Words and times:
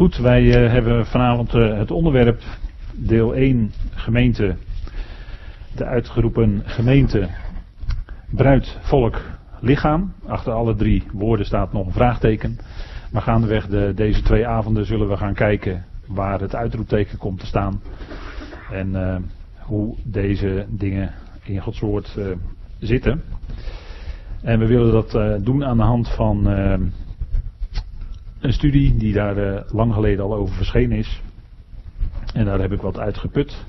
Goed, 0.00 0.16
wij 0.16 0.42
uh, 0.42 0.72
hebben 0.72 1.06
vanavond 1.06 1.54
uh, 1.54 1.78
het 1.78 1.90
onderwerp 1.90 2.42
deel 2.94 3.34
1 3.34 3.72
gemeente, 3.90 4.56
de 5.76 5.84
uitgeroepen 5.84 6.62
gemeente, 6.64 7.28
bruid, 8.30 8.78
volk, 8.80 9.20
lichaam. 9.58 10.12
Achter 10.26 10.52
alle 10.52 10.74
drie 10.74 11.02
woorden 11.12 11.46
staat 11.46 11.72
nog 11.72 11.86
een 11.86 11.92
vraagteken. 11.92 12.58
Maar 13.12 13.22
gaandeweg 13.22 13.66
de, 13.66 13.92
deze 13.94 14.22
twee 14.22 14.46
avonden 14.46 14.86
zullen 14.86 15.08
we 15.08 15.16
gaan 15.16 15.34
kijken 15.34 15.84
waar 16.06 16.40
het 16.40 16.54
uitroepteken 16.54 17.18
komt 17.18 17.40
te 17.40 17.46
staan. 17.46 17.80
En 18.70 18.88
uh, 18.88 19.16
hoe 19.58 19.96
deze 20.04 20.66
dingen 20.68 21.12
in 21.42 21.60
Gods 21.60 21.80
woord 21.80 22.18
zitten. 22.78 23.22
En 24.42 24.58
we 24.58 24.66
willen 24.66 24.92
dat 24.92 25.44
doen 25.44 25.64
aan 25.64 25.76
de 25.76 25.82
hand 25.82 26.08
van 26.08 26.46
een 28.40 28.52
studie 28.52 28.96
die 28.96 29.12
daar 29.12 29.38
uh, 29.38 29.60
lang 29.66 29.94
geleden 29.94 30.24
al 30.24 30.34
over 30.34 30.54
verschenen 30.54 30.98
is. 30.98 31.22
En 32.34 32.44
daar 32.44 32.60
heb 32.60 32.72
ik 32.72 32.80
wat 32.80 32.98
uitgeput. 32.98 33.64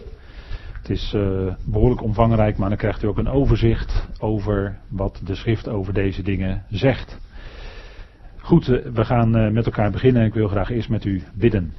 Het 0.74 0.90
is 0.90 1.14
uh, 1.16 1.54
behoorlijk 1.66 2.02
omvangrijk, 2.02 2.58
maar 2.58 2.70
dan 2.70 2.78
krijgt 2.78 3.04
u 3.04 3.08
ook 3.08 3.18
een 3.18 3.28
overzicht 3.28 4.08
over 4.20 4.78
wat 4.88 5.22
de 5.26 5.36
schrift 5.36 5.68
over 5.68 5.94
deze 5.94 6.24
dingen 6.24 6.64
zegt. 6.70 7.20
Goed, 8.38 8.68
uh, 8.68 8.86
we 8.94 9.06
gaan 9.06 9.54
met 9.54 9.66
elkaar 9.66 9.92
beginnen 9.92 10.22
en 10.22 10.28
ik 10.28 10.34
wil 10.34 10.48
graag 10.48 10.70
eerst 10.70 10.90
met 10.90 11.06
u 11.06 11.22
bidden. 11.34 11.74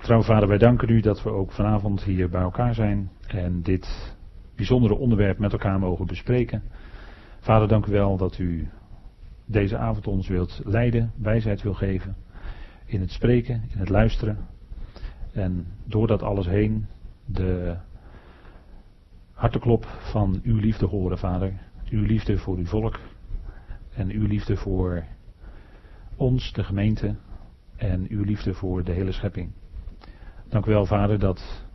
Trouw 0.00 0.22
vader, 0.22 0.48
wij 0.48 0.58
danken 0.58 0.88
u 0.88 1.00
dat 1.00 1.22
we 1.22 1.30
ook 1.30 1.52
vanavond 1.52 2.02
hier 2.02 2.28
bij 2.28 2.40
elkaar 2.40 2.74
zijn 2.74 3.10
en 3.26 3.62
dit 3.62 4.14
bijzondere 4.56 4.94
onderwerp 4.94 5.38
met 5.38 5.52
elkaar 5.52 5.78
mogen 5.78 6.06
bespreken. 6.06 6.62
Vader, 7.40 7.68
dank 7.68 7.86
u 7.86 7.92
wel 7.92 8.16
dat 8.16 8.38
u 8.38 8.68
deze 9.46 9.76
avond 9.76 10.06
ons 10.06 10.28
wilt 10.28 10.60
leiden, 10.64 11.12
wijsheid 11.16 11.62
wil 11.62 11.74
geven. 11.74 12.16
In 12.84 13.00
het 13.00 13.10
spreken, 13.10 13.62
in 13.72 13.78
het 13.78 13.88
luisteren. 13.88 14.38
En 15.32 15.66
door 15.84 16.06
dat 16.06 16.22
alles 16.22 16.46
heen 16.46 16.86
de 17.24 17.76
harteklop 19.32 19.84
van 19.84 20.40
uw 20.42 20.56
liefde 20.56 20.86
horen, 20.86 21.18
Vader. 21.18 21.52
Uw 21.90 22.02
liefde 22.02 22.38
voor 22.38 22.56
uw 22.56 22.66
volk. 22.66 23.00
En 23.94 24.10
uw 24.10 24.26
liefde 24.26 24.56
voor 24.56 25.04
ons, 26.16 26.52
de 26.52 26.64
gemeente. 26.64 27.16
En 27.76 28.06
uw 28.08 28.24
liefde 28.24 28.54
voor 28.54 28.84
de 28.84 28.92
hele 28.92 29.12
schepping. 29.12 29.52
Dank 30.48 30.66
u 30.66 30.70
wel, 30.70 30.86
Vader, 30.86 31.18
dat 31.18 31.66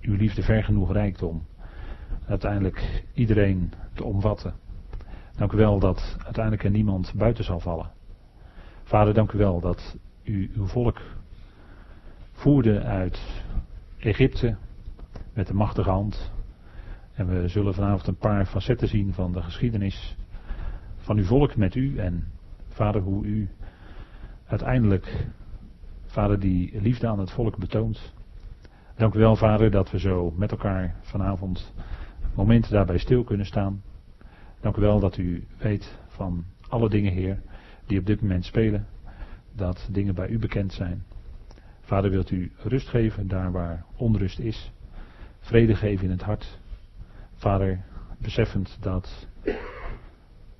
uw 0.00 0.14
liefde 0.14 0.42
ver 0.42 0.64
genoeg 0.64 0.92
reikt 0.92 1.22
om 1.22 1.46
uiteindelijk 2.26 3.04
iedereen 3.14 3.72
te 3.94 4.04
omvatten. 4.04 4.54
Dank 5.36 5.52
u 5.52 5.56
wel 5.56 5.78
dat 5.78 6.16
uiteindelijk 6.24 6.64
er 6.64 6.70
niemand 6.70 7.12
buiten 7.16 7.44
zal 7.44 7.60
vallen. 7.60 7.90
Vader, 8.82 9.14
dank 9.14 9.32
u 9.32 9.38
wel 9.38 9.60
dat 9.60 9.96
u 10.22 10.50
uw 10.54 10.66
volk 10.66 11.00
voerde 12.32 12.82
uit 12.82 13.44
Egypte 13.98 14.56
met 15.32 15.46
de 15.46 15.54
machtige 15.54 15.90
hand. 15.90 16.32
En 17.14 17.28
we 17.28 17.48
zullen 17.48 17.74
vanavond 17.74 18.06
een 18.06 18.16
paar 18.16 18.46
facetten 18.46 18.88
zien 18.88 19.12
van 19.12 19.32
de 19.32 19.42
geschiedenis 19.42 20.16
van 20.96 21.16
uw 21.16 21.24
volk 21.24 21.56
met 21.56 21.74
u. 21.74 21.98
En 21.98 22.24
vader, 22.68 23.00
hoe 23.00 23.24
u 23.24 23.48
uiteindelijk, 24.46 25.26
vader, 26.06 26.40
die 26.40 26.80
liefde 26.80 27.06
aan 27.06 27.18
het 27.18 27.30
volk 27.30 27.56
betoont. 27.56 28.14
Dank 28.96 29.14
u 29.14 29.18
wel, 29.18 29.36
vader, 29.36 29.70
dat 29.70 29.90
we 29.90 29.98
zo 29.98 30.32
met 30.36 30.50
elkaar 30.50 30.94
vanavond 31.00 31.74
momenten 32.34 32.72
daarbij 32.72 32.98
stil 32.98 33.24
kunnen 33.24 33.46
staan. 33.46 33.82
Dank 34.66 34.78
u 34.78 34.80
wel 34.80 35.00
dat 35.00 35.16
u 35.16 35.44
weet 35.58 35.98
van 36.06 36.44
alle 36.68 36.88
dingen, 36.88 37.12
Heer, 37.12 37.42
die 37.86 37.98
op 37.98 38.06
dit 38.06 38.20
moment 38.20 38.44
spelen, 38.44 38.86
dat 39.52 39.88
dingen 39.92 40.14
bij 40.14 40.28
u 40.28 40.38
bekend 40.38 40.72
zijn. 40.72 41.04
Vader, 41.80 42.10
wilt 42.10 42.30
u 42.30 42.52
rust 42.56 42.88
geven 42.88 43.28
daar 43.28 43.52
waar 43.52 43.84
onrust 43.96 44.38
is, 44.38 44.72
vrede 45.40 45.74
geven 45.74 46.04
in 46.04 46.10
het 46.10 46.22
hart. 46.22 46.58
Vader, 47.34 47.84
beseffend 48.18 48.78
dat 48.80 49.26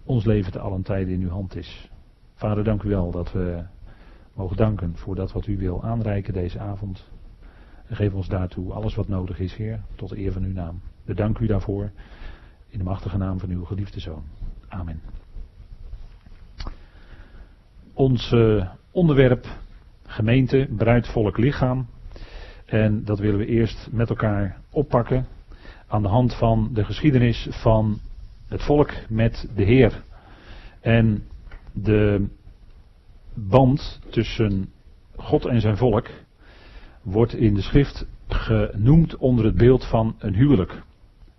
ons 0.05 0.25
leven 0.25 0.53
te 0.53 0.59
allen 0.59 0.83
tijden 0.83 1.15
in 1.15 1.23
uw 1.23 1.31
hand 1.31 1.57
is. 1.57 1.91
Vader, 2.35 2.65
dank 2.65 2.83
u 2.83 2.89
wel 2.89 3.11
dat 3.11 3.33
we 3.33 3.63
mogen 4.35 4.57
danken 4.57 4.97
voor 4.97 5.15
dat 5.15 5.33
wat 5.33 5.47
u 5.47 5.59
wil 5.59 5.83
aanreiken 5.83 6.33
deze 6.33 6.59
avond. 6.59 7.11
En 7.87 7.97
geef 7.97 8.13
ons 8.13 8.29
daartoe 8.29 8.73
alles 8.73 8.95
wat 8.95 9.09
nodig 9.09 9.39
is, 9.39 9.55
Heer, 9.55 9.81
tot 9.95 10.13
eer 10.13 10.33
van 10.33 10.45
uw 10.45 10.53
naam. 10.53 10.81
We 11.05 11.15
danken 11.15 11.45
u 11.45 11.47
daarvoor. 11.47 11.91
In 12.77 12.83
de 12.83 12.89
machtige 12.89 13.17
naam 13.17 13.39
van 13.39 13.51
uw 13.51 13.65
geliefde 13.65 14.01
zoon. 14.01 14.23
Amen. 14.69 15.01
Ons 17.93 18.35
onderwerp 18.91 19.47
gemeente, 20.07 20.69
bruid, 20.77 21.09
volk, 21.09 21.39
lichaam. 21.39 21.87
En 22.65 23.05
dat 23.05 23.19
willen 23.19 23.39
we 23.39 23.47
eerst 23.47 23.89
met 23.91 24.09
elkaar 24.09 24.61
oppakken 24.71 25.27
aan 25.87 26.03
de 26.03 26.09
hand 26.09 26.35
van 26.35 26.71
de 26.73 26.85
geschiedenis 26.85 27.49
van 27.51 28.01
het 28.49 28.63
volk 28.63 28.93
met 29.09 29.49
de 29.55 29.65
Heer. 29.65 30.03
En 30.81 31.25
de 31.73 32.27
band 33.35 34.01
tussen 34.11 34.73
God 35.15 35.47
en 35.47 35.61
zijn 35.61 35.77
volk 35.77 36.09
wordt 37.03 37.35
in 37.35 37.55
de 37.55 37.63
schrift 37.63 38.07
genoemd 38.29 39.17
onder 39.17 39.45
het 39.45 39.57
beeld 39.57 39.85
van 39.85 40.15
een 40.19 40.35
huwelijk 40.35 40.85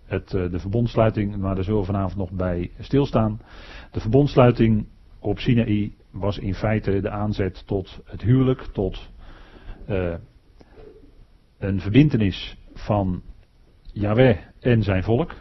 het, 0.08 0.34
eh, 0.34 0.50
de 0.50 0.58
verbondsluiting, 0.58 1.36
maar 1.36 1.54
daar 1.54 1.64
zullen 1.64 1.80
we 1.80 1.86
vanavond 1.86 2.16
nog 2.16 2.30
bij 2.30 2.70
stilstaan. 2.78 3.40
De 3.90 4.00
verbondsluiting 4.00 4.86
op 5.18 5.38
Sinaï 5.38 5.92
was 6.10 6.38
in 6.38 6.54
feite 6.54 7.00
de 7.00 7.10
aanzet 7.10 7.66
tot 7.66 8.00
het 8.04 8.22
huwelijk, 8.22 8.60
tot 8.72 9.10
uh, 9.88 10.14
een 11.58 11.80
verbintenis 11.80 12.56
van 12.74 13.22
Yahweh 13.92 14.38
en 14.60 14.82
zijn 14.82 15.02
volk. 15.02 15.34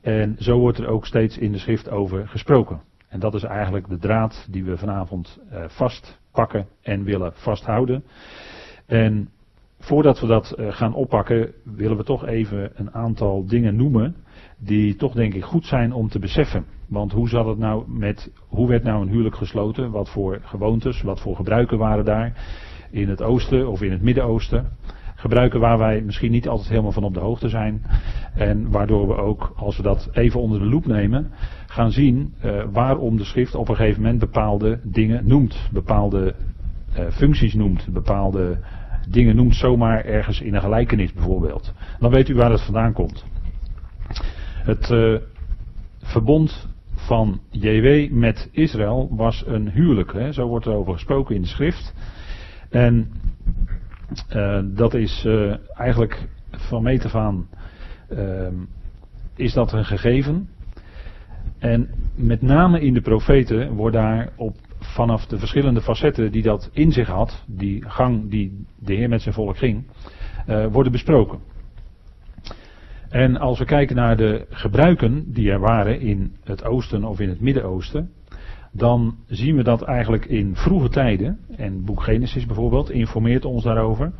En 0.00 0.36
zo 0.38 0.58
wordt 0.58 0.78
er 0.78 0.88
ook 0.88 1.06
steeds 1.06 1.38
in 1.38 1.52
de 1.52 1.58
schrift 1.58 1.90
over 1.90 2.28
gesproken. 2.28 2.80
En 3.08 3.20
dat 3.20 3.34
is 3.34 3.42
eigenlijk 3.42 3.88
de 3.88 3.98
draad 3.98 4.46
die 4.50 4.64
we 4.64 4.76
vanavond 4.76 5.40
uh, 5.52 5.64
vastpakken 5.68 6.66
en 6.82 7.04
willen 7.04 7.32
vasthouden. 7.34 8.04
En 8.86 9.30
Voordat 9.78 10.20
we 10.20 10.26
dat 10.26 10.50
eh, 10.50 10.72
gaan 10.72 10.94
oppakken, 10.94 11.52
willen 11.64 11.96
we 11.96 12.04
toch 12.04 12.26
even 12.26 12.70
een 12.74 12.94
aantal 12.94 13.46
dingen 13.46 13.76
noemen 13.76 14.16
die 14.58 14.96
toch 14.96 15.12
denk 15.12 15.34
ik 15.34 15.44
goed 15.44 15.66
zijn 15.66 15.92
om 15.92 16.08
te 16.08 16.18
beseffen. 16.18 16.64
Want 16.88 17.12
hoe 17.12 17.28
zat 17.28 17.46
het 17.46 17.58
nou 17.58 17.90
met, 17.90 18.32
hoe 18.48 18.68
werd 18.68 18.82
nou 18.82 19.02
een 19.02 19.08
huwelijk 19.08 19.36
gesloten? 19.36 19.90
Wat 19.90 20.10
voor 20.10 20.40
gewoontes, 20.42 21.02
wat 21.02 21.20
voor 21.20 21.36
gebruiken 21.36 21.78
waren 21.78 22.04
daar 22.04 22.32
in 22.90 23.08
het 23.08 23.22
oosten 23.22 23.68
of 23.68 23.82
in 23.82 23.90
het 23.90 24.02
Midden-Oosten? 24.02 24.68
Gebruiken 25.14 25.60
waar 25.60 25.78
wij 25.78 26.02
misschien 26.02 26.30
niet 26.30 26.48
altijd 26.48 26.68
helemaal 26.68 26.92
van 26.92 27.04
op 27.04 27.14
de 27.14 27.20
hoogte 27.20 27.48
zijn. 27.48 27.82
En 28.34 28.70
waardoor 28.70 29.06
we 29.06 29.14
ook, 29.14 29.52
als 29.56 29.76
we 29.76 29.82
dat 29.82 30.08
even 30.12 30.40
onder 30.40 30.58
de 30.58 30.66
loep 30.66 30.86
nemen, 30.86 31.30
gaan 31.66 31.90
zien 31.90 32.34
uh, 32.44 32.62
waarom 32.72 33.16
de 33.16 33.24
schrift 33.24 33.54
op 33.54 33.68
een 33.68 33.76
gegeven 33.76 34.02
moment 34.02 34.20
bepaalde 34.20 34.80
dingen 34.82 35.26
noemt. 35.26 35.68
Bepaalde 35.72 36.34
uh, 36.98 37.10
functies 37.10 37.54
noemt, 37.54 37.88
bepaalde 37.92 38.58
dingen 39.06 39.36
noemt 39.36 39.54
zomaar 39.54 40.04
ergens 40.04 40.40
in 40.40 40.54
een 40.54 40.60
gelijkenis 40.60 41.12
bijvoorbeeld. 41.12 41.72
Dan 41.98 42.10
weet 42.10 42.28
u 42.28 42.34
waar 42.34 42.50
het 42.50 42.64
vandaan 42.64 42.92
komt. 42.92 43.24
Het 44.52 44.90
uh, 44.90 45.18
verbond 46.02 46.68
van 46.94 47.40
JW 47.50 48.12
met 48.12 48.48
Israël 48.52 49.08
was 49.10 49.44
een 49.46 49.70
huwelijk. 49.70 50.12
Hè? 50.12 50.32
Zo 50.32 50.46
wordt 50.46 50.66
er 50.66 50.72
over 50.72 50.92
gesproken 50.92 51.34
in 51.34 51.42
de 51.42 51.48
schrift. 51.48 51.94
En 52.70 53.10
uh, 54.36 54.60
dat 54.64 54.94
is 54.94 55.24
uh, 55.26 55.54
eigenlijk 55.74 56.28
van 56.50 56.82
meet 56.82 57.04
af 57.04 57.14
aan 57.14 57.48
is 59.36 59.52
dat 59.52 59.72
een 59.72 59.84
gegeven. 59.84 60.48
En 61.58 61.88
met 62.14 62.42
name 62.42 62.80
in 62.80 62.94
de 62.94 63.00
profeten 63.00 63.72
wordt 63.72 63.96
daar 63.96 64.28
op 64.36 64.56
vanaf 64.96 65.26
de 65.26 65.38
verschillende 65.38 65.80
facetten 65.80 66.32
die 66.32 66.42
dat 66.42 66.70
in 66.72 66.92
zich 66.92 67.08
had, 67.08 67.44
die 67.46 67.84
gang 67.88 68.30
die 68.30 68.66
de 68.78 68.94
Heer 68.94 69.08
met 69.08 69.22
zijn 69.22 69.34
volk 69.34 69.56
ging, 69.56 69.84
uh, 70.48 70.66
worden 70.66 70.92
besproken. 70.92 71.38
En 73.08 73.36
als 73.36 73.58
we 73.58 73.64
kijken 73.64 73.96
naar 73.96 74.16
de 74.16 74.46
gebruiken 74.50 75.32
die 75.32 75.50
er 75.50 75.60
waren 75.60 76.00
in 76.00 76.36
het 76.44 76.64
oosten 76.64 77.04
of 77.04 77.20
in 77.20 77.28
het 77.28 77.40
Midden-Oosten, 77.40 78.10
dan 78.72 79.16
zien 79.26 79.56
we 79.56 79.62
dat 79.62 79.82
eigenlijk 79.82 80.24
in 80.24 80.56
vroege 80.56 80.88
tijden, 80.88 81.38
en 81.56 81.84
boek 81.84 82.02
Genesis 82.02 82.46
bijvoorbeeld 82.46 82.90
informeert 82.90 83.44
ons 83.44 83.64
daarover, 83.64 84.12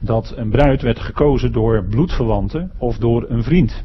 dat 0.00 0.32
een 0.36 0.50
bruid 0.50 0.82
werd 0.82 0.98
gekozen 0.98 1.52
door 1.52 1.84
bloedverwanten 1.84 2.70
of 2.78 2.98
door 2.98 3.24
een 3.28 3.42
vriend. 3.42 3.84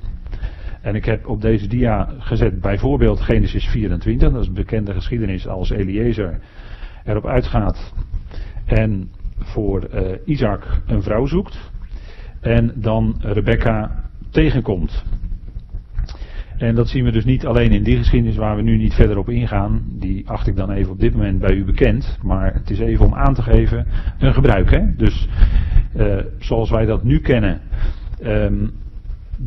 En 0.81 0.95
ik 0.95 1.05
heb 1.05 1.27
op 1.27 1.41
deze 1.41 1.67
dia 1.67 2.09
gezet 2.19 2.61
bijvoorbeeld 2.61 3.21
Genesis 3.21 3.65
24, 3.65 4.31
dat 4.31 4.41
is 4.41 4.47
een 4.47 4.53
bekende 4.53 4.93
geschiedenis 4.93 5.47
als 5.47 5.69
Eliezer 5.69 6.39
erop 7.05 7.25
uitgaat 7.25 7.93
en 8.65 9.09
voor 9.37 9.87
uh, 9.93 10.01
Isaac 10.25 10.81
een 10.85 11.03
vrouw 11.03 11.25
zoekt 11.25 11.71
en 12.39 12.71
dan 12.75 13.15
Rebecca 13.19 14.03
tegenkomt. 14.29 15.03
En 16.57 16.75
dat 16.75 16.89
zien 16.89 17.03
we 17.03 17.11
dus 17.11 17.25
niet 17.25 17.45
alleen 17.45 17.71
in 17.71 17.83
die 17.83 17.97
geschiedenis 17.97 18.35
waar 18.35 18.55
we 18.55 18.61
nu 18.61 18.77
niet 18.77 18.93
verder 18.93 19.17
op 19.17 19.29
ingaan. 19.29 19.81
Die 19.87 20.29
acht 20.29 20.47
ik 20.47 20.55
dan 20.55 20.71
even 20.71 20.91
op 20.91 20.99
dit 20.99 21.13
moment 21.13 21.39
bij 21.39 21.55
u 21.55 21.65
bekend. 21.65 22.17
Maar 22.23 22.53
het 22.53 22.69
is 22.69 22.79
even 22.79 23.05
om 23.05 23.13
aan 23.13 23.33
te 23.33 23.41
geven 23.41 23.87
een 24.19 24.33
gebruik. 24.33 24.71
Hè? 24.71 24.95
Dus 24.95 25.27
uh, 25.95 26.17
zoals 26.39 26.69
wij 26.69 26.85
dat 26.85 27.03
nu 27.03 27.19
kennen. 27.19 27.61
Um, 28.23 28.71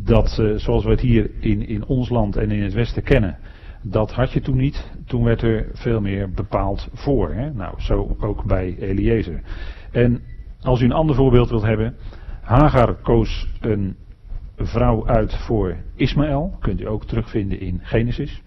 dat 0.03 0.41
zoals 0.55 0.83
we 0.83 0.89
het 0.89 0.99
hier 0.99 1.31
in, 1.39 1.67
in 1.67 1.85
ons 1.85 2.09
land 2.09 2.35
en 2.35 2.51
in 2.51 2.63
het 2.63 2.73
Westen 2.73 3.03
kennen. 3.03 3.37
Dat 3.81 4.11
had 4.11 4.31
je 4.31 4.41
toen 4.41 4.57
niet. 4.57 4.91
Toen 5.05 5.23
werd 5.23 5.41
er 5.41 5.69
veel 5.73 6.01
meer 6.01 6.31
bepaald 6.31 6.89
voor. 6.93 7.33
Hè? 7.33 7.53
Nou, 7.53 7.81
zo 7.81 8.15
ook 8.19 8.43
bij 8.43 8.75
Eliezer. 8.79 9.41
En 9.91 10.21
als 10.61 10.81
u 10.81 10.85
een 10.85 10.91
ander 10.91 11.15
voorbeeld 11.15 11.49
wilt 11.49 11.63
hebben. 11.63 11.95
Hagar 12.41 12.93
koos 12.93 13.47
een 13.59 13.95
vrouw 14.57 15.07
uit 15.07 15.35
voor 15.35 15.75
Ismaël. 15.95 16.57
Kunt 16.59 16.81
u 16.81 16.87
ook 16.87 17.05
terugvinden 17.05 17.59
in 17.59 17.79
Genesis. 17.81 18.41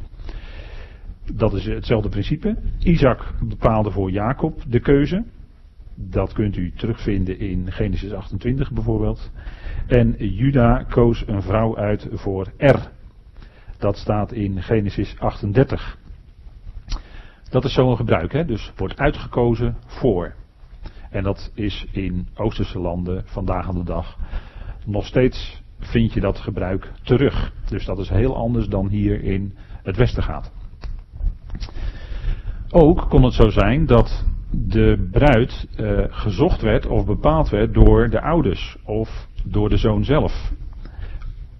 Dat 1.33 1.55
is 1.55 1.65
hetzelfde 1.65 2.09
principe. 2.09 2.57
Isaac 2.79 3.35
bepaalde 3.49 3.91
voor 3.91 4.11
Jacob 4.11 4.63
de 4.69 4.81
keuze. 4.81 5.25
Dat 5.95 6.33
kunt 6.33 6.57
u 6.57 6.73
terugvinden 6.77 7.39
in 7.39 7.73
Genesis 7.73 8.13
28 8.13 8.73
bijvoorbeeld. 8.73 9.31
En 9.87 10.15
Juda 10.19 10.85
koos 10.89 11.25
een 11.27 11.43
vrouw 11.43 11.77
uit 11.77 12.09
voor 12.13 12.53
Er. 12.57 12.91
Dat 13.79 13.97
staat 13.97 14.33
in 14.33 14.63
Genesis 14.63 15.17
38. 15.19 15.99
Dat 17.51 17.65
is 17.65 17.73
zo'n 17.73 17.97
gebruik, 17.97 18.33
hè? 18.33 18.45
dus 18.45 18.73
wordt 18.77 18.99
uitgekozen 18.99 19.77
voor. 19.87 20.35
En 21.11 21.23
dat 21.23 21.53
is 21.55 21.87
in 21.93 22.29
Oosterse 22.35 22.79
landen 22.79 23.23
vandaag 23.27 23.69
aan 23.69 23.79
de 23.79 23.85
dag 23.85 24.17
nog 24.85 25.07
steeds 25.07 25.63
vind 25.79 26.13
je 26.13 26.21
dat 26.21 26.39
gebruik 26.39 26.93
terug. 27.03 27.53
Dus 27.69 27.85
dat 27.85 27.99
is 27.99 28.09
heel 28.09 28.37
anders 28.37 28.69
dan 28.69 28.89
hier 28.89 29.23
in 29.23 29.55
het 29.83 29.97
Westen 29.97 30.23
gaat. 30.23 30.53
Ook 32.71 33.07
kon 33.09 33.23
het 33.23 33.35
zo 33.35 33.49
zijn 33.49 33.87
dat 33.87 34.25
de 34.51 35.09
bruid 35.11 35.67
uh, 35.77 36.05
gezocht 36.09 36.61
werd 36.61 36.87
of 36.87 37.07
bepaald 37.07 37.49
werd 37.49 37.75
door 37.75 38.11
de 38.11 38.21
ouders 38.21 38.77
of 38.85 39.29
door 39.51 39.69
de 39.69 39.77
zoon 39.77 40.05
zelf. 40.05 40.53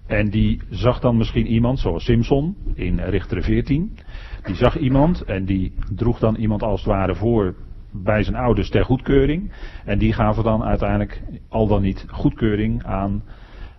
En 0.07 0.29
die 0.29 0.61
zag 0.69 0.99
dan 0.99 1.17
misschien 1.17 1.47
iemand, 1.47 1.79
zoals 1.79 2.03
Simpson 2.03 2.55
in 2.73 2.99
Richter 2.99 3.43
14. 3.43 3.97
Die 4.43 4.55
zag 4.55 4.77
iemand 4.77 5.21
en 5.21 5.45
die 5.45 5.73
droeg 5.95 6.19
dan 6.19 6.35
iemand 6.35 6.63
als 6.63 6.79
het 6.79 6.89
ware 6.89 7.15
voor 7.15 7.55
bij 7.91 8.23
zijn 8.23 8.35
ouders 8.35 8.69
ter 8.69 8.85
goedkeuring. 8.85 9.51
En 9.85 9.97
die 9.97 10.13
gaven 10.13 10.43
dan 10.43 10.63
uiteindelijk 10.63 11.21
al 11.49 11.67
dan 11.67 11.81
niet 11.81 12.05
goedkeuring 12.07 12.83
aan 12.83 13.23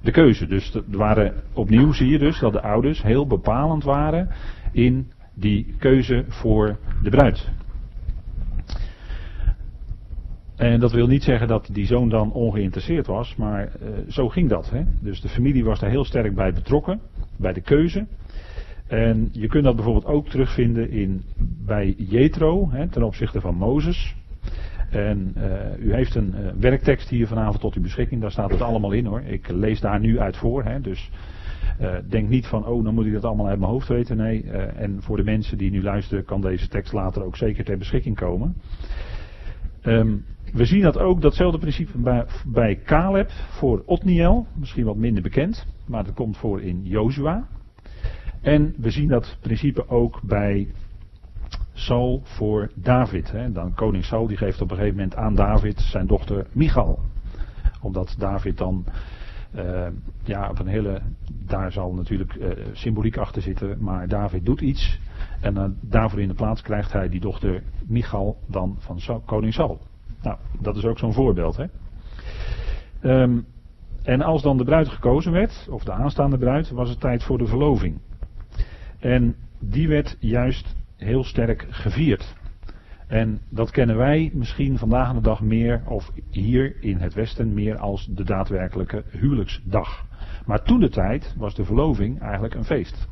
de 0.00 0.10
keuze. 0.10 0.46
Dus 0.46 0.74
er 0.74 0.82
waren, 0.90 1.34
opnieuw 1.52 1.92
zie 1.92 2.08
je 2.08 2.18
dus 2.18 2.38
dat 2.38 2.52
de 2.52 2.62
ouders 2.62 3.02
heel 3.02 3.26
bepalend 3.26 3.84
waren 3.84 4.28
in 4.72 5.10
die 5.34 5.74
keuze 5.78 6.24
voor 6.28 6.78
de 7.02 7.10
bruid. 7.10 7.48
En 10.60 10.80
dat 10.80 10.92
wil 10.92 11.06
niet 11.06 11.22
zeggen 11.22 11.48
dat 11.48 11.68
die 11.72 11.86
zoon 11.86 12.08
dan 12.08 12.32
ongeïnteresseerd 12.32 13.06
was, 13.06 13.36
maar 13.36 13.72
uh, 13.82 13.88
zo 14.08 14.28
ging 14.28 14.48
dat. 14.48 14.70
Hè? 14.70 14.82
Dus 15.00 15.20
de 15.20 15.28
familie 15.28 15.64
was 15.64 15.80
daar 15.80 15.90
heel 15.90 16.04
sterk 16.04 16.34
bij 16.34 16.52
betrokken, 16.52 17.00
bij 17.36 17.52
de 17.52 17.60
keuze. 17.60 18.06
En 18.86 19.28
je 19.32 19.46
kunt 19.46 19.64
dat 19.64 19.74
bijvoorbeeld 19.74 20.06
ook 20.06 20.28
terugvinden 20.28 20.90
in, 20.90 21.22
bij 21.66 21.94
Jethro, 21.98 22.70
hè, 22.70 22.88
ten 22.88 23.02
opzichte 23.02 23.40
van 23.40 23.54
Mozes. 23.54 24.16
En 24.90 25.34
uh, 25.36 25.86
u 25.86 25.94
heeft 25.94 26.14
een 26.14 26.34
uh, 26.34 26.46
werktekst 26.58 27.08
hier 27.08 27.26
vanavond 27.26 27.60
tot 27.60 27.74
uw 27.74 27.82
beschikking, 27.82 28.20
daar 28.20 28.30
staat 28.30 28.50
het 28.50 28.62
allemaal 28.62 28.92
in 28.92 29.06
hoor. 29.06 29.20
Ik 29.20 29.48
lees 29.48 29.80
daar 29.80 30.00
nu 30.00 30.18
uit 30.18 30.36
voor, 30.36 30.64
hè, 30.64 30.80
dus 30.80 31.10
denk 32.08 32.28
niet 32.28 32.46
van, 32.46 32.66
oh, 32.66 32.84
dan 32.84 32.94
moet 32.94 33.06
ik 33.06 33.12
dat 33.12 33.24
allemaal 33.24 33.48
uit 33.48 33.58
mijn 33.58 33.70
hoofd 33.70 33.88
weten. 33.88 34.16
Nee, 34.16 34.50
en 34.76 35.02
voor 35.02 35.16
de 35.16 35.24
mensen 35.24 35.58
die 35.58 35.70
nu 35.70 35.82
luisteren, 35.82 36.24
kan 36.24 36.40
deze 36.40 36.68
tekst 36.68 36.92
later 36.92 37.24
ook 37.24 37.36
zeker 37.36 37.64
ter 37.64 37.78
beschikking 37.78 38.16
komen. 38.16 38.54
Um, 39.84 40.24
we 40.52 40.64
zien 40.64 40.82
dat 40.82 40.98
ook, 40.98 41.20
datzelfde 41.20 41.58
principe 41.58 41.98
bij, 41.98 42.26
bij 42.46 42.80
Caleb 42.84 43.30
voor 43.30 43.82
Otniel, 43.86 44.46
misschien 44.54 44.84
wat 44.84 44.96
minder 44.96 45.22
bekend, 45.22 45.66
maar 45.86 46.04
dat 46.04 46.14
komt 46.14 46.36
voor 46.36 46.62
in 46.62 46.84
Jozua. 46.84 47.48
En 48.40 48.74
we 48.76 48.90
zien 48.90 49.08
dat 49.08 49.38
principe 49.40 49.88
ook 49.88 50.22
bij 50.22 50.68
Saul 51.72 52.20
voor 52.24 52.70
David. 52.74 53.30
Hè. 53.30 53.52
Dan 53.52 53.74
koning 53.74 54.04
Saul 54.04 54.26
die 54.26 54.36
geeft 54.36 54.60
op 54.60 54.70
een 54.70 54.76
gegeven 54.76 54.96
moment 54.96 55.16
aan 55.16 55.34
David 55.34 55.80
zijn 55.80 56.06
dochter 56.06 56.46
Michal. 56.52 56.98
Omdat 57.80 58.14
David 58.18 58.58
dan 58.58 58.84
uh, 59.54 59.86
ja, 60.24 60.48
op 60.50 60.58
een 60.58 60.66
hele, 60.66 61.00
daar 61.46 61.72
zal 61.72 61.92
natuurlijk 61.92 62.34
uh, 62.34 62.48
symboliek 62.72 63.16
achter 63.16 63.42
zitten, 63.42 63.76
maar 63.80 64.08
David 64.08 64.44
doet 64.44 64.60
iets. 64.60 65.00
En 65.40 65.56
uh, 65.56 65.64
daarvoor 65.80 66.20
in 66.20 66.28
de 66.28 66.34
plaats 66.34 66.62
krijgt 66.62 66.92
hij 66.92 67.08
die 67.08 67.20
dochter 67.20 67.62
Michal 67.86 68.36
dan 68.46 68.76
van 68.78 69.00
Saul, 69.00 69.20
koning 69.20 69.54
Saul. 69.54 69.80
Nou, 70.22 70.36
dat 70.60 70.76
is 70.76 70.84
ook 70.84 70.98
zo'n 70.98 71.12
voorbeeld. 71.12 71.56
Hè? 71.56 71.64
Um, 73.22 73.46
en 74.02 74.22
als 74.22 74.42
dan 74.42 74.56
de 74.56 74.64
bruid 74.64 74.88
gekozen 74.88 75.32
werd, 75.32 75.68
of 75.70 75.84
de 75.84 75.92
aanstaande 75.92 76.38
bruid, 76.38 76.70
was 76.70 76.88
het 76.88 77.00
tijd 77.00 77.22
voor 77.22 77.38
de 77.38 77.46
verloving. 77.46 77.98
En 78.98 79.36
die 79.58 79.88
werd 79.88 80.16
juist 80.20 80.76
heel 80.96 81.24
sterk 81.24 81.66
gevierd. 81.70 82.34
En 83.06 83.40
dat 83.48 83.70
kennen 83.70 83.96
wij 83.96 84.30
misschien 84.34 84.78
vandaag 84.78 85.08
aan 85.08 85.14
de 85.14 85.20
dag 85.20 85.40
meer, 85.40 85.82
of 85.86 86.10
hier 86.30 86.82
in 86.82 86.96
het 86.96 87.14
Westen 87.14 87.54
meer 87.54 87.78
als 87.78 88.06
de 88.06 88.24
daadwerkelijke 88.24 89.04
huwelijksdag. 89.10 90.04
Maar 90.46 90.62
toen 90.62 90.80
de 90.80 90.88
tijd 90.88 91.34
was 91.38 91.54
de 91.54 91.64
verloving 91.64 92.20
eigenlijk 92.20 92.54
een 92.54 92.64
feest. 92.64 93.08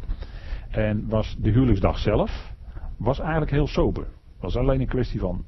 En 0.70 1.08
was 1.08 1.37
de 1.38 1.50
huwelijksdag 1.50 1.99
zelf, 1.99 2.52
was 2.96 3.19
eigenlijk 3.20 3.50
heel 3.50 3.66
sober. 3.66 4.06
Was 4.40 4.56
alleen 4.56 4.81
een 4.81 4.87
kwestie 4.87 5.20
van, 5.20 5.44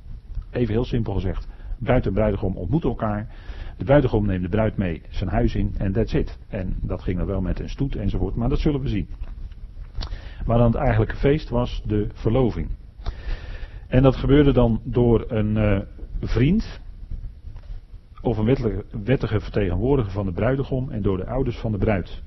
even 0.51 0.75
heel 0.75 0.85
simpel 0.85 1.13
gezegd, 1.13 1.49
bruid 1.81 2.07
en 2.07 2.13
bruidegom 2.13 2.57
ontmoeten 2.57 2.91
elkaar. 2.91 3.29
De 3.77 3.85
bruidegom 3.85 4.27
neemt 4.27 4.43
de 4.43 4.49
bruid 4.49 4.77
mee 4.77 5.03
zijn 5.09 5.31
huis 5.31 5.55
in 5.55 5.75
en 5.79 5.93
that's 5.93 6.13
it. 6.13 6.39
En 6.49 6.77
dat 6.81 7.03
ging 7.03 7.17
dan 7.17 7.27
wel 7.27 7.41
met 7.41 7.61
een 7.61 7.69
stoet 7.69 7.97
enzovoort, 7.97 8.35
maar 8.35 8.49
dat 8.49 8.59
zullen 8.59 8.81
we 8.81 8.89
zien. 8.89 9.09
Maar 10.47 10.59
dan 10.59 10.67
het 10.67 10.81
eigenlijke 10.81 11.17
feest 11.17 11.49
was 11.49 11.83
de 11.87 12.09
verloving. 12.13 12.69
En 13.89 14.03
dat 14.03 14.17
gebeurde 14.17 14.53
dan 14.53 14.81
door 14.85 15.25
een 15.29 15.57
uh, 15.57 15.81
vriend 16.21 16.81
of 18.23 18.39
een 18.39 18.45
wettige, 18.45 18.85
wettige 19.05 19.41
vertegenwoordiger 19.41 20.13
van 20.13 20.27
de 20.27 20.33
bruidegom 20.33 20.91
en 20.91 21.03
door 21.03 21.17
de 21.17 21.27
ouders 21.27 21.59
van 21.59 21.73
de 21.73 21.79
bruid. 21.79 22.23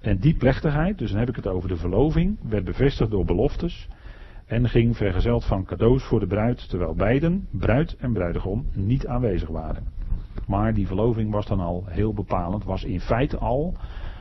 En 0.00 0.18
die 0.18 0.34
plechtigheid, 0.34 0.98
dus 0.98 1.10
dan 1.10 1.18
heb 1.18 1.28
ik 1.28 1.36
het 1.36 1.46
over 1.46 1.68
de 1.68 1.76
verloving, 1.76 2.38
werd 2.48 2.64
bevestigd 2.64 3.10
door 3.10 3.24
beloftes 3.24 3.88
en 4.50 4.68
ging 4.68 4.96
vergezeld 4.96 5.44
van 5.44 5.64
cadeaus 5.64 6.04
voor 6.04 6.20
de 6.20 6.26
bruid, 6.26 6.68
terwijl 6.68 6.94
beiden, 6.94 7.48
bruid 7.50 7.96
en 7.96 8.12
bruidegom, 8.12 8.66
niet 8.72 9.06
aanwezig 9.06 9.48
waren. 9.48 9.84
Maar 10.46 10.74
die 10.74 10.86
verloving 10.86 11.30
was 11.30 11.46
dan 11.46 11.60
al 11.60 11.84
heel 11.86 12.14
bepalend, 12.14 12.64
was 12.64 12.84
in 12.84 13.00
feite 13.00 13.38
al 13.38 13.74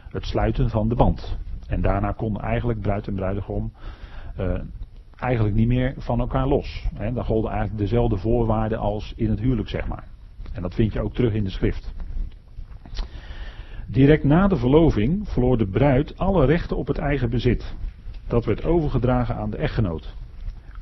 het 0.10 0.26
sluiten 0.26 0.70
van 0.70 0.90
de 0.90 0.96
band. 0.96 1.38
En 1.68 1.82
daarna 1.82 2.12
kon 2.12 2.42
eigenlijk 2.42 2.82
bruid 2.82 3.08
en 3.08 3.16
bruidegom 3.16 3.72
uh, 4.40 4.60
eigenlijk 5.16 5.56
niet 5.56 5.68
meer 5.68 5.94
van 5.98 6.20
elkaar 6.20 6.48
los. 6.48 6.88
He, 6.94 7.14
dan 7.14 7.26
golden 7.26 7.52
eigenlijk 7.52 7.80
dezelfde 7.80 8.18
voorwaarden 8.18 8.80
als 8.80 9.14
in 9.16 9.30
het 9.30 9.40
huwelijk, 9.40 9.70
zeg 9.70 9.88
maar. 9.88 10.08
En 10.54 10.62
dat 10.62 10.74
vind 10.74 10.94
je 10.94 11.02
ook 11.02 11.14
terug 11.14 11.34
in 11.34 11.44
de 11.44 11.50
schrift. 11.50 11.94
Direct 13.88 14.24
na 14.24 14.48
de 14.48 14.58
verloving 14.58 15.30
verloor 15.30 15.58
de 15.58 15.68
bruid 15.68 16.18
alle 16.18 16.46
rechten 16.46 16.78
op 16.78 16.88
het 16.88 16.98
eigen 16.98 17.30
bezit. 17.30 17.76
Dat 18.28 18.46
werd 18.46 18.66
overgedragen 18.66 19.36
aan 19.36 19.50
de 19.50 19.58
echtgenoot. 19.58 20.18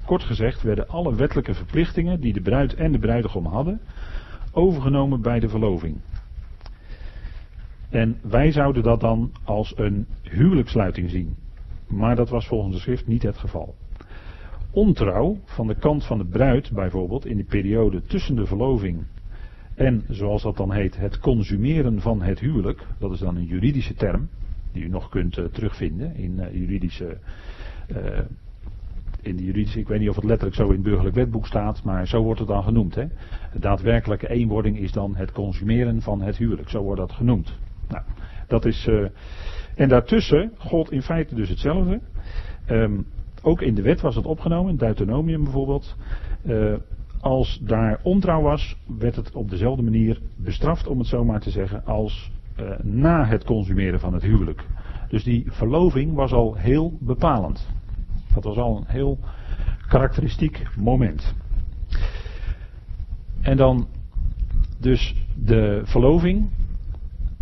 Kort 0.08 0.24
gezegd 0.24 0.62
werden 0.62 0.88
alle 0.88 1.16
wettelijke 1.16 1.54
verplichtingen 1.54 2.20
die 2.20 2.34
de 2.34 2.42
bruid 2.42 2.74
en 2.74 2.92
de 2.92 3.00
bruidegom 3.00 3.46
hadden, 3.46 3.82
overgenomen 4.52 5.22
bij 5.22 5.40
de 5.40 5.50
verloving. 5.50 5.98
En 7.90 8.18
wij 8.22 8.52
zouden 8.52 8.84
dat 8.84 9.00
dan 9.00 9.32
als 9.44 9.74
een 9.78 10.08
huwelijkssluiting 10.22 11.10
zien. 11.10 11.36
Maar 11.88 12.16
dat 12.16 12.30
was 12.30 12.48
volgens 12.48 12.76
de 12.76 12.82
schrift 12.82 13.08
niet 13.08 13.24
het 13.24 13.38
geval. 13.38 13.76
Ontrouw 14.72 15.38
van 15.46 15.68
de 15.68 15.76
kant 15.76 16.06
van 16.06 16.18
de 16.18 16.26
bruid 16.26 16.72
bijvoorbeeld 16.72 17.26
in 17.26 17.38
de 17.38 17.46
periode 17.46 18.02
tussen 18.02 18.36
de 18.36 18.46
verloving 18.46 19.06
en, 19.76 20.04
zoals 20.10 20.44
dat 20.44 20.58
dan 20.58 20.72
heet, 20.72 20.98
het 20.98 21.20
consumeren 21.20 22.02
van 22.02 22.22
het 22.22 22.40
huwelijk, 22.40 22.88
dat 23.00 23.12
is 23.12 23.20
dan 23.20 23.36
een 23.36 23.46
juridische 23.46 23.94
term, 23.94 24.30
die 24.72 24.84
u 24.84 24.90
nog 24.90 25.10
kunt 25.10 25.38
uh, 25.38 25.46
terugvinden 25.46 26.16
in 26.16 26.32
uh, 26.32 26.54
juridische. 26.54 27.18
Uh, 27.88 28.20
in 29.22 29.36
de 29.36 29.44
ik 29.80 29.88
weet 29.88 30.00
niet 30.00 30.10
of 30.10 30.16
het 30.16 30.24
letterlijk 30.24 30.56
zo 30.56 30.66
in 30.66 30.72
het 30.72 30.82
burgerlijk 30.82 31.16
wetboek 31.16 31.48
staat, 31.48 31.84
maar 31.84 32.08
zo 32.08 32.24
wordt 32.24 32.40
het 32.40 32.48
dan 32.48 32.64
genoemd. 32.64 32.96
Hè? 32.96 33.06
De 33.54 33.60
daadwerkelijke 33.60 34.30
eenwording 34.30 34.78
is 34.78 34.92
dan 34.92 35.16
het 35.16 35.32
consumeren 35.32 36.02
van 36.02 36.22
het 36.22 36.38
huwelijk, 36.38 36.70
zo 36.70 36.82
wordt 36.82 37.00
dat 37.00 37.12
genoemd. 37.12 37.54
Nou, 37.90 38.04
dat 38.48 38.66
is. 38.66 38.90
en 39.76 39.90
daartussen 39.90 40.52
gold 40.58 40.92
in 40.92 41.02
feite 41.02 41.36
dus 41.36 41.50
hetzelfde. 41.50 42.00
Um, 42.70 43.06
ook 43.42 43.62
in 43.62 43.76
de 43.76 43.82
wet 43.82 44.02
was 44.02 44.16
het 44.16 44.26
opgenomen, 44.26 44.78
Deuteronomium 44.78 45.44
bijvoorbeeld. 45.44 45.96
als 47.20 47.60
daar 47.64 48.00
ontrouw 48.04 48.42
was, 48.42 48.78
werd 48.98 49.16
het 49.16 49.32
op 49.36 49.50
dezelfde 49.50 49.84
manier 49.84 50.22
bestraft, 50.36 50.88
om 50.88 50.98
het 50.98 51.08
zo 51.08 51.24
maar 51.24 51.40
te 51.40 51.50
zeggen, 51.50 51.86
als 51.86 52.32
uh, 52.60 52.80
na 52.82 53.26
het 53.26 53.44
consumeren 53.44 54.00
van 54.00 54.14
het 54.14 54.24
huwelijk. 54.24 54.66
Dus 55.10 55.24
die 55.24 55.46
verloving 55.48 56.14
was 56.14 56.32
al 56.32 56.56
heel 56.56 56.98
bepalend. 57.00 57.68
Dat 58.44 58.56
was 58.56 58.58
al 58.58 58.78
een 58.78 58.88
heel 58.88 59.20
karakteristiek 59.88 60.68
moment. 60.76 61.36
En 63.42 63.58
dan 63.58 63.88
dus 64.80 65.26
de 65.36 65.82
verloving. 65.84 66.50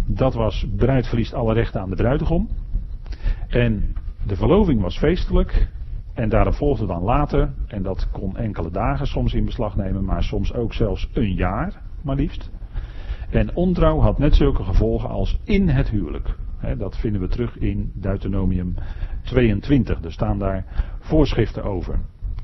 Dat 0.05 0.33
was 0.33 0.67
bruid 0.75 1.07
verliest 1.07 1.33
alle 1.33 1.53
rechten 1.53 1.81
aan 1.81 1.89
de 1.89 1.95
bruidegom. 1.95 2.49
En 3.47 3.95
de 4.27 4.35
verloving 4.35 4.81
was 4.81 4.97
feestelijk. 4.97 5.67
En 6.13 6.29
daarop 6.29 6.53
volgde 6.53 6.85
dan 6.85 7.03
later, 7.03 7.53
en 7.67 7.83
dat 7.83 8.09
kon 8.11 8.37
enkele 8.37 8.71
dagen 8.71 9.07
soms 9.07 9.33
in 9.33 9.45
beslag 9.45 9.75
nemen, 9.75 10.05
maar 10.05 10.23
soms 10.23 10.53
ook 10.53 10.73
zelfs 10.73 11.09
een 11.13 11.33
jaar, 11.33 11.81
maar 12.01 12.15
liefst. 12.15 12.49
En 13.29 13.55
ontrouw 13.55 13.99
had 13.99 14.17
net 14.17 14.35
zulke 14.35 14.63
gevolgen 14.63 15.09
als 15.09 15.39
in 15.43 15.69
het 15.69 15.89
huwelijk. 15.89 16.35
dat 16.77 16.97
vinden 16.97 17.21
we 17.21 17.27
terug 17.27 17.57
in 17.57 17.91
Deuteronomium 17.93 18.75
22. 19.25 20.03
Er 20.03 20.12
staan 20.12 20.39
daar 20.39 20.65
voorschriften 21.00 21.63
over. 21.63 22.00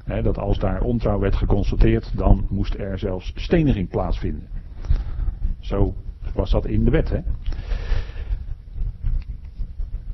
dat 0.05 0.37
als 0.37 0.59
daar 0.59 0.81
ontrouw 0.81 1.19
werd 1.19 1.35
geconstateerd, 1.35 2.17
dan 2.17 2.45
moest 2.49 2.73
er 2.73 2.99
zelfs 2.99 3.31
steniging 3.35 3.89
plaatsvinden. 3.89 4.47
Zo 5.59 5.93
was 6.33 6.51
dat 6.51 6.65
in 6.65 6.83
de 6.83 6.91
wet. 6.91 7.21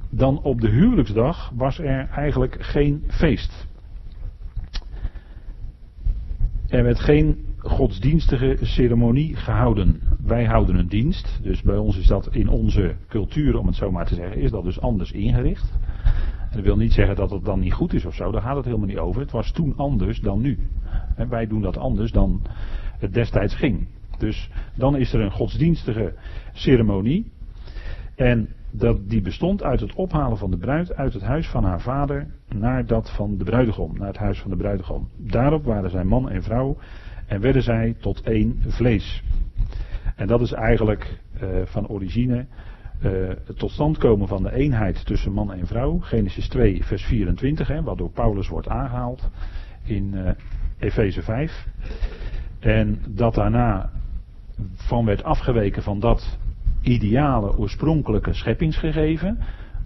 Dan 0.09 0.41
op 0.41 0.61
de 0.61 0.69
huwelijksdag 0.69 1.51
was 1.55 1.79
er 1.79 2.09
eigenlijk 2.09 2.57
geen 2.59 3.03
feest. 3.07 3.67
Er 6.67 6.83
werd 6.83 6.99
geen 6.99 7.45
godsdienstige 7.57 8.57
ceremonie 8.61 9.35
gehouden. 9.35 10.01
Wij 10.23 10.45
houden 10.45 10.75
een 10.75 10.87
dienst, 10.87 11.39
dus 11.41 11.61
bij 11.61 11.77
ons 11.77 11.97
is 11.97 12.07
dat 12.07 12.27
in 12.31 12.49
onze 12.49 12.95
cultuur, 13.07 13.57
om 13.57 13.67
het 13.67 13.75
zo 13.75 13.91
maar 13.91 14.05
te 14.05 14.15
zeggen, 14.15 14.41
is 14.41 14.51
dat 14.51 14.63
dus 14.63 14.81
anders 14.81 15.11
ingericht. 15.11 15.73
Dat 16.51 16.63
wil 16.63 16.77
niet 16.77 16.93
zeggen 16.93 17.15
dat 17.15 17.29
het 17.29 17.45
dan 17.45 17.59
niet 17.59 17.73
goed 17.73 17.93
is 17.93 18.05
of 18.05 18.15
zo, 18.15 18.31
daar 18.31 18.41
gaat 18.41 18.55
het 18.55 18.65
helemaal 18.65 18.87
niet 18.87 18.97
over. 18.97 19.21
Het 19.21 19.31
was 19.31 19.51
toen 19.51 19.73
anders 19.77 20.19
dan 20.19 20.41
nu. 20.41 20.59
En 21.15 21.29
wij 21.29 21.47
doen 21.47 21.61
dat 21.61 21.77
anders 21.77 22.11
dan 22.11 22.41
het 22.99 23.13
destijds 23.13 23.55
ging. 23.55 23.87
Dus 24.17 24.49
dan 24.75 24.97
is 24.97 25.13
er 25.13 25.21
een 25.21 25.31
godsdienstige 25.31 26.13
ceremonie. 26.53 27.31
En 28.15 28.49
dat, 28.71 29.09
die 29.09 29.21
bestond 29.21 29.63
uit 29.63 29.79
het 29.79 29.95
ophalen 29.95 30.37
van 30.37 30.51
de 30.51 30.57
bruid 30.57 30.95
uit 30.95 31.13
het 31.13 31.23
huis 31.23 31.47
van 31.47 31.63
haar 31.63 31.81
vader 31.81 32.27
naar 32.47 32.85
dat 32.85 33.11
van 33.15 33.37
de 33.37 33.43
bruidegom, 33.43 33.97
naar 33.97 34.07
het 34.07 34.17
huis 34.17 34.39
van 34.39 34.49
de 34.49 34.57
bruidegom. 34.57 35.09
Daarop 35.17 35.65
waren 35.65 35.89
zij 35.89 36.03
man 36.03 36.29
en 36.29 36.43
vrouw 36.43 36.77
en 37.27 37.41
werden 37.41 37.63
zij 37.63 37.95
tot 37.99 38.21
één 38.21 38.61
vlees. 38.67 39.23
En 40.15 40.27
dat 40.27 40.41
is 40.41 40.51
eigenlijk 40.51 41.19
uh, 41.41 41.49
van 41.63 41.87
origine 41.87 42.45
het 42.99 43.57
tot 43.57 43.71
stand 43.71 43.97
komen 43.97 44.27
van 44.27 44.43
de 44.43 44.53
eenheid 44.53 45.05
tussen 45.05 45.31
man 45.31 45.53
en 45.53 45.67
vrouw. 45.67 45.99
Genesis 45.99 46.47
2, 46.49 46.83
vers 46.83 47.03
24, 47.03 47.67
hè, 47.67 47.81
Paulus 48.13 48.47
wordt 48.47 48.67
aangehaald 48.67 49.29
in 49.83 50.13
uh, 50.13 50.29
Efeze 50.79 51.21
5. 51.21 51.67
En 52.59 52.99
dat 53.09 53.33
daarna 53.33 53.89
van 54.73 55.05
werd 55.05 55.23
afgeweken 55.23 55.83
van 55.83 55.99
dat 55.99 56.37
ideale, 56.81 57.57
oorspronkelijke 57.57 58.33
scheppingsgegeven. 58.33 59.39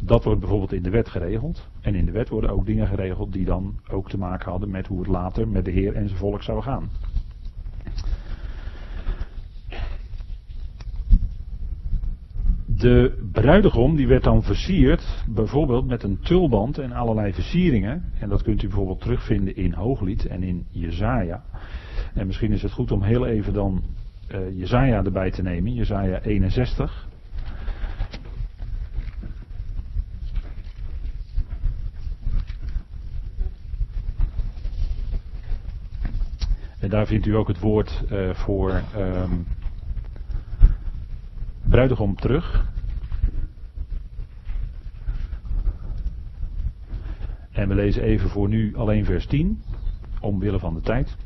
Dat 0.04 0.24
wordt 0.24 0.40
bijvoorbeeld 0.40 0.74
in 0.74 0.84
de 0.84 0.90
wet 0.90 1.10
geregeld. 1.10 1.68
En 1.82 1.96
in 1.96 2.06
de 2.06 2.12
wet 2.12 2.30
worden 2.30 2.50
ook 2.50 2.66
dingen 2.66 2.88
geregeld 2.88 3.34
die 3.34 3.46
dan 3.46 3.80
ook 3.90 4.10
te 4.10 4.18
maken 4.18 4.52
hadden 4.52 4.70
met 4.70 4.88
hoe 4.88 5.00
het 5.00 5.08
later 5.08 5.48
met 5.48 5.66
de 5.66 5.72
Heer 5.72 5.96
en 5.96 6.08
zijn 6.08 6.20
volk 6.20 6.44
zou 6.44 6.62
gaan. 6.62 6.90
De 12.82 13.28
bruidegom 13.32 13.96
die 13.96 14.08
werd 14.08 14.24
dan 14.24 14.44
versierd, 14.44 15.24
bijvoorbeeld 15.28 15.88
met 15.88 16.04
een 16.04 16.20
tulband 16.20 16.78
en 16.78 16.92
allerlei 16.92 17.34
versieringen. 17.34 18.04
En 18.20 18.30
dat 18.30 18.44
kunt 18.44 18.64
u 18.64 18.68
bijvoorbeeld 18.68 19.02
terugvinden 19.02 19.56
in 19.56 19.74
Hooglied 19.74 20.26
en 20.26 20.44
in 20.44 20.66
Jezaja. 20.70 21.44
En 22.14 22.28
misschien 22.28 22.52
is 22.52 22.62
het 22.62 22.72
goed 22.72 22.92
om 22.92 23.02
heel 23.02 23.26
even 23.26 23.54
dan 23.54 23.84
uh, 24.32 24.60
Jezaja 24.60 25.04
erbij 25.04 25.32
te 25.32 25.42
nemen, 25.42 25.74
Jezaja 25.74 26.22
61. 26.22 27.08
En 36.80 36.90
daar 36.90 37.08
vindt 37.08 37.26
u 37.26 37.36
ook 37.36 37.48
het 37.48 37.60
woord 37.60 38.04
uh, 38.12 38.34
voor 38.34 38.82
um, 38.98 39.46
bruidegom 41.70 42.16
terug. 42.16 42.71
En 47.62 47.68
we 47.68 47.76
lezen 47.76 48.04
even 48.04 48.30
voor 48.30 48.50
nu 48.50 48.76
alleen 48.76 49.06
vers 49.06 49.26
10, 49.26 49.62
omwille 50.20 50.60
van 50.60 50.74
de 50.74 50.82
tijd. 50.82 51.18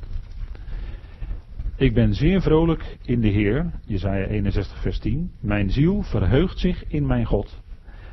Ik 1.76 1.94
ben 1.94 2.14
zeer 2.14 2.42
vrolijk 2.42 2.98
in 3.02 3.22
de 3.22 3.28
Heer, 3.28 3.72
Jezaja 3.86 4.26
61 4.26 4.82
vers 4.82 5.00
10. 5.00 5.32
Mijn 5.40 5.70
ziel 5.70 6.02
verheugt 6.02 6.60
zich 6.60 6.88
in 6.88 7.06
mijn 7.06 7.26
God, 7.26 7.62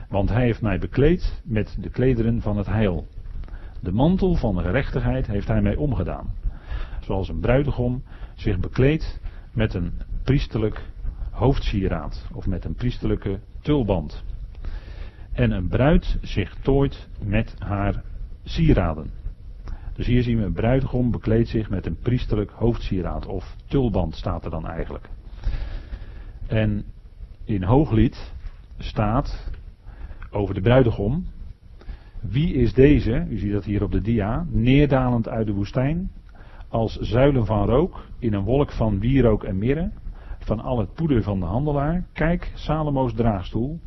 want 0.08 0.28
hij 0.28 0.42
heeft 0.42 0.62
mij 0.62 0.78
bekleed 0.78 1.42
met 1.44 1.76
de 1.80 1.90
klederen 1.90 2.40
van 2.40 2.56
het 2.56 2.66
heil. 2.66 3.06
De 3.80 3.92
mantel 3.92 4.34
van 4.34 4.54
de 4.56 4.62
gerechtigheid 4.62 5.26
heeft 5.26 5.48
hij 5.48 5.62
mij 5.62 5.76
omgedaan. 5.76 6.34
Zoals 7.00 7.28
een 7.28 7.40
bruidegom 7.40 8.02
zich 8.34 8.58
bekleedt 8.58 9.20
met 9.52 9.74
een 9.74 9.92
priesterlijk 10.24 10.82
hoofdsieraad 11.30 12.28
of 12.32 12.46
met 12.46 12.64
een 12.64 12.74
priesterlijke 12.74 13.38
tulband. 13.60 14.24
En 15.32 15.50
een 15.50 15.68
bruid 15.68 16.18
zich 16.20 16.56
tooit 16.60 17.08
met 17.24 17.54
haar 17.58 18.02
sieraden. 18.44 19.10
Dus 19.94 20.06
hier 20.06 20.22
zien 20.22 20.38
we 20.38 20.44
een 20.44 20.52
bruidegom 20.52 21.10
bekleedt 21.10 21.48
zich 21.48 21.70
met 21.70 21.86
een 21.86 21.96
priesterlijk 21.96 22.50
hoofdsieraad 22.50 23.26
of 23.26 23.56
tulband 23.66 24.14
staat 24.14 24.44
er 24.44 24.50
dan 24.50 24.66
eigenlijk. 24.66 25.08
En 26.46 26.84
in 27.44 27.62
Hooglied 27.62 28.32
staat 28.78 29.50
over 30.30 30.54
de 30.54 30.60
bruidegom. 30.60 31.26
Wie 32.20 32.54
is 32.54 32.72
deze, 32.72 33.26
u 33.28 33.38
ziet 33.38 33.52
dat 33.52 33.64
hier 33.64 33.82
op 33.82 33.92
de 33.92 34.00
dia, 34.00 34.46
neerdalend 34.48 35.28
uit 35.28 35.46
de 35.46 35.52
woestijn, 35.52 36.10
als 36.68 36.96
zuilen 36.96 37.46
van 37.46 37.66
rook 37.66 38.06
in 38.18 38.32
een 38.32 38.44
wolk 38.44 38.72
van 38.72 38.98
wierook 38.98 39.44
en 39.44 39.58
mirre, 39.58 39.90
van 40.38 40.60
al 40.60 40.78
het 40.78 40.94
poeder 40.94 41.22
van 41.22 41.40
de 41.40 41.46
handelaar. 41.46 42.04
Kijk, 42.12 42.52
Salomo's 42.54 43.14
draagstoel, 43.14 43.80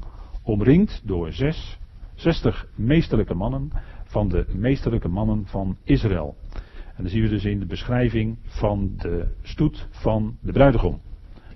omringd 0.44 1.02
door 1.06 1.32
zes, 1.32 1.80
zestig 2.14 2.68
meesterlijke 2.76 3.34
mannen, 3.34 3.72
van 4.15 4.29
de 4.29 4.45
meesterlijke 4.53 5.07
mannen 5.07 5.45
van 5.45 5.77
Israël. 5.84 6.36
En 6.95 7.03
dan 7.03 7.10
zien 7.10 7.22
we 7.22 7.29
dus 7.29 7.45
in 7.45 7.60
de 7.60 7.65
beschrijving 7.65 8.38
van 8.43 8.93
de 8.98 9.27
stoet 9.41 9.88
van 9.91 10.38
de 10.41 10.51
bruidegom. 10.51 11.01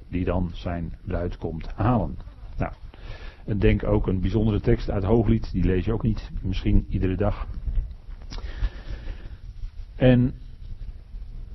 Die 0.09 0.25
dan 0.25 0.49
zijn 0.53 0.93
bruid 1.05 1.37
komt 1.37 1.67
halen. 1.75 2.17
Nou, 2.57 2.73
en 3.45 3.59
denk 3.59 3.83
ook 3.83 4.07
een 4.07 4.21
bijzondere 4.21 4.59
tekst 4.59 4.89
uit 4.89 5.03
Hooglied. 5.03 5.51
Die 5.51 5.63
lees 5.63 5.85
je 5.85 5.93
ook 5.93 6.03
niet, 6.03 6.31
misschien 6.41 6.85
iedere 6.89 7.15
dag. 7.15 7.47
En 9.95 10.33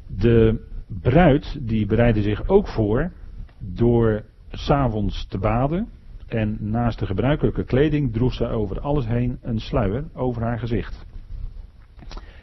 de 0.07 0.67
bruid 0.87 1.59
die 1.61 1.87
bereidde 1.87 2.23
zich 2.23 2.49
ook 2.49 2.69
voor 2.69 3.13
door 3.59 4.25
s'avonds 4.51 5.27
te 5.27 5.39
baden 5.39 5.89
en 6.27 6.57
naast 6.61 6.99
de 6.99 7.07
gebruikelijke 7.07 7.65
kleding 7.65 8.13
droeg 8.13 8.33
ze 8.33 8.47
over 8.47 8.81
alles 8.81 9.07
heen 9.07 9.39
een 9.43 9.61
sluier 9.61 10.05
over 10.13 10.43
haar 10.43 10.59
gezicht. 10.59 11.07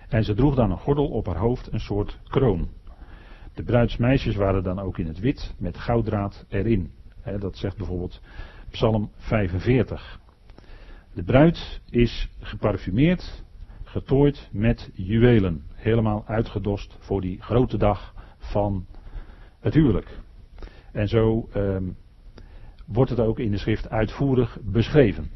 En 0.09 0.23
ze 0.23 0.33
droeg 0.33 0.55
dan 0.55 0.71
een 0.71 0.77
gordel 0.77 1.07
op 1.07 1.25
haar 1.25 1.37
hoofd, 1.37 1.71
een 1.71 1.79
soort 1.79 2.19
kroon. 2.27 2.69
De 3.53 3.63
bruidsmeisjes 3.63 4.35
waren 4.35 4.63
dan 4.63 4.79
ook 4.79 4.97
in 4.97 5.07
het 5.07 5.19
wit 5.19 5.55
met 5.57 5.77
gouddraad 5.77 6.45
erin. 6.49 6.91
dat 7.39 7.57
zegt 7.57 7.77
bijvoorbeeld 7.77 8.21
Psalm 8.69 9.11
45. 9.17 10.19
De 11.13 11.23
bruid 11.23 11.81
is 11.89 12.29
geparfumeerd, 12.39 13.43
getooid 13.83 14.49
met 14.51 14.89
juwelen. 14.93 15.63
Helemaal 15.73 16.23
uitgedost 16.27 16.97
voor 16.99 17.21
die 17.21 17.41
grote 17.41 17.77
dag 17.77 18.13
van 18.37 18.85
het 19.59 19.73
huwelijk. 19.73 20.19
En 20.91 21.07
zo 21.07 21.49
um, 21.55 21.97
wordt 22.93 23.09
het 23.09 23.19
ook 23.19 23.39
in 23.39 23.51
de 23.51 23.57
schrift 23.57 23.89
uitvoerig 23.89 24.57
beschreven. 24.63 25.29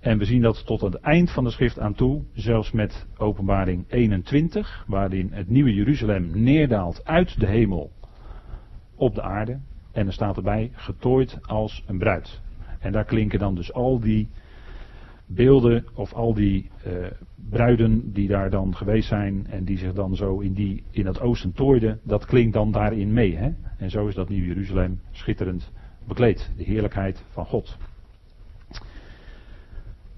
En 0.00 0.18
we 0.18 0.24
zien 0.24 0.42
dat 0.42 0.66
tot 0.66 0.80
het 0.80 0.94
eind 0.94 1.30
van 1.30 1.44
de 1.44 1.50
schrift 1.50 1.78
aan 1.78 1.94
toe, 1.94 2.22
zelfs 2.32 2.72
met 2.72 3.06
openbaring 3.16 3.84
21, 3.88 4.84
waarin 4.86 5.32
het 5.32 5.48
nieuwe 5.48 5.74
Jeruzalem 5.74 6.42
neerdaalt 6.42 7.04
uit 7.04 7.40
de 7.40 7.46
hemel 7.46 7.90
op 8.94 9.14
de 9.14 9.22
aarde. 9.22 9.60
En 9.92 10.06
er 10.06 10.12
staat 10.12 10.36
erbij 10.36 10.70
getooid 10.72 11.38
als 11.46 11.84
een 11.86 11.98
bruid. 11.98 12.40
En 12.78 12.92
daar 12.92 13.04
klinken 13.04 13.38
dan 13.38 13.54
dus 13.54 13.72
al 13.72 14.00
die 14.00 14.28
beelden 15.26 15.84
of 15.94 16.12
al 16.12 16.34
die 16.34 16.70
uh, 16.86 16.92
bruiden 17.50 18.12
die 18.12 18.28
daar 18.28 18.50
dan 18.50 18.76
geweest 18.76 19.08
zijn 19.08 19.46
en 19.46 19.64
die 19.64 19.78
zich 19.78 19.92
dan 19.92 20.16
zo 20.16 20.38
in, 20.38 20.52
die, 20.52 20.82
in 20.90 21.06
het 21.06 21.20
oosten 21.20 21.52
tooiden, 21.52 22.00
dat 22.02 22.26
klinkt 22.26 22.52
dan 22.52 22.72
daarin 22.72 23.12
mee. 23.12 23.36
Hè? 23.36 23.50
En 23.78 23.90
zo 23.90 24.06
is 24.06 24.14
dat 24.14 24.28
Nieuw 24.28 24.44
Jeruzalem 24.44 25.00
schitterend 25.10 25.72
bekleed, 26.06 26.50
de 26.56 26.64
heerlijkheid 26.64 27.24
van 27.30 27.46
God. 27.46 27.76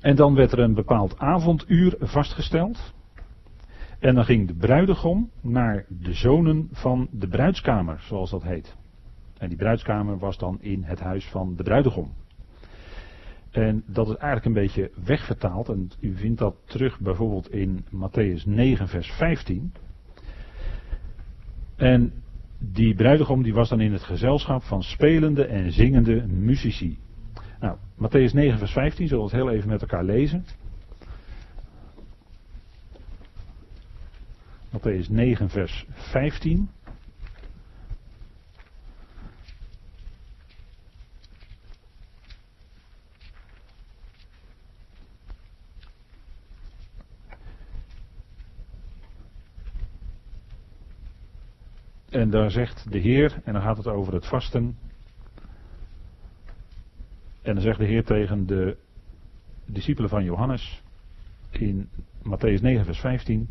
En 0.01 0.17
dan 0.17 0.35
werd 0.35 0.53
er 0.53 0.59
een 0.59 0.75
bepaald 0.75 1.19
avonduur 1.19 1.97
vastgesteld. 1.99 2.95
En 3.99 4.15
dan 4.15 4.25
ging 4.25 4.47
de 4.47 4.55
bruidegom 4.55 5.31
naar 5.41 5.85
de 5.89 6.13
zonen 6.13 6.69
van 6.73 7.09
de 7.11 7.29
bruidskamer, 7.29 8.01
zoals 8.01 8.31
dat 8.31 8.43
heet. 8.43 8.77
En 9.39 9.49
die 9.49 9.59
bruidskamer 9.59 10.19
was 10.19 10.39
dan 10.39 10.59
in 10.61 10.83
het 10.83 11.01
huis 11.01 11.29
van 11.29 11.57
de 11.57 11.63
bruidegom. 11.63 12.13
En 13.55 13.83
dat 13.87 14.09
is 14.09 14.17
eigenlijk 14.17 14.45
een 14.45 14.63
beetje 14.63 14.91
wegvertaald. 15.05 15.69
En 15.69 15.91
u 16.01 16.17
vindt 16.17 16.39
dat 16.39 16.57
terug 16.65 17.01
bijvoorbeeld 17.01 17.53
in 17.53 17.85
Matthäus 17.85 18.45
9, 18.45 18.89
vers 18.89 19.11
15. 19.11 19.73
En 21.77 22.13
die 22.59 22.95
bruidegom 22.95 23.43
die 23.43 23.55
was 23.55 23.69
dan 23.69 23.81
in 23.81 23.93
het 23.93 24.03
gezelschap 24.03 24.63
van 24.63 24.83
spelende 24.83 25.45
en 25.45 25.73
zingende 25.73 26.27
muzici. 26.27 26.99
Nou, 27.61 27.77
Matthäus 27.97 28.33
9, 28.33 28.59
vers 28.59 28.73
15, 28.73 29.09
zullen 29.09 29.25
we 29.25 29.31
het 29.31 29.41
heel 29.41 29.51
even 29.51 29.69
met 29.69 29.81
elkaar 29.81 30.05
lezen. 30.05 30.45
Matthäus 34.71 35.09
9, 35.09 35.49
vers 35.49 35.87
15. 35.91 36.69
En 52.15 52.31
daar 52.31 52.51
zegt 52.51 52.93
de 52.93 52.99
Heer, 52.99 53.41
en 53.45 53.53
dan 53.53 53.63
gaat 53.63 53.77
het 53.77 53.87
over 53.87 54.15
het 54.15 54.27
vasten. 54.27 54.77
En 57.43 57.55
dan 57.55 57.61
zegt 57.61 57.79
de 57.79 57.85
Heer 57.85 58.05
tegen 58.05 58.47
de 58.47 58.77
discipelen 59.67 60.11
van 60.11 60.25
Johannes 60.25 60.83
in 61.51 61.89
Matthäus 62.19 62.61
9, 62.61 62.85
vers 62.85 62.99
15. 62.99 63.51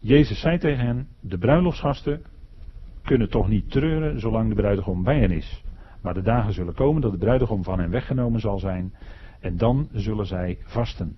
Jezus 0.00 0.40
zei 0.40 0.58
tegen 0.58 0.86
hen: 0.86 1.08
De 1.20 1.38
bruiloftsgasten 1.38 2.22
kunnen 3.02 3.30
toch 3.30 3.48
niet 3.48 3.70
treuren 3.70 4.20
zolang 4.20 4.48
de 4.48 4.54
bruidegom 4.54 5.02
bij 5.02 5.18
hen 5.18 5.30
is. 5.30 5.62
Maar 6.02 6.14
de 6.14 6.22
dagen 6.22 6.52
zullen 6.52 6.74
komen 6.74 7.02
dat 7.02 7.12
de 7.12 7.18
bruidegom 7.18 7.64
van 7.64 7.78
hen 7.78 7.90
weggenomen 7.90 8.40
zal 8.40 8.58
zijn. 8.58 8.94
En 9.40 9.56
dan 9.56 9.88
zullen 9.92 10.26
zij 10.26 10.58
vasten. 10.64 11.16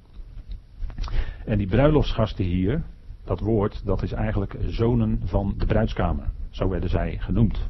En 1.44 1.58
die 1.58 1.66
bruiloftsgasten 1.66 2.44
hier, 2.44 2.84
dat 3.26 3.40
woord, 3.40 3.82
dat 3.84 4.02
is 4.02 4.12
eigenlijk 4.12 4.56
zonen 4.66 5.20
van 5.24 5.54
de 5.58 5.66
bruidskamer. 5.66 6.24
Zo 6.50 6.68
werden 6.68 6.90
zij 6.90 7.16
genoemd. 7.18 7.68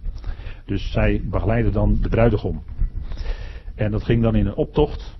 Dus 0.65 0.93
zij 0.93 1.23
begeleiden 1.25 1.73
dan 1.73 1.99
de 2.01 2.09
bruidegom. 2.09 2.63
En 3.75 3.91
dat 3.91 4.05
ging 4.05 4.23
dan 4.23 4.35
in 4.35 4.47
een 4.47 4.55
optocht 4.55 5.19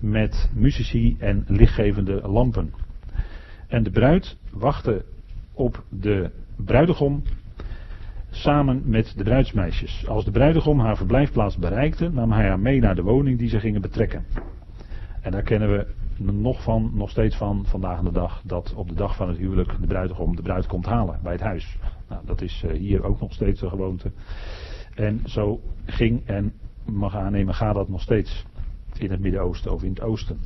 met 0.00 0.50
muzici 0.54 1.16
en 1.18 1.44
lichtgevende 1.48 2.28
lampen. 2.28 2.74
En 3.66 3.82
de 3.82 3.90
bruid 3.90 4.36
wachtte 4.50 5.04
op 5.52 5.84
de 5.88 6.30
bruidegom 6.56 7.22
samen 8.30 8.82
met 8.84 9.12
de 9.16 9.24
bruidsmeisjes. 9.24 10.06
Als 10.08 10.24
de 10.24 10.30
bruidegom 10.30 10.80
haar 10.80 10.96
verblijfplaats 10.96 11.56
bereikte, 11.56 12.08
nam 12.08 12.32
hij 12.32 12.48
haar 12.48 12.60
mee 12.60 12.80
naar 12.80 12.94
de 12.94 13.02
woning 13.02 13.38
die 13.38 13.48
ze 13.48 13.60
gingen 13.60 13.80
betrekken. 13.80 14.24
En 15.20 15.30
daar 15.30 15.42
kennen 15.42 15.70
we 15.70 15.86
nog 16.24 16.62
van, 16.62 16.90
nog 16.94 17.10
steeds 17.10 17.36
van 17.36 17.64
vandaag 17.66 18.02
de 18.02 18.12
dag, 18.12 18.42
dat 18.44 18.74
op 18.74 18.88
de 18.88 18.94
dag 18.94 19.16
van 19.16 19.28
het 19.28 19.38
huwelijk 19.38 19.80
de 19.80 19.86
bruidegom 19.86 20.36
de 20.36 20.42
bruid 20.42 20.66
komt 20.66 20.86
halen 20.86 21.20
bij 21.22 21.32
het 21.32 21.40
huis. 21.40 21.78
Nou, 22.08 22.26
dat 22.26 22.40
is 22.40 22.62
eh, 22.66 22.78
hier 22.78 23.04
ook 23.04 23.20
nog 23.20 23.32
steeds 23.32 23.60
de 23.60 23.68
gewoonte. 23.68 24.12
En 24.94 25.20
zo 25.24 25.60
ging 25.84 26.26
en 26.26 26.52
mag 26.84 27.16
aannemen, 27.16 27.54
gaat 27.54 27.74
dat 27.74 27.88
nog 27.88 28.00
steeds 28.00 28.46
in 28.98 29.10
het 29.10 29.20
Midden-Oosten 29.20 29.72
of 29.72 29.82
in 29.82 29.90
het 29.90 30.00
Oosten. 30.00 30.38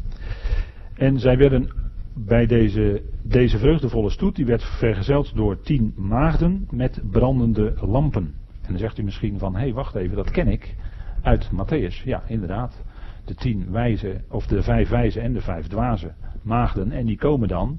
En 0.95 1.18
zij 1.18 1.37
werden 1.37 1.71
bij 2.14 2.47
deze, 2.47 3.02
deze 3.23 3.59
vreugdevolle 3.59 4.11
stoet, 4.11 4.37
die 4.37 4.47
werd 4.47 4.62
vergezeld 4.62 5.35
door 5.35 5.61
tien 5.61 5.95
maagden 5.97 6.68
met 6.71 7.00
brandende 7.11 7.75
lampen. 7.80 8.35
En 8.62 8.73
dan 8.73 8.78
zegt 8.78 8.99
u 8.99 9.02
misschien 9.02 9.38
van, 9.38 9.54
hé 9.54 9.61
hey, 9.61 9.73
wacht 9.73 9.95
even, 9.95 10.16
dat 10.16 10.31
ken 10.31 10.48
ik 10.48 10.74
uit 11.22 11.50
Matthäus. 11.53 12.05
Ja, 12.05 12.22
inderdaad. 12.27 12.85
De 13.26 13.34
tien 13.34 13.70
wijze, 13.70 14.20
of 14.28 14.46
de 14.46 14.62
vijf 14.62 14.88
wijze 14.88 15.20
en 15.20 15.32
de 15.32 15.40
vijf 15.40 15.66
dwaze 15.66 16.12
maagden. 16.42 16.92
En 16.92 17.06
die 17.06 17.16
komen 17.16 17.48
dan 17.48 17.78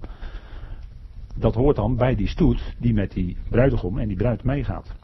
dat 1.35 1.55
hoort 1.55 1.75
dan 1.75 1.95
bij 1.95 2.15
die 2.15 2.27
stoet 2.27 2.75
die 2.79 2.93
met 2.93 3.11
die 3.11 3.37
bruidegom 3.49 3.99
en 3.99 4.07
die 4.07 4.17
bruid 4.17 4.43
meegaat. 4.43 4.95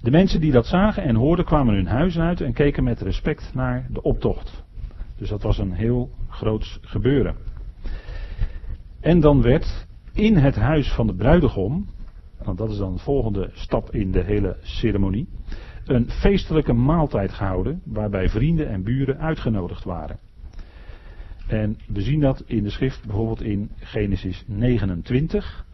De 0.00 0.10
mensen 0.10 0.40
die 0.40 0.52
dat 0.52 0.66
zagen 0.66 1.02
en 1.02 1.14
hoorden 1.14 1.44
kwamen 1.44 1.74
hun 1.74 1.86
huis 1.86 2.18
uit 2.18 2.40
en 2.40 2.52
keken 2.52 2.84
met 2.84 3.00
respect 3.00 3.54
naar 3.54 3.86
de 3.90 4.02
optocht. 4.02 4.64
Dus 5.16 5.28
dat 5.28 5.42
was 5.42 5.58
een 5.58 5.72
heel 5.72 6.10
groots 6.28 6.78
gebeuren. 6.82 7.36
En 9.00 9.20
dan 9.20 9.42
werd 9.42 9.86
in 10.12 10.36
het 10.36 10.56
huis 10.56 10.92
van 10.92 11.06
de 11.06 11.14
bruidegom, 11.14 11.86
want 12.44 12.58
dat 12.58 12.70
is 12.70 12.76
dan 12.76 12.92
de 12.92 12.98
volgende 12.98 13.50
stap 13.52 13.90
in 13.90 14.10
de 14.10 14.22
hele 14.22 14.56
ceremonie, 14.62 15.28
een 15.84 16.10
feestelijke 16.10 16.72
maaltijd 16.72 17.32
gehouden 17.32 17.80
waarbij 17.84 18.28
vrienden 18.28 18.68
en 18.68 18.82
buren 18.82 19.18
uitgenodigd 19.18 19.84
waren. 19.84 20.18
En 21.46 21.78
we 21.86 22.00
zien 22.00 22.20
dat 22.20 22.42
in 22.46 22.62
de 22.62 22.70
schrift 22.70 23.06
bijvoorbeeld 23.06 23.42
in 23.42 23.70
Genesis 23.78 24.44
29. 24.46 25.64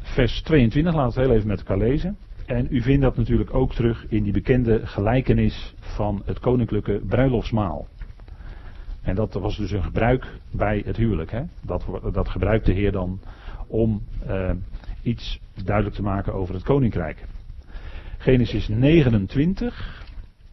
Vers 0.00 0.42
22, 0.42 0.94
laten 0.94 1.14
we 1.14 1.20
het 1.20 1.28
heel 1.28 1.36
even 1.36 1.48
met 1.48 1.58
elkaar 1.58 1.78
lezen. 1.78 2.16
En 2.46 2.66
u 2.70 2.82
vindt 2.82 3.02
dat 3.02 3.16
natuurlijk 3.16 3.54
ook 3.54 3.74
terug 3.74 4.06
in 4.08 4.22
die 4.22 4.32
bekende 4.32 4.86
gelijkenis 4.86 5.74
van 5.78 6.22
het 6.24 6.38
koninklijke 6.38 7.00
bruiloftsmaal. 7.06 7.88
En 9.02 9.14
dat 9.14 9.34
was 9.34 9.56
dus 9.56 9.70
een 9.70 9.82
gebruik 9.82 10.26
bij 10.50 10.82
het 10.84 10.96
huwelijk. 10.96 11.30
Hè? 11.30 11.42
Dat, 11.64 11.84
dat 12.12 12.28
gebruikt 12.28 12.66
de 12.66 12.72
Heer 12.72 12.92
dan 12.92 13.20
om 13.66 14.02
uh, 14.28 14.50
iets 15.02 15.40
duidelijk 15.64 15.96
te 15.96 16.02
maken 16.02 16.34
over 16.34 16.54
het 16.54 16.62
koninkrijk. 16.62 17.26
Genesis 18.22 18.68
29 18.68 20.04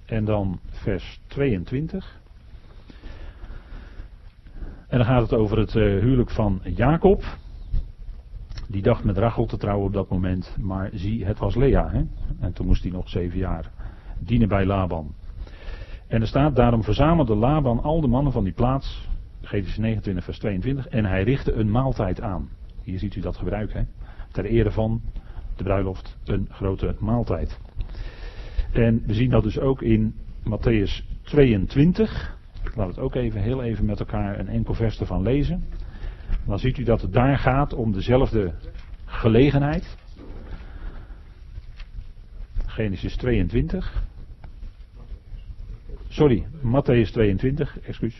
en 0.05 0.25
dan 0.25 0.59
vers 0.69 1.19
22. 1.27 2.21
En 4.87 4.97
dan 4.97 5.05
gaat 5.07 5.21
het 5.21 5.33
over 5.33 5.57
het 5.57 5.75
uh, 5.75 5.83
huwelijk 5.99 6.29
van 6.29 6.61
Jacob. 6.63 7.23
Die 8.67 8.81
dacht 8.81 9.03
met 9.03 9.17
Rachel 9.17 9.45
te 9.45 9.57
trouwen 9.57 9.85
op 9.85 9.93
dat 9.93 10.09
moment. 10.09 10.55
Maar 10.59 10.89
zie, 10.93 11.25
het 11.25 11.37
was 11.37 11.55
Lea. 11.55 11.89
Hè? 11.89 12.03
En 12.39 12.53
toen 12.53 12.65
moest 12.65 12.83
hij 12.83 12.91
nog 12.91 13.09
zeven 13.09 13.37
jaar 13.37 13.71
dienen 14.19 14.47
bij 14.47 14.65
Laban. 14.65 15.13
En 16.07 16.21
er 16.21 16.27
staat, 16.27 16.55
daarom 16.55 16.83
verzamelde 16.83 17.35
Laban 17.35 17.83
al 17.83 18.01
de 18.01 18.07
mannen 18.07 18.33
van 18.33 18.43
die 18.43 18.53
plaats. 18.53 19.07
Genesis 19.41 19.77
29 19.77 20.23
vers 20.23 20.39
22. 20.39 20.87
En 20.87 21.05
hij 21.05 21.23
richtte 21.23 21.53
een 21.53 21.71
maaltijd 21.71 22.21
aan. 22.21 22.49
Hier 22.83 22.99
ziet 22.99 23.15
u 23.15 23.21
dat 23.21 23.37
gebruik. 23.37 23.73
Hè? 23.73 23.81
Ter 24.31 24.45
ere 24.45 24.71
van 24.71 25.01
de 25.57 25.63
bruiloft 25.63 26.17
een 26.25 26.47
grote 26.51 26.95
maaltijd. 26.99 27.59
En 28.71 29.03
we 29.05 29.13
zien 29.13 29.29
dat 29.29 29.43
dus 29.43 29.59
ook 29.59 29.81
in 29.81 30.15
Matthäus 30.43 31.21
22. 31.23 32.35
Laten 32.63 32.81
we 32.81 32.81
het 32.81 32.99
ook 32.99 33.15
even, 33.15 33.41
heel 33.41 33.63
even 33.63 33.85
met 33.85 33.99
elkaar 33.99 34.39
een 34.39 34.47
enkel 34.47 34.73
vers 34.73 34.99
ervan 34.99 35.21
lezen. 35.21 35.63
Dan 36.45 36.59
ziet 36.59 36.77
u 36.77 36.83
dat 36.83 37.01
het 37.01 37.13
daar 37.13 37.37
gaat 37.37 37.73
om 37.73 37.91
dezelfde 37.91 38.53
gelegenheid. 39.05 39.97
Genesis 42.65 43.15
22. 43.15 44.03
Sorry, 46.07 46.45
Matthäus 46.61 47.11
22, 47.11 47.79
excuus. 47.79 48.15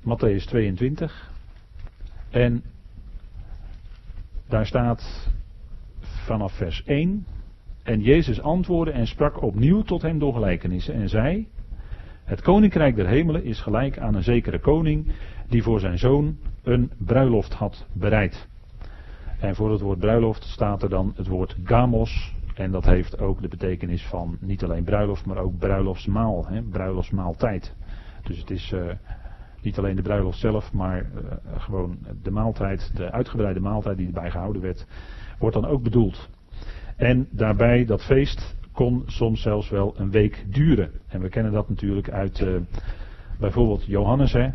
Matthäus 0.00 0.44
22. 0.46 1.30
En 2.30 2.62
daar 4.48 4.66
staat 4.66 5.28
vanaf 6.24 6.52
vers 6.52 6.84
1. 6.84 7.26
En 7.82 8.00
Jezus 8.00 8.40
antwoordde 8.40 8.92
en 8.92 9.06
sprak 9.06 9.42
opnieuw 9.42 9.82
tot 9.82 10.02
hem 10.02 10.18
door 10.18 10.32
gelijkenissen 10.32 10.94
en 10.94 11.08
zei: 11.08 11.48
het 12.24 12.42
koninkrijk 12.42 12.96
der 12.96 13.06
hemelen 13.06 13.44
is 13.44 13.60
gelijk 13.60 13.98
aan 13.98 14.14
een 14.14 14.22
zekere 14.22 14.60
koning 14.60 15.12
die 15.48 15.62
voor 15.62 15.80
zijn 15.80 15.98
zoon 15.98 16.36
een 16.62 16.90
bruiloft 16.98 17.52
had 17.52 17.86
bereid. 17.92 18.48
En 19.40 19.54
voor 19.54 19.70
het 19.70 19.80
woord 19.80 19.98
bruiloft 19.98 20.44
staat 20.44 20.82
er 20.82 20.88
dan 20.88 21.12
het 21.16 21.26
woord 21.26 21.56
gamos. 21.64 22.34
En 22.54 22.70
dat 22.70 22.84
heeft 22.84 23.18
ook 23.18 23.42
de 23.42 23.48
betekenis 23.48 24.06
van 24.06 24.36
niet 24.40 24.64
alleen 24.64 24.84
bruiloft, 24.84 25.26
maar 25.26 25.38
ook 25.38 25.58
bruiloftsmaal, 25.58 26.46
hè, 26.46 26.62
bruiloftsmaaltijd. 26.62 27.74
Dus 28.22 28.38
het 28.38 28.50
is 28.50 28.72
uh, 28.72 28.92
niet 29.62 29.78
alleen 29.78 29.96
de 29.96 30.02
bruiloft 30.02 30.38
zelf, 30.38 30.72
maar 30.72 31.02
uh, 31.02 31.32
gewoon 31.56 31.98
de 32.22 32.30
maaltijd, 32.30 32.90
de 32.96 33.10
uitgebreide 33.10 33.60
maaltijd 33.60 33.96
die 33.96 34.06
erbij 34.06 34.30
gehouden 34.30 34.62
werd, 34.62 34.86
wordt 35.38 35.54
dan 35.54 35.66
ook 35.66 35.82
bedoeld. 35.82 36.28
En 36.96 37.28
daarbij 37.30 37.84
dat 37.84 38.04
feest 38.04 38.56
kon 38.72 39.02
soms 39.06 39.42
zelfs 39.42 39.70
wel 39.70 39.94
een 39.96 40.10
week 40.10 40.44
duren. 40.48 40.90
En 41.08 41.20
we 41.20 41.28
kennen 41.28 41.52
dat 41.52 41.68
natuurlijk 41.68 42.10
uit 42.10 42.40
uh, 42.40 42.56
bijvoorbeeld 43.38 43.84
Johannes, 43.84 44.32
hè? 44.32 44.48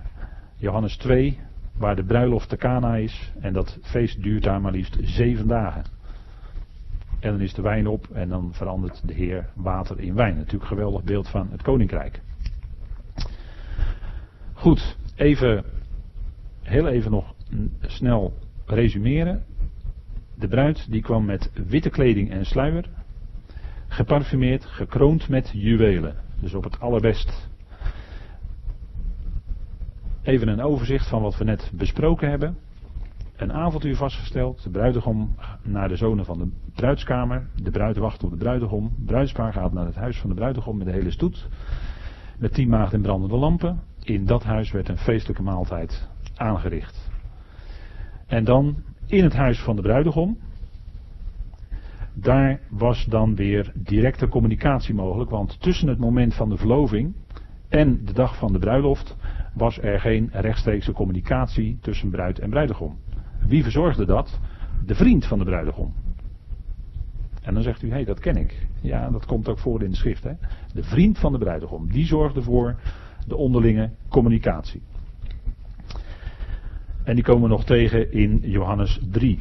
Johannes 0.55 0.97
2, 0.97 1.39
waar 1.77 1.95
de 1.95 2.03
bruiloft 2.03 2.49
te 2.49 2.57
Cana 2.57 2.95
is. 2.95 3.33
En 3.39 3.53
dat 3.53 3.79
feest 3.81 4.23
duurt 4.23 4.43
daar 4.43 4.61
maar 4.61 4.71
liefst 4.71 4.97
zeven 5.01 5.47
dagen. 5.47 5.83
En 7.19 7.31
dan 7.31 7.41
is 7.41 7.53
de 7.53 7.61
wijn 7.61 7.87
op 7.87 8.07
en 8.13 8.29
dan 8.29 8.53
verandert 8.53 9.07
de 9.07 9.13
Heer 9.13 9.49
water 9.55 9.99
in 9.99 10.15
wijn. 10.15 10.35
Natuurlijk 10.35 10.61
een 10.61 10.77
geweldig 10.77 11.03
beeld 11.03 11.29
van 11.29 11.47
het 11.51 11.61
koninkrijk. 11.61 12.21
Goed, 14.53 14.97
even, 15.15 15.63
heel 16.61 16.87
even 16.87 17.11
nog 17.11 17.33
snel 17.81 18.33
resumeren. 18.65 19.43
De 20.39 20.47
bruid 20.47 20.91
die 20.91 21.01
kwam 21.01 21.25
met 21.25 21.51
witte 21.67 21.89
kleding 21.89 22.31
en 22.31 22.45
sluier, 22.45 22.89
geparfumeerd, 23.87 24.65
gekroond 24.65 25.29
met 25.29 25.51
juwelen. 25.53 26.15
Dus 26.39 26.53
op 26.53 26.63
het 26.63 26.79
allerbest. 26.79 27.49
Even 30.21 30.47
een 30.47 30.61
overzicht 30.61 31.07
van 31.07 31.21
wat 31.21 31.37
we 31.37 31.43
net 31.43 31.71
besproken 31.73 32.29
hebben. 32.29 32.57
Een 33.35 33.53
avontuur 33.53 33.95
vastgesteld. 33.95 34.63
De 34.63 34.69
bruidegom 34.69 35.35
naar 35.63 35.87
de 35.87 35.95
zonen 35.95 36.25
van 36.25 36.37
de 36.37 36.51
bruidskamer. 36.75 37.47
De 37.55 37.71
bruid 37.71 37.97
wacht 37.97 38.23
op 38.23 38.29
de 38.29 38.37
bruidegom. 38.37 38.93
De 38.97 39.05
bruidspaar 39.05 39.53
gaat 39.53 39.73
naar 39.73 39.85
het 39.85 39.95
huis 39.95 40.17
van 40.17 40.29
de 40.29 40.35
bruidegom 40.35 40.77
met 40.77 40.85
de 40.85 40.93
hele 40.93 41.11
stoet. 41.11 41.47
Met 42.37 42.53
tien 42.53 42.69
maagden 42.69 42.95
en 42.95 43.01
brandende 43.01 43.37
lampen. 43.37 43.79
In 44.03 44.25
dat 44.25 44.43
huis 44.43 44.71
werd 44.71 44.89
een 44.89 44.97
feestelijke 44.97 45.43
maaltijd 45.43 46.09
aangericht. 46.35 47.09
En 48.27 48.43
dan 48.43 48.83
in 49.09 49.23
het 49.23 49.33
huis 49.33 49.59
van 49.59 49.75
de 49.75 49.81
bruidegom. 49.81 50.37
Daar 52.13 52.59
was 52.69 53.05
dan 53.05 53.35
weer 53.35 53.71
directe 53.75 54.27
communicatie 54.27 54.93
mogelijk, 54.93 55.29
want 55.29 55.61
tussen 55.61 55.87
het 55.87 55.99
moment 55.99 56.33
van 56.33 56.49
de 56.49 56.57
verloving 56.57 57.15
en 57.69 58.05
de 58.05 58.13
dag 58.13 58.37
van 58.37 58.53
de 58.53 58.59
bruiloft 58.59 59.15
was 59.53 59.81
er 59.81 59.99
geen 59.99 60.29
rechtstreekse 60.31 60.91
communicatie 60.91 61.77
tussen 61.81 62.09
bruid 62.09 62.39
en 62.39 62.49
bruidegom. 62.49 62.97
Wie 63.47 63.63
verzorgde 63.63 64.05
dat? 64.05 64.39
De 64.85 64.95
vriend 64.95 65.25
van 65.25 65.37
de 65.37 65.45
bruidegom. 65.45 65.93
En 67.41 67.53
dan 67.53 67.63
zegt 67.63 67.81
u, 67.81 67.87
hé, 67.87 67.93
hey, 67.93 68.05
dat 68.05 68.19
ken 68.19 68.35
ik. 68.35 68.67
Ja, 68.81 69.09
dat 69.09 69.25
komt 69.25 69.49
ook 69.49 69.59
voor 69.59 69.83
in 69.83 69.89
de 69.89 69.95
schrift. 69.95 70.23
Hè? 70.23 70.33
De 70.73 70.83
vriend 70.83 71.19
van 71.19 71.31
de 71.31 71.37
bruidegom, 71.37 71.91
die 71.91 72.05
zorgde 72.05 72.41
voor 72.41 72.75
de 73.27 73.35
onderlinge 73.35 73.89
communicatie. 74.09 74.81
En 77.09 77.15
die 77.15 77.23
komen 77.23 77.43
we 77.43 77.49
nog 77.49 77.65
tegen 77.65 78.11
in 78.11 78.39
Johannes 78.41 78.99
3. 79.11 79.39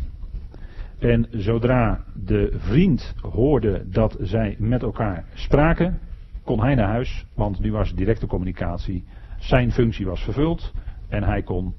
En 0.99 1.27
zodra 1.31 2.05
de 2.15 2.55
vriend 2.57 3.15
hoorde 3.21 3.85
dat 3.91 4.17
zij 4.21 4.57
met 4.59 4.83
elkaar 4.83 5.25
spraken, 5.35 5.99
kon 6.45 6.61
hij 6.61 6.75
naar 6.75 6.89
huis, 6.89 7.27
want 7.35 7.61
nu 7.61 7.73
was 7.73 7.95
directe 7.95 8.27
communicatie. 8.27 9.05
Zijn 9.39 9.73
functie 9.73 10.07
was 10.07 10.21
vervuld 10.21 10.73
en 11.09 11.23
hij 11.23 11.43
kon 11.43 11.75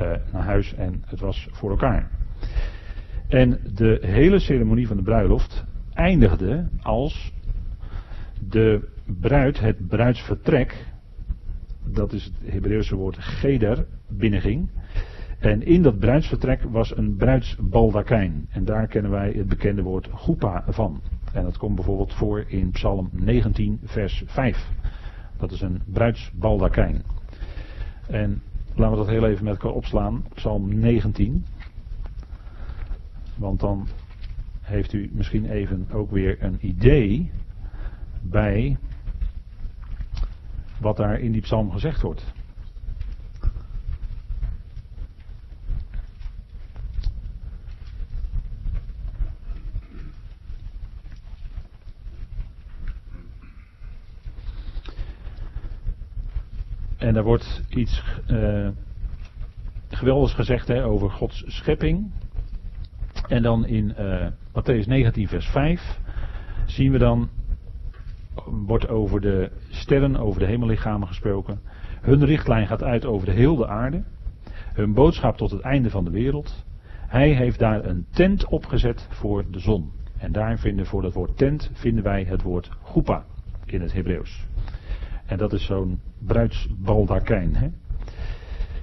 uh, 0.00 0.10
naar 0.32 0.44
huis 0.44 0.74
en 0.74 1.02
het 1.06 1.20
was 1.20 1.48
voor 1.50 1.70
elkaar. 1.70 2.10
En 3.28 3.60
de 3.74 3.98
hele 4.00 4.38
ceremonie 4.38 4.86
van 4.86 4.96
de 4.96 5.02
bruiloft 5.02 5.64
eindigde 5.92 6.68
als 6.82 7.32
de 8.48 8.88
bruid 9.20 9.60
het 9.60 9.88
bruidsvertrek, 9.88 10.86
dat 11.84 12.12
is 12.12 12.24
het 12.24 12.52
Hebreeuwse 12.52 12.96
woord 12.96 13.16
geder, 13.18 13.86
binnenging. 14.08 14.68
En 15.40 15.62
in 15.62 15.82
dat 15.82 15.98
bruidsvertrek 15.98 16.62
was 16.62 16.96
een 16.96 17.16
bruidsbaldakijn. 17.16 18.46
En 18.50 18.64
daar 18.64 18.86
kennen 18.86 19.10
wij 19.10 19.32
het 19.36 19.48
bekende 19.48 19.82
woord 19.82 20.08
goepa 20.12 20.64
van. 20.68 21.00
En 21.32 21.42
dat 21.42 21.56
komt 21.58 21.74
bijvoorbeeld 21.74 22.14
voor 22.14 22.44
in 22.48 22.70
Psalm 22.70 23.08
19, 23.12 23.80
vers 23.84 24.22
5. 24.26 24.68
Dat 25.36 25.52
is 25.52 25.60
een 25.60 25.82
bruidsbaldakijn. 25.86 27.02
En 28.08 28.42
laten 28.74 28.90
we 28.90 28.96
dat 28.96 29.08
heel 29.08 29.26
even 29.26 29.44
met 29.44 29.52
elkaar 29.52 29.72
opslaan. 29.72 30.24
Psalm 30.34 30.78
19. 30.78 31.44
Want 33.36 33.60
dan 33.60 33.86
heeft 34.60 34.92
u 34.92 35.10
misschien 35.12 35.50
even 35.50 35.86
ook 35.92 36.10
weer 36.10 36.42
een 36.42 36.58
idee 36.60 37.30
bij 38.20 38.78
wat 40.80 40.96
daar 40.96 41.20
in 41.20 41.32
die 41.32 41.42
psalm 41.42 41.70
gezegd 41.70 42.02
wordt. 42.02 42.32
En 57.00 57.14
daar 57.14 57.24
wordt 57.24 57.62
iets 57.68 58.02
uh, 58.30 58.68
geweldigs 59.88 60.34
gezegd 60.34 60.68
hè, 60.68 60.84
over 60.84 61.10
Gods 61.10 61.44
schepping. 61.46 62.10
En 63.28 63.42
dan 63.42 63.66
in 63.66 63.94
uh, 63.98 64.26
Matthäus 64.48 64.86
19, 64.86 65.28
vers 65.28 65.46
5 65.46 65.98
zien 66.66 66.92
we 66.92 66.98
dan, 66.98 67.28
wordt 68.44 68.88
over 68.88 69.20
de 69.20 69.50
sterren, 69.68 70.16
over 70.16 70.40
de 70.40 70.46
hemellichamen 70.46 71.08
gesproken. 71.08 71.60
Hun 72.00 72.24
richtlijn 72.24 72.66
gaat 72.66 72.82
uit 72.82 73.04
over 73.04 73.26
de 73.26 73.32
hele 73.32 73.68
aarde. 73.68 74.02
Hun 74.74 74.94
boodschap 74.94 75.36
tot 75.36 75.50
het 75.50 75.60
einde 75.60 75.90
van 75.90 76.04
de 76.04 76.10
wereld. 76.10 76.64
Hij 77.06 77.30
heeft 77.30 77.58
daar 77.58 77.84
een 77.84 78.06
tent 78.10 78.46
opgezet 78.46 79.06
voor 79.10 79.44
de 79.50 79.58
zon. 79.58 79.90
En 80.18 80.32
daar 80.32 80.58
vinden 80.58 80.86
voor 80.86 81.02
dat 81.02 81.12
woord 81.12 81.36
tent 81.36 81.70
vinden 81.72 82.04
wij 82.04 82.24
het 82.24 82.42
woord 82.42 82.70
goepa 82.80 83.24
in 83.64 83.80
het 83.80 83.92
Hebreeuws. 83.92 84.46
En 85.30 85.38
dat 85.38 85.52
is 85.52 85.64
zo'n 85.64 86.00
bruidsbaldakijn. 86.18 87.56
Hè? 87.56 87.68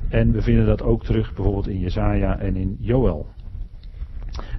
En 0.10 0.32
we 0.32 0.42
vinden 0.42 0.66
dat 0.66 0.82
ook 0.82 1.04
terug 1.04 1.34
bijvoorbeeld 1.34 1.68
in 1.68 1.80
Jezaja 1.80 2.40
en 2.40 2.56
in 2.56 2.78
Joel. 2.80 3.28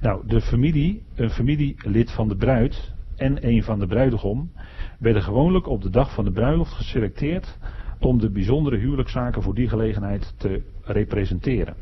Nou, 0.00 0.26
de 0.26 0.40
familie, 0.40 1.02
een 1.14 1.30
familielid 1.30 2.10
van 2.10 2.28
de 2.28 2.36
bruid 2.36 2.92
en 3.16 3.46
een 3.46 3.62
van 3.62 3.78
de 3.78 3.86
bruidegom 3.86 4.50
werden 4.98 5.22
gewoonlijk 5.22 5.66
op 5.66 5.82
de 5.82 5.90
dag 5.90 6.14
van 6.14 6.24
de 6.24 6.30
bruiloft 6.30 6.72
geselecteerd 6.72 7.58
om 8.00 8.18
de 8.18 8.30
bijzondere 8.30 8.76
huwelijkszaken 8.76 9.42
voor 9.42 9.54
die 9.54 9.68
gelegenheid 9.68 10.34
te 10.36 10.62
representeren. 10.82 11.74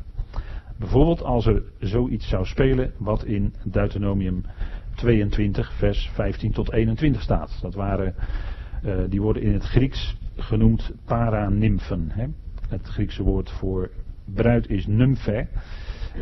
Bijvoorbeeld 0.78 1.22
als 1.22 1.46
er 1.46 1.62
zoiets 1.78 2.28
zou 2.28 2.44
spelen 2.44 2.92
wat 2.98 3.24
in 3.24 3.54
Deuteronomium 3.64 4.44
22 4.94 5.72
vers 5.72 6.10
15 6.12 6.52
tot 6.52 6.72
21 6.72 7.22
staat. 7.22 7.58
Dat 7.60 7.74
waren 7.74 8.14
uh, 8.86 8.94
die 9.08 9.22
worden 9.22 9.42
in 9.42 9.52
het 9.52 9.64
Grieks 9.64 10.16
genoemd 10.36 10.92
paranymfen. 11.04 12.10
Hè? 12.10 12.26
Het 12.68 12.88
Griekse 12.88 13.22
woord 13.22 13.50
voor 13.50 13.90
bruid 14.24 14.68
is 14.68 14.86
nymphe. 14.86 15.46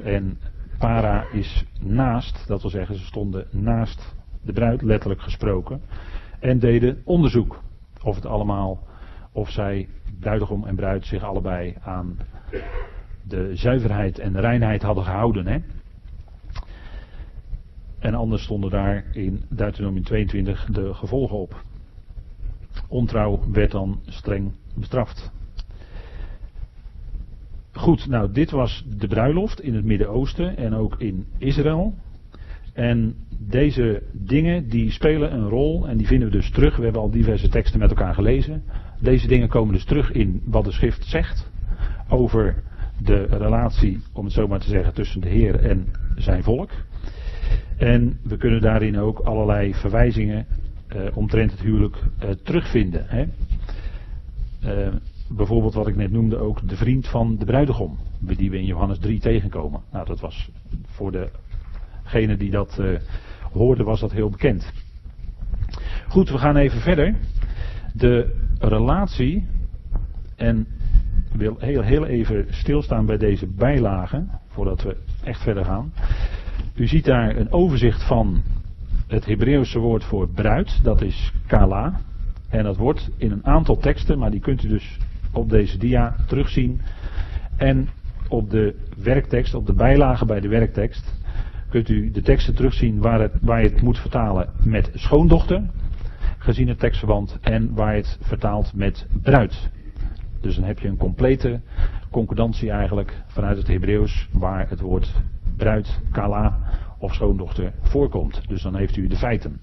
En 0.05 0.39
para 0.79 1.25
is 1.33 1.65
naast, 1.81 2.47
dat 2.47 2.61
wil 2.63 2.71
zeggen 2.71 2.97
ze 2.97 3.05
stonden 3.05 3.47
naast 3.51 4.15
de 4.43 4.53
bruid, 4.53 4.83
letterlijk 4.83 5.21
gesproken. 5.21 5.81
En 6.41 6.59
deden 6.59 7.01
onderzoek 7.05 7.63
of 8.03 8.15
het 8.15 8.27
allemaal, 8.27 8.87
of 9.33 9.51
zij, 9.51 9.89
bruidegom 10.21 10.65
en 10.65 10.77
bruid, 10.77 11.07
zich 11.07 11.23
allebei 11.23 11.75
aan 11.83 12.17
de 13.23 13.57
zuiverheid 13.57 14.19
en 14.19 14.33
de 14.33 14.41
reinheid 14.41 14.83
hadden 14.83 15.05
gehouden. 15.05 15.47
Hè? 15.47 15.59
En 17.99 18.15
anders 18.15 18.43
stonden 18.43 18.71
daar 18.71 19.05
in 19.13 19.43
Deuteronomium 19.49 20.05
22 20.05 20.65
de 20.65 20.95
gevolgen 20.95 21.37
op. 21.37 21.65
Ontrouw 22.95 23.41
werd 23.53 23.71
dan 23.71 24.01
streng 24.07 24.53
bestraft. 24.75 25.33
Goed, 27.73 28.07
nou 28.09 28.33
dit 28.33 28.51
was 28.51 28.85
de 28.99 29.07
bruiloft 29.07 29.61
in 29.61 29.75
het 29.75 29.85
Midden-Oosten 29.85 30.57
en 30.57 30.75
ook 30.75 30.95
in 30.99 31.27
Israël. 31.39 31.95
En 32.73 33.15
deze 33.39 34.03
dingen 34.13 34.69
die 34.69 34.91
spelen 34.91 35.33
een 35.33 35.49
rol 35.49 35.89
en 35.89 35.97
die 35.97 36.07
vinden 36.07 36.29
we 36.31 36.37
dus 36.37 36.51
terug. 36.51 36.77
We 36.77 36.83
hebben 36.83 37.01
al 37.01 37.11
diverse 37.11 37.49
teksten 37.49 37.81
met 37.81 37.91
elkaar 37.91 38.15
gelezen. 38.15 38.63
Deze 39.01 39.27
dingen 39.27 39.49
komen 39.49 39.75
dus 39.75 39.85
terug 39.85 40.13
in 40.13 40.43
wat 40.45 40.65
de 40.65 40.73
schrift 40.73 41.05
zegt 41.05 41.51
over 42.09 42.63
de 43.03 43.25
relatie, 43.25 44.01
om 44.13 44.25
het 44.25 44.33
zo 44.35 44.49
maar 44.49 44.61
te 44.61 44.69
zeggen, 44.69 44.95
tussen 44.95 45.21
de 45.21 45.29
Heer 45.29 45.61
en 45.61 45.87
zijn 46.17 46.43
volk. 46.43 46.71
En 47.77 48.19
we 48.23 48.37
kunnen 48.37 48.61
daarin 48.61 48.99
ook 48.99 49.19
allerlei 49.19 49.75
verwijzingen 49.75 50.47
omtrent 51.15 51.51
het 51.51 51.61
huwelijk 51.61 51.97
uh, 51.97 52.31
terugvinden. 52.31 53.07
Hè? 53.09 53.25
Uh, 54.65 54.95
bijvoorbeeld 55.29 55.75
wat 55.75 55.89
ik 55.89 55.97
net 55.97 56.11
noemde 56.11 56.37
ook 56.37 56.69
de 56.69 56.77
vriend 56.77 57.09
van 57.09 57.37
de 57.39 57.45
bruidegom, 57.45 57.99
die 58.19 58.51
we 58.51 58.59
in 58.59 58.65
Johannes 58.65 58.99
3 58.99 59.21
tegenkomen. 59.21 59.81
Nou, 59.93 60.07
dat 60.07 60.21
was 60.21 60.51
voor 60.87 61.13
degene 61.13 62.37
die 62.37 62.51
dat 62.51 62.81
hoorde, 63.53 63.85
was 63.85 64.01
dat 64.01 64.13
heel 64.13 64.31
bekend. 64.31 64.73
Goed, 66.09 66.31
we 66.31 66.39
gaan 66.39 66.57
even 66.57 66.81
verder. 66.81 67.15
De 67.93 68.37
relatie, 68.59 69.47
en 70.37 70.67
ik 71.33 71.41
wil 71.41 71.57
heel, 71.59 71.83
heel 71.83 72.07
even 72.07 72.47
stilstaan 72.49 73.07
bij 73.07 73.17
deze 73.17 73.47
bijlagen, 73.47 74.31
voordat 74.49 74.83
we 74.83 74.97
echt 75.25 75.43
verder 75.43 75.65
gaan. 75.65 75.93
U 76.75 76.87
ziet 76.87 77.05
daar 77.05 77.37
een 77.37 77.53
overzicht 77.53 78.07
van 78.07 78.43
het 79.15 79.27
Hebreeuwse 79.27 79.79
woord 79.79 80.05
voor 80.05 80.29
bruid, 80.29 80.81
dat 80.83 81.03
is 81.03 81.33
kala. 81.47 82.01
En 82.49 82.65
dat 82.65 82.77
wordt 82.77 83.11
in 83.17 83.31
een 83.31 83.47
aantal 83.47 83.77
teksten, 83.77 84.19
maar 84.19 84.31
die 84.31 84.41
kunt 84.41 84.63
u 84.63 84.69
dus 84.69 84.99
op 85.33 85.51
deze 85.51 85.79
dia 85.79 86.17
terugzien. 86.27 86.81
En 87.57 87.89
op 88.29 88.51
de 88.51 88.75
werktekst, 88.97 89.55
op 89.55 89.67
de 89.67 89.73
bijlage 89.73 90.25
bij 90.25 90.41
de 90.41 90.49
werktekst, 90.49 91.15
kunt 91.69 91.89
u 91.89 92.11
de 92.11 92.23
teksten 92.23 92.55
terugzien 92.55 93.01
waar, 93.01 93.21
het, 93.21 93.33
waar 93.41 93.63
je 93.63 93.69
het 93.69 93.83
moet 93.83 93.99
vertalen 93.99 94.49
met 94.65 94.91
schoondochter, 94.95 95.63
gezien 96.39 96.69
het 96.69 96.79
tekstverband, 96.79 97.39
en 97.41 97.75
waar 97.75 97.97
je 97.97 98.03
het 98.03 98.19
vertaalt 98.21 98.75
met 98.75 99.07
bruid. 99.23 99.71
Dus 100.41 100.55
dan 100.55 100.65
heb 100.65 100.79
je 100.79 100.89
een 100.89 100.97
complete 100.97 101.61
concordantie 102.11 102.71
eigenlijk 102.71 103.23
vanuit 103.27 103.57
het 103.57 103.67
Hebreeuws 103.67 104.29
waar 104.33 104.69
het 104.69 104.81
woord 104.81 105.13
bruid, 105.57 106.01
kala 106.13 106.59
of 107.05 107.15
schoondochter 107.15 107.73
voorkomt. 107.81 108.49
Dus 108.49 108.63
dan 108.63 108.77
heeft 108.77 108.97
u 108.97 109.07
de 109.07 109.17
feiten. 109.17 109.61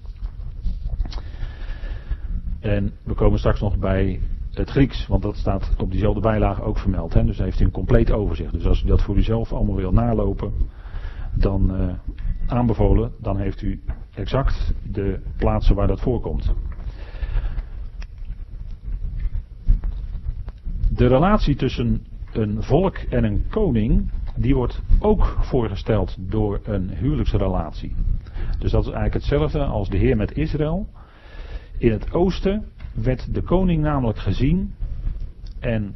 En 2.60 2.92
we 3.02 3.14
komen 3.14 3.38
straks 3.38 3.60
nog 3.60 3.78
bij 3.78 4.20
het 4.50 4.70
Grieks, 4.70 5.06
want 5.06 5.22
dat 5.22 5.36
staat 5.36 5.74
op 5.78 5.90
diezelfde 5.90 6.20
bijlage 6.20 6.62
ook 6.62 6.78
vermeld. 6.78 7.14
Hè? 7.14 7.24
Dus 7.24 7.38
heeft 7.38 7.60
u 7.60 7.64
een 7.64 7.70
compleet 7.70 8.10
overzicht. 8.10 8.52
Dus 8.52 8.66
als 8.66 8.82
u 8.82 8.86
dat 8.86 9.02
voor 9.02 9.16
uzelf 9.16 9.52
allemaal 9.52 9.76
wil 9.76 9.92
nalopen, 9.92 10.52
dan 11.34 11.80
uh, 11.80 11.92
aanbevolen, 12.46 13.12
dan 13.20 13.38
heeft 13.38 13.62
u 13.62 13.82
exact 14.14 14.74
de 14.92 15.20
plaatsen 15.36 15.74
waar 15.74 15.86
dat 15.86 16.00
voorkomt. 16.00 16.54
De 20.90 21.06
relatie 21.06 21.56
tussen 21.56 22.06
een 22.32 22.62
volk 22.62 22.96
en 22.96 23.24
een 23.24 23.44
koning, 23.50 24.10
die 24.36 24.54
wordt 24.54 24.80
ook 24.98 25.36
voorgesteld 25.40 26.16
door 26.18 26.60
een 26.64 26.90
huwelijksrelatie. 26.90 27.94
Dus 28.58 28.70
dat 28.70 28.80
is 28.80 28.92
eigenlijk 28.92 29.14
hetzelfde 29.14 29.64
als 29.64 29.88
de 29.88 29.96
Heer 29.96 30.16
met 30.16 30.36
Israël. 30.36 30.88
In 31.78 31.92
het 31.92 32.12
oosten 32.12 32.64
werd 32.94 33.34
de 33.34 33.42
koning 33.42 33.82
namelijk 33.82 34.18
gezien, 34.18 34.74
en 35.60 35.94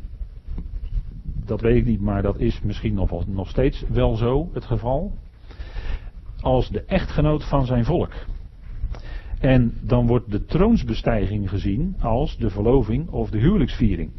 dat 1.44 1.61
weet 1.61 1.77
ik 1.77 1.85
niet, 1.85 2.01
maar 2.01 2.22
dat 2.22 2.38
is 2.38 2.61
misschien 2.61 2.94
nog, 2.94 3.27
nog 3.27 3.49
steeds 3.49 3.85
wel 3.88 4.16
zo 4.16 4.51
het 4.53 4.64
geval, 4.64 5.12
als 6.40 6.68
de 6.68 6.85
echtgenoot 6.85 7.44
van 7.44 7.66
zijn 7.66 7.85
volk. 7.85 8.12
En 9.40 9.75
dan 9.81 10.07
wordt 10.07 10.31
de 10.31 10.44
troonsbestijging 10.44 11.51
gezien 11.51 11.96
als 12.01 12.37
de 12.37 12.51
verloving 12.51 13.09
of 13.09 13.31
de 13.31 13.38
huwelijksviering. 13.38 14.11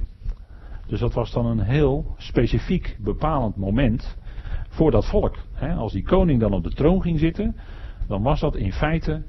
Dus 0.87 0.99
dat 0.99 1.13
was 1.13 1.31
dan 1.31 1.45
een 1.45 1.59
heel 1.59 2.15
specifiek 2.17 2.97
bepalend 2.99 3.55
moment 3.55 4.17
voor 4.69 4.91
dat 4.91 5.09
volk. 5.09 5.37
Als 5.77 5.91
die 5.91 6.03
koning 6.03 6.39
dan 6.39 6.53
op 6.53 6.63
de 6.63 6.73
troon 6.73 7.01
ging 7.01 7.19
zitten, 7.19 7.55
dan 8.07 8.21
was 8.21 8.39
dat 8.39 8.55
in 8.55 8.73
feite 8.73 9.23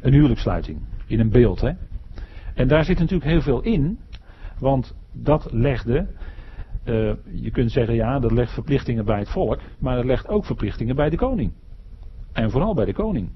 een 0.00 0.12
huwelijkssluiting. 0.12 0.78
In 1.06 1.20
een 1.20 1.30
beeld. 1.30 1.60
Hè? 1.60 1.72
En 2.54 2.68
daar 2.68 2.84
zit 2.84 2.98
natuurlijk 2.98 3.30
heel 3.30 3.42
veel 3.42 3.60
in, 3.60 3.98
want 4.58 4.94
dat 5.12 5.52
legde, 5.52 6.06
uh, 6.84 7.12
je 7.32 7.50
kunt 7.50 7.72
zeggen 7.72 7.94
ja, 7.94 8.18
dat 8.18 8.32
legt 8.32 8.52
verplichtingen 8.52 9.04
bij 9.04 9.18
het 9.18 9.30
volk, 9.30 9.60
maar 9.78 9.96
dat 9.96 10.04
legt 10.04 10.28
ook 10.28 10.44
verplichtingen 10.44 10.96
bij 10.96 11.10
de 11.10 11.16
koning. 11.16 11.52
En 12.32 12.50
vooral 12.50 12.74
bij 12.74 12.84
de 12.84 12.92
koning. 12.92 13.30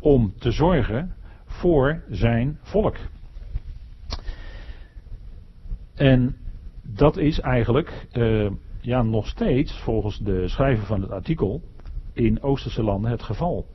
Om 0.00 0.32
te 0.38 0.50
zorgen 0.50 1.14
voor 1.46 2.02
zijn 2.08 2.58
volk. 2.62 2.96
En 5.94 6.36
dat 6.82 7.16
is 7.16 7.40
eigenlijk 7.40 8.06
uh, 8.12 8.50
ja, 8.80 9.02
nog 9.02 9.26
steeds, 9.26 9.80
volgens 9.82 10.18
de 10.18 10.48
schrijver 10.48 10.86
van 10.86 11.00
het 11.00 11.10
artikel, 11.10 11.62
in 12.12 12.42
Oosterse 12.42 12.82
landen 12.82 13.10
het 13.10 13.22
geval. 13.22 13.66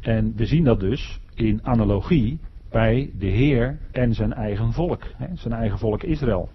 En 0.00 0.32
we 0.36 0.46
zien 0.46 0.64
dat 0.64 0.80
dus 0.80 1.20
in 1.34 1.64
analogie 1.64 2.38
bij 2.70 3.10
de 3.18 3.26
Heer 3.26 3.78
en 3.92 4.14
zijn 4.14 4.32
eigen 4.32 4.72
volk, 4.72 5.02
hè, 5.16 5.36
zijn 5.36 5.54
eigen 5.54 5.78
volk 5.78 6.02
Israël. 6.02 6.48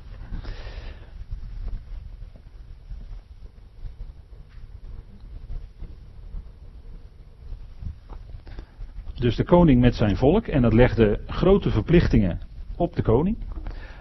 Dus 9.16 9.36
de 9.36 9.44
koning 9.44 9.82
met 9.82 9.96
zijn 9.96 10.16
volk 10.16 10.48
en 10.48 10.62
dat 10.62 10.74
legde 10.74 11.20
grote 11.28 11.70
verplichtingen 11.70 12.40
op 12.76 12.96
de 12.96 13.02
koning. 13.02 13.38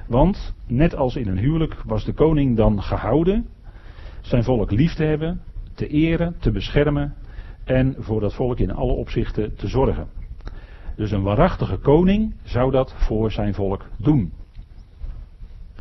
Want 0.06 0.54
net 0.66 0.94
als 0.94 1.16
in 1.16 1.28
een 1.28 1.38
huwelijk 1.38 1.82
was 1.86 2.04
de 2.04 2.12
koning 2.12 2.56
dan 2.56 2.82
gehouden 2.82 3.46
zijn 4.20 4.44
volk 4.44 4.70
lief 4.70 4.94
te 4.94 5.04
hebben, 5.04 5.42
te 5.74 5.86
eren, 5.86 6.36
te 6.38 6.50
beschermen 6.50 7.14
en 7.64 7.94
voor 7.98 8.20
dat 8.20 8.34
volk 8.34 8.58
in 8.58 8.72
alle 8.72 8.92
opzichten 8.92 9.56
te 9.56 9.68
zorgen. 9.68 10.08
Dus 10.96 11.10
een 11.10 11.22
waarachtige 11.22 11.76
koning 11.76 12.34
zou 12.42 12.70
dat 12.70 12.94
voor 12.96 13.32
zijn 13.32 13.54
volk 13.54 13.88
doen. 13.98 14.32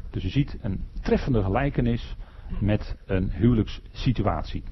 Dus 0.09 0.23
je 0.23 0.29
ziet 0.29 0.57
een 0.61 0.83
treffende 1.01 1.43
gelijkenis 1.43 2.15
met 2.59 2.97
een 3.05 3.31
huwelijkssituatie. 3.31 4.63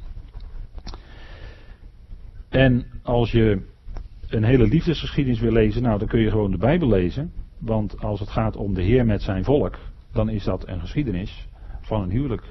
En 2.50 2.86
als 3.04 3.32
je 3.32 3.62
een 4.28 4.44
hele 4.44 4.68
liefdesgeschiedenis 4.68 5.40
wil 5.40 5.52
lezen, 5.52 5.82
nou 5.82 6.00
dan 6.00 6.08
kun 6.08 6.20
je 6.20 6.30
gewoon 6.30 6.52
de 6.52 6.58
Bijbel 6.58 6.88
lezen. 6.88 7.34
Want 7.62 8.00
als 8.00 8.20
het 8.20 8.30
gaat 8.30 8.56
om 8.56 8.74
de 8.74 8.82
Heer 8.82 9.06
met 9.06 9.22
zijn 9.22 9.44
volk, 9.44 9.78
dan 10.12 10.30
is 10.30 10.44
dat 10.44 10.68
een 10.68 10.80
geschiedenis 10.80 11.48
van 11.82 12.02
een 12.02 12.10
huwelijk. 12.10 12.44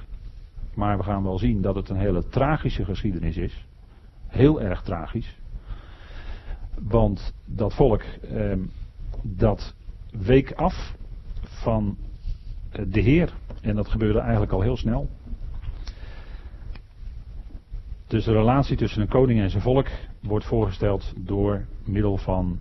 Maar 0.74 0.96
we 0.96 1.02
gaan 1.02 1.22
wel 1.22 1.38
zien 1.38 1.62
dat 1.62 1.74
het 1.74 1.88
een 1.88 1.96
hele 1.96 2.28
tragische 2.28 2.84
geschiedenis 2.84 3.36
is. 3.36 3.66
Heel 4.26 4.60
erg 4.60 4.82
tragisch. 4.82 5.38
Want 6.78 7.34
dat 7.44 7.74
volk, 7.74 8.02
eh, 8.02 8.56
dat 9.22 9.74
week 10.10 10.52
af 10.52 10.94
van 11.42 11.96
de 12.70 13.00
Heer. 13.00 13.32
En 13.60 13.74
dat 13.74 13.88
gebeurde 13.88 14.18
eigenlijk 14.18 14.52
al 14.52 14.60
heel 14.60 14.76
snel. 14.76 15.08
Dus 18.06 18.24
de 18.24 18.32
relatie 18.32 18.76
tussen 18.76 19.02
een 19.02 19.08
koning 19.08 19.40
en 19.40 19.50
zijn 19.50 19.62
volk 19.62 19.86
wordt 20.20 20.44
voorgesteld 20.44 21.12
door 21.16 21.64
middel 21.84 22.16
van 22.16 22.58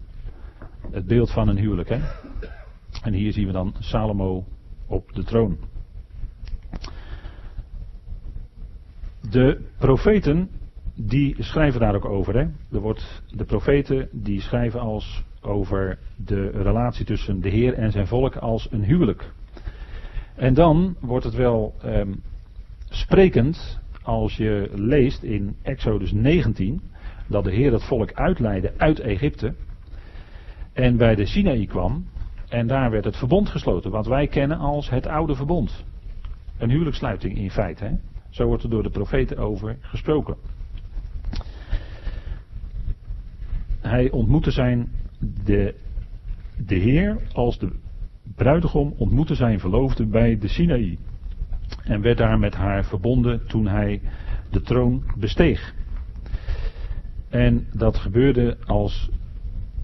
het 0.91 1.05
beeld 1.07 1.31
van 1.31 1.47
een 1.47 1.57
huwelijk. 1.57 1.89
Hè? 1.89 1.99
En 3.03 3.13
hier 3.13 3.33
zien 3.33 3.45
we 3.45 3.51
dan 3.51 3.75
Salomo 3.79 4.45
op 4.87 5.13
de 5.13 5.23
troon. 5.23 5.57
De 9.29 9.61
profeten 9.77 10.49
die 10.95 11.43
schrijven 11.43 11.79
daar 11.79 11.95
ook 11.95 12.05
over. 12.05 12.33
Hè? 12.33 12.47
Er 12.71 12.79
wordt, 12.79 13.23
de 13.31 13.45
profeten 13.45 14.09
die 14.11 14.41
schrijven 14.41 14.79
als 14.79 15.23
over 15.41 15.97
de 16.15 16.49
relatie 16.49 17.05
tussen 17.05 17.41
de 17.41 17.49
Heer 17.49 17.73
en 17.73 17.91
zijn 17.91 18.07
volk 18.07 18.35
als 18.35 18.67
een 18.71 18.83
huwelijk. 18.83 19.31
En 20.35 20.53
dan 20.53 20.95
wordt 20.99 21.25
het 21.25 21.35
wel 21.35 21.75
ehm, 21.81 22.13
sprekend 22.89 23.79
als 24.01 24.37
je 24.37 24.69
leest 24.73 25.23
in 25.23 25.55
Exodus 25.61 26.11
19 26.11 26.81
dat 27.27 27.43
de 27.43 27.51
Heer 27.51 27.71
het 27.71 27.83
volk 27.83 28.13
uitleidde 28.13 28.73
uit 28.77 28.99
Egypte 28.99 29.53
en 30.79 30.97
bij 30.97 31.15
de 31.15 31.25
Sinaï 31.25 31.65
kwam 31.65 32.05
en 32.49 32.67
daar 32.67 32.91
werd 32.91 33.05
het 33.05 33.17
verbond 33.17 33.49
gesloten, 33.49 33.91
wat 33.91 34.07
wij 34.07 34.27
kennen 34.27 34.57
als 34.57 34.89
het 34.89 35.07
oude 35.07 35.35
verbond. 35.35 35.85
Een 36.57 36.69
huwelijkssluiting 36.69 37.37
in 37.37 37.51
feite. 37.51 37.83
Hè? 37.83 37.91
Zo 38.29 38.45
wordt 38.45 38.63
er 38.63 38.69
door 38.69 38.83
de 38.83 38.89
profeten 38.89 39.37
over 39.37 39.77
gesproken. 39.81 40.35
Hij 43.79 44.11
ontmoette 44.11 44.51
zijn, 44.51 44.91
de, 45.43 45.75
de 46.65 46.75
Heer 46.75 47.17
als 47.33 47.59
de 47.59 47.71
bruidegom 48.35 48.93
ontmoette 48.97 49.35
zijn 49.35 49.59
verloofde 49.59 50.05
bij 50.05 50.37
de 50.37 50.47
Sinaï. 50.47 50.97
En 51.83 52.01
werd 52.01 52.17
daar 52.17 52.39
met 52.39 52.55
haar 52.55 52.85
verbonden 52.85 53.47
toen 53.47 53.67
hij 53.67 54.01
de 54.51 54.61
troon 54.61 55.03
besteeg. 55.17 55.73
En 57.29 57.67
dat 57.73 57.97
gebeurde 57.97 58.57
als 58.65 59.09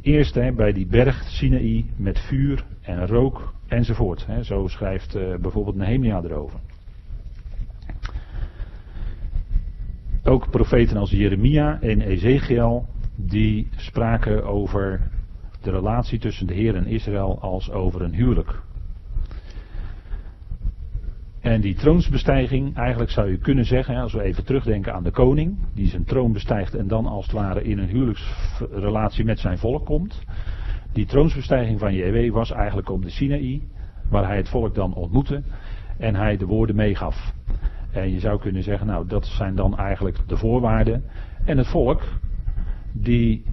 eerste 0.05 0.39
hè, 0.39 0.51
bij 0.51 0.73
die 0.73 0.87
berg 0.87 1.23
Sinaï 1.23 1.85
met 1.95 2.19
vuur 2.19 2.65
en 2.81 3.07
rook 3.07 3.53
enzovoort. 3.67 4.25
Hè. 4.25 4.43
Zo 4.43 4.67
schrijft 4.67 5.15
uh, 5.15 5.35
bijvoorbeeld 5.35 5.75
Nehemia 5.75 6.21
erover. 6.23 6.59
Ook 10.23 10.49
profeten 10.49 10.97
als 10.97 11.11
Jeremia 11.11 11.81
en 11.81 12.01
Ezekiel 12.01 12.85
die 13.15 13.67
spraken 13.75 14.45
over 14.45 15.01
de 15.61 15.71
relatie 15.71 16.19
tussen 16.19 16.47
de 16.47 16.53
Heer 16.53 16.75
en 16.75 16.87
Israël 16.87 17.39
als 17.41 17.71
over 17.71 18.01
een 18.01 18.13
huwelijk. 18.13 18.61
En 21.45 21.61
die 21.61 21.75
troonsbestijging, 21.75 22.75
eigenlijk 22.75 23.11
zou 23.11 23.31
je 23.31 23.37
kunnen 23.37 23.65
zeggen, 23.65 23.95
als 23.95 24.13
we 24.13 24.21
even 24.21 24.45
terugdenken 24.45 24.93
aan 24.93 25.03
de 25.03 25.11
koning, 25.11 25.57
die 25.73 25.87
zijn 25.87 26.03
troon 26.03 26.33
bestijgt 26.33 26.75
en 26.75 26.87
dan 26.87 27.05
als 27.05 27.25
het 27.25 27.35
ware 27.35 27.63
in 27.63 27.77
een 27.77 27.87
huwelijksrelatie 27.87 29.25
met 29.25 29.39
zijn 29.39 29.57
volk 29.57 29.85
komt. 29.85 30.23
Die 30.93 31.05
troonsbestijging 31.05 31.79
van 31.79 31.93
JW 31.93 32.33
was 32.33 32.51
eigenlijk 32.51 32.89
op 32.89 33.01
de 33.01 33.09
Sinaï, 33.09 33.61
waar 34.09 34.27
hij 34.27 34.37
het 34.37 34.49
volk 34.49 34.75
dan 34.75 34.93
ontmoette 34.93 35.43
en 35.97 36.15
hij 36.15 36.37
de 36.37 36.45
woorden 36.45 36.75
meegaf. 36.75 37.33
En 37.91 38.11
je 38.11 38.19
zou 38.19 38.39
kunnen 38.39 38.63
zeggen, 38.63 38.87
nou 38.87 39.07
dat 39.07 39.25
zijn 39.25 39.55
dan 39.55 39.77
eigenlijk 39.77 40.17
de 40.27 40.37
voorwaarden. 40.37 41.03
En 41.45 41.57
het 41.57 41.67
volk, 41.67 42.01
die 42.91 43.43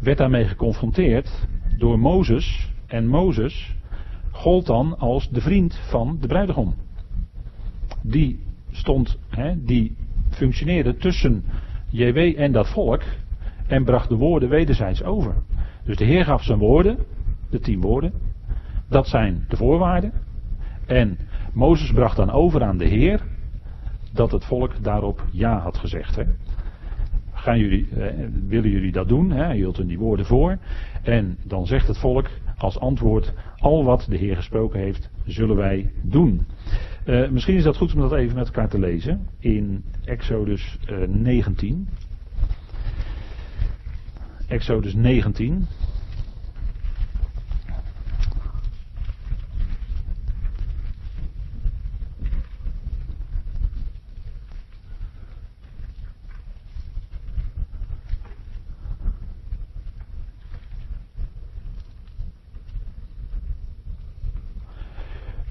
werd 0.00 0.18
daarmee 0.18 0.44
geconfronteerd 0.44 1.48
door 1.78 1.98
Mozes. 1.98 2.72
En 2.86 3.06
Mozes 3.06 3.76
gold 4.30 4.66
dan 4.66 4.98
als 4.98 5.28
de 5.30 5.40
vriend 5.40 5.80
van 5.90 6.16
de 6.20 6.26
bruidegom 6.26 6.74
die 8.02 8.40
stond, 8.70 9.18
hè, 9.28 9.64
die 9.64 9.96
functioneerde 10.30 10.96
tussen 10.96 11.44
JW 11.90 12.16
en 12.16 12.52
dat 12.52 12.68
volk 12.68 13.02
en 13.66 13.84
bracht 13.84 14.08
de 14.08 14.16
woorden 14.16 14.48
wederzijds 14.48 15.02
over. 15.02 15.34
Dus 15.84 15.96
de 15.96 16.04
Heer 16.04 16.24
gaf 16.24 16.42
zijn 16.42 16.58
woorden, 16.58 16.98
de 17.50 17.60
tien 17.60 17.80
woorden, 17.80 18.12
dat 18.88 19.06
zijn 19.08 19.44
de 19.48 19.56
voorwaarden. 19.56 20.12
En 20.86 21.18
Mozes 21.52 21.92
bracht 21.92 22.16
dan 22.16 22.30
over 22.30 22.62
aan 22.62 22.78
de 22.78 22.86
Heer 22.86 23.22
dat 24.12 24.32
het 24.32 24.44
volk 24.44 24.82
daarop 24.82 25.24
ja 25.30 25.58
had 25.58 25.76
gezegd. 25.78 26.16
Hè. 26.16 26.24
Gaan 27.32 27.58
jullie, 27.58 27.88
eh, 27.90 28.26
willen 28.48 28.70
jullie 28.70 28.92
dat 28.92 29.08
doen? 29.08 29.30
Hè? 29.30 29.44
Hij 29.44 29.56
hield 29.56 29.76
hun 29.76 29.86
die 29.86 29.98
woorden 29.98 30.26
voor. 30.26 30.58
En 31.02 31.38
dan 31.44 31.66
zegt 31.66 31.86
het 31.86 31.98
volk 31.98 32.28
als 32.56 32.78
antwoord: 32.78 33.32
Al 33.56 33.84
wat 33.84 34.06
de 34.08 34.16
Heer 34.16 34.36
gesproken 34.36 34.80
heeft, 34.80 35.10
zullen 35.24 35.56
wij 35.56 35.92
doen. 36.02 36.46
Uh, 37.08 37.28
misschien 37.28 37.56
is 37.56 37.62
dat 37.62 37.76
goed 37.76 37.94
om 37.94 38.00
dat 38.00 38.12
even 38.12 38.36
met 38.36 38.46
elkaar 38.46 38.68
te 38.68 38.78
lezen. 38.78 39.28
In 39.38 39.84
Exodus 40.04 40.78
uh, 40.90 41.08
19. 41.08 41.88
Exodus 44.48 44.94
19. 44.94 45.66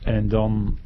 En 0.04 0.28
dan 0.28 0.78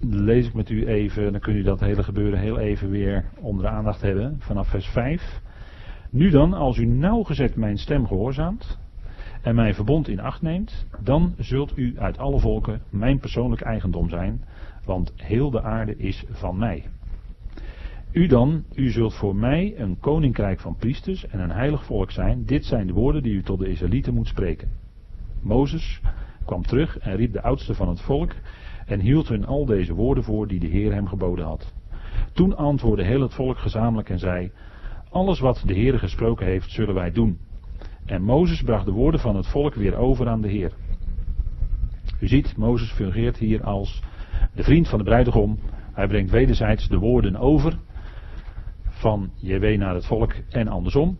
lees 0.00 0.46
ik 0.46 0.54
met 0.54 0.70
u 0.70 0.86
even, 0.86 1.32
dan 1.32 1.40
kunt 1.40 1.56
u 1.56 1.62
dat 1.62 1.80
hele 1.80 2.02
gebeuren 2.02 2.38
heel 2.38 2.58
even 2.58 2.90
weer 2.90 3.24
onder 3.40 3.62
de 3.62 3.70
aandacht 3.70 4.00
hebben, 4.00 4.36
vanaf 4.38 4.68
vers 4.68 4.86
5. 4.86 5.40
Nu 6.10 6.30
dan, 6.30 6.54
als 6.54 6.76
u 6.76 6.86
nauwgezet 6.86 7.56
mijn 7.56 7.78
stem 7.78 8.06
gehoorzaamt 8.06 8.78
en 9.42 9.54
mijn 9.54 9.74
verbond 9.74 10.08
in 10.08 10.20
acht 10.20 10.42
neemt, 10.42 10.86
dan 11.02 11.34
zult 11.38 11.72
u 11.76 11.94
uit 11.98 12.18
alle 12.18 12.38
volken 12.38 12.82
mijn 12.90 13.18
persoonlijk 13.18 13.62
eigendom 13.62 14.08
zijn, 14.08 14.44
want 14.84 15.12
heel 15.16 15.50
de 15.50 15.62
aarde 15.62 15.96
is 15.96 16.24
van 16.30 16.58
mij. 16.58 16.84
U 18.12 18.26
dan, 18.26 18.64
u 18.74 18.90
zult 18.90 19.14
voor 19.14 19.36
mij 19.36 19.74
een 19.76 19.98
koninkrijk 20.00 20.60
van 20.60 20.76
priesters 20.76 21.26
en 21.26 21.40
een 21.40 21.50
heilig 21.50 21.84
volk 21.84 22.10
zijn. 22.10 22.44
Dit 22.44 22.64
zijn 22.64 22.86
de 22.86 22.92
woorden 22.92 23.22
die 23.22 23.34
u 23.34 23.42
tot 23.42 23.58
de 23.58 23.68
Israëlieten 23.68 24.14
moet 24.14 24.26
spreken. 24.26 24.68
Mozes 25.42 26.00
kwam 26.44 26.62
terug 26.62 26.98
en 26.98 27.16
riep 27.16 27.32
de 27.32 27.42
oudsten 27.42 27.74
van 27.74 27.88
het 27.88 28.00
volk 28.00 28.32
en 28.86 29.00
hield 29.00 29.28
hun 29.28 29.46
al 29.46 29.64
deze 29.64 29.94
woorden 29.94 30.24
voor 30.24 30.46
die 30.46 30.60
de 30.60 30.66
Heer 30.66 30.92
hem 30.92 31.06
geboden 31.06 31.44
had. 31.44 31.72
Toen 32.32 32.56
antwoordde 32.56 33.04
heel 33.04 33.20
het 33.20 33.34
volk 33.34 33.58
gezamenlijk 33.58 34.10
en 34.10 34.18
zei: 34.18 34.50
Alles 35.10 35.40
wat 35.40 35.62
de 35.66 35.74
Heer 35.74 35.98
gesproken 35.98 36.46
heeft, 36.46 36.70
zullen 36.70 36.94
wij 36.94 37.12
doen. 37.12 37.38
En 38.04 38.22
Mozes 38.22 38.62
bracht 38.62 38.84
de 38.84 38.92
woorden 38.92 39.20
van 39.20 39.36
het 39.36 39.46
volk 39.46 39.74
weer 39.74 39.96
over 39.96 40.28
aan 40.28 40.40
de 40.40 40.48
Heer. 40.48 40.72
U 42.20 42.28
ziet, 42.28 42.56
Mozes 42.56 42.92
fungeert 42.92 43.36
hier 43.36 43.64
als 43.64 44.02
de 44.54 44.62
vriend 44.62 44.88
van 44.88 44.98
de 44.98 45.04
bruidegom. 45.04 45.58
Hij 45.92 46.06
brengt 46.06 46.30
wederzijds 46.30 46.88
de 46.88 46.98
woorden 46.98 47.36
over 47.36 47.78
van 48.88 49.30
JW 49.36 49.76
naar 49.76 49.94
het 49.94 50.06
volk 50.06 50.34
en 50.48 50.68
andersom. 50.68 51.18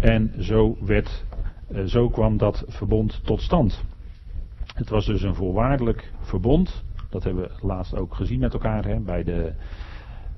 En 0.00 0.32
zo, 0.38 0.76
werd, 0.80 1.24
eh, 1.68 1.84
zo 1.84 2.08
kwam 2.08 2.36
dat 2.36 2.64
verbond 2.66 3.20
tot 3.24 3.40
stand. 3.40 3.84
Het 4.74 4.88
was 4.88 5.06
dus 5.06 5.22
een 5.22 5.34
voorwaardelijk 5.34 6.12
verbond. 6.20 6.84
Dat 7.10 7.24
hebben 7.24 7.42
we 7.42 7.66
laatst 7.66 7.96
ook 7.96 8.14
gezien 8.14 8.40
met 8.40 8.52
elkaar 8.52 8.84
hè, 8.84 9.00
bij 9.00 9.22
de 9.22 9.52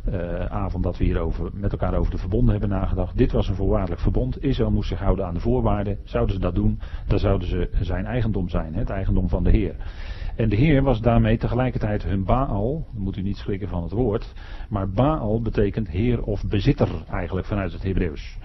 uh, 0.09 0.45
avond 0.45 0.85
dat 0.85 0.99
we 0.99 1.05
hier 1.05 1.19
over, 1.19 1.51
met 1.53 1.73
elkaar 1.73 1.95
over 1.95 2.11
de 2.11 2.19
verbonden 2.19 2.51
hebben 2.51 2.69
nagedacht. 2.69 3.17
Dit 3.17 3.33
was 3.33 3.49
een 3.49 3.55
voorwaardelijk 3.55 4.01
verbond. 4.01 4.43
Israël 4.43 4.71
moest 4.71 4.89
zich 4.89 4.99
houden 4.99 5.27
aan 5.27 5.35
de 5.35 5.41
voorwaarden. 5.41 5.99
Zouden 6.05 6.35
ze 6.35 6.41
dat 6.41 6.55
doen, 6.55 6.81
dan 7.07 7.19
zouden 7.19 7.49
ze 7.49 7.71
zijn 7.81 8.05
eigendom 8.05 8.49
zijn, 8.49 8.73
hè, 8.73 8.79
het 8.79 8.91
eigendom 8.91 9.29
van 9.29 9.45
de 9.45 9.51
Heer. 9.51 9.77
En 10.37 10.49
de 10.49 10.57
Heer 10.57 10.83
was 10.83 11.01
daarmee 11.01 11.37
tegelijkertijd 11.37 12.03
hun 12.03 12.25
Baal, 12.25 12.87
moet 12.93 13.17
u 13.17 13.23
niet 13.23 13.37
schrikken 13.37 13.69
van 13.69 13.83
het 13.83 13.93
woord, 13.93 14.33
maar 14.69 14.91
Baal 14.91 15.41
betekent 15.41 15.89
Heer 15.89 16.23
of 16.23 16.43
bezitter 16.49 16.89
eigenlijk 17.11 17.47
vanuit 17.47 17.73
het 17.73 17.83
Hebreeuws. 17.83 18.39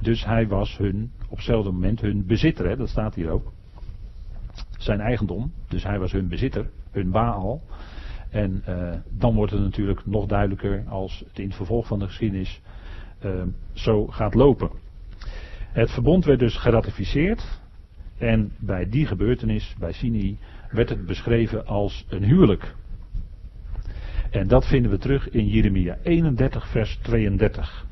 Dus 0.00 0.24
hij 0.24 0.48
was 0.48 0.76
hun, 0.76 1.12
op 1.28 1.36
hetzelfde 1.36 1.70
moment 1.70 2.00
hun 2.00 2.26
bezitter, 2.26 2.68
hè, 2.68 2.76
dat 2.76 2.88
staat 2.88 3.14
hier 3.14 3.30
ook 3.30 3.52
zijn 4.82 5.00
eigendom. 5.00 5.52
Dus 5.68 5.82
hij 5.82 5.98
was 5.98 6.12
hun 6.12 6.28
bezitter, 6.28 6.70
hun 6.90 7.10
Baal. 7.10 7.62
En 8.30 8.62
uh, 8.68 8.94
dan 9.08 9.34
wordt 9.34 9.52
het 9.52 9.60
natuurlijk 9.60 10.06
nog 10.06 10.26
duidelijker 10.26 10.84
als 10.88 11.24
het 11.28 11.38
in 11.38 11.46
het 11.46 11.56
vervolg 11.56 11.86
van 11.86 11.98
de 11.98 12.06
geschiedenis 12.06 12.60
uh, 13.24 13.42
zo 13.72 14.06
gaat 14.06 14.34
lopen. 14.34 14.70
Het 15.72 15.90
verbond 15.90 16.24
werd 16.24 16.38
dus 16.38 16.56
geratificeerd. 16.56 17.60
En 18.18 18.52
bij 18.58 18.88
die 18.88 19.06
gebeurtenis, 19.06 19.74
bij 19.78 19.92
Sinai, 19.92 20.38
werd 20.70 20.88
het 20.88 21.06
beschreven 21.06 21.66
als 21.66 22.06
een 22.08 22.24
huwelijk. 22.24 22.74
En 24.30 24.48
dat 24.48 24.66
vinden 24.66 24.90
we 24.90 24.98
terug 24.98 25.30
in 25.30 25.46
Jeremia 25.46 25.98
31, 26.02 26.70
vers 26.70 26.98
32. 27.02 27.86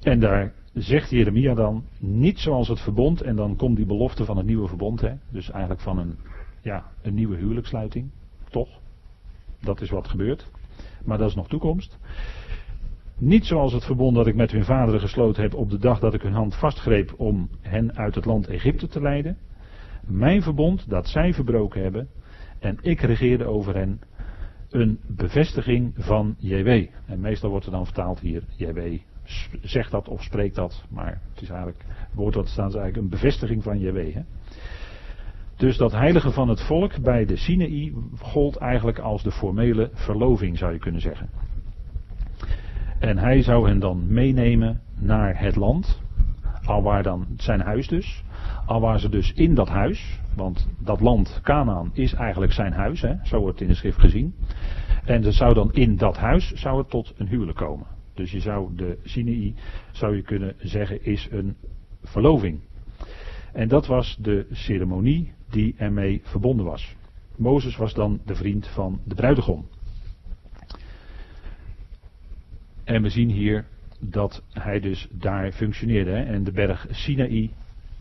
En 0.00 0.20
daar 0.20 0.52
zegt 0.74 1.10
Jeremia 1.10 1.54
dan 1.54 1.84
niet 1.98 2.38
zoals 2.38 2.68
het 2.68 2.80
verbond, 2.80 3.22
en 3.22 3.36
dan 3.36 3.56
komt 3.56 3.76
die 3.76 3.86
belofte 3.86 4.24
van 4.24 4.36
het 4.36 4.46
nieuwe 4.46 4.68
verbond, 4.68 5.00
hè, 5.00 5.12
dus 5.30 5.50
eigenlijk 5.50 5.80
van 5.80 5.98
een, 5.98 6.16
ja, 6.62 6.84
een 7.02 7.14
nieuwe 7.14 7.36
huwelijkssluiting, 7.36 8.10
toch? 8.50 8.68
Dat 9.60 9.80
is 9.80 9.90
wat 9.90 10.08
gebeurt, 10.08 10.50
maar 11.04 11.18
dat 11.18 11.28
is 11.28 11.34
nog 11.34 11.48
toekomst. 11.48 11.98
Niet 13.18 13.44
zoals 13.44 13.72
het 13.72 13.84
verbond 13.84 14.14
dat 14.14 14.26
ik 14.26 14.34
met 14.34 14.50
hun 14.50 14.64
vaderen 14.64 15.00
gesloten 15.00 15.42
heb 15.42 15.54
op 15.54 15.70
de 15.70 15.78
dag 15.78 15.98
dat 15.98 16.14
ik 16.14 16.22
hun 16.22 16.32
hand 16.32 16.54
vastgreep 16.54 17.14
om 17.16 17.48
hen 17.60 17.96
uit 17.96 18.14
het 18.14 18.24
land 18.24 18.46
Egypte 18.46 18.88
te 18.88 19.00
leiden. 19.00 19.36
Mijn 20.06 20.42
verbond 20.42 20.88
dat 20.88 21.08
zij 21.08 21.34
verbroken 21.34 21.82
hebben 21.82 22.08
en 22.58 22.78
ik 22.80 23.00
regeerde 23.00 23.44
over 23.44 23.74
hen. 23.74 24.00
Een 24.70 24.98
bevestiging 25.06 25.92
van 25.96 26.34
JW. 26.38 26.68
En 27.06 27.20
meestal 27.20 27.50
wordt 27.50 27.66
er 27.66 27.72
dan 27.72 27.84
vertaald 27.84 28.20
hier 28.20 28.42
JW 28.56 28.98
zegt 29.60 29.90
dat 29.90 30.08
of 30.08 30.22
spreekt 30.22 30.54
dat, 30.54 30.84
maar 30.90 31.20
het 31.32 31.42
is 31.42 31.48
eigenlijk, 31.48 31.84
het 31.86 32.14
woord 32.14 32.34
wat 32.34 32.48
staat 32.48 32.68
is 32.68 32.74
eigenlijk 32.74 33.04
een 33.04 33.20
bevestiging 33.20 33.62
van 33.62 33.80
JW. 33.80 34.14
Hè? 34.14 34.20
Dus 35.56 35.76
dat 35.76 35.92
heilige 35.92 36.30
van 36.30 36.48
het 36.48 36.62
volk 36.62 37.02
bij 37.02 37.24
de 37.24 37.36
Sinaï 37.36 37.92
gold 38.18 38.56
eigenlijk 38.56 38.98
als 38.98 39.22
de 39.22 39.30
formele 39.30 39.90
verloving, 39.92 40.58
zou 40.58 40.72
je 40.72 40.78
kunnen 40.78 41.00
zeggen. 41.00 41.28
En 42.98 43.18
hij 43.18 43.42
zou 43.42 43.68
hen 43.68 43.78
dan 43.78 44.12
meenemen 44.12 44.80
naar 44.98 45.40
het 45.40 45.56
land, 45.56 46.00
al 46.64 46.82
waar 46.82 47.02
dan 47.02 47.26
zijn 47.36 47.60
huis 47.60 47.88
dus, 47.88 48.24
al 48.66 48.80
waar 48.80 49.00
ze 49.00 49.08
dus 49.08 49.32
in 49.32 49.54
dat 49.54 49.68
huis, 49.68 50.20
want 50.36 50.68
dat 50.78 51.00
land, 51.00 51.40
Canaan, 51.42 51.90
is 51.92 52.12
eigenlijk 52.12 52.52
zijn 52.52 52.72
huis, 52.72 53.00
hè, 53.00 53.14
zo 53.22 53.38
wordt 53.38 53.58
het 53.58 53.62
in 53.62 53.68
de 53.68 53.78
schrift 53.78 53.98
gezien. 53.98 54.34
En 55.04 55.22
ze 55.22 55.32
zou 55.32 55.54
dan 55.54 55.72
in 55.72 55.96
dat 55.96 56.16
huis 56.16 56.52
zou 56.52 56.84
tot 56.88 57.14
een 57.16 57.28
huwelijk 57.28 57.58
komen. 57.58 57.86
Dus 58.14 58.30
je 58.30 58.40
zou 58.40 58.76
de 58.76 58.98
Sinai, 59.04 59.54
zou 59.92 60.16
je 60.16 60.22
kunnen 60.22 60.54
zeggen, 60.58 61.04
is 61.04 61.28
een 61.30 61.56
verloving. 62.02 62.60
En 63.52 63.68
dat 63.68 63.86
was 63.86 64.16
de 64.20 64.46
ceremonie 64.50 65.32
die 65.50 65.74
ermee 65.76 66.20
verbonden 66.24 66.66
was. 66.66 66.96
Mozes 67.36 67.76
was 67.76 67.94
dan 67.94 68.20
de 68.24 68.34
vriend 68.34 68.68
van 68.68 69.00
de 69.04 69.14
bruidegom. 69.14 69.66
En 72.84 73.02
we 73.02 73.08
zien 73.08 73.30
hier 73.30 73.64
dat 74.00 74.42
hij 74.52 74.80
dus 74.80 75.08
daar 75.10 75.52
functioneerde. 75.52 76.12
En 76.12 76.44
de 76.44 76.52
berg 76.52 76.86
Sinaï 76.90 77.50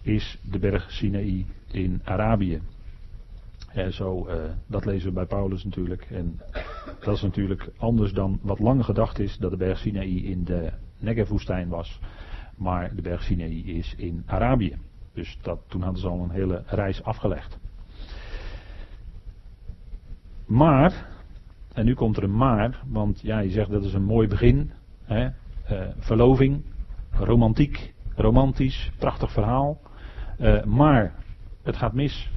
is 0.02 0.38
de 0.42 0.60
berg 0.60 0.92
Sinaï 0.92 1.46
in 1.72 2.02
Arabië. 2.04 2.62
En 3.74 3.94
zo, 3.94 4.28
uh, 4.28 4.34
dat 4.68 4.86
lezen 4.86 5.08
we 5.08 5.14
bij 5.14 5.26
Paulus 5.26 5.64
natuurlijk. 5.64 6.08
En 6.10 6.40
dat 7.00 7.16
is 7.16 7.22
natuurlijk 7.22 7.70
anders 7.78 8.14
dan 8.14 8.40
wat 8.42 8.60
lang 8.60 8.86
gedacht 8.86 9.20
is 9.20 9.38
dat 9.38 9.52
de 9.52 9.58
berg 9.58 9.78
Sinaï 9.78 10.24
in 10.24 10.44
de 10.44 10.72
Negev-woestijn 11.00 11.70
was. 11.70 12.00
Maar 12.58 12.96
de 12.96 13.02
berg 13.02 13.24
Sinaï 13.24 13.62
is 13.62 13.96
in 13.98 14.24
Arabië. 14.26 14.78
Dus 15.14 15.38
dat, 15.42 15.60
toen 15.68 15.82
hadden 15.82 16.02
ze 16.02 16.08
al 16.08 16.20
een 16.20 16.30
hele 16.30 16.64
reis 16.66 17.04
afgelegd. 17.04 17.60
Maar, 20.46 21.10
en 21.74 21.86
nu 21.86 21.94
komt 21.94 22.18
er 22.18 22.24
een 22.24 22.38
maar, 22.38 22.84
want 22.88 23.22
ja, 23.22 23.40
je 23.40 23.50
zegt 23.50 23.70
dat 23.70 23.84
is 23.84 23.94
een 23.94 24.04
mooi 24.04 24.28
begin. 24.28 24.72
Hè? 25.04 25.30
Uh, 25.72 25.88
verloving, 25.98 26.64
romantiek, 27.12 27.94
romantisch, 28.16 28.92
prachtig 28.98 29.32
verhaal. 29.32 29.80
Uh, 30.40 30.64
maar 30.64 31.16
het 31.64 31.78
gaat 31.78 31.94
mis. 31.94 32.32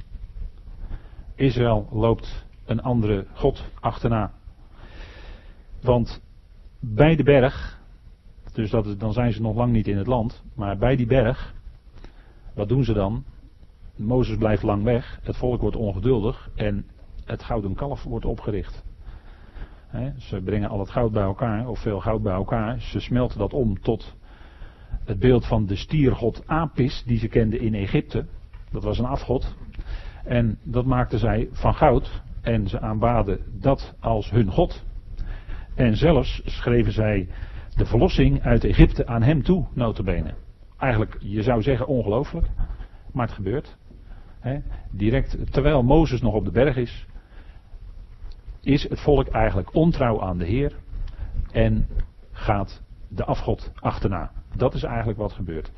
Israël 1.35 1.87
loopt 1.91 2.45
een 2.65 2.81
andere 2.81 3.25
God 3.33 3.63
achterna. 3.79 4.31
Want 5.81 6.21
bij 6.79 7.15
de 7.15 7.23
berg, 7.23 7.79
dus 8.53 8.69
dat 8.69 8.99
dan 8.99 9.13
zijn 9.13 9.33
ze 9.33 9.41
nog 9.41 9.55
lang 9.55 9.71
niet 9.71 9.87
in 9.87 9.97
het 9.97 10.07
land, 10.07 10.43
maar 10.55 10.77
bij 10.77 10.95
die 10.95 11.07
berg, 11.07 11.53
wat 12.53 12.69
doen 12.69 12.83
ze 12.83 12.93
dan? 12.93 13.23
Mozes 13.95 14.37
blijft 14.37 14.63
lang 14.63 14.83
weg, 14.83 15.19
het 15.23 15.37
volk 15.37 15.61
wordt 15.61 15.75
ongeduldig 15.75 16.49
en 16.55 16.85
het 17.25 17.43
gouden 17.43 17.75
kalf 17.75 18.03
wordt 18.03 18.25
opgericht. 18.25 18.83
ze 20.17 20.41
brengen 20.41 20.69
al 20.69 20.79
het 20.79 20.89
goud 20.89 21.11
bij 21.11 21.23
elkaar, 21.23 21.67
of 21.67 21.79
veel 21.79 21.99
goud 21.99 22.21
bij 22.21 22.33
elkaar. 22.33 22.79
Ze 22.81 22.99
smelten 22.99 23.37
dat 23.37 23.53
om 23.53 23.81
tot 23.81 24.15
het 25.05 25.19
beeld 25.19 25.45
van 25.45 25.65
de 25.65 25.75
stiergod 25.75 26.43
Apis, 26.47 27.03
die 27.05 27.17
ze 27.17 27.27
kenden 27.27 27.59
in 27.59 27.73
Egypte. 27.73 28.25
Dat 28.71 28.83
was 28.83 28.99
een 28.99 29.05
afgod. 29.05 29.55
En 30.25 30.57
dat 30.63 30.85
maakten 30.85 31.19
zij 31.19 31.49
van 31.51 31.73
goud. 31.73 32.21
En 32.41 32.67
ze 32.67 32.79
aanbaden 32.79 33.39
dat 33.59 33.95
als 33.99 34.29
hun 34.29 34.51
god. 34.51 34.85
En 35.75 35.95
zelfs 35.95 36.41
schreven 36.45 36.91
zij 36.91 37.27
de 37.75 37.85
verlossing 37.85 38.41
uit 38.41 38.63
Egypte 38.63 39.07
aan 39.07 39.23
hem 39.23 39.43
toe, 39.43 39.65
notabene. 39.73 40.33
Eigenlijk, 40.77 41.17
je 41.19 41.43
zou 41.43 41.61
zeggen 41.61 41.87
ongelooflijk. 41.87 42.47
Maar 43.11 43.25
het 43.25 43.35
gebeurt. 43.35 43.77
direct, 44.91 45.53
terwijl 45.53 45.83
Mozes 45.83 46.21
nog 46.21 46.33
op 46.33 46.45
de 46.45 46.51
berg 46.51 46.75
is, 46.75 47.05
is 48.61 48.89
het 48.89 48.99
volk 48.99 49.27
eigenlijk 49.27 49.75
ontrouw 49.75 50.21
aan 50.21 50.37
de 50.37 50.45
Heer 50.45 50.75
en 51.51 51.87
gaat 52.31 52.81
de 53.07 53.25
afgod 53.25 53.71
achterna. 53.75 54.31
Dat 54.55 54.73
is 54.73 54.83
eigenlijk 54.83 55.17
wat 55.17 55.33
gebeurt. 55.33 55.71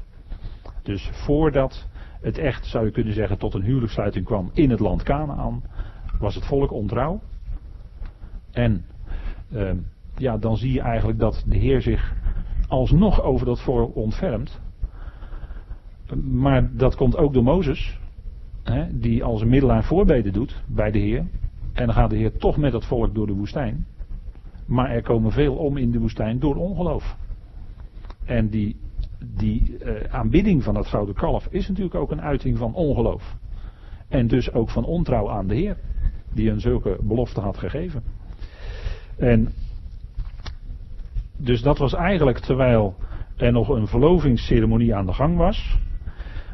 Dus 0.83 1.09
voordat 1.13 1.87
het 2.22 2.38
echt, 2.38 2.65
zou 2.65 2.86
je 2.86 2.91
kunnen 2.91 3.13
zeggen, 3.13 3.38
tot 3.38 3.53
een 3.53 3.63
huwelijkssluiting 3.63 4.26
kwam 4.26 4.49
in 4.53 4.70
het 4.70 4.80
land 4.80 5.03
Canaan, 5.03 5.63
was 6.20 6.36
het 6.36 6.45
volk 6.45 6.72
ontrouw. 6.72 7.22
En 8.51 8.86
uh, 9.51 9.72
ja, 10.18 10.38
dan 10.38 10.57
zie 10.57 10.74
je 10.74 10.82
eigenlijk 10.82 11.20
dat 11.20 11.43
de 11.47 11.57
Heer 11.57 11.82
zich 11.82 12.15
alsnog 12.68 13.22
over 13.22 13.45
dat 13.45 13.61
volk 13.61 13.95
ontfermt. 13.95 14.61
Maar 16.24 16.76
dat 16.76 16.95
komt 16.95 17.18
ook 17.18 17.34
door 17.34 17.43
Mozes, 17.43 17.99
hè, 18.63 18.99
die 18.99 19.24
als 19.24 19.41
een 19.41 19.49
middelaar 19.49 19.84
voorbeden 19.84 20.34
doet 20.34 20.63
bij 20.68 20.91
de 20.91 20.99
Heer. 20.99 21.26
En 21.74 21.86
dan 21.86 21.93
gaat 21.93 22.09
de 22.09 22.18
Heer 22.18 22.38
toch 22.38 22.57
met 22.57 22.74
het 22.74 22.86
volk 22.86 23.15
door 23.15 23.28
de 23.28 23.34
woestijn. 23.34 23.86
Maar 24.65 24.89
er 24.89 25.01
komen 25.01 25.32
veel 25.32 25.55
om 25.55 25.78
in 25.78 25.91
de 25.91 25.99
woestijn 25.99 26.39
door 26.39 26.55
ongeloof. 26.55 27.15
En 28.26 28.49
die, 28.49 28.76
die 29.20 29.78
uh, 29.80 29.91
aanbidding 30.09 30.63
van 30.63 30.74
dat 30.74 30.88
gouden 30.88 31.15
kalf 31.15 31.47
is 31.49 31.68
natuurlijk 31.68 31.95
ook 31.95 32.11
een 32.11 32.22
uiting 32.22 32.57
van 32.57 32.74
ongeloof. 32.74 33.36
En 34.07 34.28
dus 34.28 34.51
ook 34.51 34.70
van 34.70 34.86
ontrouw 34.86 35.30
aan 35.30 35.47
de 35.47 35.55
Heer. 35.55 35.78
Die 36.34 36.49
een 36.49 36.61
zulke 36.61 36.97
belofte 37.01 37.41
had 37.41 37.57
gegeven. 37.57 38.03
En 39.18 39.49
dus 41.38 41.61
dat 41.61 41.78
was 41.78 41.93
eigenlijk 41.93 42.38
terwijl 42.38 42.95
er 43.36 43.51
nog 43.51 43.70
een 43.70 43.88
verlovingsceremonie 43.88 44.95
aan 44.95 45.05
de 45.05 45.13
gang 45.13 45.38
was. 45.38 45.78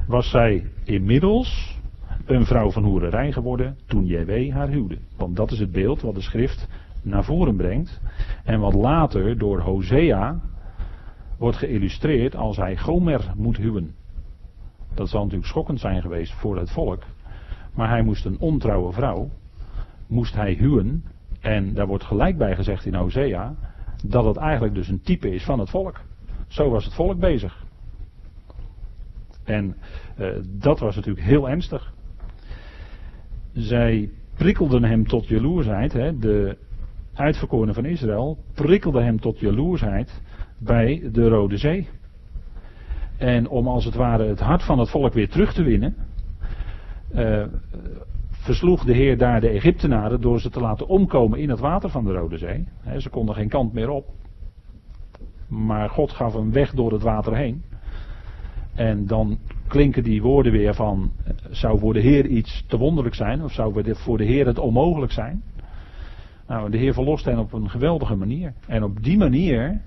Was 0.08 0.30
zij 0.30 0.68
inmiddels 0.84 1.80
een 2.26 2.46
vrouw 2.46 2.72
van 2.72 2.84
hoererij 2.84 3.32
geworden 3.32 3.78
toen 3.86 4.06
JW 4.06 4.52
haar 4.52 4.70
huwde. 4.70 4.98
Want 5.18 5.36
dat 5.36 5.52
is 5.52 5.60
het 5.60 5.72
beeld 5.72 6.02
wat 6.02 6.16
de 6.16 6.22
schrift 6.22 6.68
naar 7.02 7.24
voren 7.24 7.56
brengt. 7.56 8.02
En 8.44 8.60
wat 8.60 8.74
later 8.74 9.38
door 9.38 9.60
Hosea 9.60 10.42
wordt 11.44 11.58
geïllustreerd 11.58 12.36
als 12.36 12.58
hij 12.58 12.78
Gomer 12.78 13.34
moet 13.36 13.58
huwen. 13.58 13.96
Dat 14.94 15.10
zal 15.10 15.22
natuurlijk 15.22 15.50
schokkend 15.50 15.80
zijn 15.80 16.02
geweest 16.02 16.34
voor 16.34 16.58
het 16.58 16.72
volk. 16.72 17.04
Maar 17.74 17.90
hij 17.90 18.02
moest 18.02 18.26
een 18.26 18.40
ontrouwe 18.40 18.92
vrouw, 18.92 19.30
moest 20.08 20.34
hij 20.34 20.54
huwen. 20.54 21.04
En 21.40 21.74
daar 21.74 21.88
wordt 21.88 22.04
gelijk 22.04 22.38
bij 22.38 22.56
gezegd 22.56 22.86
in 22.86 22.96
Hosea 22.96 23.56
dat 24.06 24.26
het 24.26 24.38
eigenlijk 24.38 24.74
dus 24.74 24.88
een 24.88 25.02
type 25.02 25.30
is 25.30 25.44
van 25.44 25.60
het 25.60 25.70
volk. 25.70 26.02
Zo 26.48 26.70
was 26.70 26.86
het 26.86 26.94
volk 26.94 27.20
bezig. 27.20 27.66
En 29.44 29.76
uh, 30.20 30.28
dat 30.48 30.80
was 30.80 30.96
natuurlijk 30.96 31.26
heel 31.26 31.50
ernstig. 31.50 31.94
Zij 33.54 34.10
prikkelden 34.36 34.84
hem 34.84 35.08
tot 35.08 35.28
jaloersheid. 35.28 35.94
Hè, 35.94 36.18
de 36.18 36.58
uitverkorenen 37.14 37.74
van 37.74 37.86
Israël 37.86 38.38
prikkelden 38.54 39.04
hem 39.04 39.20
tot 39.20 39.40
jaloersheid 39.40 40.22
bij 40.64 41.10
de 41.12 41.28
Rode 41.28 41.58
Zee. 41.58 41.88
En 43.18 43.48
om 43.50 43.68
als 43.68 43.86
het 43.86 43.96
ware 43.96 44.28
het 44.28 44.40
hart 44.40 44.64
van 44.64 44.80
het 44.80 44.90
volk 44.90 45.14
weer 45.14 45.30
terug 45.30 45.54
te 45.54 45.64
winnen, 45.64 45.96
uh, 47.16 47.44
versloeg 48.30 48.86
de 48.86 48.94
Heer 48.94 49.18
daar 49.18 49.42
de 49.42 49.50
Egyptenaren 49.50 50.22
door 50.22 50.40
ze 50.40 50.50
te 50.50 50.60
laten 50.60 50.88
omkomen 50.88 51.40
in 51.40 51.50
het 51.50 51.60
water 51.60 51.90
van 51.90 52.06
de 52.06 52.12
Rode 52.12 52.38
Zee. 52.38 52.68
ze 52.98 53.10
konden 53.10 53.36
geen 53.36 53.50
kant 53.50 53.74
meer 53.74 53.90
op. 53.90 54.06
Maar 55.48 55.90
God 55.90 56.12
gaf 56.12 56.34
een 56.34 56.52
weg 56.52 56.74
door 56.74 56.92
het 56.92 57.02
water 57.02 57.36
heen. 57.36 57.64
En 58.74 59.08
dan 59.08 59.38
klinken 59.68 60.04
die 60.04 60.22
woorden 60.22 60.52
weer 60.52 60.74
van, 60.74 61.12
zou 61.50 61.80
voor 61.80 61.94
de 61.94 62.00
Heer 62.00 62.26
iets 62.26 62.66
te 62.68 62.78
wonderlijk 62.78 63.16
zijn? 63.16 63.44
Of 63.44 63.52
zou 63.52 63.96
voor 63.96 64.18
de 64.18 64.24
Heer 64.24 64.46
het 64.46 64.60
onmogelijk 64.60 65.12
zijn? 65.12 65.44
Nou, 66.48 66.70
de 66.70 66.78
Heer 66.78 66.94
verlost 66.94 67.26
hen 67.26 67.40
op 67.40 67.54
een 67.54 67.70
geweldige 67.70 68.16
manier. 68.16 68.54
En 68.68 68.84
op 68.84 69.04
die 69.04 69.18
manier 69.18 69.82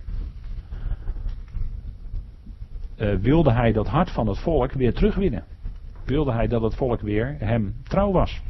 uh, 2.98 3.14
wilde 3.14 3.52
hij 3.52 3.72
dat 3.72 3.86
hart 3.86 4.10
van 4.10 4.26
het 4.26 4.38
volk 4.38 4.72
weer 4.72 4.94
terugwinnen. 4.94 5.44
Wilde 6.04 6.32
hij 6.32 6.46
dat 6.46 6.62
het 6.62 6.74
volk 6.74 7.00
weer 7.00 7.36
hem 7.38 7.74
trouw 7.82 8.12
was. 8.12 8.42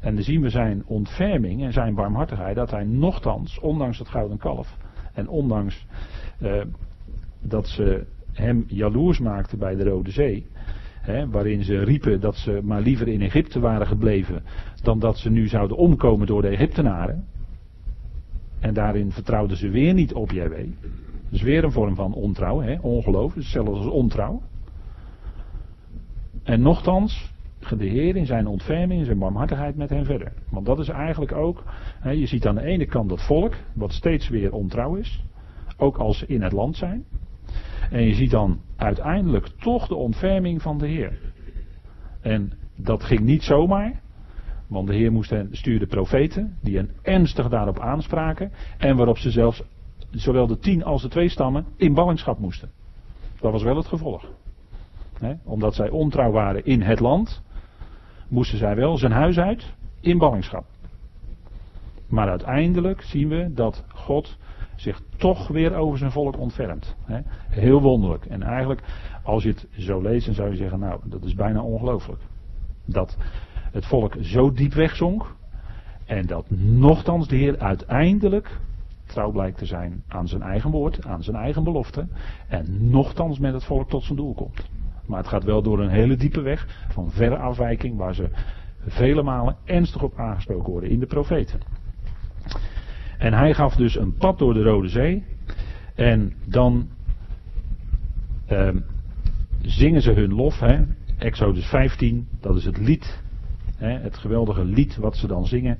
En 0.00 0.14
dan 0.14 0.24
zien 0.24 0.40
we 0.40 0.48
zijn 0.48 0.82
ontferming 0.86 1.62
en 1.62 1.72
zijn 1.72 1.94
barmhartigheid 1.94 2.56
dat 2.56 2.70
hij 2.70 2.84
nochtans, 2.84 3.58
ondanks 3.60 3.98
het 3.98 4.08
gouden 4.08 4.38
kalf 4.38 4.76
en 5.14 5.28
ondanks 5.28 5.86
uh, 6.42 6.62
dat 7.40 7.68
ze 7.68 8.06
hem 8.32 8.64
jaloers 8.66 9.18
maakten 9.18 9.58
bij 9.58 9.74
de 9.74 9.84
Rode 9.84 10.10
Zee, 10.10 10.46
hè, 11.00 11.28
waarin 11.28 11.64
ze 11.64 11.84
riepen 11.84 12.20
dat 12.20 12.36
ze 12.36 12.60
maar 12.62 12.80
liever 12.80 13.08
in 13.08 13.20
Egypte 13.20 13.60
waren 13.60 13.86
gebleven 13.86 14.42
dan 14.82 14.98
dat 14.98 15.18
ze 15.18 15.30
nu 15.30 15.48
zouden 15.48 15.76
omkomen 15.76 16.26
door 16.26 16.42
de 16.42 16.48
Egyptenaren. 16.48 17.24
En 18.60 18.74
daarin 18.74 19.12
vertrouwden 19.12 19.56
ze 19.56 19.68
weer 19.68 19.94
niet 19.94 20.12
op 20.12 20.30
JW. 20.30 20.54
Dus 21.32 21.42
weer 21.42 21.64
een 21.64 21.72
vorm 21.72 21.94
van 21.94 22.14
ontrouw, 22.14 22.60
hè, 22.60 22.78
ongeloof, 22.80 23.34
hetzelfde 23.34 23.72
als 23.72 23.86
ontrouw. 23.86 24.42
En 26.42 26.62
nochtans 26.62 27.32
de 27.76 27.86
Heer 27.86 28.16
in 28.16 28.26
zijn 28.26 28.46
ontferming, 28.46 29.00
in 29.00 29.06
zijn 29.06 29.18
barmhartigheid 29.18 29.76
met 29.76 29.90
hen 29.90 30.04
verder. 30.04 30.32
Want 30.50 30.66
dat 30.66 30.78
is 30.78 30.88
eigenlijk 30.88 31.32
ook, 31.32 31.64
hè, 32.00 32.10
je 32.10 32.26
ziet 32.26 32.46
aan 32.46 32.54
de 32.54 32.62
ene 32.62 32.86
kant 32.86 33.08
dat 33.08 33.26
volk, 33.26 33.54
wat 33.74 33.92
steeds 33.92 34.28
weer 34.28 34.52
ontrouw 34.52 34.94
is, 34.94 35.24
ook 35.76 35.96
als 35.96 36.18
ze 36.18 36.26
in 36.26 36.42
het 36.42 36.52
land 36.52 36.76
zijn. 36.76 37.04
En 37.90 38.02
je 38.02 38.14
ziet 38.14 38.30
dan 38.30 38.60
uiteindelijk 38.76 39.46
toch 39.46 39.88
de 39.88 39.94
ontferming 39.94 40.62
van 40.62 40.78
de 40.78 40.86
Heer. 40.86 41.18
En 42.20 42.52
dat 42.76 43.04
ging 43.04 43.20
niet 43.20 43.42
zomaar, 43.42 44.00
want 44.66 44.86
de 44.86 44.94
Heer 44.94 45.12
moest 45.12 45.30
hen, 45.30 45.48
stuurde 45.50 45.86
profeten, 45.86 46.56
die 46.62 46.76
hen 46.76 46.90
ernstig 47.02 47.48
daarop 47.48 47.78
aanspraken, 47.78 48.52
en 48.78 48.96
waarop 48.96 49.18
ze 49.18 49.30
zelfs 49.30 49.62
zowel 50.12 50.46
de 50.46 50.58
tien 50.58 50.84
als 50.84 51.02
de 51.02 51.08
twee 51.08 51.28
stammen 51.28 51.66
in 51.76 51.94
ballingschap 51.94 52.38
moesten. 52.38 52.70
Dat 53.40 53.52
was 53.52 53.62
wel 53.62 53.76
het 53.76 53.86
gevolg. 53.86 54.26
omdat 55.44 55.74
zij 55.74 55.90
ontrouw 55.90 56.30
waren 56.30 56.64
in 56.64 56.82
het 56.82 57.00
land, 57.00 57.42
moesten 58.28 58.58
zij 58.58 58.76
wel 58.76 58.96
zijn 58.96 59.12
huis 59.12 59.38
uit 59.38 59.72
in 60.00 60.18
ballingschap. 60.18 60.64
Maar 62.08 62.28
uiteindelijk 62.28 63.02
zien 63.02 63.28
we 63.28 63.52
dat 63.54 63.84
God 63.88 64.38
zich 64.76 65.02
toch 65.16 65.48
weer 65.48 65.74
over 65.74 65.98
zijn 65.98 66.10
volk 66.10 66.38
ontfermt. 66.38 66.96
Heel 67.48 67.80
wonderlijk. 67.80 68.24
En 68.24 68.42
eigenlijk, 68.42 68.82
als 69.22 69.42
je 69.42 69.48
het 69.48 69.66
zo 69.76 70.00
leest, 70.00 70.26
dan 70.26 70.34
zou 70.34 70.50
je 70.50 70.56
zeggen, 70.56 70.78
nou, 70.78 71.00
dat 71.04 71.24
is 71.24 71.34
bijna 71.34 71.62
ongelooflijk. 71.62 72.20
Dat 72.84 73.16
het 73.72 73.86
volk 73.86 74.16
zo 74.20 74.52
diep 74.52 74.72
wegzonk. 74.72 75.34
En 76.04 76.26
dat 76.26 76.50
nochtans 76.50 77.28
de 77.28 77.36
Heer 77.36 77.58
uiteindelijk 77.58 78.60
trouw 79.12 79.30
blijkt 79.30 79.58
te 79.58 79.66
zijn 79.66 80.02
aan 80.08 80.28
zijn 80.28 80.42
eigen 80.42 80.70
woord, 80.70 81.06
aan 81.06 81.22
zijn 81.22 81.36
eigen 81.36 81.64
belofte. 81.64 82.06
En 82.48 82.90
nochtans 82.90 83.38
met 83.38 83.52
het 83.52 83.64
volk 83.64 83.88
tot 83.88 84.02
zijn 84.02 84.16
doel 84.16 84.34
komt. 84.34 84.70
Maar 85.06 85.18
het 85.18 85.28
gaat 85.28 85.44
wel 85.44 85.62
door 85.62 85.80
een 85.80 85.90
hele 85.90 86.16
diepe 86.16 86.40
weg 86.40 86.86
van 86.88 87.10
verre 87.10 87.36
afwijking 87.36 87.96
waar 87.96 88.14
ze 88.14 88.28
vele 88.86 89.22
malen 89.22 89.56
ernstig 89.64 90.02
op 90.02 90.18
aangesproken 90.18 90.72
worden 90.72 90.90
in 90.90 91.00
de 91.00 91.06
profeten. 91.06 91.60
En 93.18 93.32
hij 93.32 93.54
gaf 93.54 93.74
dus 93.74 93.96
een 93.96 94.14
pad 94.14 94.38
door 94.38 94.54
de 94.54 94.62
Rode 94.62 94.88
Zee. 94.88 95.24
En 95.94 96.32
dan 96.44 96.88
ehm, 98.46 98.78
zingen 99.60 100.02
ze 100.02 100.12
hun 100.12 100.34
lof. 100.34 100.60
Hè. 100.60 100.84
Exodus 101.18 101.66
15, 101.66 102.28
dat 102.40 102.56
is 102.56 102.64
het 102.64 102.78
lied. 102.78 103.22
Hè, 103.76 103.98
het 103.98 104.16
geweldige 104.16 104.64
lied 104.64 104.96
wat 104.96 105.16
ze 105.16 105.26
dan 105.26 105.46
zingen. 105.46 105.78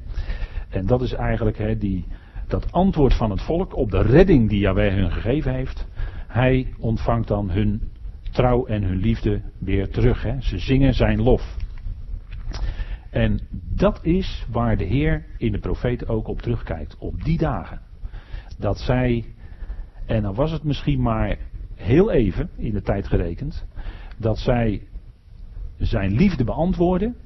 En 0.69 0.87
dat 0.87 1.03
is 1.03 1.13
eigenlijk 1.13 1.59
hè, 1.59 1.79
die, 1.79 2.05
dat 2.53 2.73
antwoord 2.73 3.15
van 3.15 3.31
het 3.31 3.43
volk 3.43 3.77
op 3.77 3.91
de 3.91 4.03
redding 4.03 4.49
die 4.49 4.59
Yahweh 4.59 4.95
hun 4.95 5.11
gegeven 5.11 5.55
heeft. 5.55 5.89
Hij 6.27 6.75
ontvangt 6.79 7.29
dan 7.29 7.51
hun 7.51 7.91
trouw 8.31 8.67
en 8.67 8.83
hun 8.83 8.97
liefde 8.97 9.41
weer 9.59 9.91
terug. 9.91 10.23
Hè. 10.23 10.41
Ze 10.41 10.59
zingen 10.59 10.95
zijn 10.95 11.23
lof. 11.23 11.57
En 13.11 13.41
dat 13.75 14.05
is 14.05 14.47
waar 14.51 14.77
de 14.77 14.85
Heer 14.85 15.27
in 15.39 15.53
de 15.53 15.59
profeten 15.59 16.09
ook 16.09 16.29
op 16.29 16.43
terugkijkt. 16.43 16.97
Op 16.99 17.25
die 17.25 17.39
dagen. 17.39 17.81
Dat 18.59 18.79
zij, 18.79 19.25
en 20.07 20.23
dan 20.23 20.35
was 20.35 20.51
het 20.51 20.63
misschien 20.63 21.03
maar 21.03 21.37
heel 21.75 22.11
even 22.11 22.51
in 22.57 22.73
de 22.73 22.83
tijd 22.83 23.09
gerekend, 23.09 23.67
dat 24.19 24.39
zij 24.39 24.83
zijn 25.79 26.13
liefde 26.13 26.45
beantwoorden, 26.45 27.17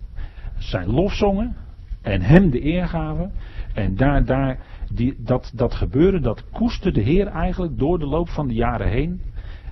zijn 0.59 0.91
lof 0.91 1.12
zongen 1.12 1.57
en 2.03 2.20
hem 2.20 2.51
de 2.51 2.64
eer 2.64 2.89
gaven. 2.89 3.33
En 3.74 3.97
daar, 3.97 4.24
daar 4.24 4.59
die, 4.93 5.14
dat, 5.18 5.53
dat 5.55 5.74
gebeuren, 5.74 6.22
dat 6.22 6.51
koesterde 6.51 6.99
de 6.99 7.05
Heer 7.05 7.26
eigenlijk 7.26 7.78
door 7.78 7.99
de 7.99 8.07
loop 8.07 8.28
van 8.28 8.49
de 8.49 8.55
jaren 8.55 8.89
heen. 8.89 9.20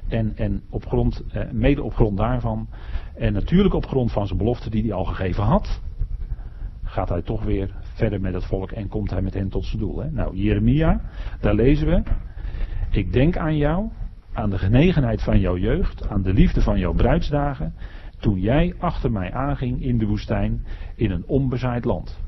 En, 0.08 0.36
en 0.36 0.62
op 0.70 0.86
grond, 0.86 1.24
eh, 1.32 1.50
mede 1.50 1.82
op 1.82 1.94
grond 1.94 2.16
daarvan. 2.16 2.68
En 3.16 3.32
natuurlijk 3.32 3.74
op 3.74 3.86
grond 3.86 4.12
van 4.12 4.26
zijn 4.26 4.38
belofte 4.38 4.70
die 4.70 4.82
hij 4.82 4.92
al 4.92 5.04
gegeven 5.04 5.42
had. 5.42 5.80
Gaat 6.82 7.08
hij 7.08 7.22
toch 7.22 7.44
weer 7.44 7.74
verder 7.82 8.20
met 8.20 8.34
het 8.34 8.44
volk 8.44 8.70
en 8.70 8.88
komt 8.88 9.10
hij 9.10 9.22
met 9.22 9.34
hen 9.34 9.48
tot 9.48 9.64
zijn 9.64 9.82
doel. 9.82 9.98
Hè? 9.98 10.10
Nou, 10.10 10.36
Jeremia, 10.36 11.00
daar 11.40 11.54
lezen 11.54 11.86
we. 11.86 12.02
Ik 12.90 13.12
denk 13.12 13.36
aan 13.36 13.56
jou, 13.56 13.90
aan 14.32 14.50
de 14.50 14.58
genegenheid 14.58 15.22
van 15.22 15.40
jouw 15.40 15.56
jeugd, 15.56 16.08
aan 16.08 16.22
de 16.22 16.32
liefde 16.32 16.62
van 16.62 16.78
jouw 16.78 16.92
bruidsdagen. 16.92 17.74
Toen 18.18 18.40
jij 18.40 18.74
achter 18.78 19.12
mij 19.12 19.32
aanging 19.32 19.82
in 19.82 19.98
de 19.98 20.06
woestijn 20.06 20.66
in 20.94 21.10
een 21.10 21.24
onbezaaid 21.26 21.84
land. 21.84 22.18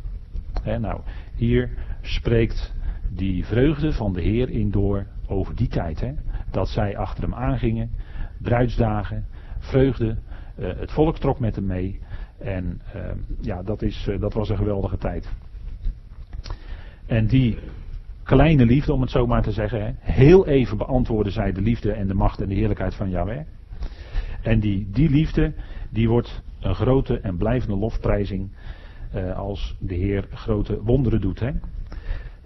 Hè, 0.63 0.79
nou, 0.79 1.01
hier 1.35 1.71
spreekt 2.01 2.75
die 3.11 3.45
vreugde 3.45 3.93
van 3.93 4.13
de 4.13 4.21
Heer 4.21 4.51
in 4.51 4.71
door 4.71 5.07
over 5.27 5.57
die 5.57 5.69
tijd. 5.69 6.01
Hè? 6.01 6.13
Dat 6.51 6.69
zij 6.69 6.97
achter 6.97 7.23
hem 7.23 7.35
aangingen, 7.35 7.91
bruidsdagen, 8.39 9.27
vreugde, 9.59 10.17
uh, 10.59 10.69
het 10.77 10.93
volk 10.93 11.19
trok 11.19 11.39
met 11.39 11.55
hem 11.55 11.67
mee. 11.67 12.01
En 12.39 12.81
uh, 12.97 13.03
ja, 13.41 13.63
dat, 13.63 13.83
is, 13.83 14.07
uh, 14.09 14.21
dat 14.21 14.33
was 14.33 14.49
een 14.49 14.57
geweldige 14.57 14.99
tijd. 14.99 15.29
En 17.07 17.27
die 17.27 17.59
kleine 18.23 18.67
liefde, 18.67 18.93
om 18.93 19.01
het 19.01 19.11
zo 19.11 19.27
maar 19.27 19.43
te 19.43 19.53
zeggen, 19.53 19.85
hè, 19.85 19.93
heel 20.13 20.47
even 20.47 20.77
beantwoorden 20.77 21.33
zij 21.33 21.53
de 21.53 21.61
liefde 21.61 21.93
en 21.93 22.07
de 22.07 22.15
macht 22.15 22.41
en 22.41 22.49
de 22.49 22.55
heerlijkheid 22.55 22.95
van 22.95 23.11
Yahweh. 23.11 23.41
En 24.43 24.61
die, 24.61 24.91
die 24.91 25.11
liefde, 25.11 25.53
die 25.91 26.09
wordt 26.09 26.43
een 26.61 26.75
grote 26.75 27.21
en 27.21 27.37
blijvende 27.37 27.77
lofprijzing 27.77 28.51
als 29.37 29.77
de 29.81 29.95
Heer 29.95 30.29
grote 30.31 30.83
wonderen 30.83 31.21
doet. 31.21 31.41
Hè. 31.41 31.51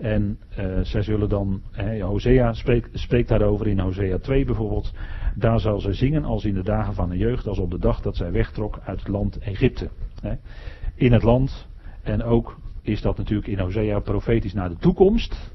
En 0.00 0.38
uh, 0.58 0.78
zij 0.82 1.02
zullen 1.02 1.28
dan, 1.28 1.62
hè, 1.70 2.00
Hosea 2.00 2.52
spreekt, 2.52 2.98
spreekt 2.98 3.28
daarover 3.28 3.66
in 3.66 3.78
Hosea 3.78 4.18
2 4.18 4.44
bijvoorbeeld. 4.44 4.92
Daar 5.34 5.60
zal 5.60 5.80
ze 5.80 5.92
zingen 5.92 6.24
als 6.24 6.44
in 6.44 6.54
de 6.54 6.62
dagen 6.62 6.94
van 6.94 7.08
de 7.08 7.16
jeugd, 7.16 7.46
als 7.46 7.58
op 7.58 7.70
de 7.70 7.78
dag 7.78 8.00
dat 8.00 8.16
zij 8.16 8.32
wegtrok 8.32 8.80
uit 8.84 8.98
het 8.98 9.08
land 9.08 9.38
Egypte. 9.38 9.90
In 10.94 11.12
het 11.12 11.22
land, 11.22 11.68
en 12.02 12.22
ook 12.22 12.58
is 12.82 13.00
dat 13.00 13.16
natuurlijk 13.16 13.48
in 13.48 13.58
Hosea 13.58 13.98
profetisch 13.98 14.52
naar 14.52 14.68
de 14.68 14.76
toekomst. 14.76 15.52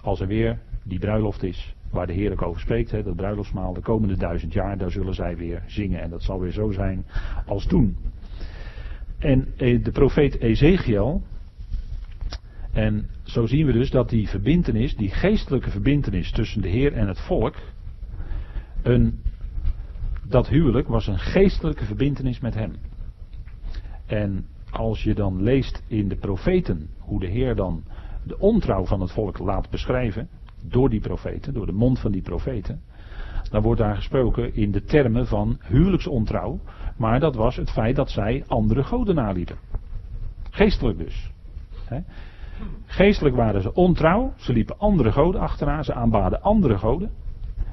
Als 0.00 0.20
er 0.20 0.26
weer 0.26 0.58
die 0.82 0.98
bruiloft 0.98 1.42
is, 1.42 1.74
waar 1.90 2.06
de 2.06 2.12
Heer 2.12 2.32
ook 2.32 2.42
over 2.42 2.60
spreekt, 2.60 2.90
dat 2.90 3.16
bruiloftsmaal, 3.16 3.72
de 3.72 3.80
komende 3.80 4.16
duizend 4.16 4.52
jaar, 4.52 4.78
daar 4.78 4.90
zullen 4.90 5.14
zij 5.14 5.36
weer 5.36 5.62
zingen. 5.66 6.00
En 6.00 6.10
dat 6.10 6.22
zal 6.22 6.40
weer 6.40 6.52
zo 6.52 6.70
zijn 6.70 7.06
als 7.46 7.66
toen. 7.66 7.96
En 9.18 9.48
eh, 9.56 9.84
de 9.84 9.90
profeet 9.90 10.38
Ezekiel, 10.40 11.22
en 12.72 13.08
zo 13.22 13.46
zien 13.46 13.66
we 13.66 13.72
dus 13.72 13.90
dat 13.90 14.08
die 14.08 14.28
verbintenis, 14.28 14.96
die 14.96 15.10
geestelijke 15.10 15.70
verbintenis 15.70 16.32
tussen 16.32 16.62
de 16.62 16.68
Heer 16.68 16.92
en 16.92 17.08
het 17.08 17.20
volk, 17.20 17.54
een, 18.82 19.20
dat 20.28 20.48
huwelijk 20.48 20.88
was 20.88 21.06
een 21.06 21.18
geestelijke 21.18 21.84
verbintenis 21.84 22.40
met 22.40 22.54
Hem. 22.54 22.76
En 24.06 24.46
als 24.70 25.02
je 25.02 25.14
dan 25.14 25.42
leest 25.42 25.82
in 25.86 26.08
de 26.08 26.16
profeten 26.16 26.88
hoe 26.98 27.20
de 27.20 27.26
Heer 27.26 27.54
dan 27.54 27.84
de 28.22 28.38
ontrouw 28.38 28.84
van 28.84 29.00
het 29.00 29.12
volk 29.12 29.38
laat 29.38 29.70
beschrijven, 29.70 30.28
door 30.62 30.90
die 30.90 31.00
profeten, 31.00 31.54
door 31.54 31.66
de 31.66 31.72
mond 31.72 31.98
van 31.98 32.12
die 32.12 32.22
profeten, 32.22 32.80
dan 33.50 33.62
wordt 33.62 33.80
daar 33.80 33.96
gesproken 33.96 34.54
in 34.54 34.72
de 34.72 34.84
termen 34.84 35.26
van 35.26 35.58
huwelijksontrouw, 35.62 36.60
maar 36.96 37.20
dat 37.20 37.34
was 37.34 37.56
het 37.56 37.70
feit 37.70 37.96
dat 37.96 38.10
zij 38.10 38.44
andere 38.46 38.84
goden 38.84 39.14
naliepen. 39.14 39.56
Geestelijk 40.50 40.98
dus. 40.98 41.30
Geestelijk 42.86 43.36
waren 43.36 43.62
ze 43.62 43.74
ontrouw. 43.74 44.32
Ze 44.36 44.52
liepen 44.52 44.78
andere 44.78 45.12
goden 45.12 45.40
achterna. 45.40 45.82
Ze 45.82 45.94
aanbaden 45.94 46.42
andere 46.42 46.78
goden. 46.78 47.10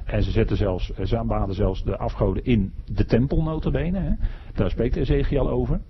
En 0.05 0.23
ze, 0.23 0.31
zetten 0.31 0.57
zelfs, 0.57 0.91
ze 1.03 1.17
aanbaden 1.17 1.55
zelfs 1.55 1.83
de 1.83 1.97
afgoden 1.97 2.45
in 2.45 2.73
de 2.86 3.05
tempel. 3.05 3.61
Hè. 3.71 4.11
Daar 4.53 4.69
spreekt 4.69 4.95
Ezekiel 4.95 5.49
over. 5.49 5.81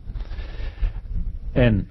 En 1.51 1.87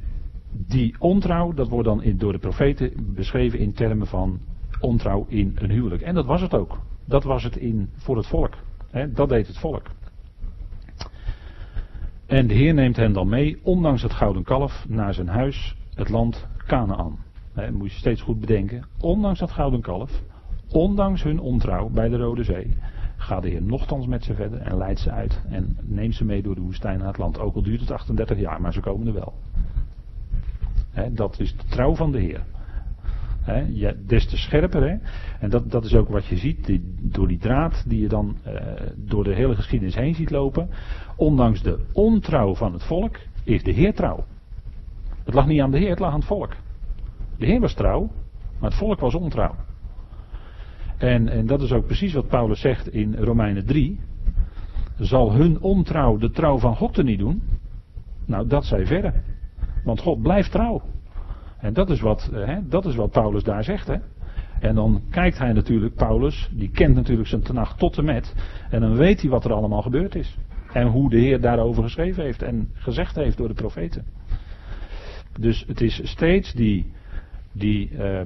die 0.51 0.95
ontrouw, 0.99 1.53
dat 1.53 1.69
wordt 1.69 1.89
dan 1.89 2.03
door 2.17 2.33
de 2.33 2.39
profeten 2.39 3.15
beschreven 3.15 3.59
in 3.59 3.73
termen 3.73 4.07
van 4.07 4.41
ontrouw 4.81 5.27
in 5.29 5.57
een 5.59 5.71
huwelijk. 5.71 6.03
En 6.03 6.15
dat 6.15 6.27
was 6.27 6.41
het 6.41 6.55
ook. 6.55 6.79
Dat 7.05 7.25
was 7.25 7.43
het 7.43 7.57
in, 7.57 7.89
voor 7.97 8.17
het 8.17 8.27
volk. 8.27 8.55
Hè. 8.91 9.13
Dat 9.13 9.29
deed 9.29 9.47
het 9.47 9.59
volk. 9.59 9.91
En 12.27 12.47
de 12.47 12.55
Heer 12.55 12.75
neemt 12.75 12.97
hen 12.97 13.13
dan 13.13 13.29
mee, 13.29 13.59
ondanks 13.63 14.03
het 14.03 14.13
gouden 14.13 14.43
kalf, 14.43 14.85
naar 14.89 15.15
zijn 15.15 15.29
huis, 15.29 15.77
het 15.95 16.09
land 16.09 16.47
Canaan. 16.67 17.19
Dat 17.55 17.71
moet 17.71 17.93
je 17.93 17.99
steeds 17.99 18.23
goed 18.23 18.41
bedenken. 18.41 18.85
Ondanks 19.01 19.39
dat 19.39 19.51
gouden 19.51 19.81
kalf, 19.81 20.23
ondanks 20.69 21.23
hun 21.23 21.41
ontrouw 21.41 21.89
bij 21.89 22.09
de 22.09 22.17
Rode 22.17 22.45
Zee, 22.45 22.77
gaat 23.17 23.43
de 23.43 23.49
Heer 23.49 23.63
nogthans 23.63 24.07
met 24.07 24.25
ze 24.25 24.35
verder 24.35 24.61
en 24.61 24.77
leidt 24.77 25.01
ze 25.01 25.11
uit 25.11 25.43
en 25.49 25.77
neemt 25.81 26.15
ze 26.15 26.25
mee 26.25 26.43
door 26.43 26.55
de 26.55 26.61
woestijn 26.61 26.99
naar 26.99 27.07
het 27.07 27.19
land. 27.19 27.39
Ook 27.39 27.55
al 27.55 27.63
duurt 27.63 27.81
het 27.81 27.91
38 27.91 28.39
jaar, 28.39 28.61
maar 28.61 28.73
ze 28.73 28.81
komen 28.81 29.07
er 29.07 29.13
wel. 29.13 29.33
dat 31.13 31.41
is 31.41 31.57
de 31.57 31.65
trouw 31.69 31.95
van 31.95 32.13
de 32.13 32.19
Heer. 32.19 32.45
He, 33.45 33.65
ja, 33.69 33.93
des 34.07 34.27
te 34.27 34.37
scherper. 34.37 34.83
He. 34.83 34.97
En 35.41 35.51
dat, 35.51 35.71
dat 35.71 35.85
is 35.85 35.95
ook 35.95 36.09
wat 36.09 36.27
je 36.27 36.37
ziet 36.37 36.81
door 37.01 37.29
die 37.29 37.39
draad 37.39 37.85
die 37.87 38.01
je 38.01 38.09
dan 38.09 38.37
uh, 38.47 38.53
door 38.97 39.25
de 39.25 39.35
hele 39.35 39.55
geschiedenis 39.55 39.95
heen 39.95 40.15
ziet 40.15 40.31
lopen. 40.31 40.69
Ondanks 41.17 41.63
de 41.63 41.85
ontrouw 41.93 42.55
van 42.55 42.73
het 42.73 42.85
volk 42.85 43.17
is 43.45 43.63
de 43.63 43.71
Heer 43.71 43.95
trouw. 43.95 44.25
Het 45.25 45.35
lag 45.35 45.47
niet 45.47 45.61
aan 45.61 45.71
de 45.71 45.79
Heer, 45.79 45.91
het 45.91 45.99
lag 45.99 46.13
aan 46.13 46.19
het 46.19 46.29
volk. 46.29 46.57
De 47.39 47.47
Heer 47.47 47.61
was 47.61 47.75
trouw, 47.75 48.11
maar 48.61 48.71
het 48.71 48.79
volk 48.79 49.01
was 49.01 49.15
ontrouw. 49.15 49.55
En, 50.99 51.29
en 51.29 51.47
dat 51.47 51.63
is 51.63 51.73
ook 51.73 51.87
precies 51.87 52.13
wat 52.13 52.29
Paulus 52.29 52.61
zegt 52.61 52.89
in 52.89 53.15
Romeinen 53.15 53.67
3. 53.67 54.01
Zal 54.99 55.33
hun 55.33 55.61
ontrouw 55.61 56.17
de 56.17 56.31
trouw 56.31 56.59
van 56.59 56.77
God 56.77 56.99
er 56.99 57.05
niet 57.05 57.19
doen? 57.19 57.43
Nou, 58.27 58.47
dat 58.47 58.65
zij 58.65 58.87
verre. 58.87 59.13
Want 59.85 60.01
God 60.01 60.23
blijft 60.23 60.51
trouw. 60.51 60.83
En 61.59 61.73
dat 61.73 61.91
is 61.91 62.01
wat, 62.01 62.31
eh, 62.33 62.47
hè, 62.47 62.69
dat 62.69 62.85
is 62.85 62.95
wat 62.95 63.11
Paulus 63.11 63.43
daar 63.43 63.65
zegt. 63.65 63.87
Hè. 63.87 63.97
En 64.61 64.75
dan 64.75 65.03
kijkt 65.11 65.39
hij 65.39 65.53
natuurlijk, 65.53 65.95
Paulus, 65.95 66.51
die 66.53 66.71
kent 66.71 66.95
natuurlijk 66.95 67.29
zijn 67.29 67.43
tenacht 67.43 67.79
tot 67.79 67.99
en 67.99 68.05
met. 68.05 68.35
En 68.71 68.81
dan 68.81 68.97
weet 68.97 69.21
hij 69.21 69.31
wat 69.31 69.45
er 69.45 69.53
allemaal 69.53 69.83
gebeurd 69.83 70.15
is. 70.15 70.39
En 70.73 70.87
hoe 70.87 71.11
de 71.11 71.19
Heer 71.19 71.41
daarover 71.41 71.83
geschreven 71.83 72.23
heeft 72.23 72.43
en 72.43 72.69
gezegd 72.73 73.15
heeft 73.15 73.37
door 73.37 73.49
de 73.49 73.55
profeten. 73.55 74.05
Dus 75.39 75.65
het 75.67 75.81
is 75.81 76.01
steeds 76.05 76.53
die, 76.53 76.93
die 77.53 77.91
uh, 77.91 78.21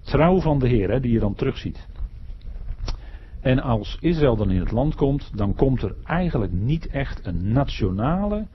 trouw 0.00 0.40
van 0.40 0.58
de 0.58 0.68
Heer 0.68 0.90
hè, 0.90 1.00
die 1.00 1.12
je 1.12 1.18
dan 1.18 1.34
terugziet. 1.34 1.88
En 3.40 3.60
als 3.60 3.96
Israël 4.00 4.36
dan 4.36 4.50
in 4.50 4.60
het 4.60 4.70
land 4.70 4.94
komt, 4.94 5.30
dan 5.34 5.54
komt 5.54 5.82
er 5.82 5.94
eigenlijk 6.04 6.52
niet 6.52 6.86
echt 6.86 7.26
een 7.26 7.52
nationale. 7.52 8.46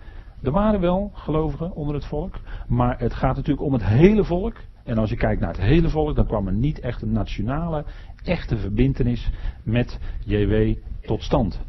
Er 0.43 0.51
waren 0.51 0.79
wel 0.79 1.11
gelovigen 1.13 1.75
onder 1.75 1.95
het 1.95 2.05
volk, 2.05 2.35
maar 2.67 2.99
het 2.99 3.13
gaat 3.13 3.35
natuurlijk 3.35 3.65
om 3.65 3.73
het 3.73 3.85
hele 3.85 4.23
volk. 4.23 4.55
En 4.83 4.97
als 4.97 5.09
je 5.09 5.15
kijkt 5.15 5.41
naar 5.41 5.51
het 5.51 5.61
hele 5.61 5.89
volk, 5.89 6.15
dan 6.15 6.25
kwam 6.25 6.47
er 6.47 6.53
niet 6.53 6.79
echt 6.79 7.01
een 7.01 7.11
nationale, 7.11 7.85
echte 8.23 8.57
verbintenis 8.57 9.29
met 9.63 9.99
JW 10.25 10.75
tot 11.01 11.23
stand. 11.23 11.61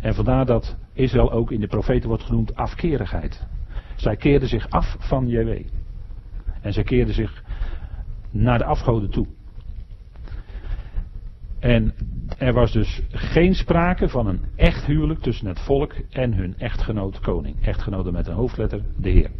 En 0.00 0.14
vandaar 0.14 0.46
dat 0.46 0.76
Israël 0.92 1.32
ook 1.32 1.50
in 1.50 1.60
de 1.60 1.66
profeten 1.66 2.08
wordt 2.08 2.24
genoemd 2.24 2.54
afkerigheid. 2.54 3.46
Zij 3.98 4.16
keerden 4.16 4.48
zich 4.48 4.70
af 4.70 4.96
van 4.98 5.28
JW. 5.28 5.50
En 6.60 6.72
zij 6.72 6.82
keerden 6.82 7.14
zich 7.14 7.44
naar 8.30 8.58
de 8.58 8.64
afgoden 8.64 9.10
toe. 9.10 9.26
En 11.58 11.94
er 12.38 12.52
was 12.52 12.72
dus 12.72 13.02
geen 13.10 13.54
sprake 13.54 14.08
van 14.08 14.26
een 14.26 14.40
echt 14.56 14.84
huwelijk 14.86 15.20
tussen 15.20 15.46
het 15.46 15.60
volk 15.60 15.94
en 16.10 16.34
hun 16.34 16.54
echtgenoot 16.58 17.20
koning. 17.20 17.66
Echtgenoten 17.66 18.12
met 18.12 18.26
een 18.26 18.34
hoofdletter, 18.34 18.82
de 18.96 19.10
Heer. 19.10 19.30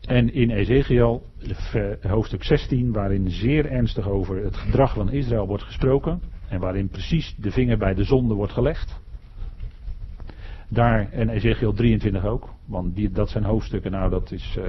En 0.00 0.32
in 0.32 0.50
Ezekiel, 0.50 1.22
hoofdstuk 2.00 2.44
16, 2.44 2.92
waarin 2.92 3.30
zeer 3.30 3.66
ernstig 3.66 4.08
over 4.08 4.44
het 4.44 4.56
gedrag 4.56 4.94
van 4.94 5.10
Israël 5.10 5.46
wordt 5.46 5.62
gesproken. 5.62 6.20
En 6.48 6.60
waarin 6.60 6.88
precies 6.88 7.34
de 7.38 7.50
vinger 7.50 7.78
bij 7.78 7.94
de 7.94 8.04
zonde 8.04 8.34
wordt 8.34 8.52
gelegd. 8.52 9.00
Daar, 10.68 11.12
en 11.12 11.28
Ezekiel 11.28 11.72
23 11.72 12.24
ook, 12.24 12.48
want 12.64 12.94
die, 12.94 13.10
dat 13.10 13.30
zijn 13.30 13.44
hoofdstukken, 13.44 13.90
nou 13.90 14.10
dat 14.10 14.32
is, 14.32 14.56
uh, 14.58 14.64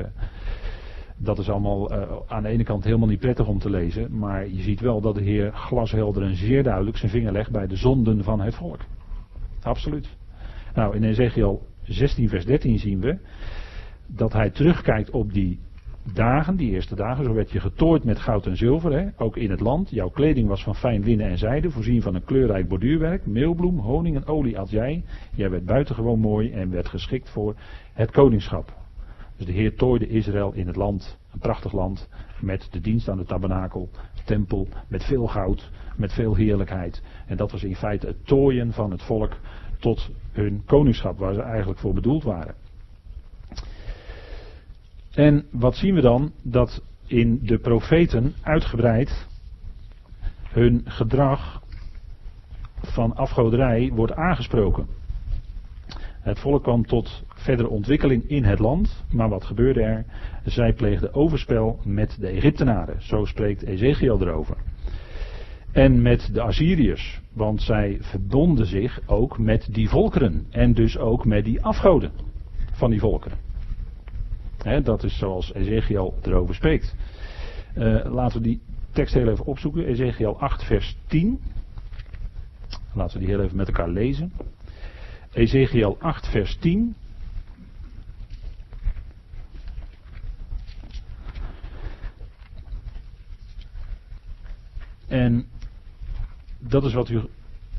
dat 1.17 1.39
is 1.39 1.49
allemaal 1.49 1.91
uh, 1.91 2.11
aan 2.27 2.43
de 2.43 2.49
ene 2.49 2.63
kant 2.63 2.83
helemaal 2.83 3.07
niet 3.07 3.19
prettig 3.19 3.47
om 3.47 3.59
te 3.59 3.69
lezen, 3.69 4.17
maar 4.17 4.47
je 4.47 4.61
ziet 4.61 4.79
wel 4.79 5.01
dat 5.01 5.15
de 5.15 5.23
Heer 5.23 5.53
glashelder 5.53 6.23
en 6.23 6.35
zeer 6.35 6.63
duidelijk 6.63 6.97
zijn 6.97 7.11
vinger 7.11 7.31
legt 7.31 7.51
bij 7.51 7.67
de 7.67 7.75
zonden 7.75 8.23
van 8.23 8.41
het 8.41 8.55
volk. 8.55 8.79
Absoluut. 9.61 10.17
Nou, 10.73 10.95
in 10.95 11.03
Ezekiel 11.03 11.67
16 11.83 12.29
vers 12.29 12.45
13 12.45 12.79
zien 12.79 12.99
we 12.99 13.17
dat 14.07 14.33
hij 14.33 14.49
terugkijkt 14.49 15.09
op 15.11 15.33
die 15.33 15.59
dagen, 16.13 16.55
die 16.55 16.71
eerste 16.71 16.95
dagen, 16.95 17.23
zo 17.23 17.33
werd 17.33 17.51
je 17.51 17.59
getooid 17.59 18.03
met 18.03 18.19
goud 18.19 18.45
en 18.45 18.57
zilver, 18.57 18.91
hè, 18.91 19.07
ook 19.17 19.37
in 19.37 19.49
het 19.49 19.59
land. 19.59 19.89
Jouw 19.89 20.09
kleding 20.09 20.47
was 20.47 20.63
van 20.63 20.75
fijn 20.75 21.03
linnen 21.03 21.27
en 21.27 21.37
zijde, 21.37 21.71
voorzien 21.71 22.01
van 22.01 22.15
een 22.15 22.23
kleurrijk 22.23 22.67
borduurwerk, 22.67 23.25
meelbloem, 23.25 23.79
honing 23.79 24.15
en 24.15 24.25
olie 24.25 24.59
at 24.59 24.69
jij. 24.69 25.03
Jij 25.35 25.49
werd 25.49 25.65
buitengewoon 25.65 26.19
mooi 26.19 26.51
en 26.51 26.69
werd 26.71 26.87
geschikt 26.87 27.29
voor 27.29 27.55
het 27.93 28.11
koningschap. 28.11 28.77
Dus 29.37 29.45
de 29.45 29.53
Heer 29.53 29.75
tooide 29.75 30.07
Israël 30.07 30.53
in 30.53 30.67
het 30.67 30.75
land 30.75 31.17
Een 31.33 31.39
prachtig 31.39 31.71
land 31.71 32.09
met 32.41 32.67
de 32.71 32.79
dienst 32.79 33.09
aan 33.09 33.17
de 33.17 33.25
tabernakel, 33.25 33.89
tempel, 34.25 34.67
met 34.87 35.03
veel 35.03 35.27
goud, 35.27 35.71
met 35.97 36.13
veel 36.13 36.35
heerlijkheid. 36.35 37.03
En 37.27 37.37
dat 37.37 37.51
was 37.51 37.63
in 37.63 37.75
feite 37.75 38.07
het 38.07 38.25
tooien 38.25 38.73
van 38.73 38.91
het 38.91 39.01
volk 39.01 39.37
tot 39.79 40.09
hun 40.31 40.63
koningschap, 40.65 41.17
waar 41.17 41.33
ze 41.33 41.41
eigenlijk 41.41 41.79
voor 41.79 41.93
bedoeld 41.93 42.23
waren. 42.23 42.55
En 45.13 45.45
wat 45.51 45.75
zien 45.75 45.95
we 45.95 46.01
dan? 46.01 46.31
Dat 46.43 46.83
in 47.05 47.39
de 47.43 47.57
profeten 47.57 48.33
uitgebreid 48.41 49.27
hun 50.49 50.81
gedrag 50.85 51.61
van 52.81 53.15
afgoderij 53.15 53.91
wordt 53.93 54.13
aangesproken. 54.13 54.87
Het 56.19 56.39
volk 56.39 56.63
kwam 56.63 56.85
tot 56.85 57.23
verdere 57.27 57.69
ontwikkeling 57.69 58.23
in 58.29 58.43
het 58.43 58.59
land, 58.59 59.03
maar 59.11 59.29
wat 59.29 59.43
gebeurde 59.43 59.81
er? 59.81 60.05
Zij 60.45 60.73
pleegden 60.73 61.13
overspel 61.13 61.79
met 61.83 62.17
de 62.19 62.27
Egyptenaren, 62.27 63.01
zo 63.01 63.25
spreekt 63.25 63.63
Ezekiel 63.63 64.21
erover. 64.21 64.57
En 65.71 66.01
met 66.01 66.29
de 66.33 66.41
Assyriërs, 66.41 67.21
want 67.33 67.61
zij 67.61 67.97
verbonden 68.01 68.65
zich 68.65 69.01
ook 69.05 69.37
met 69.37 69.67
die 69.71 69.89
volkeren 69.89 70.45
en 70.49 70.73
dus 70.73 70.97
ook 70.97 71.25
met 71.25 71.45
die 71.45 71.63
afgoden 71.63 72.11
van 72.71 72.89
die 72.89 72.99
volkeren. 72.99 73.48
Dat 74.83 75.03
is 75.03 75.17
zoals 75.17 75.53
Ezekiel 75.53 76.19
erover 76.21 76.55
spreekt. 76.55 76.95
Uh, 77.75 78.05
laten 78.05 78.37
we 78.37 78.47
die 78.47 78.61
tekst 78.91 79.13
heel 79.13 79.27
even 79.27 79.45
opzoeken. 79.45 79.85
Ezekiel 79.85 80.39
8, 80.39 80.63
vers 80.63 80.97
10. 81.07 81.41
Laten 82.93 83.19
we 83.19 83.25
die 83.25 83.35
heel 83.35 83.43
even 83.43 83.57
met 83.57 83.67
elkaar 83.67 83.89
lezen. 83.89 84.33
Ezekiel 85.31 85.97
8, 85.99 86.27
vers 86.27 86.57
10. 86.57 86.95
En 95.07 95.47
dat 96.59 96.83
is 96.83 96.93
wat, 96.93 97.09
u, 97.09 97.21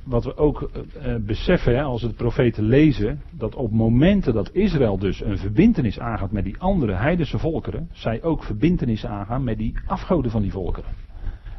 wat 0.05 0.25
we 0.25 0.37
ook 0.37 0.71
uh, 0.73 1.15
beseffen 1.27 1.77
hè, 1.77 1.83
als 1.83 2.01
we 2.01 2.07
het 2.07 2.17
profeten 2.17 2.65
lezen. 2.65 3.23
Dat 3.31 3.55
op 3.55 3.71
momenten 3.71 4.35
dat 4.35 4.53
Israël 4.53 4.99
dus 4.99 5.21
een 5.25 5.39
verbintenis 5.39 5.99
aangaat 5.99 6.33
met 6.33 6.45
die 6.45 6.59
andere 6.59 6.95
heidense 6.95 7.39
volkeren. 7.39 7.89
Zij 7.93 8.23
ook 8.23 8.43
verbintenis 8.45 9.07
aangaan 9.07 9.45
met 9.45 9.59
die 9.59 9.75
afgoden 9.87 10.31
van 10.31 10.43
die 10.43 10.53
volkeren. 10.53 10.91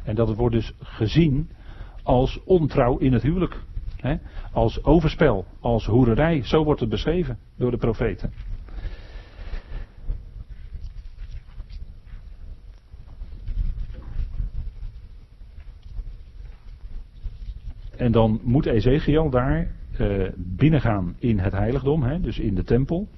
En 0.04 0.14
dat 0.14 0.28
het 0.28 0.36
wordt 0.36 0.54
dus 0.54 0.72
gezien 0.78 1.50
als 2.02 2.40
ontrouw 2.44 2.98
in 2.98 3.12
het 3.12 3.22
huwelijk. 3.22 3.60
Hè? 3.96 4.16
Als 4.52 4.84
overspel, 4.84 5.44
als 5.60 5.86
hoererij. 5.86 6.42
Zo 6.44 6.64
wordt 6.64 6.80
het 6.80 6.88
beschreven 6.88 7.38
door 7.56 7.70
de 7.70 7.76
profeten. 7.76 8.32
En 18.02 18.12
dan 18.12 18.40
moet 18.42 18.66
Ezekiel 18.66 19.30
daar 19.30 19.70
uh, 20.00 20.28
binnengaan 20.36 21.14
in 21.18 21.38
het 21.38 21.52
heiligdom, 21.52 22.02
hè, 22.02 22.20
dus 22.20 22.38
in 22.38 22.54
de 22.54 22.64
tempel. 22.64 23.08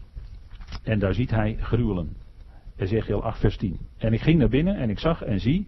En 0.83 0.99
daar 0.99 1.15
ziet 1.15 1.31
hij 1.31 1.57
gruwelen. 1.61 2.17
Ezekiel 2.77 3.23
8 3.23 3.41
vers 3.41 3.57
10. 3.57 3.79
En 3.99 4.13
ik 4.13 4.21
ging 4.21 4.39
naar 4.39 4.49
binnen 4.49 4.77
en 4.77 4.91
ik 4.91 4.99
zag 4.99 5.23
en 5.23 5.41
zie 5.41 5.67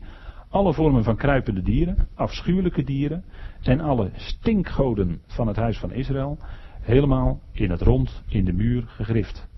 alle 0.49 0.75
vormen 0.75 1.05
van 1.05 1.17
kruipende 1.17 1.62
dieren, 1.62 2.09
afschuwelijke 2.14 2.83
dieren 2.85 3.25
en 3.62 3.81
alle 3.81 4.11
stinkgoden 4.14 5.21
van 5.27 5.47
het 5.47 5.57
huis 5.57 5.79
van 5.79 5.93
Israël 5.93 6.39
helemaal 6.81 7.41
in 7.53 7.71
het 7.71 7.81
rond 7.81 8.23
in 8.29 8.45
de 8.45 8.53
muur 8.53 8.85
gegrift. 8.87 9.49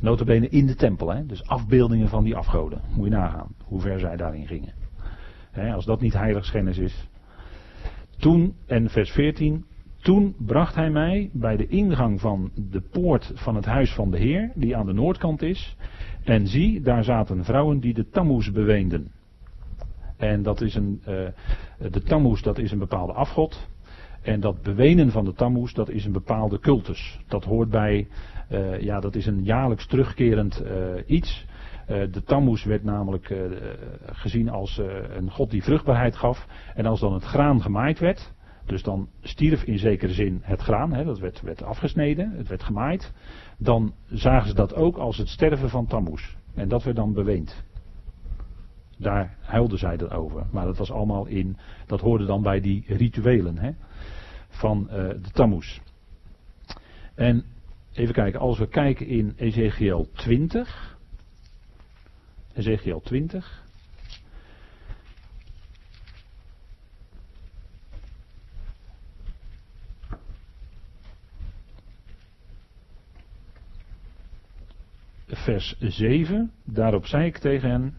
Notabene 0.00 0.48
in 0.48 0.66
de 0.66 0.74
tempel, 0.74 1.12
hè? 1.12 1.26
dus 1.26 1.46
afbeeldingen 1.46 2.08
van 2.08 2.24
die 2.24 2.36
afgoden. 2.36 2.80
Moet 2.94 3.08
je 3.08 3.14
nagaan 3.14 3.54
hoe 3.64 3.80
ver 3.80 3.98
zij 4.00 4.16
daarin 4.16 4.46
gingen. 4.46 4.74
als 5.74 5.84
dat 5.84 6.00
niet 6.00 6.14
heiligschennis 6.14 6.78
is. 6.78 7.08
Toen, 8.18 8.54
en 8.66 8.90
vers 8.90 9.10
14, 9.10 9.64
toen 10.02 10.34
bracht 10.38 10.74
hij 10.74 10.90
mij 10.90 11.30
bij 11.32 11.56
de 11.56 11.66
ingang 11.66 12.20
van 12.20 12.50
de 12.70 12.80
poort 12.80 13.32
van 13.34 13.54
het 13.54 13.64
huis 13.64 13.94
van 13.94 14.10
de 14.10 14.18
Heer, 14.18 14.50
die 14.54 14.76
aan 14.76 14.86
de 14.86 14.92
noordkant 14.92 15.42
is. 15.42 15.76
En 16.24 16.46
zie, 16.46 16.80
daar 16.80 17.04
zaten 17.04 17.44
vrouwen 17.44 17.80
die 17.80 17.94
de 17.94 18.08
tammuz 18.08 18.50
beweenden. 18.50 19.12
En 20.16 20.42
dat 20.42 20.60
is 20.60 20.74
een, 20.74 21.00
uh, 21.08 21.26
de 21.90 22.02
tammuz 22.02 22.42
dat 22.42 22.58
is 22.58 22.72
een 22.72 22.78
bepaalde 22.78 23.12
afgod. 23.12 23.68
En 24.22 24.40
dat 24.40 24.62
bewenen 24.62 25.10
van 25.10 25.24
de 25.24 25.32
tammuz 25.32 25.72
dat 25.72 25.88
is 25.88 26.04
een 26.04 26.12
bepaalde 26.12 26.58
cultus. 26.58 27.20
Dat 27.28 27.44
hoort 27.44 27.70
bij, 27.70 28.08
uh, 28.50 28.80
ja 28.80 29.00
dat 29.00 29.14
is 29.14 29.26
een 29.26 29.44
jaarlijks 29.44 29.86
terugkerend 29.86 30.62
uh, 30.64 30.70
iets. 31.06 31.46
De 31.88 32.22
tammuz 32.24 32.64
werd 32.64 32.84
namelijk 32.84 33.34
gezien 34.06 34.48
als 34.48 34.80
een 35.16 35.30
god 35.30 35.50
die 35.50 35.62
vruchtbaarheid 35.62 36.16
gaf. 36.16 36.46
En 36.74 36.86
als 36.86 37.00
dan 37.00 37.12
het 37.12 37.24
graan 37.24 37.62
gemaaid 37.62 37.98
werd, 37.98 38.32
dus 38.66 38.82
dan 38.82 39.08
stierf 39.20 39.62
in 39.62 39.78
zekere 39.78 40.12
zin 40.12 40.40
het 40.42 40.60
graan, 40.60 40.92
hè, 40.92 41.04
dat 41.04 41.18
werd, 41.18 41.40
werd 41.40 41.62
afgesneden, 41.62 42.32
het 42.32 42.48
werd 42.48 42.62
gemaaid. 42.62 43.12
Dan 43.58 43.94
zagen 44.06 44.48
ze 44.48 44.54
dat 44.54 44.74
ook 44.74 44.96
als 44.96 45.16
het 45.16 45.28
sterven 45.28 45.70
van 45.70 45.86
tammuz. 45.86 46.34
En 46.54 46.68
dat 46.68 46.82
werd 46.82 46.96
dan 46.96 47.12
beweend. 47.12 47.64
Daar 48.98 49.36
huilden 49.40 49.78
zij 49.78 49.96
dat 49.96 50.10
over. 50.10 50.46
Maar 50.50 50.64
dat 50.64 50.78
was 50.78 50.90
allemaal 50.90 51.26
in, 51.26 51.56
dat 51.86 52.00
hoorde 52.00 52.26
dan 52.26 52.42
bij 52.42 52.60
die 52.60 52.84
rituelen 52.86 53.58
hè, 53.58 53.70
van 54.48 54.86
de 55.22 55.30
Tammuz. 55.32 55.78
En 57.14 57.44
even 57.92 58.14
kijken, 58.14 58.40
als 58.40 58.58
we 58.58 58.68
kijken 58.68 59.06
in 59.06 59.32
Ezekiel 59.36 60.08
20. 60.12 60.97
Ezekiel 62.58 63.00
20. 63.00 63.66
Vers 75.26 75.76
7. 75.78 76.52
Daarop 76.64 77.06
zei 77.06 77.26
ik 77.26 77.38
tegen 77.38 77.70
hen 77.70 77.94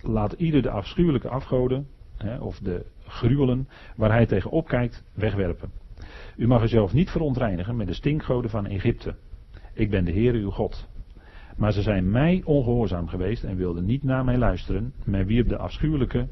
laat 0.00 0.32
ieder 0.32 0.62
de 0.62 0.70
afschuwelijke 0.70 1.28
afgoden, 1.28 1.86
hè, 2.16 2.38
of 2.38 2.58
de 2.58 2.86
gruwelen, 3.06 3.68
waar 3.96 4.10
hij 4.10 4.26
tegen 4.26 4.50
opkijkt, 4.50 5.04
wegwerpen. 5.14 5.70
U 6.36 6.46
mag 6.46 6.62
uzelf 6.62 6.92
niet 6.92 7.10
verontreinigen 7.10 7.76
met 7.76 7.86
de 7.86 7.94
stinkgoden 7.94 8.50
van 8.50 8.66
Egypte. 8.66 9.16
Ik 9.74 9.90
ben 9.90 10.04
de 10.04 10.12
Heer 10.12 10.34
uw 10.34 10.50
God. 10.50 10.88
Maar 11.56 11.72
ze 11.72 11.82
zijn 11.82 12.10
mij 12.10 12.42
ongehoorzaam 12.44 13.08
geweest 13.08 13.44
en 13.44 13.56
wilden 13.56 13.84
niet 13.84 14.02
naar 14.02 14.24
mij 14.24 14.38
luisteren. 14.38 14.92
Men 15.04 15.26
wierp 15.26 15.48
de 15.48 15.56
afschuwelijke 15.56 16.28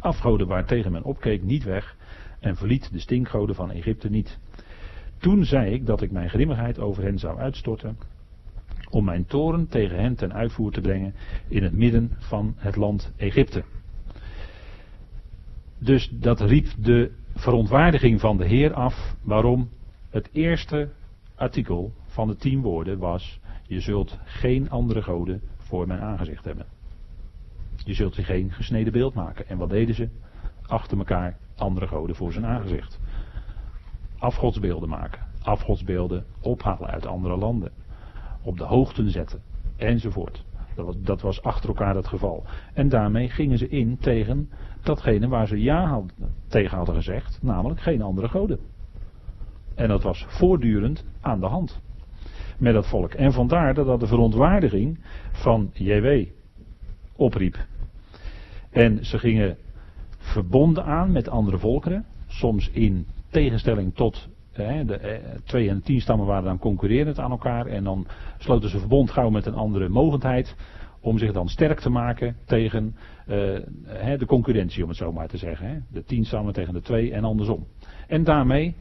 afgoden 0.00 0.46
waar 0.46 0.64
tegen 0.64 0.92
men 0.92 1.02
opkeek 1.02 1.42
niet 1.42 1.64
weg 1.64 1.96
en 2.40 2.56
verliet 2.56 2.92
de 2.92 2.98
stinkgoden 2.98 3.54
van 3.54 3.70
Egypte 3.70 4.10
niet. 4.10 4.38
Toen 5.18 5.44
zei 5.44 5.72
ik 5.72 5.86
dat 5.86 6.02
ik 6.02 6.10
mijn 6.10 6.30
grimmigheid 6.30 6.78
over 6.78 7.02
hen 7.02 7.18
zou 7.18 7.38
uitstorten 7.38 7.96
om 8.90 9.04
mijn 9.04 9.26
toren 9.26 9.68
tegen 9.68 9.98
hen 9.98 10.14
ten 10.14 10.32
uitvoer 10.32 10.72
te 10.72 10.80
brengen 10.80 11.14
in 11.48 11.62
het 11.62 11.72
midden 11.72 12.10
van 12.18 12.54
het 12.56 12.76
land 12.76 13.12
Egypte. 13.16 13.64
Dus 15.78 16.08
dat 16.12 16.40
riep 16.40 16.66
de 16.78 17.10
verontwaardiging 17.34 18.20
van 18.20 18.36
de 18.36 18.46
Heer 18.46 18.72
af. 18.74 19.14
Waarom? 19.22 19.68
Het 20.10 20.28
eerste 20.32 20.88
artikel 21.34 21.92
van 22.06 22.28
de 22.28 22.36
tien 22.36 22.60
woorden 22.60 22.98
was: 22.98 23.40
Je 23.68 23.80
zult 23.80 24.18
geen 24.24 24.70
andere 24.70 25.02
goden 25.02 25.42
voor 25.56 25.86
mijn 25.86 26.00
aangezicht 26.00 26.44
hebben. 26.44 26.66
Je 27.84 27.94
zult 27.94 28.16
je 28.16 28.22
geen 28.22 28.52
gesneden 28.52 28.92
beeld 28.92 29.14
maken. 29.14 29.48
En 29.48 29.58
wat 29.58 29.70
deden 29.70 29.94
ze? 29.94 30.08
Achter 30.66 30.98
elkaar 30.98 31.36
andere 31.56 31.86
goden 31.86 32.16
voor 32.16 32.32
zijn 32.32 32.46
aangezicht. 32.46 33.00
Afgodsbeelden 34.18 34.88
maken. 34.88 35.26
Afgodsbeelden 35.42 36.24
ophalen 36.40 36.88
uit 36.88 37.06
andere 37.06 37.36
landen 37.36 37.72
op 38.42 38.58
de 38.58 38.64
hoogten 38.64 39.10
zetten, 39.10 39.42
enzovoort. 39.76 40.44
Dat 40.74 40.86
was, 40.86 41.00
dat 41.00 41.20
was 41.20 41.42
achter 41.42 41.68
elkaar 41.68 41.94
het 41.94 42.08
geval. 42.08 42.44
En 42.74 42.88
daarmee 42.88 43.28
gingen 43.28 43.58
ze 43.58 43.68
in 43.68 43.98
tegen 43.98 44.50
datgene 44.82 45.28
waar 45.28 45.46
ze 45.46 45.62
ja 45.62 46.02
tegen 46.48 46.76
hadden 46.76 46.94
gezegd, 46.94 47.38
namelijk 47.42 47.80
geen 47.80 48.02
andere 48.02 48.28
goden. 48.28 48.58
En 49.74 49.88
dat 49.88 50.02
was 50.02 50.24
voortdurend 50.28 51.04
aan 51.20 51.40
de 51.40 51.46
hand 51.46 51.80
met 52.58 52.74
dat 52.74 52.88
volk. 52.88 53.14
En 53.14 53.32
vandaar 53.32 53.74
dat 53.74 53.86
dat 53.86 54.00
de 54.00 54.06
verontwaardiging 54.06 54.98
van 55.32 55.70
JW 55.72 56.24
opriep. 57.16 57.66
En 58.70 59.04
ze 59.04 59.18
gingen 59.18 59.56
verbonden 60.18 60.84
aan 60.84 61.12
met 61.12 61.28
andere 61.28 61.58
volkeren, 61.58 62.04
soms 62.26 62.70
in 62.70 63.06
tegenstelling 63.30 63.94
tot 63.94 64.28
de 64.56 64.62
eh, 64.62 65.18
twee 65.44 65.68
en 65.68 65.82
tien 65.82 66.00
stammen 66.00 66.26
waren 66.26 66.44
dan 66.44 66.58
concurrerend 66.58 67.18
aan 67.18 67.30
elkaar. 67.30 67.66
En 67.66 67.84
dan 67.84 68.06
sloten 68.38 68.70
ze 68.70 68.78
verbond 68.78 69.10
gauw 69.10 69.30
met 69.30 69.46
een 69.46 69.54
andere 69.54 69.88
mogendheid. 69.88 70.56
Om 71.00 71.18
zich 71.18 71.32
dan 71.32 71.48
sterk 71.48 71.80
te 71.80 71.90
maken 71.90 72.36
tegen 72.44 72.96
uh, 73.28 73.34
de 74.18 74.26
concurrentie, 74.26 74.82
om 74.82 74.88
het 74.88 74.98
zo 74.98 75.12
maar 75.12 75.28
te 75.28 75.36
zeggen. 75.36 75.86
De 75.92 76.04
tien 76.04 76.24
stammen 76.24 76.52
tegen 76.52 76.74
de 76.74 76.80
twee 76.80 77.12
en 77.12 77.24
andersom. 77.24 77.66
En 78.08 78.24
daarmee 78.24 78.76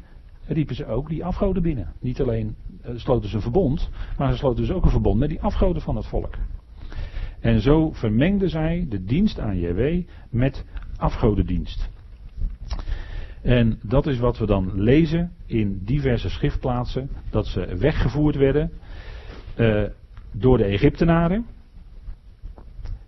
riepen 0.48 0.76
ze 0.76 0.86
ook 0.86 1.10
die 1.10 1.26
afgoden 1.26 1.62
binnen. 1.62 1.94
Niet 2.00 2.22
alleen 2.22 2.56
uh, 2.86 2.92
sloten 2.96 3.30
ze 3.30 3.36
een 3.36 3.42
verbond, 3.42 3.90
maar 4.18 4.32
ze 4.32 4.38
sloten 4.38 4.62
dus 4.66 4.72
ook 4.72 4.84
een 4.84 4.90
verbond 4.90 5.20
met 5.20 5.30
die 5.30 5.42
afgoden 5.42 5.82
van 5.82 5.96
het 5.96 6.06
volk. 6.06 6.38
En 7.40 7.62
zo 7.62 7.92
vermengden 7.92 8.50
zij 8.50 8.86
de 8.90 9.04
dienst 9.04 9.40
aan 9.40 9.60
JW 9.60 10.02
met 10.30 10.66
afgodendienst. 10.98 11.90
En 13.42 13.80
dat 13.84 14.08
is 14.08 14.20
wat 14.20 14.38
we 14.38 14.46
dan 14.46 14.82
lezen 14.82 15.32
in 15.46 15.82
diverse 15.84 16.30
schriftplaatsen, 16.30 17.10
dat 17.30 17.46
ze 17.46 17.76
weggevoerd 17.76 18.36
werden 18.36 18.72
uh, 19.58 19.84
door 20.32 20.58
de 20.58 20.64
Egyptenaren. 20.64 21.46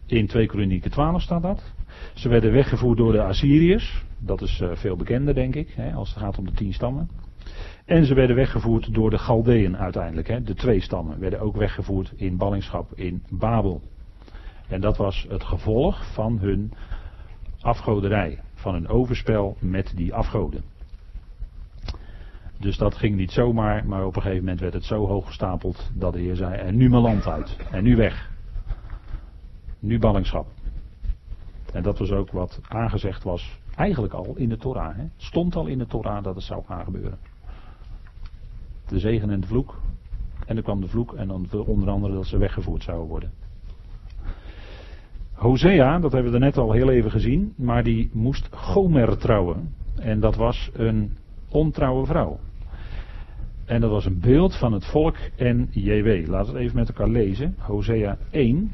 In 0.06 0.28
2 0.28 0.48
Kronieken 0.48 0.92
12 0.92 1.22
staat 1.22 1.42
dat. 1.42 1.74
Ze 2.14 2.30
werden 2.30 2.52
weggevoerd 2.52 2.98
door 2.98 3.12
de 3.12 3.24
Assyriërs. 3.24 4.04
Dat 4.20 4.42
is 4.42 4.60
uh, 4.60 4.76
veel 4.76 4.96
bekender, 4.96 5.34
denk 5.34 5.56
ik, 5.56 5.70
hè, 5.70 5.94
als 5.94 6.10
het 6.10 6.18
gaat 6.18 6.38
om 6.38 6.46
de 6.46 6.52
tien 6.52 6.74
stammen. 6.74 7.10
En 7.88 8.06
ze 8.06 8.14
werden 8.14 8.36
weggevoerd 8.36 8.94
door 8.94 9.10
de 9.10 9.18
Galdeën 9.18 9.78
uiteindelijk. 9.78 10.28
Hè. 10.28 10.42
De 10.42 10.54
twee 10.54 10.82
stammen 10.82 11.20
werden 11.20 11.40
ook 11.40 11.56
weggevoerd 11.56 12.14
in 12.16 12.38
ballingschap 12.38 12.94
in 12.94 13.24
Babel. 13.30 13.82
En 14.68 14.82
dat 14.82 14.98
was 14.98 15.26
het 15.30 15.44
gevolg 15.44 16.14
van 16.14 16.40
hun 16.40 16.72
afgoderij. 17.60 18.40
Van 18.54 18.74
hun 18.74 18.88
overspel 18.88 19.58
met 19.60 19.94
die 19.96 20.14
afgoden. 20.14 20.64
Dus 22.60 22.78
dat 22.78 22.96
ging 22.96 23.16
niet 23.16 23.32
zomaar, 23.32 23.86
maar 23.86 24.06
op 24.06 24.16
een 24.16 24.22
gegeven 24.22 24.44
moment 24.44 24.60
werd 24.60 24.74
het 24.74 24.86
zo 24.86 25.06
hoog 25.06 25.26
gestapeld 25.26 25.92
dat 25.94 26.14
de 26.14 26.20
Heer 26.20 26.36
zei: 26.36 26.56
En 26.56 26.78
nu 26.78 26.90
mijn 26.90 27.02
land 27.02 27.28
uit. 27.28 27.58
En 27.72 27.84
nu 27.84 27.96
weg. 27.96 28.32
Nu 29.80 30.00
ballingschap. 30.00 30.48
En 31.74 31.84
dat 31.84 32.00
was 32.00 32.12
ook 32.12 32.32
wat 32.32 32.60
aangezegd 32.68 33.24
was, 33.24 33.60
eigenlijk 33.76 34.14
al 34.14 34.34
in 34.36 34.50
de 34.50 34.58
Torah. 34.58 35.00
Stond 35.18 35.56
al 35.56 35.68
in 35.68 35.78
de 35.78 35.88
Torah 35.88 36.24
dat 36.24 36.36
het 36.36 36.44
zou 36.44 36.64
gaan 36.66 36.84
gebeuren. 36.84 37.27
De 38.88 39.00
zegen 39.00 39.30
en 39.30 39.40
de 39.40 39.48
vloek. 39.48 39.82
En 40.46 40.56
dan 40.56 40.64
kwam 40.64 40.82
de 40.82 40.88
vloek 40.88 41.14
en 41.14 41.28
dan 41.28 41.48
onder 41.66 41.90
andere 41.90 42.14
dat 42.14 42.26
ze 42.26 42.38
weggevoerd 42.38 42.84
zouden 42.84 43.08
worden. 43.08 43.32
Hosea, 45.34 46.00
dat 46.00 46.12
hebben 46.12 46.32
we 46.32 46.38
net 46.38 46.58
al 46.58 46.72
heel 46.72 46.90
even 46.90 47.12
gezien, 47.12 47.54
maar 47.56 47.84
die 47.84 48.10
moest 48.14 48.48
Gomer 48.52 49.18
trouwen. 49.18 49.74
En 49.96 50.20
dat 50.20 50.36
was 50.36 50.70
een 50.74 51.12
ontrouwe 51.50 52.06
vrouw. 52.06 52.40
En 53.66 53.82
dat 53.82 53.90
was 53.90 54.06
een 54.06 54.20
beeld 54.20 54.56
van 54.56 54.74
het 54.74 54.86
volk 54.86 55.16
en 55.36 55.68
JW. 55.72 56.28
Laten 56.28 56.54
we 56.54 56.58
het 56.58 56.66
even 56.66 56.76
met 56.76 56.88
elkaar 56.88 57.10
lezen. 57.10 57.56
Hosea 57.58 58.18
1. 58.32 58.72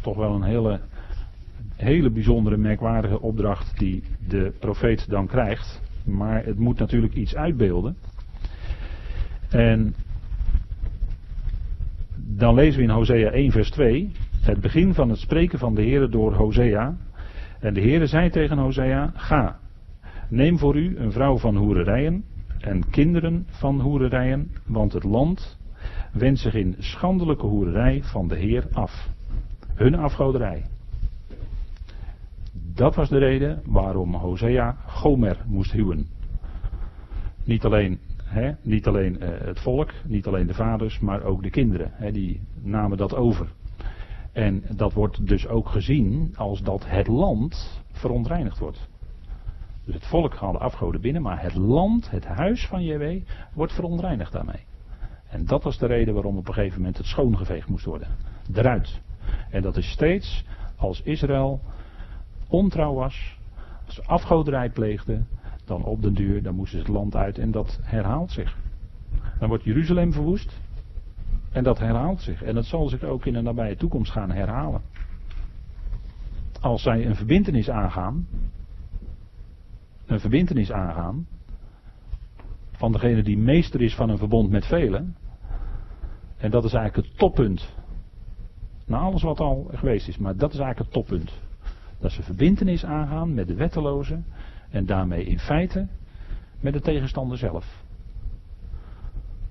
Toch 0.00 0.16
wel 0.16 0.34
een 0.34 0.42
hele, 0.42 0.80
hele 1.76 2.10
bijzondere, 2.10 2.56
merkwaardige 2.56 3.20
opdracht 3.20 3.78
die 3.78 4.02
de 4.28 4.52
profeet 4.58 5.08
dan 5.08 5.26
krijgt. 5.26 5.80
Maar 6.04 6.44
het 6.44 6.58
moet 6.58 6.78
natuurlijk 6.78 7.14
iets 7.14 7.36
uitbeelden. 7.36 7.96
En 9.50 9.94
dan 12.16 12.54
lezen 12.54 12.78
we 12.78 12.84
in 12.84 12.94
Hosea 12.94 13.30
1 13.30 13.50
vers 13.50 13.70
2 13.70 14.12
het 14.40 14.60
begin 14.60 14.94
van 14.94 15.08
het 15.08 15.18
spreken 15.18 15.58
van 15.58 15.74
de 15.74 15.82
Heer 15.82 16.10
door 16.10 16.34
Hosea. 16.34 16.96
En 17.60 17.74
de 17.74 17.80
Heer 17.80 18.06
zei 18.06 18.30
tegen 18.30 18.58
Hosea, 18.58 19.12
ga, 19.14 19.58
neem 20.28 20.58
voor 20.58 20.76
u 20.76 20.96
een 20.98 21.12
vrouw 21.12 21.38
van 21.38 21.56
hoererijen 21.56 22.24
en 22.58 22.90
kinderen 22.90 23.46
van 23.50 23.80
hoererijen, 23.80 24.50
want 24.66 24.92
het 24.92 25.04
land 25.04 25.58
wendt 26.12 26.40
zich 26.40 26.54
in 26.54 26.74
schandelijke 26.78 27.46
hoererij 27.46 28.00
van 28.02 28.28
de 28.28 28.36
Heer 28.36 28.68
af. 28.72 29.08
Hun 29.74 29.94
afgoderij. 29.94 30.64
Dat 32.52 32.94
was 32.94 33.08
de 33.08 33.18
reden 33.18 33.62
waarom 33.64 34.14
Hosea 34.14 34.76
Gomer 34.86 35.36
moest 35.46 35.72
huwen. 35.72 36.06
Niet 37.44 37.64
alleen, 37.64 37.98
niet 38.62 38.86
alleen 38.86 39.16
uh, 39.22 39.28
het 39.28 39.60
volk, 39.60 39.92
niet 40.04 40.26
alleen 40.26 40.46
de 40.46 40.54
vaders, 40.54 40.98
maar 40.98 41.22
ook 41.22 41.42
de 41.42 41.50
kinderen. 41.50 42.12
Die 42.12 42.40
namen 42.62 42.98
dat 42.98 43.14
over. 43.14 43.48
En 44.32 44.62
dat 44.76 44.92
wordt 44.92 45.26
dus 45.26 45.46
ook 45.48 45.68
gezien 45.68 46.32
als 46.36 46.62
dat 46.62 46.84
het 46.86 47.06
land 47.06 47.82
verontreinigd 47.92 48.58
wordt. 48.58 48.88
Dus 49.84 49.94
het 49.94 50.06
volk 50.06 50.34
gaat 50.34 50.52
de 50.52 50.58
afgoden 50.58 51.00
binnen, 51.00 51.22
maar 51.22 51.42
het 51.42 51.54
land, 51.54 52.10
het 52.10 52.24
huis 52.24 52.66
van 52.66 52.84
JW, 52.84 53.22
wordt 53.54 53.72
verontreinigd 53.72 54.32
daarmee. 54.32 54.64
En 55.28 55.44
dat 55.44 55.62
was 55.62 55.78
de 55.78 55.86
reden 55.86 56.14
waarom 56.14 56.36
op 56.36 56.48
een 56.48 56.54
gegeven 56.54 56.78
moment 56.78 56.96
het 56.96 57.06
schoongeveegd 57.06 57.68
moest 57.68 57.84
worden. 57.84 58.08
Eruit. 58.54 59.00
En 59.50 59.62
dat 59.62 59.76
is 59.76 59.90
steeds 59.90 60.44
als 60.76 61.02
Israël 61.02 61.60
ontrouw 62.48 62.94
was, 62.94 63.38
als 63.86 63.94
ze 63.94 64.04
afgoderij 64.04 64.70
pleegden, 64.70 65.28
dan 65.70 65.84
op 65.84 66.02
den 66.02 66.14
duur, 66.14 66.42
dan 66.42 66.54
moesten 66.54 66.78
ze 66.78 66.84
het 66.84 66.94
land 66.94 67.16
uit 67.16 67.38
en 67.38 67.50
dat 67.50 67.78
herhaalt 67.82 68.30
zich. 68.30 68.56
Dan 69.38 69.48
wordt 69.48 69.64
Jeruzalem 69.64 70.12
verwoest, 70.12 70.60
en 71.52 71.64
dat 71.64 71.78
herhaalt 71.78 72.20
zich. 72.20 72.42
En 72.42 72.54
dat 72.54 72.64
zal 72.64 72.88
zich 72.88 73.02
ook 73.02 73.26
in 73.26 73.32
de 73.32 73.40
nabije 73.40 73.76
toekomst 73.76 74.12
gaan 74.12 74.30
herhalen. 74.30 74.82
Als 76.60 76.82
zij 76.82 77.06
een 77.06 77.14
verbintenis 77.14 77.70
aangaan, 77.70 78.26
een 80.06 80.20
verbintenis 80.20 80.72
aangaan, 80.72 81.26
van 82.72 82.92
degene 82.92 83.22
die 83.22 83.38
meester 83.38 83.80
is 83.80 83.94
van 83.94 84.08
een 84.08 84.18
verbond 84.18 84.50
met 84.50 84.66
velen, 84.66 85.16
en 86.36 86.50
dat 86.50 86.64
is 86.64 86.72
eigenlijk 86.72 87.08
het 87.08 87.18
toppunt. 87.18 87.74
Na 88.86 88.98
alles 88.98 89.22
wat 89.22 89.40
al 89.40 89.70
geweest 89.72 90.08
is, 90.08 90.18
maar 90.18 90.36
dat 90.36 90.52
is 90.52 90.58
eigenlijk 90.58 90.94
het 90.94 91.04
toppunt. 91.04 91.32
Dat 91.98 92.12
ze 92.12 92.22
verbintenis 92.22 92.84
aangaan 92.84 93.34
met 93.34 93.46
de 93.46 93.54
wettelozen 93.54 94.24
en 94.70 94.86
daarmee 94.86 95.24
in 95.24 95.38
feite 95.38 95.88
met 96.60 96.72
de 96.72 96.80
tegenstander 96.80 97.38
zelf. 97.38 97.84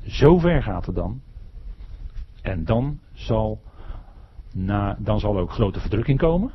Zo 0.05 0.37
ver 0.37 0.63
gaat 0.63 0.85
het 0.85 0.95
dan 0.95 1.21
en 2.41 2.65
dan 2.65 2.99
zal, 3.13 3.61
na, 4.53 4.97
dan 4.99 5.19
zal 5.19 5.37
ook 5.37 5.51
grote 5.51 5.79
verdrukking 5.79 6.19
komen. 6.19 6.51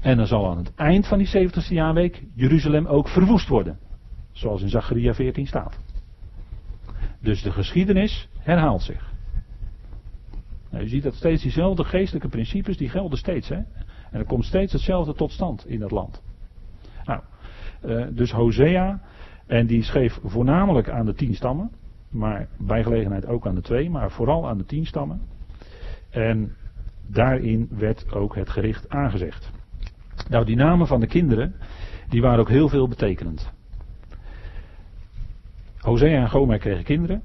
En 0.00 0.16
dan 0.16 0.26
zal 0.26 0.50
aan 0.50 0.56
het 0.56 0.74
eind 0.74 1.06
van 1.06 1.18
die 1.18 1.48
70ste 1.48 1.68
jaarweek 1.68 2.22
Jeruzalem 2.34 2.86
ook 2.86 3.08
verwoest 3.08 3.48
worden. 3.48 3.78
Zoals 4.32 4.62
in 4.62 4.68
Zacharia 4.68 5.14
14 5.14 5.46
staat. 5.46 5.78
Dus 7.20 7.42
de 7.42 7.52
geschiedenis 7.52 8.28
herhaalt 8.38 8.82
zich. 8.82 9.12
Nou, 10.70 10.82
je 10.82 10.90
ziet 10.90 11.02
dat 11.02 11.14
steeds 11.14 11.42
diezelfde 11.42 11.84
geestelijke 11.84 12.28
principes, 12.28 12.76
die 12.76 12.88
gelden 12.88 13.18
steeds. 13.18 13.48
Hè? 13.48 13.56
En 14.10 14.20
er 14.20 14.24
komt 14.24 14.44
steeds 14.44 14.72
hetzelfde 14.72 15.14
tot 15.14 15.32
stand 15.32 15.66
in 15.66 15.80
dat 15.80 15.90
land. 15.90 16.22
Uh, 17.86 18.06
dus 18.10 18.32
Hosea, 18.32 19.00
en 19.46 19.66
die 19.66 19.82
schreef 19.82 20.18
voornamelijk 20.22 20.88
aan 20.88 21.06
de 21.06 21.14
tien 21.14 21.34
stammen 21.34 21.70
maar 22.14 22.48
bij 22.58 22.82
gelegenheid 22.82 23.26
ook 23.26 23.46
aan 23.46 23.54
de 23.54 23.60
twee, 23.60 23.90
maar 23.90 24.10
vooral 24.10 24.48
aan 24.48 24.58
de 24.58 24.64
tien 24.64 24.86
stammen. 24.86 25.20
En 26.10 26.52
daarin 27.06 27.68
werd 27.70 28.12
ook 28.12 28.34
het 28.34 28.50
gericht 28.50 28.88
aangezegd. 28.88 29.50
Nou, 30.28 30.44
die 30.44 30.56
namen 30.56 30.86
van 30.86 31.00
de 31.00 31.06
kinderen, 31.06 31.54
die 32.08 32.20
waren 32.20 32.38
ook 32.38 32.48
heel 32.48 32.68
veel 32.68 32.88
betekenend. 32.88 33.52
Hosea 35.78 36.20
en 36.20 36.30
Gomer 36.30 36.58
kregen 36.58 36.84
kinderen. 36.84 37.22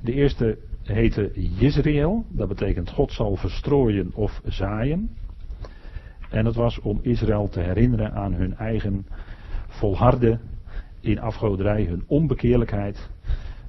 De 0.00 0.12
eerste 0.12 0.58
heette 0.82 1.30
Jezreel, 1.34 2.24
dat 2.28 2.48
betekent 2.48 2.90
God 2.90 3.12
zal 3.12 3.36
verstrooien 3.36 4.14
of 4.14 4.40
zaaien. 4.44 5.10
En 6.30 6.44
dat 6.44 6.54
was 6.54 6.80
om 6.80 6.98
Israël 7.02 7.48
te 7.48 7.60
herinneren 7.60 8.12
aan 8.12 8.32
hun 8.32 8.56
eigen 8.56 9.06
volharden 9.68 10.40
in 11.00 11.20
afgoderij, 11.20 11.84
hun 11.84 12.04
onbekeerlijkheid 12.06 13.10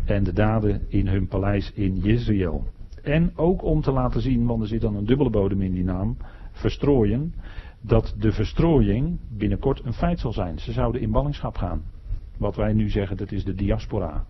en 0.06 0.24
de 0.24 0.34
daden 0.34 0.82
in 0.88 1.08
hun 1.08 1.28
paleis 1.28 1.72
in 1.74 1.98
Jezreel. 1.98 2.68
En 3.04 3.32
ook 3.36 3.64
om 3.64 3.82
te 3.82 3.92
laten 3.92 4.22
zien, 4.22 4.46
want 4.46 4.62
er 4.62 4.68
zit 4.68 4.82
dan 4.82 4.96
een 4.96 5.06
dubbele 5.06 5.30
bodem 5.30 5.62
in 5.62 5.74
die 5.74 5.84
naam, 5.84 6.18
verstrooien, 6.52 7.34
dat 7.82 8.16
de 8.18 8.32
verstrooiing 8.32 9.20
binnenkort 9.30 9.86
een 9.86 9.94
feit 9.94 10.20
zal 10.20 10.34
zijn. 10.34 10.60
Ze 10.60 10.72
zouden 10.72 11.02
in 11.02 11.12
ballingschap 11.12 11.58
gaan. 11.58 11.84
Wat 12.38 12.56
wij 12.56 12.74
nu 12.74 12.90
zeggen, 12.90 13.18
dat 13.18 13.32
is 13.32 13.44
de 13.44 13.56
diaspora. 13.56 14.26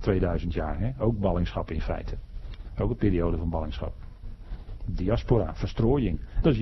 2000 0.00 0.52
jaar, 0.52 0.78
hè? 0.78 0.90
ook 0.98 1.18
ballingschap 1.18 1.70
in 1.70 1.80
feite. 1.80 2.14
Ook 2.78 2.90
een 2.90 2.96
periode 2.96 3.36
van 3.36 3.50
ballingschap. 3.50 3.92
Diaspora, 4.86 5.54
verstrooiing, 5.54 6.20
dat 6.42 6.52
is 6.52 6.58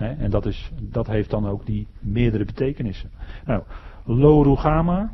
En 0.00 0.30
dat, 0.30 0.46
is, 0.46 0.72
dat 0.82 1.06
heeft 1.06 1.30
dan 1.30 1.46
ook 1.46 1.66
die 1.66 1.86
meerdere 2.00 2.44
betekenissen. 2.44 3.10
Nou, 3.44 3.62
Lo 4.04 4.42
Rugama, 4.42 5.12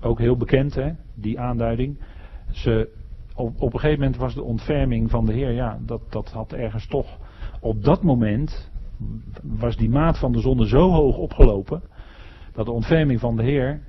ook 0.00 0.18
heel 0.18 0.36
bekend, 0.36 0.74
hè, 0.74 0.90
die 1.14 1.40
aanduiding. 1.40 1.98
Ze, 2.50 2.88
op, 3.34 3.60
op 3.60 3.72
een 3.72 3.80
gegeven 3.80 4.00
moment 4.00 4.20
was 4.20 4.34
de 4.34 4.42
ontferming 4.42 5.10
van 5.10 5.26
de 5.26 5.32
Heer, 5.32 5.52
ja, 5.52 5.78
dat, 5.80 6.00
dat 6.10 6.30
had 6.30 6.52
ergens 6.52 6.86
toch. 6.86 7.18
Op 7.60 7.84
dat 7.84 8.02
moment 8.02 8.70
was 9.42 9.76
die 9.76 9.90
maat 9.90 10.18
van 10.18 10.32
de 10.32 10.40
zonde 10.40 10.66
zo 10.66 10.90
hoog 10.90 11.16
opgelopen. 11.16 11.82
dat 12.52 12.66
de 12.66 12.72
ontferming 12.72 13.20
van 13.20 13.36
de 13.36 13.42
Heer 13.42 13.80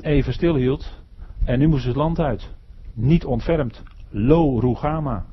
even 0.00 0.32
stilhield. 0.32 1.04
En 1.44 1.58
nu 1.58 1.66
moest 1.66 1.86
het 1.86 1.96
land 1.96 2.18
uit. 2.18 2.54
Niet 2.94 3.24
ontfermd. 3.24 3.82
Lo 4.08 4.58
Rugama. 4.58 5.26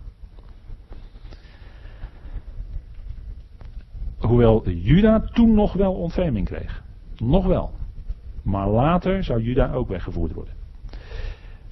Hoewel 4.27 4.69
Juda 4.69 5.19
toen 5.19 5.53
nog 5.53 5.73
wel 5.73 5.93
ontferming 5.93 6.45
kreeg. 6.45 6.83
Nog 7.17 7.45
wel. 7.45 7.71
Maar 8.41 8.69
later 8.69 9.23
zou 9.23 9.41
Juda 9.41 9.73
ook 9.73 9.87
weggevoerd 9.87 10.33
worden. 10.33 10.53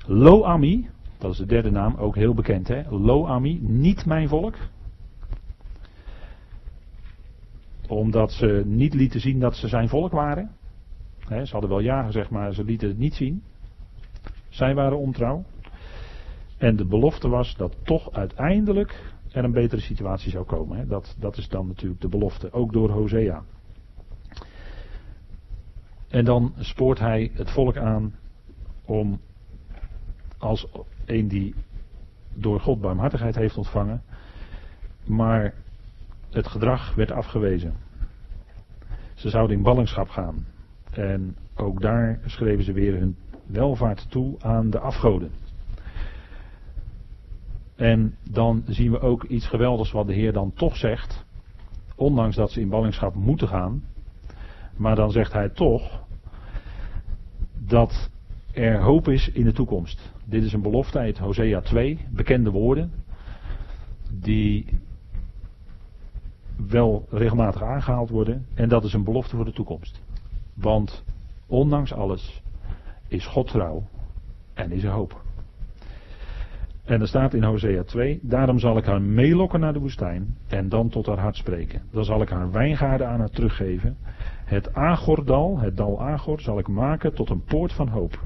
Lo-Ami, 0.06 0.89
Dat 1.18 1.32
is 1.32 1.38
de 1.38 1.45
derde 1.45 1.72
naam, 1.72 1.95
ook 1.95 2.16
heel 2.16 2.34
bekend 2.34 2.68
hè. 2.68 2.89
Lo-Ami, 2.89 3.60
niet 3.62 4.06
mijn 4.06 4.28
volk. 4.28 4.56
Omdat 7.88 8.32
ze 8.32 8.64
niet 8.66 8.93
lieten 8.93 9.20
zien 9.20 9.39
dat 9.39 9.56
ze 9.56 9.68
zijn 9.68 9.89
volk 9.89 10.12
waren. 10.12 10.52
ze 11.28 11.52
hadden 11.52 11.70
wel 11.70 11.80
ja 11.80 12.04
gezegd, 12.04 12.30
maar 12.30 12.54
ze 12.54 12.64
lieten 12.64 12.88
het 12.88 12.97
niet 12.97 13.14
zien. 13.14 13.43
Zij 14.49 14.76
waren 14.76 14.97
ontrouw. 14.97 15.43
En 16.58 16.76
de 16.76 16.86
belofte 16.86 17.30
was 17.30 17.56
dat 17.56 17.76
toch 17.84 18.12
uiteindelijk 18.12 19.11
er 19.32 19.43
een 19.43 19.51
betere 19.51 19.82
situatie 19.82 20.32
zou 20.32 20.45
komen. 20.45 20.88
Dat, 20.88 21.15
dat 21.19 21.38
is 21.38 21.49
dan 21.49 21.67
natuurlijk 21.67 22.01
de 22.01 22.07
belofte, 22.07 22.51
ook 22.53 22.73
door 22.73 22.89
Hosea. 22.89 23.43
En 26.07 26.25
dan 26.25 26.53
spoort 26.57 26.99
hij 26.99 27.32
het 27.34 27.51
volk 27.51 27.77
aan 27.77 28.15
om 28.86 29.19
als 30.38 30.67
een 31.05 31.27
die 31.27 31.55
door 32.34 32.59
God 32.59 32.82
barmhartigheid 32.82 33.36
heeft 33.36 33.57
ontvangen, 33.57 34.01
maar 35.05 35.53
het 36.29 36.47
gedrag 36.47 36.95
werd 36.95 37.11
afgewezen. 37.11 37.73
Ze 39.15 39.29
zouden 39.29 39.57
in 39.57 39.63
ballingschap 39.63 40.09
gaan. 40.09 40.45
En 40.91 41.38
ook 41.55 41.82
daar 41.82 42.19
schreven 42.25 42.63
ze 42.63 42.71
weer 42.71 42.97
hun 42.99 43.15
welvaart 43.45 44.05
toe 44.09 44.36
aan 44.39 44.69
de 44.69 44.79
afgoden. 44.79 45.32
En 47.82 48.15
dan 48.29 48.63
zien 48.67 48.91
we 48.91 48.99
ook 48.99 49.23
iets 49.23 49.47
geweldigs 49.47 49.91
wat 49.91 50.07
de 50.07 50.13
Heer 50.13 50.34
dan 50.34 50.53
toch 50.53 50.75
zegt. 50.75 51.25
Ondanks 51.95 52.36
dat 52.36 52.51
ze 52.51 52.61
in 52.61 52.69
ballingschap 52.69 53.15
moeten 53.15 53.47
gaan. 53.47 53.84
Maar 54.77 54.95
dan 54.95 55.11
zegt 55.11 55.34
hij 55.34 55.49
toch 55.49 56.03
dat 57.59 58.09
er 58.53 58.82
hoop 58.82 59.07
is 59.07 59.32
in 59.32 59.43
de 59.43 59.51
toekomst. 59.51 60.11
Dit 60.25 60.43
is 60.43 60.53
een 60.53 60.61
belofte 60.61 60.99
uit 60.99 61.17
Hosea 61.17 61.61
2, 61.61 62.05
bekende 62.09 62.51
woorden. 62.51 62.91
Die 64.11 64.65
wel 66.69 67.05
regelmatig 67.09 67.63
aangehaald 67.63 68.09
worden. 68.09 68.45
En 68.53 68.69
dat 68.69 68.84
is 68.84 68.93
een 68.93 69.03
belofte 69.03 69.36
voor 69.36 69.45
de 69.45 69.53
toekomst. 69.53 70.01
Want 70.53 71.03
ondanks 71.47 71.93
alles 71.93 72.41
is 73.07 73.25
God 73.25 73.47
trouw 73.47 73.84
en 74.53 74.71
is 74.71 74.84
er 74.84 74.91
hoop. 74.91 75.21
En 76.91 77.01
er 77.01 77.07
staat 77.07 77.33
in 77.33 77.43
Hosea 77.43 77.83
2, 77.83 78.19
daarom 78.21 78.59
zal 78.59 78.77
ik 78.77 78.85
haar 78.85 79.01
meelokken 79.01 79.59
naar 79.59 79.73
de 79.73 79.79
woestijn 79.79 80.37
en 80.47 80.69
dan 80.69 80.89
tot 80.89 81.05
haar 81.05 81.19
hart 81.19 81.35
spreken. 81.35 81.81
Dan 81.91 82.05
zal 82.05 82.21
ik 82.21 82.29
haar 82.29 82.51
wijngaarden 82.51 83.07
aan 83.07 83.19
haar 83.19 83.29
teruggeven. 83.29 83.97
Het 84.45 84.73
Agordal, 84.73 85.59
het 85.59 85.77
dal 85.77 86.01
Agor, 86.01 86.41
zal 86.41 86.59
ik 86.59 86.67
maken 86.67 87.13
tot 87.13 87.29
een 87.29 87.43
poort 87.43 87.73
van 87.73 87.87
hoop. 87.87 88.19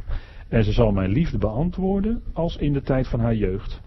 En 0.47 0.63
ze 0.63 0.71
zal 0.71 0.91
mijn 0.91 1.09
liefde 1.09 1.37
beantwoorden 1.37 2.23
als 2.33 2.57
in 2.57 2.73
de 2.73 2.81
tijd 2.81 3.07
van 3.07 3.19
haar 3.19 3.35
jeugd. 3.35 3.81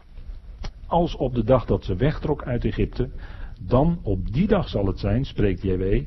Als 0.86 1.16
op 1.16 1.34
de 1.34 1.44
dag 1.44 1.64
dat 1.64 1.84
ze 1.84 1.94
wegtrok 1.96 2.44
uit 2.44 2.64
Egypte, 2.64 3.10
dan 3.60 3.98
op 4.02 4.32
die 4.32 4.46
dag 4.46 4.68
zal 4.68 4.86
het 4.86 4.98
zijn, 4.98 5.24
spreekt 5.24 5.62
JW, 5.62 6.02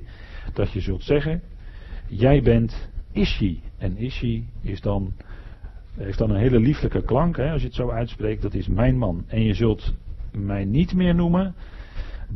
dat 0.53 0.71
je 0.71 0.79
zult 0.79 1.03
zeggen, 1.03 1.41
jij 2.07 2.41
bent 2.41 2.89
Ishi. 3.11 3.61
En 3.77 3.97
Ishi 3.97 4.47
is 4.61 4.81
dan, 4.81 5.13
heeft 5.97 6.17
dan 6.17 6.29
een 6.29 6.39
hele 6.39 6.59
lieflijke 6.59 7.03
klank, 7.03 7.37
hè, 7.37 7.51
als 7.51 7.61
je 7.61 7.67
het 7.67 7.75
zo 7.75 7.89
uitspreekt, 7.89 8.41
dat 8.41 8.53
is 8.53 8.67
mijn 8.67 8.97
man. 8.97 9.23
En 9.27 9.43
je 9.43 9.53
zult 9.53 9.95
mij 10.31 10.65
niet 10.65 10.93
meer 10.93 11.15
noemen 11.15 11.55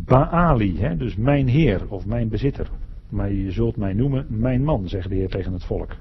Baali, 0.05 0.79
hè, 0.79 0.97
dus 0.97 1.15
mijn 1.15 1.47
heer 1.47 1.81
of 1.89 2.05
mijn 2.05 2.29
bezitter. 2.29 2.69
Maar 3.09 3.31
je 3.31 3.51
zult 3.51 3.77
mij 3.77 3.93
noemen 3.93 4.25
mijn 4.29 4.63
man, 4.63 4.87
zegt 4.87 5.09
de 5.09 5.15
Heer 5.15 5.29
tegen 5.29 5.53
het 5.53 5.63
volk. 5.63 5.95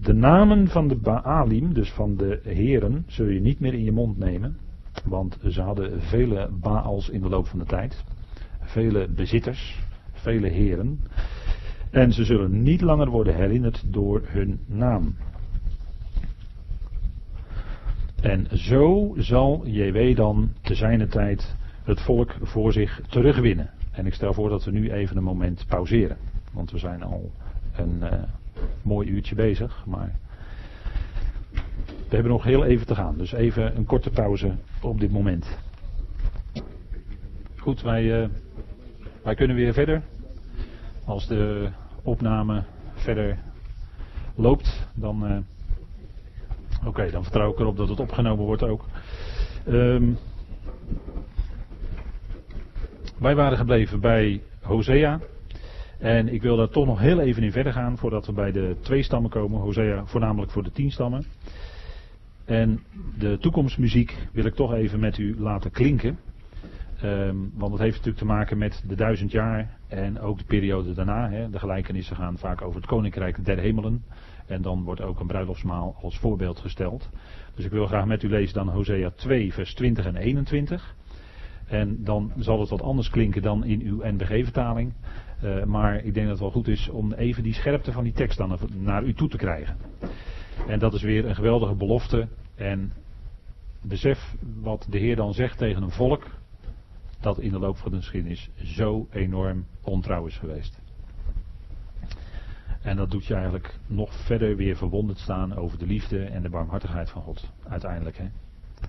De 0.00 0.12
namen 0.12 0.68
van 0.68 0.88
de 0.88 0.96
Baalim, 0.96 1.74
dus 1.74 1.92
van 1.92 2.16
de 2.16 2.40
heren, 2.44 3.04
zul 3.06 3.26
je 3.26 3.40
niet 3.40 3.60
meer 3.60 3.74
in 3.74 3.84
je 3.84 3.92
mond 3.92 4.18
nemen. 4.18 4.56
Want 5.04 5.38
ze 5.48 5.60
hadden 5.60 6.02
vele 6.02 6.50
Baals 6.60 7.08
in 7.08 7.20
de 7.20 7.28
loop 7.28 7.46
van 7.46 7.58
de 7.58 7.64
tijd. 7.64 8.04
Vele 8.60 9.08
bezitters, 9.08 9.80
vele 10.12 10.48
heren. 10.48 11.00
En 11.90 12.12
ze 12.12 12.24
zullen 12.24 12.62
niet 12.62 12.80
langer 12.80 13.10
worden 13.10 13.34
herinnerd 13.34 13.84
door 13.86 14.22
hun 14.24 14.60
naam. 14.66 15.14
En 18.22 18.46
zo 18.58 19.14
zal 19.16 19.66
JW 19.66 20.16
dan 20.16 20.52
te 20.60 20.74
zijner 20.74 21.08
tijd 21.08 21.54
het 21.84 22.00
volk 22.00 22.34
voor 22.42 22.72
zich 22.72 23.00
terugwinnen. 23.08 23.70
En 23.90 24.06
ik 24.06 24.14
stel 24.14 24.32
voor 24.32 24.48
dat 24.48 24.64
we 24.64 24.70
nu 24.70 24.92
even 24.92 25.16
een 25.16 25.22
moment 25.22 25.64
pauzeren. 25.68 26.16
Want 26.52 26.70
we 26.70 26.78
zijn 26.78 27.02
al 27.02 27.30
een 27.76 27.98
uh, 28.02 28.22
mooi 28.82 29.08
uurtje 29.08 29.34
bezig. 29.34 29.84
Maar 29.86 30.14
we 31.82 32.18
hebben 32.18 32.32
nog 32.32 32.44
heel 32.44 32.64
even 32.64 32.86
te 32.86 32.94
gaan. 32.94 33.16
Dus 33.16 33.32
even 33.32 33.76
een 33.76 33.86
korte 33.86 34.10
pauze 34.10 34.54
op 34.82 35.00
dit 35.00 35.12
moment. 35.12 35.58
Goed, 37.56 37.82
wij, 37.82 38.22
uh, 38.22 38.28
wij 39.22 39.34
kunnen 39.34 39.56
weer 39.56 39.72
verder. 39.72 40.02
Als 41.04 41.26
de 41.26 41.68
opname 42.02 42.62
verder 42.94 43.38
loopt, 44.34 44.88
dan. 44.94 45.32
Uh, 45.32 45.38
Oké, 46.84 47.10
dan 47.10 47.22
vertrouw 47.22 47.52
ik 47.52 47.58
erop 47.58 47.76
dat 47.76 47.88
het 47.88 48.00
opgenomen 48.00 48.44
wordt 48.44 48.62
ook. 48.62 48.84
Um, 49.68 50.18
wij 53.18 53.34
waren 53.34 53.58
gebleven 53.58 54.00
bij 54.00 54.42
Hosea. 54.60 55.20
En 55.98 56.28
ik 56.32 56.42
wil 56.42 56.56
daar 56.56 56.68
toch 56.68 56.86
nog 56.86 56.98
heel 56.98 57.20
even 57.20 57.42
in 57.42 57.52
verder 57.52 57.72
gaan 57.72 57.98
voordat 57.98 58.26
we 58.26 58.32
bij 58.32 58.52
de 58.52 58.76
twee 58.80 59.02
stammen 59.02 59.30
komen. 59.30 59.60
Hosea 59.60 60.06
voornamelijk 60.06 60.52
voor 60.52 60.62
de 60.62 60.72
tien 60.72 60.90
stammen. 60.90 61.24
En 62.44 62.80
de 63.18 63.38
toekomstmuziek 63.38 64.16
wil 64.32 64.44
ik 64.44 64.54
toch 64.54 64.74
even 64.74 65.00
met 65.00 65.18
u 65.18 65.36
laten 65.38 65.70
klinken. 65.70 66.18
Um, 67.04 67.52
want 67.54 67.72
het 67.72 67.80
heeft 67.80 67.96
natuurlijk 67.96 68.24
te 68.24 68.24
maken 68.24 68.58
met 68.58 68.84
de 68.86 68.94
duizend 68.94 69.30
jaar 69.30 69.78
en 69.88 70.20
ook 70.20 70.38
de 70.38 70.44
periode 70.44 70.92
daarna. 70.92 71.30
Hè. 71.30 71.50
De 71.50 71.58
gelijkenissen 71.58 72.16
gaan 72.16 72.38
vaak 72.38 72.62
over 72.62 72.76
het 72.76 72.86
koninkrijk 72.86 73.44
der 73.44 73.58
hemelen. 73.58 74.04
En 74.46 74.62
dan 74.62 74.84
wordt 74.84 75.00
ook 75.00 75.20
een 75.20 75.26
bruiloftsmaal 75.26 75.96
als 76.02 76.18
voorbeeld 76.18 76.58
gesteld. 76.58 77.10
Dus 77.54 77.64
ik 77.64 77.70
wil 77.70 77.86
graag 77.86 78.06
met 78.06 78.22
u 78.22 78.28
lezen 78.28 78.54
dan 78.54 78.68
Hosea 78.68 79.10
2 79.10 79.52
vers 79.52 79.74
20 79.74 80.06
en 80.06 80.16
21. 80.16 80.94
En 81.66 82.04
dan 82.04 82.32
zal 82.36 82.60
het 82.60 82.68
wat 82.68 82.82
anders 82.82 83.10
klinken 83.10 83.42
dan 83.42 83.64
in 83.64 83.80
uw 83.80 84.00
NBG-vertaling. 84.04 84.92
Uh, 85.44 85.64
maar 85.64 85.96
ik 85.96 86.14
denk 86.14 86.26
dat 86.26 86.28
het 86.28 86.38
wel 86.38 86.50
goed 86.50 86.68
is 86.68 86.88
om 86.88 87.12
even 87.12 87.42
die 87.42 87.54
scherpte 87.54 87.92
van 87.92 88.04
die 88.04 88.12
tekst 88.12 88.38
dan 88.38 88.58
naar 88.74 89.02
u 89.02 89.14
toe 89.14 89.28
te 89.28 89.36
krijgen. 89.36 89.76
En 90.66 90.78
dat 90.78 90.94
is 90.94 91.02
weer 91.02 91.26
een 91.26 91.34
geweldige 91.34 91.74
belofte. 91.74 92.28
En 92.54 92.92
besef 93.82 94.34
wat 94.60 94.86
de 94.90 94.98
Heer 94.98 95.16
dan 95.16 95.34
zegt 95.34 95.58
tegen 95.58 95.82
een 95.82 95.90
volk 95.90 96.26
dat 97.20 97.38
in 97.38 97.50
de 97.50 97.58
loop 97.58 97.76
van 97.76 97.90
de 97.90 97.96
geschiedenis 97.96 98.50
zo 98.56 99.06
enorm 99.10 99.66
ontrouw 99.82 100.26
is 100.26 100.38
geweest. 100.38 100.81
En 102.82 102.96
dat 102.96 103.10
doet 103.10 103.26
je 103.26 103.34
eigenlijk 103.34 103.78
nog 103.86 104.14
verder 104.14 104.56
weer 104.56 104.76
verwonderd 104.76 105.18
staan 105.18 105.54
over 105.56 105.78
de 105.78 105.86
liefde 105.86 106.24
en 106.24 106.42
de 106.42 106.48
barmhartigheid 106.48 107.10
van 107.10 107.22
God. 107.22 107.50
Uiteindelijk. 107.68 108.16
Hè? 108.18 108.26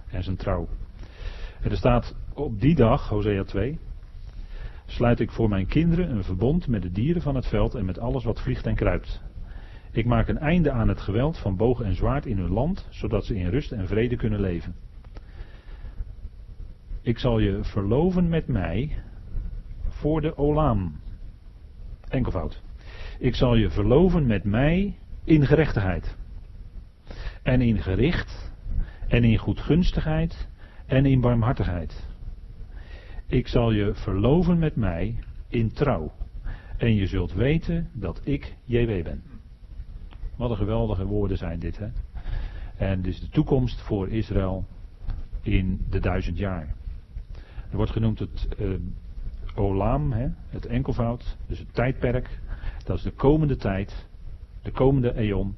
En 0.10 0.24
zijn 0.24 0.36
trouw. 0.36 0.68
En 1.62 1.72
er 1.72 1.78
staat 1.78 2.16
op 2.34 2.60
die 2.60 2.76
dag, 2.76 3.10
Hosea 3.10 3.44
2, 3.44 3.80
sluit 4.86 5.20
ik 5.20 5.32
voor 5.32 5.50
mijn 5.50 5.68
kinderen 5.68 6.10
een 6.10 6.24
verbond 6.24 6.68
met 6.68 6.82
de 6.82 6.91
dieren 6.91 7.22
van 7.22 7.36
het 7.36 7.48
veld 7.48 7.76
en 7.76 7.86
met 7.86 8.00
alles 8.00 8.24
wat 8.24 8.41
vliegt 8.41 8.66
en 8.66 8.76
kruipt. 8.76 9.22
Ik 9.91 10.06
maak 10.06 10.28
een 10.28 10.38
einde 10.38 10.72
aan 10.72 10.88
het 10.88 11.02
geweld 11.02 11.38
van 11.38 11.56
boog 11.56 11.82
en 11.82 11.96
zwaard 11.96 12.26
in 12.26 12.38
hun 12.38 12.52
land, 12.52 12.88
zodat 12.89 13.26
ze 13.26 13.36
in 13.36 13.50
rust 13.50 13.72
en 13.72 13.88
vrede 13.88 14.16
kunnen 14.16 14.39
leven. 14.39 14.76
Ik 17.02 17.20
zal 17.20 17.39
je 17.39 17.64
verloven 17.64 18.30
met 18.30 18.48
mij 18.48 19.04
voor 19.88 20.22
de 20.22 20.38
Olam. 20.38 21.00
Enkelvoud. 22.10 22.62
Ik 23.20 23.36
zal 23.36 23.55
je 23.55 23.70
verloven 23.70 24.26
met 24.26 24.43
mij 24.43 24.97
in 25.24 25.45
gerechtigheid. 25.45 26.18
En 27.43 27.61
in 27.61 27.82
gericht. 27.82 28.51
En 29.07 29.24
in 29.24 29.38
goedgunstigheid. 29.38 30.47
En 30.86 31.05
in 31.05 31.22
barmhartigheid. 31.22 32.07
Ik 33.28 33.47
zal 33.47 33.72
je 33.72 33.93
verloven 33.93 34.59
met 34.59 34.76
mij 34.76 35.16
in 35.47 35.72
trouw. 35.72 36.11
En 36.78 36.95
je 36.95 37.07
zult 37.07 37.34
weten 37.34 37.89
dat 37.93 38.22
ik 38.24 38.55
JW 38.64 39.03
ben. 39.03 39.24
Wat 40.36 40.49
een 40.49 40.57
geweldige 40.57 41.05
woorden 41.05 41.38
zijn 41.38 41.59
dit, 41.59 41.78
hè? 41.78 41.88
En 42.78 43.01
dus 43.01 43.20
de 43.20 43.30
toekomst 43.30 43.82
voor 43.82 44.09
Israël 44.09 44.66
in 45.41 45.86
de 45.89 45.99
duizend 45.99 46.38
jaar. 46.38 46.76
Er 47.70 47.76
wordt 47.78 47.91
genoemd 47.91 48.20
het 48.20 48.47
uh, 48.59 48.76
Olam, 49.55 50.11
hè, 50.11 50.28
het 50.49 50.66
enkelvoud, 50.66 51.38
dus 51.47 51.59
het 51.59 51.74
tijdperk. 51.74 52.39
Dat 52.84 52.97
is 52.97 53.03
de 53.03 53.11
komende 53.11 53.55
tijd, 53.55 54.07
de 54.61 54.71
komende 54.71 55.13
eon 55.13 55.55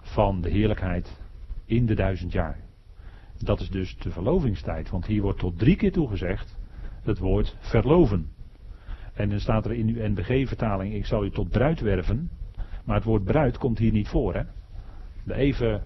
van 0.00 0.40
de 0.40 0.50
heerlijkheid 0.50 1.20
in 1.64 1.86
de 1.86 1.94
duizend 1.94 2.32
jaar. 2.32 2.60
Dat 3.38 3.60
is 3.60 3.70
dus 3.70 3.96
de 3.96 4.10
verlovingstijd, 4.10 4.90
want 4.90 5.06
hier 5.06 5.22
wordt 5.22 5.38
tot 5.38 5.58
drie 5.58 5.76
keer 5.76 5.92
toegezegd 5.92 6.56
het 7.02 7.18
woord 7.18 7.56
verloven. 7.60 8.30
En 9.14 9.28
dan 9.28 9.40
staat 9.40 9.64
er 9.64 9.72
in 9.72 9.88
uw 9.88 10.08
NBG-vertaling, 10.08 10.94
ik 10.94 11.06
zal 11.06 11.24
u 11.24 11.30
tot 11.30 11.50
bruid 11.50 11.80
werven. 11.80 12.30
Maar 12.84 12.96
het 12.96 13.04
woord 13.04 13.24
bruid 13.24 13.58
komt 13.58 13.78
hier 13.78 13.92
niet 13.92 14.08
voor. 14.08 14.34
Hè? 14.34 14.42
Even 15.34 15.84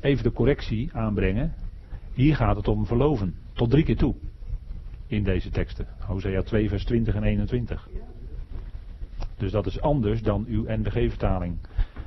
even 0.00 0.24
de 0.24 0.32
correctie 0.32 0.90
aanbrengen. 0.92 1.54
Hier 2.12 2.36
gaat 2.36 2.56
het 2.56 2.68
om 2.68 2.86
verloven. 2.86 3.34
Tot 3.52 3.70
drie 3.70 3.84
keer 3.84 3.96
toe. 3.96 4.14
In 5.06 5.24
deze 5.24 5.50
teksten. 5.50 5.86
Hosea 5.98 6.42
2 6.42 6.68
vers 6.68 6.84
20 6.84 7.14
en 7.14 7.22
21. 7.22 7.88
Dus 9.38 9.52
dat 9.52 9.66
is 9.66 9.80
anders 9.80 10.22
dan 10.22 10.44
uw 10.48 10.64
NBG-vertaling. 10.66 11.58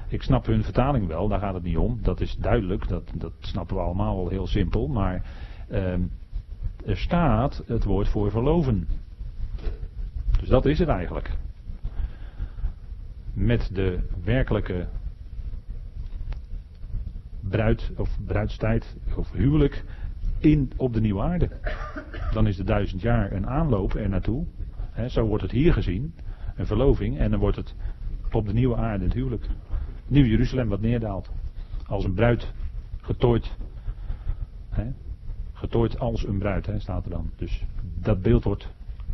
Ik 0.07 0.21
snap 0.21 0.45
hun 0.45 0.63
vertaling 0.63 1.07
wel, 1.07 1.27
daar 1.27 1.39
gaat 1.39 1.53
het 1.53 1.63
niet 1.63 1.77
om. 1.77 1.99
Dat 2.01 2.21
is 2.21 2.35
duidelijk, 2.35 2.87
dat, 2.87 3.11
dat 3.15 3.33
snappen 3.39 3.75
we 3.75 3.81
allemaal 3.81 4.15
wel 4.15 4.29
heel 4.29 4.47
simpel. 4.47 4.87
Maar 4.87 5.25
ehm, 5.69 6.01
er 6.85 6.97
staat 6.97 7.63
het 7.67 7.83
woord 7.83 8.07
voor 8.07 8.31
verloven. 8.31 8.87
Dus 10.39 10.49
dat 10.49 10.65
is 10.65 10.79
het 10.79 10.87
eigenlijk. 10.87 11.31
Met 13.33 13.69
de 13.73 13.99
werkelijke 14.23 14.87
bruid 17.39 17.91
of 17.97 18.17
bruidstijd 18.25 18.95
of 19.15 19.31
huwelijk 19.31 19.83
in, 20.39 20.71
op 20.77 20.93
de 20.93 21.01
nieuwe 21.01 21.21
aarde. 21.21 21.49
Dan 22.33 22.47
is 22.47 22.57
de 22.57 22.63
duizend 22.63 23.01
jaar 23.01 23.31
een 23.31 23.47
aanloop 23.47 23.93
er 23.93 24.09
naartoe. 24.09 24.45
zo 25.07 25.25
wordt 25.25 25.43
het 25.43 25.51
hier 25.51 25.73
gezien, 25.73 26.13
een 26.61 26.67
verloving, 26.67 27.17
en 27.17 27.31
dan 27.31 27.39
wordt 27.39 27.57
het 27.57 27.75
op 28.31 28.45
de 28.45 28.53
nieuwe 28.53 28.75
aarde 28.75 29.03
het 29.03 29.13
huwelijk. 29.13 29.47
Nieuw 30.07 30.25
Jeruzalem 30.25 30.69
wat 30.69 30.81
neerdaalt. 30.81 31.31
Als 31.87 32.03
een 32.03 32.13
bruid 32.13 32.53
getooid. 33.01 33.57
He, 34.69 34.91
getooid 35.53 35.99
als 35.99 36.25
een 36.27 36.37
bruid, 36.37 36.65
he, 36.65 36.79
staat 36.79 37.03
er 37.03 37.09
dan. 37.09 37.31
Dus 37.35 37.65
dat 37.99 38.21
beeld 38.21 38.43
wordt 38.43 38.67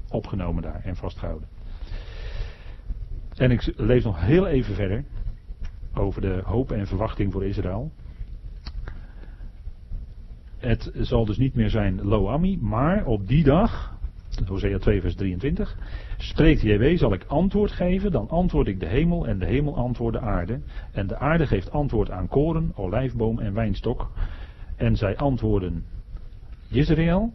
opgenomen 0.09 0.63
daar 0.63 0.81
en 0.83 0.95
vastgehouden. 0.95 1.47
En 3.35 3.51
ik 3.51 3.73
lees 3.75 4.03
nog 4.03 4.21
heel 4.21 4.47
even 4.47 4.75
verder 4.75 5.03
over 5.93 6.21
de 6.21 6.41
hoop 6.43 6.71
en 6.71 6.87
verwachting 6.87 7.31
voor 7.31 7.45
Israël. 7.45 7.91
Het 10.57 10.91
zal 10.93 11.25
dus 11.25 11.37
niet 11.37 11.55
meer 11.55 11.69
zijn 11.69 12.01
Loami, 12.01 12.57
maar 12.61 13.05
op 13.05 13.27
die 13.27 13.43
dag, 13.43 13.97
Hosea 14.47 14.77
2 14.77 15.01
vers 15.01 15.15
23, 15.15 15.77
spreekt 16.18 16.61
JW, 16.61 16.97
zal 16.97 17.13
ik 17.13 17.24
antwoord 17.28 17.72
geven, 17.72 18.11
dan 18.11 18.30
antwoord 18.30 18.68
ik 18.68 18.80
de 18.80 18.86
hemel 18.86 19.28
en 19.28 19.39
de 19.39 19.45
hemel 19.45 19.76
antwoordt 19.76 20.18
de 20.18 20.24
aarde. 20.24 20.59
En 20.91 21.07
de 21.07 21.18
aarde 21.18 21.47
geeft 21.47 21.72
antwoord 21.72 22.11
aan 22.11 22.28
koren, 22.28 22.72
olijfboom 22.76 23.39
en 23.39 23.53
wijnstok. 23.53 24.11
En 24.76 24.95
zij 24.95 25.18
antwoorden 25.18 25.86
Israël, 26.70 27.34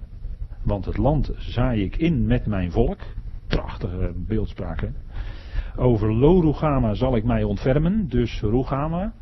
want 0.62 0.84
het 0.84 0.96
land 0.96 1.32
zaai 1.38 1.82
ik 1.82 1.96
in 1.96 2.26
met 2.26 2.46
mijn 2.46 2.70
volk. 2.70 2.98
Prachtige 3.46 4.12
beeldspraak. 4.16 4.90
Over 5.76 6.14
Lo 6.14 6.54
zal 6.92 7.16
ik 7.16 7.24
mij 7.24 7.42
ontfermen, 7.42 8.08
dus 8.08 8.40
Rugama. 8.40 9.12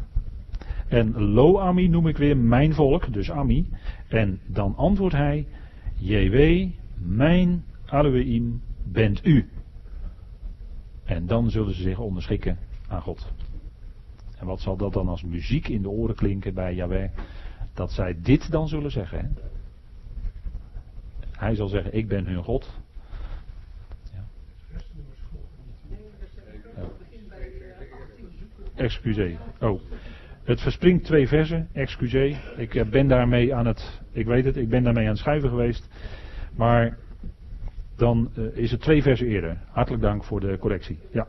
En 0.89 1.23
Lo-Ami 1.23 1.89
noem 1.89 2.07
ik 2.07 2.17
weer 2.17 2.37
mijn 2.37 2.75
volk, 2.75 3.13
dus 3.13 3.31
Ami. 3.31 3.69
En 4.09 4.41
dan 4.47 4.77
antwoordt 4.77 5.15
hij, 5.15 5.47
JW, 5.95 6.69
mijn 6.97 7.65
Elohim 7.87 8.61
bent 8.93 9.27
u. 9.27 9.49
En 11.05 11.27
dan 11.27 11.51
zullen 11.51 11.75
ze 11.75 11.83
zich 11.83 11.99
onderschikken 11.99 12.59
aan 12.89 13.03
God. 13.03 13.33
En 14.39 14.47
wat 14.47 14.61
zal 14.61 14.77
dat 14.77 14.93
dan 14.93 15.09
als 15.09 15.23
muziek 15.23 15.69
in 15.69 15.83
de 15.83 15.89
oren 15.89 16.15
klinken 16.15 16.55
bij 16.55 16.75
Yahweh? 16.75 17.11
Dat 17.75 17.93
zij 17.93 18.17
dit 18.23 18.51
dan 18.51 18.69
zullen 18.69 18.91
zeggen. 18.91 19.19
Hè? 19.19 19.29
Hij 21.31 21.55
zal 21.55 21.69
zeggen, 21.69 21.95
ik 21.95 22.09
ben 22.09 22.27
hun 22.27 22.43
God. 22.43 22.71
Ja. 24.13 24.25
Excuseer. 28.75 29.39
Oh. 29.61 29.81
Het 30.45 30.61
verspringt 30.61 31.05
twee 31.05 31.29
versen, 31.29 31.69
excuseer. 31.73 32.55
Ik 32.57 32.75
eh, 32.75 32.89
ben 32.89 33.09
daarmee 33.09 33.55
aan 33.55 33.67
het, 33.67 34.01
ik 34.13 34.27
weet 34.27 34.45
het, 34.45 34.57
ik 34.57 34.69
ben 34.69 34.83
daarmee 34.83 35.05
aan 35.05 35.11
het 35.11 35.19
schrijven 35.19 35.49
geweest. 35.49 35.89
Maar 36.57 36.99
dan 38.01 38.31
uh, 38.35 38.57
is 38.57 38.71
het 38.71 38.81
twee 38.81 39.03
versen 39.03 39.27
eerder. 39.27 39.59
Hartelijk 39.71 40.03
dank 40.03 40.25
voor 40.25 40.41
de 40.41 40.59
correctie. 40.59 40.99
Ja. 41.13 41.27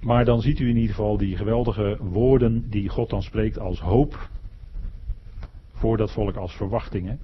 Maar 0.00 0.24
dan 0.24 0.40
ziet 0.40 0.58
u 0.58 0.68
in 0.68 0.76
ieder 0.76 0.94
geval 0.94 1.16
die 1.16 1.36
geweldige 1.36 1.96
woorden 2.00 2.70
die 2.70 2.88
God 2.88 3.10
dan 3.10 3.22
spreekt 3.22 3.58
als 3.58 3.80
hoop 3.80 4.28
voor 5.72 5.96
dat 5.96 6.12
volk 6.12 6.36
als 6.36 6.56
verwachtingen. 6.56 7.20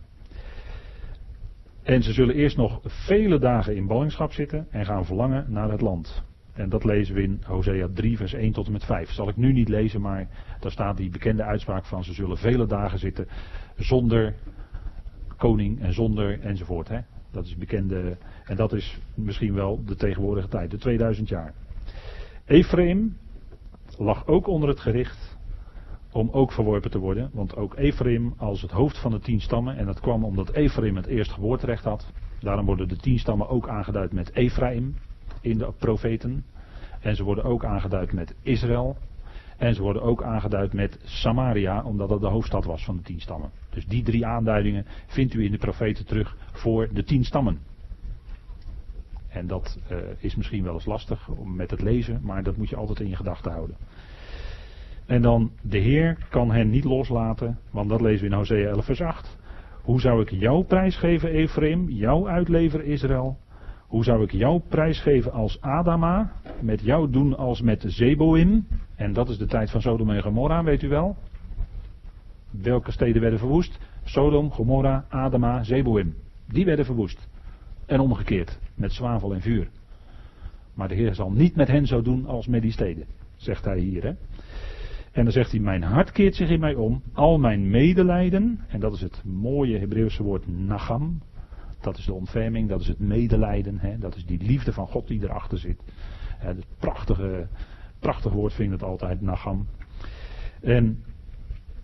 En 1.82 2.02
ze 2.02 2.12
zullen 2.12 2.34
eerst 2.34 2.56
nog 2.56 2.80
vele 2.84 3.38
dagen 3.38 3.76
in 3.76 3.86
ballingschap 3.86 4.32
zitten 4.32 4.66
en 4.70 4.84
gaan 4.84 5.04
verlangen 5.04 5.46
naar 5.48 5.70
het 5.70 5.80
land. 5.80 6.22
En 6.52 6.68
dat 6.68 6.84
lezen 6.84 7.14
we 7.14 7.22
in 7.22 7.40
Hosea 7.46 7.88
3, 7.94 8.16
vers 8.16 8.32
1 8.32 8.52
tot 8.52 8.66
en 8.66 8.72
met 8.72 8.84
5. 8.84 9.10
Zal 9.10 9.28
ik 9.28 9.36
nu 9.36 9.52
niet 9.52 9.68
lezen, 9.68 10.00
maar 10.00 10.28
daar 10.60 10.70
staat 10.70 10.96
die 10.96 11.10
bekende 11.10 11.42
uitspraak 11.42 11.84
van: 11.84 12.04
ze 12.04 12.12
zullen 12.12 12.36
vele 12.36 12.66
dagen 12.66 12.98
zitten 12.98 13.28
zonder 13.76 14.34
koning 15.39 15.80
en 15.80 15.93
zonder 15.93 16.41
enzovoort. 16.41 16.89
Hè? 16.89 16.99
Dat 17.30 17.45
is 17.45 17.57
bekende, 17.57 18.16
en 18.45 18.57
dat 18.57 18.72
is 18.72 18.99
misschien 19.14 19.55
wel 19.55 19.84
de 19.84 19.97
tegenwoordige 19.97 20.49
tijd, 20.49 20.70
de 20.70 20.78
2000 20.78 21.28
jaar. 21.28 21.55
Ephraim 22.47 23.16
lag 23.99 24.26
ook 24.26 24.47
onder 24.47 24.68
het 24.68 24.80
gericht 24.80 25.36
om 26.12 26.30
ook 26.30 26.53
verworpen 26.53 26.91
te 26.91 26.99
worden. 26.99 27.30
Want 27.32 27.57
ook 27.57 27.74
Ephraim 27.76 28.34
als 28.36 28.62
het 28.62 28.70
hoofd 28.70 28.99
van 28.99 29.11
de 29.11 29.20
tien 29.20 29.41
stammen, 29.41 29.76
en 29.76 29.86
dat 29.86 30.01
kwam 30.01 30.24
omdat 30.24 30.51
Ephraim 30.51 30.97
het 30.97 31.07
eerst 31.07 31.32
geboorterecht 31.32 31.84
had. 31.84 32.12
Daarom 32.41 32.66
worden 32.66 32.89
de 32.89 32.97
tien 32.97 33.18
stammen 33.18 33.49
ook 33.49 33.68
aangeduid 33.68 34.12
met 34.12 34.30
Ephraim 34.34 34.95
in 35.41 35.59
de 35.59 35.72
profeten. 35.78 36.45
En 37.01 37.16
ze 37.16 37.24
worden 37.24 37.45
ook 37.45 37.64
aangeduid 37.64 38.12
met 38.12 38.34
Israël. 38.43 38.97
En 39.59 39.74
ze 39.74 39.82
worden 39.82 40.02
ook 40.02 40.22
aangeduid 40.22 40.72
met 40.72 40.98
Samaria, 41.02 41.82
omdat 41.82 42.09
dat 42.09 42.20
de 42.20 42.26
hoofdstad 42.26 42.64
was 42.64 42.84
van 42.84 42.96
de 42.96 43.02
tien 43.02 43.20
stammen. 43.20 43.50
Dus 43.70 43.86
die 43.86 44.02
drie 44.02 44.26
aanduidingen 44.26 44.86
vindt 45.06 45.34
u 45.34 45.44
in 45.44 45.50
de 45.50 45.59
profeten 45.59 46.06
terug 46.06 46.36
voor 46.52 46.88
de 46.92 47.04
tien 47.04 47.24
stammen. 47.24 47.59
En 49.28 49.46
dat 49.46 49.78
uh, 49.92 49.98
is 50.18 50.36
misschien 50.36 50.64
wel 50.64 50.74
eens 50.74 50.84
lastig 50.84 51.28
met 51.44 51.70
het 51.70 51.82
lezen, 51.82 52.20
maar 52.22 52.42
dat 52.42 52.56
moet 52.56 52.68
je 52.68 52.76
altijd 52.76 53.00
in 53.00 53.09
je 53.09 53.16
gedachten 53.16 53.52
houden. 53.52 53.76
En 55.06 55.22
dan, 55.22 55.50
de 55.62 55.78
Heer 55.78 56.26
kan 56.30 56.50
hen 56.50 56.70
niet 56.70 56.84
loslaten, 56.84 57.59
want 57.70 57.88
dat 57.88 58.00
lezen 58.00 58.20
we 58.20 58.26
in 58.26 58.36
Hosea 58.36 58.68
11 58.68 58.84
vers 58.84 59.00
8. 59.00 59.38
Hoe 59.82 60.00
zou 60.00 60.20
ik 60.22 60.30
jouw 60.30 60.62
prijs 60.62 60.96
geven, 60.96 61.30
Ephraim, 61.30 61.90
jouw 61.90 62.28
uitlever 62.28 62.84
Israël? 62.84 63.38
Hoe 63.89 64.05
zou 64.05 64.22
ik 64.22 64.32
jou 64.32 64.61
prijsgeven 64.68 65.32
als 65.32 65.61
Adama, 65.61 66.32
met 66.61 66.80
jou 66.80 67.11
doen 67.11 67.36
als 67.36 67.61
met 67.61 67.84
Zeboim? 67.86 68.66
En 68.97 69.12
dat 69.12 69.28
is 69.28 69.39
de 69.39 69.47
tijd 69.47 69.70
van 69.70 69.80
Sodom 69.80 70.11
en 70.11 70.22
Gomorra, 70.22 70.64
weet 70.64 70.82
u 70.82 70.89
wel? 70.89 71.16
Welke 72.51 72.93
steden 72.93 73.20
werden 73.20 73.39
verwoest? 73.39 73.78
Sodom, 74.05 74.51
Gomorra, 74.51 75.05
Adama, 75.09 75.62
Zeboim. 75.62 76.14
Die 76.47 76.64
werden 76.64 76.84
verwoest. 76.84 77.28
En 77.86 78.01
omgekeerd, 78.01 78.59
met 78.74 78.93
zwavel 78.93 79.34
en 79.34 79.41
vuur. 79.41 79.68
Maar 80.74 80.89
de 80.89 80.95
Heer 80.95 81.14
zal 81.14 81.30
niet 81.30 81.57
met 81.57 81.68
hen 81.68 81.86
zo 81.86 82.03
doen 82.03 82.26
als 82.26 82.47
met 82.47 82.62
die 82.62 82.72
steden, 82.72 83.07
zegt 83.36 83.64
hij 83.64 83.78
hier. 83.78 84.03
Hè? 84.03 84.12
En 85.12 85.24
dan 85.24 85.32
zegt 85.32 85.51
hij, 85.51 85.61
mijn 85.61 85.82
hart 85.82 86.12
keert 86.12 86.34
zich 86.34 86.49
in 86.49 86.61
mij 86.61 86.74
om, 86.74 87.03
al 87.12 87.39
mijn 87.39 87.70
medelijden, 87.70 88.61
en 88.68 88.80
dat 88.80 88.93
is 88.93 89.01
het 89.01 89.22
mooie 89.24 89.78
Hebreeuwse 89.78 90.22
woord 90.22 90.49
nagam, 90.49 91.20
dat 91.80 91.98
is 91.98 92.04
de 92.04 92.14
ontferming, 92.14 92.68
dat 92.68 92.80
is 92.80 92.88
het 92.88 92.98
medelijden, 92.98 93.78
hè? 93.78 93.98
dat 93.98 94.16
is 94.16 94.26
die 94.26 94.42
liefde 94.42 94.72
van 94.72 94.86
God 94.86 95.06
die 95.06 95.22
erachter 95.22 95.58
zit. 95.58 95.82
Het 96.38 96.66
prachtige, 96.78 97.48
prachtig 97.98 98.32
woord 98.32 98.52
vind 98.52 98.72
ik 98.72 98.80
het 98.80 98.88
altijd, 98.88 99.20
nagam. 99.20 99.66
En 100.60 101.04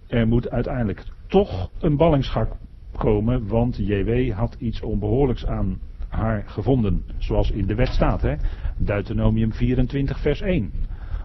er 0.06 0.26
moet 0.26 0.50
uiteindelijk 0.50 1.04
toch 1.26 1.70
een 1.78 1.96
ballingschap 1.96 2.56
komen, 2.96 3.46
want 3.46 3.76
JW 3.76 4.32
had 4.32 4.56
iets 4.58 4.80
onbehoorlijks 4.80 5.46
aan 5.46 5.80
haar 6.08 6.42
gevonden, 6.46 7.04
zoals 7.18 7.50
in 7.50 7.66
de 7.66 7.74
wet 7.74 7.88
staat. 7.88 8.22
Hè? 8.22 8.34
Deuteronomium 8.76 9.52
24 9.52 10.20
vers 10.20 10.40
1. 10.40 10.72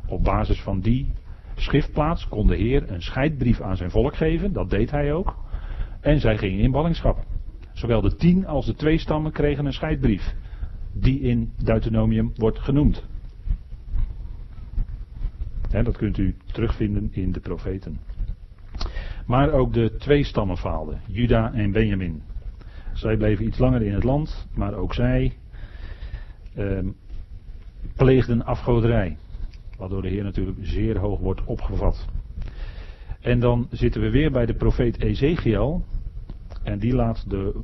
Op 0.08 0.24
basis 0.24 0.62
van 0.62 0.80
die 0.80 1.12
schriftplaats 1.56 2.28
kon 2.28 2.48
de 2.48 2.56
Heer 2.56 2.92
een 2.92 3.02
scheidbrief 3.02 3.62
aan 3.62 3.78
zijn 3.78 3.92
volk 3.92 4.16
geven, 4.16 4.54
dat 4.54 4.70
deed 4.70 4.92
hij 4.92 5.14
ook. 5.14 5.36
En 6.02 6.20
zij 6.20 6.38
gingen 6.38 6.60
in 6.60 6.72
ballingschap. 6.72 7.26
Zowel 7.80 8.02
de 8.02 8.16
tien 8.16 8.48
als 8.48 8.66
de 8.66 8.74
twee 8.74 8.98
stammen 8.98 9.32
kregen 9.32 9.66
een 9.66 9.74
scheidbrief. 9.74 10.36
Die 10.94 11.20
in 11.20 11.52
Deuteronomium 11.64 12.32
wordt 12.36 12.60
genoemd. 12.60 13.06
dat 15.70 15.98
kunt 15.98 16.18
u 16.18 16.36
terugvinden 16.52 17.10
in 17.12 17.32
de 17.32 17.40
profeten. 17.40 18.00
Maar 19.26 19.52
ook 19.52 19.74
de 19.74 19.96
twee 19.96 20.24
stammen 20.24 20.58
faalden, 20.58 21.02
Juda 21.08 21.54
en 21.54 21.72
Benjamin. 21.72 22.22
Zij 22.94 23.18
bleven 23.18 23.46
iets 23.46 23.58
langer 23.58 23.82
in 23.82 23.94
het 23.94 24.04
land, 24.04 24.48
maar 24.54 24.74
ook 24.74 24.94
zij 24.94 25.34
eh, 26.56 26.80
pleegden 27.96 28.46
afgoderij. 28.46 29.18
Waardoor 29.78 30.02
de 30.02 30.10
Heer 30.10 30.24
natuurlijk 30.24 30.58
zeer 30.62 30.98
hoog 30.98 31.20
wordt 31.20 31.44
opgevat. 31.46 32.06
En 33.20 33.40
dan 33.40 33.68
zitten 33.72 34.02
we 34.02 34.10
weer 34.10 34.32
bij 34.32 34.46
de 34.46 34.56
profeet 34.56 35.02
Ezekiel. 35.02 35.86
En 36.70 36.80
die 36.80 36.94
laat 36.94 37.30
de, 37.30 37.62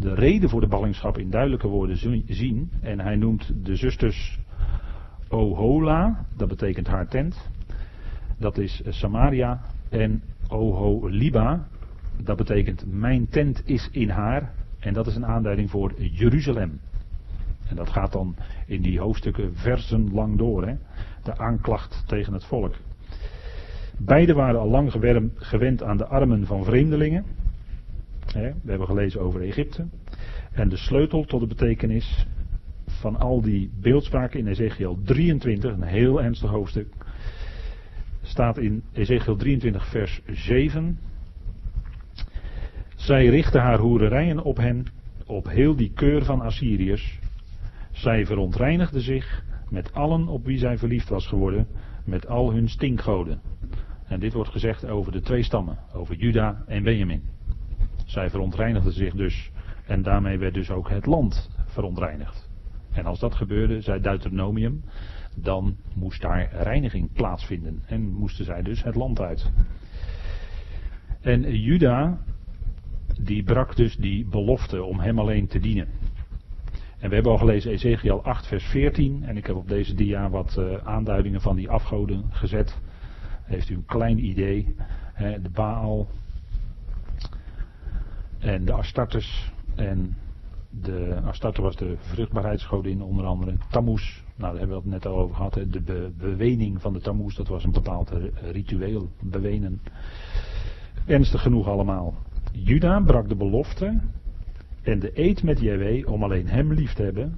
de 0.00 0.14
reden 0.14 0.48
voor 0.48 0.60
de 0.60 0.66
ballingschap 0.66 1.18
in 1.18 1.30
duidelijke 1.30 1.68
woorden 1.68 1.96
zien. 2.26 2.70
En 2.80 3.00
hij 3.00 3.16
noemt 3.16 3.64
de 3.64 3.76
zusters 3.76 4.38
Ohola, 5.28 6.26
dat 6.36 6.48
betekent 6.48 6.86
haar 6.86 7.08
tent. 7.08 7.50
Dat 8.38 8.58
is 8.58 8.82
Samaria. 8.88 9.60
En 9.88 10.22
Oholiba, 10.48 11.66
dat 12.22 12.36
betekent 12.36 12.84
mijn 12.86 13.28
tent 13.28 13.62
is 13.64 13.88
in 13.92 14.08
haar. 14.08 14.52
En 14.78 14.92
dat 14.92 15.06
is 15.06 15.16
een 15.16 15.26
aanduiding 15.26 15.70
voor 15.70 15.92
Jeruzalem. 16.02 16.80
En 17.68 17.76
dat 17.76 17.90
gaat 17.90 18.12
dan 18.12 18.36
in 18.66 18.82
die 18.82 19.00
hoofdstukken 19.00 19.56
versen 19.56 20.12
lang 20.12 20.38
door. 20.38 20.66
Hè? 20.66 20.74
De 21.22 21.38
aanklacht 21.38 22.04
tegen 22.06 22.32
het 22.32 22.44
volk. 22.44 22.74
Beide 23.98 24.32
waren 24.32 24.60
al 24.60 24.68
lang 24.68 24.92
gewend 25.36 25.82
aan 25.82 25.96
de 25.96 26.06
armen 26.06 26.46
van 26.46 26.64
vreemdelingen. 26.64 27.24
We 28.32 28.54
hebben 28.66 28.86
gelezen 28.86 29.20
over 29.20 29.40
Egypte. 29.40 29.86
En 30.52 30.68
de 30.68 30.76
sleutel 30.76 31.24
tot 31.24 31.40
de 31.40 31.46
betekenis 31.46 32.26
van 32.86 33.16
al 33.16 33.40
die 33.40 33.70
beeldspraken 33.80 34.38
in 34.38 34.46
Ezekiel 34.46 34.98
23, 35.04 35.72
een 35.72 35.82
heel 35.82 36.22
ernstig 36.22 36.50
hoofdstuk, 36.50 36.94
staat 38.22 38.58
in 38.58 38.82
Ezekiel 38.92 39.36
23, 39.36 39.86
vers 39.90 40.20
7. 40.26 40.98
Zij 42.94 43.26
richtte 43.26 43.58
haar 43.58 43.78
hoererijen 43.78 44.42
op 44.42 44.56
hen, 44.56 44.86
op 45.26 45.48
heel 45.48 45.76
die 45.76 45.92
keur 45.92 46.24
van 46.24 46.40
Assyriërs. 46.40 47.18
Zij 47.90 48.26
verontreinigde 48.26 49.00
zich 49.00 49.44
met 49.70 49.92
allen 49.94 50.28
op 50.28 50.44
wie 50.44 50.58
zij 50.58 50.78
verliefd 50.78 51.08
was 51.08 51.26
geworden, 51.26 51.66
met 52.04 52.26
al 52.26 52.52
hun 52.52 52.68
stinkgoden. 52.68 53.40
En 54.06 54.20
dit 54.20 54.32
wordt 54.32 54.50
gezegd 54.50 54.86
over 54.86 55.12
de 55.12 55.20
twee 55.20 55.42
stammen, 55.42 55.78
over 55.94 56.14
Juda 56.14 56.64
en 56.66 56.82
Benjamin. 56.82 57.31
Zij 58.12 58.30
verontreinigden 58.30 58.92
zich 58.92 59.14
dus 59.14 59.50
en 59.86 60.02
daarmee 60.02 60.38
werd 60.38 60.54
dus 60.54 60.70
ook 60.70 60.88
het 60.88 61.06
land 61.06 61.50
verontreinigd. 61.66 62.50
En 62.92 63.06
als 63.06 63.18
dat 63.18 63.34
gebeurde, 63.34 63.80
zei 63.80 64.00
Deuteronomium, 64.00 64.82
dan 65.36 65.76
moest 65.94 66.22
daar 66.22 66.48
reiniging 66.52 67.12
plaatsvinden 67.12 67.82
en 67.86 68.12
moesten 68.12 68.44
zij 68.44 68.62
dus 68.62 68.82
het 68.82 68.94
land 68.94 69.20
uit. 69.20 69.50
En 71.20 71.60
Juda, 71.60 72.18
die 73.20 73.42
brak 73.42 73.76
dus 73.76 73.96
die 73.96 74.26
belofte 74.26 74.82
om 74.82 75.00
hem 75.00 75.18
alleen 75.18 75.46
te 75.46 75.58
dienen. 75.58 75.88
En 76.98 77.08
we 77.08 77.14
hebben 77.14 77.32
al 77.32 77.38
gelezen 77.38 77.70
Ezekiel 77.70 78.24
8, 78.24 78.46
vers 78.46 78.64
14. 78.64 79.24
En 79.24 79.36
ik 79.36 79.46
heb 79.46 79.56
op 79.56 79.68
deze 79.68 79.94
dia 79.94 80.30
wat 80.30 80.56
uh, 80.58 80.76
aanduidingen 80.84 81.40
van 81.40 81.56
die 81.56 81.70
afgoden 81.70 82.24
gezet. 82.30 82.78
Heeft 83.42 83.68
u 83.68 83.74
een 83.74 83.84
klein 83.84 84.24
idee. 84.24 84.74
Hè, 85.12 85.42
de 85.42 85.50
Baal. 85.50 86.08
En 88.42 88.64
de 88.64 88.72
Astartes. 88.72 89.52
En 89.74 90.16
de 90.70 91.20
Astarte 91.24 91.62
was 91.62 91.76
de 91.76 91.96
vruchtbaarheidsgodin 91.98 93.02
onder 93.02 93.24
andere. 93.24 93.54
Tammuz. 93.70 94.22
Nou, 94.36 94.50
daar 94.50 94.60
hebben 94.60 94.76
we 94.76 94.82
het 94.82 94.92
net 94.92 95.06
al 95.06 95.18
over 95.18 95.36
gehad. 95.36 95.54
Hè. 95.54 95.68
De 95.68 95.80
be 95.80 96.12
bewening 96.18 96.80
van 96.80 96.92
de 96.92 97.00
Tammuz. 97.00 97.36
Dat 97.36 97.48
was 97.48 97.64
een 97.64 97.72
bepaald 97.72 98.12
ritueel. 98.52 99.08
Bewenen. 99.20 99.80
Ernstig 101.06 101.42
genoeg 101.42 101.68
allemaal. 101.68 102.14
Juda 102.52 103.00
brak 103.00 103.28
de 103.28 103.36
belofte 103.36 104.00
en 104.82 104.98
de 104.98 105.10
eed 105.14 105.42
met 105.42 105.60
JW 105.60 106.08
om 106.08 106.22
alleen 106.22 106.48
hem 106.48 106.72
lief 106.72 106.92
te 106.92 107.02
hebben, 107.02 107.36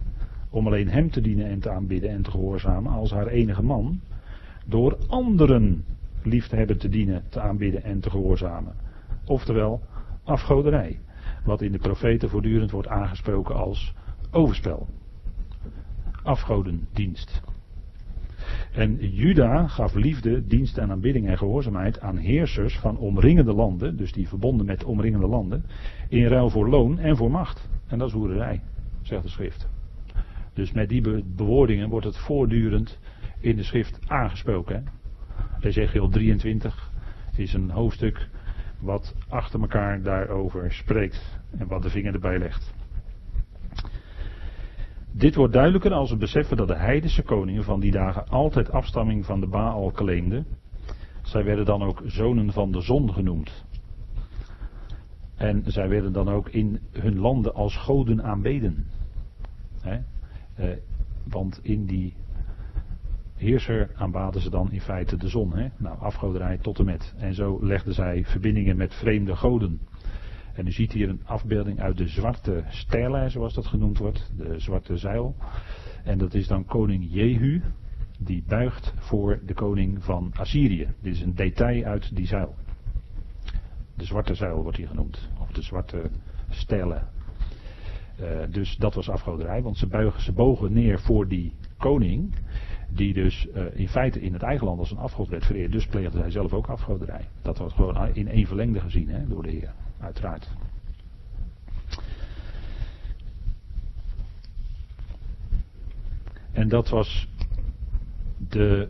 om 0.50 0.66
alleen 0.66 0.88
hem 0.88 1.10
te 1.10 1.20
dienen 1.20 1.46
en 1.46 1.60
te 1.60 1.70
aanbidden 1.70 2.10
en 2.10 2.22
te 2.22 2.30
gehoorzamen 2.30 2.92
als 2.92 3.10
haar 3.10 3.26
enige 3.26 3.62
man, 3.62 4.00
door 4.66 4.98
anderen 5.08 5.84
lief 6.22 6.46
te 6.46 6.56
hebben, 6.56 6.78
te 6.78 6.88
dienen, 6.88 7.22
te 7.28 7.40
aanbidden 7.40 7.82
en 7.82 8.00
te 8.00 8.10
gehoorzamen. 8.10 8.74
Oftewel, 9.26 9.80
afgoderij, 10.24 11.00
wat 11.44 11.62
in 11.62 11.72
de 11.72 11.78
profeten 11.78 12.28
voortdurend 12.28 12.70
wordt 12.70 12.88
aangesproken 12.88 13.54
als 13.54 13.94
overspel. 14.30 14.88
Afgodendienst. 16.22 17.42
En 18.72 18.96
Juda 19.10 19.68
gaf 19.68 19.94
liefde, 19.94 20.46
dienst 20.46 20.78
en 20.78 20.90
aanbidding 20.90 21.28
en 21.28 21.38
gehoorzaamheid 21.38 22.00
aan 22.00 22.16
heersers 22.16 22.78
van 22.78 22.98
omringende 22.98 23.52
landen, 23.52 23.96
dus 23.96 24.12
die 24.12 24.28
verbonden 24.28 24.66
met 24.66 24.84
omringende 24.84 25.26
landen, 25.26 25.64
in 26.08 26.26
ruil 26.26 26.50
voor 26.50 26.68
loon 26.68 26.98
en 26.98 27.16
voor 27.16 27.30
macht. 27.30 27.68
En 27.86 27.98
dat 27.98 28.08
is 28.08 28.14
hoererij, 28.14 28.62
zegt 29.02 29.22
de 29.22 29.28
schrift. 29.28 29.68
Dus 30.52 30.72
met 30.72 30.88
die 30.88 31.22
bewoordingen 31.36 31.88
wordt 31.88 32.06
het 32.06 32.16
voortdurend 32.16 32.98
in 33.40 33.56
de 33.56 33.62
schrift 33.62 33.98
aangesproken. 34.06 34.84
Ezekiel 35.60 36.08
23 36.08 36.90
is 37.36 37.52
een 37.52 37.70
hoofdstuk 37.70 38.28
wat 38.84 39.14
achter 39.28 39.60
elkaar 39.60 40.02
daarover 40.02 40.72
spreekt 40.72 41.38
en 41.58 41.66
wat 41.66 41.82
de 41.82 41.90
vinger 41.90 42.14
erbij 42.14 42.38
legt. 42.38 42.74
Dit 45.12 45.34
wordt 45.34 45.52
duidelijker 45.52 45.92
als 45.92 46.10
we 46.10 46.16
beseffen 46.16 46.56
dat 46.56 46.68
de 46.68 46.76
heidense 46.76 47.22
koningen 47.22 47.64
van 47.64 47.80
die 47.80 47.90
dagen 47.90 48.28
altijd 48.28 48.70
afstamming 48.70 49.24
van 49.24 49.40
de 49.40 49.46
Baal 49.46 49.90
claimden. 49.90 50.46
Zij 51.22 51.44
werden 51.44 51.64
dan 51.64 51.82
ook 51.82 52.02
zonen 52.06 52.52
van 52.52 52.72
de 52.72 52.80
zon 52.80 53.12
genoemd. 53.12 53.64
En 55.36 55.62
zij 55.66 55.88
werden 55.88 56.12
dan 56.12 56.28
ook 56.28 56.48
in 56.48 56.80
hun 56.92 57.18
landen 57.18 57.54
als 57.54 57.76
goden 57.76 58.22
aanbeden. 58.22 58.86
Eh, 60.54 60.70
want 61.24 61.60
in 61.62 61.84
die 61.84 62.14
heerser 63.44 63.90
aanbaden 63.94 64.40
ze 64.40 64.50
dan 64.50 64.72
in 64.72 64.80
feite 64.80 65.16
de 65.16 65.28
zon. 65.28 65.70
Nou, 65.76 65.98
afgoderij 65.98 66.58
tot 66.58 66.78
en 66.78 66.84
met. 66.84 67.14
En 67.16 67.34
zo 67.34 67.58
legden 67.62 67.94
zij 67.94 68.24
verbindingen 68.24 68.76
met 68.76 68.94
vreemde 68.94 69.36
goden. 69.36 69.80
En 70.54 70.66
u 70.66 70.72
ziet 70.72 70.92
hier 70.92 71.08
een 71.08 71.22
afbeelding 71.24 71.80
uit 71.80 71.96
de 71.96 72.08
zwarte 72.08 72.64
stijlijn, 72.68 73.30
zoals 73.30 73.54
dat 73.54 73.66
genoemd 73.66 73.98
wordt, 73.98 74.32
de 74.36 74.58
zwarte 74.58 74.96
zeil. 74.96 75.36
En 76.04 76.18
dat 76.18 76.34
is 76.34 76.46
dan 76.46 76.64
koning 76.64 77.06
Jehu, 77.08 77.62
die 78.18 78.44
buigt 78.46 78.94
voor 78.96 79.40
de 79.46 79.54
koning 79.54 80.04
van 80.04 80.32
Assyrië. 80.36 80.88
Dit 81.00 81.14
is 81.14 81.20
een 81.20 81.34
detail 81.34 81.84
uit 81.84 82.16
die 82.16 82.26
zeil. 82.26 82.54
De 83.94 84.04
zwarte 84.04 84.34
zeil 84.34 84.62
wordt 84.62 84.76
hier 84.76 84.88
genoemd, 84.88 85.30
of 85.40 85.50
de 85.50 85.62
zwarte 85.62 86.10
stijlen. 86.48 87.08
Uh, 88.20 88.26
dus 88.50 88.76
dat 88.76 88.94
was 88.94 89.08
afgoderij, 89.08 89.62
want 89.62 89.76
ze, 89.76 89.86
buigen, 89.86 90.22
ze 90.22 90.32
bogen 90.32 90.72
neer 90.72 91.00
voor 91.00 91.28
die 91.28 91.52
koning, 91.78 92.34
die 92.94 93.12
dus 93.12 93.46
uh, 93.54 93.64
in 93.72 93.88
feite 93.88 94.20
in 94.20 94.32
het 94.32 94.42
eigen 94.42 94.66
land 94.66 94.78
als 94.78 94.90
een 94.90 94.98
afgod 94.98 95.28
werd 95.28 95.44
vereerd. 95.44 95.72
Dus 95.72 95.86
pleegde 95.86 96.18
hij 96.18 96.30
zelf 96.30 96.52
ook 96.52 96.66
afgoderij. 96.66 97.28
Dat 97.42 97.58
wordt 97.58 97.74
gewoon 97.74 98.14
in 98.14 98.28
één 98.28 98.46
verlengde 98.46 98.80
gezien 98.80 99.08
hè, 99.08 99.26
door 99.26 99.42
de 99.42 99.50
Heer 99.50 99.72
uiteraard. 100.00 100.50
En 106.52 106.68
dat 106.68 106.88
was 106.88 107.28
de 108.48 108.88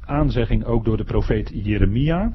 aanzegging 0.00 0.64
ook 0.64 0.84
door 0.84 0.96
de 0.96 1.04
profeet 1.04 1.50
Jeremia. 1.54 2.34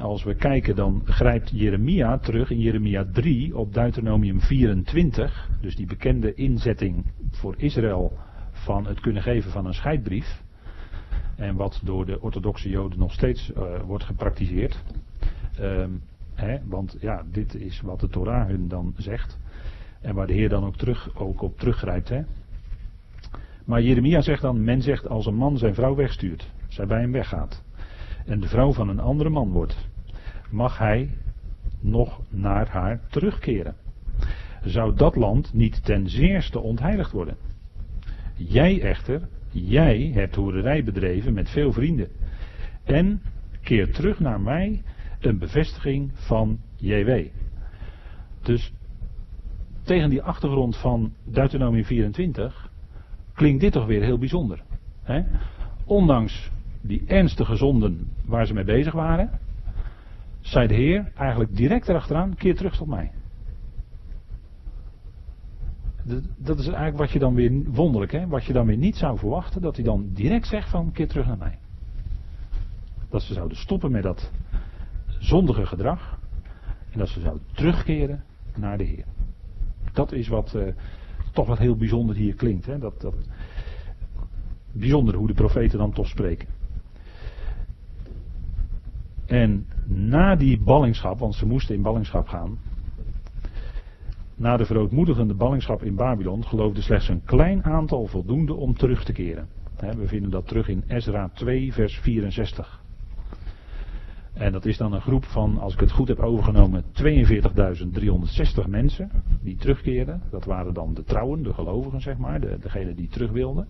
als 0.00 0.24
we 0.24 0.34
kijken 0.34 0.76
dan 0.76 1.02
grijpt 1.04 1.50
Jeremia 1.54 2.18
terug 2.18 2.50
in 2.50 2.58
Jeremia 2.58 3.04
3 3.12 3.56
op 3.56 3.74
Deuteronomium 3.74 4.40
24. 4.40 5.48
Dus 5.60 5.76
die 5.76 5.86
bekende 5.86 6.34
inzetting 6.34 7.04
voor 7.30 7.54
Israël 7.58 8.18
van 8.62 8.86
het 8.86 9.00
kunnen 9.00 9.22
geven 9.22 9.50
van 9.50 9.66
een 9.66 9.74
scheidbrief. 9.74 10.42
En 11.36 11.56
wat 11.56 11.80
door 11.84 12.06
de 12.06 12.20
orthodoxe 12.20 12.68
joden 12.68 12.98
nog 12.98 13.12
steeds 13.12 13.50
uh, 13.50 13.80
wordt 13.80 14.04
gepraktiseerd. 14.04 14.82
Um, 15.60 16.02
want 16.64 16.96
ja, 17.00 17.22
dit 17.32 17.54
is 17.54 17.80
wat 17.80 18.00
de 18.00 18.08
Torah 18.08 18.46
hun 18.46 18.68
dan 18.68 18.94
zegt. 18.96 19.38
En 20.00 20.14
waar 20.14 20.26
de 20.26 20.32
Heer 20.32 20.48
dan 20.48 20.64
ook, 20.64 20.76
terug, 20.76 21.16
ook 21.16 21.42
op 21.42 21.58
teruggrijpt. 21.58 22.08
Hè. 22.08 22.22
Maar 23.64 23.82
Jeremia 23.82 24.20
zegt 24.20 24.42
dan, 24.42 24.64
men 24.64 24.82
zegt 24.82 25.08
als 25.08 25.26
een 25.26 25.34
man 25.34 25.58
zijn 25.58 25.74
vrouw 25.74 25.94
wegstuurt, 25.94 26.50
zij 26.68 26.86
bij 26.86 27.00
hem 27.00 27.12
weggaat. 27.12 27.64
En 28.26 28.40
de 28.40 28.48
vrouw 28.48 28.72
van 28.72 28.88
een 28.88 29.00
andere 29.00 29.30
man 29.30 29.50
wordt. 29.50 29.88
Mag 30.50 30.78
hij 30.78 31.10
nog 31.80 32.20
naar 32.28 32.68
haar 32.68 33.00
terugkeren? 33.10 33.76
Zou 34.64 34.94
dat 34.94 35.16
land 35.16 35.52
niet 35.52 35.84
ten 35.84 36.08
zeerste 36.08 36.60
ontheiligd 36.60 37.12
worden? 37.12 37.36
Jij 38.48 38.82
echter, 38.82 39.28
jij 39.50 40.10
hebt 40.14 40.34
hoererij 40.34 40.84
bedreven 40.84 41.32
met 41.32 41.50
veel 41.50 41.72
vrienden. 41.72 42.08
En 42.84 43.22
keer 43.62 43.92
terug 43.92 44.20
naar 44.20 44.40
mij 44.40 44.82
een 45.20 45.38
bevestiging 45.38 46.10
van 46.14 46.58
JW. 46.76 47.26
Dus 48.42 48.72
tegen 49.82 50.10
die 50.10 50.22
achtergrond 50.22 50.76
van 50.76 51.12
Deuteronomie 51.24 51.84
24 51.84 52.70
klinkt 53.34 53.60
dit 53.60 53.72
toch 53.72 53.86
weer 53.86 54.02
heel 54.02 54.18
bijzonder. 54.18 54.62
Hè? 55.02 55.22
Ondanks 55.84 56.50
die 56.80 57.02
ernstige 57.06 57.56
zonden 57.56 58.08
waar 58.24 58.46
ze 58.46 58.54
mee 58.54 58.64
bezig 58.64 58.92
waren, 58.92 59.30
zei 60.40 60.66
de 60.66 60.74
Heer 60.74 61.12
eigenlijk 61.14 61.56
direct 61.56 61.88
erachteraan, 61.88 62.34
keer 62.34 62.56
terug 62.56 62.76
tot 62.76 62.86
mij. 62.86 63.10
Dat 66.36 66.58
is 66.58 66.66
eigenlijk 66.66 66.96
wat 66.96 67.10
je 67.10 67.18
dan 67.18 67.34
weer 67.34 67.62
wonderlijk, 67.70 68.12
hè? 68.12 68.26
wat 68.26 68.44
je 68.44 68.52
dan 68.52 68.66
weer 68.66 68.76
niet 68.76 68.96
zou 68.96 69.18
verwachten, 69.18 69.62
dat 69.62 69.76
hij 69.76 69.84
dan 69.84 70.10
direct 70.12 70.46
zegt 70.46 70.70
van 70.70 70.92
keer 70.92 71.08
terug 71.08 71.26
naar 71.26 71.38
mij. 71.38 71.58
Dat 73.08 73.22
ze 73.22 73.34
zouden 73.34 73.56
stoppen 73.56 73.90
met 73.90 74.02
dat 74.02 74.30
zondige 75.18 75.66
gedrag. 75.66 76.18
En 76.90 76.98
dat 76.98 77.08
ze 77.08 77.20
zouden 77.20 77.42
terugkeren 77.52 78.24
naar 78.56 78.78
de 78.78 78.84
Heer. 78.84 79.04
Dat 79.92 80.12
is 80.12 80.28
wat 80.28 80.54
uh, 80.54 80.74
toch 81.32 81.46
wat 81.46 81.58
heel 81.58 81.76
bijzonder 81.76 82.16
hier 82.16 82.34
klinkt. 82.34 82.66
Hè? 82.66 82.78
Dat, 82.78 83.00
dat, 83.00 83.14
bijzonder 84.72 85.14
hoe 85.14 85.26
de 85.26 85.34
profeten 85.34 85.78
dan 85.78 85.92
toch 85.92 86.08
spreken. 86.08 86.48
En 89.26 89.66
na 89.86 90.36
die 90.36 90.60
ballingschap, 90.60 91.18
want 91.18 91.34
ze 91.34 91.46
moesten 91.46 91.74
in 91.74 91.82
ballingschap 91.82 92.26
gaan. 92.26 92.58
Na 94.42 94.56
de 94.56 94.64
verootmoedigende 94.64 95.34
ballingschap 95.34 95.82
in 95.82 95.94
Babylon 95.94 96.46
geloofde 96.46 96.82
slechts 96.82 97.08
een 97.08 97.24
klein 97.24 97.64
aantal 97.64 98.06
voldoende 98.06 98.54
om 98.54 98.74
terug 98.74 99.04
te 99.04 99.12
keren. 99.12 99.48
We 99.78 100.06
vinden 100.06 100.30
dat 100.30 100.48
terug 100.48 100.68
in 100.68 100.84
Ezra 100.86 101.28
2, 101.34 101.72
vers 101.72 101.98
64. 101.98 102.82
En 104.32 104.52
dat 104.52 104.64
is 104.64 104.76
dan 104.76 104.92
een 104.92 105.00
groep 105.00 105.24
van, 105.24 105.58
als 105.58 105.74
ik 105.74 105.80
het 105.80 105.90
goed 105.90 106.08
heb 106.08 106.18
overgenomen, 106.18 106.84
42.360 106.84 108.68
mensen 108.68 109.10
die 109.40 109.56
terugkeren. 109.56 110.22
Dat 110.30 110.44
waren 110.44 110.74
dan 110.74 110.94
de 110.94 111.04
trouwen, 111.04 111.42
de 111.42 111.54
gelovigen 111.54 112.00
zeg 112.00 112.16
maar, 112.16 112.40
de, 112.40 112.58
degenen 112.60 112.96
die 112.96 113.08
terug 113.08 113.30
wilden. 113.30 113.66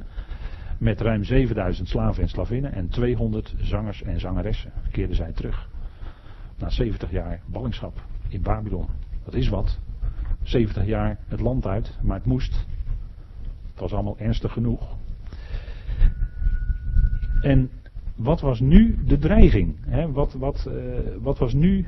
Met 0.79 1.01
ruim 1.01 1.25
7000 1.25 1.89
slaven 1.89 2.23
en 2.23 2.29
slavinnen 2.29 2.73
en 2.73 2.89
200 2.89 3.55
zangers 3.59 4.03
en 4.03 4.21
zangeressen 4.21 4.73
keerden 4.91 5.17
zij 5.17 5.33
terug. 5.33 5.69
Na 6.59 6.71
70 6.71 7.11
jaar 7.11 7.41
ballingschap 7.47 8.05
in 8.29 8.43
Babylon. 8.43 8.87
Dat 9.25 9.35
is 9.35 9.49
wat. 9.49 9.81
70 10.43 10.87
jaar 10.87 11.19
het 11.29 11.41
land 11.41 11.67
uit, 11.67 11.99
maar 12.03 12.17
het 12.17 12.27
moest. 12.27 12.67
Het 13.71 13.81
was 13.81 13.93
allemaal 13.93 14.19
ernstig 14.19 14.53
genoeg. 14.53 14.97
En 17.41 17.71
wat 18.17 18.41
was 18.41 18.61
nu 18.61 18.99
de 19.07 19.19
dreiging? 19.19 19.77
Wat, 20.13 20.33
wat, 20.33 20.69
uh, 20.69 20.75
wat 21.21 21.39
was 21.39 21.53
nu 21.53 21.87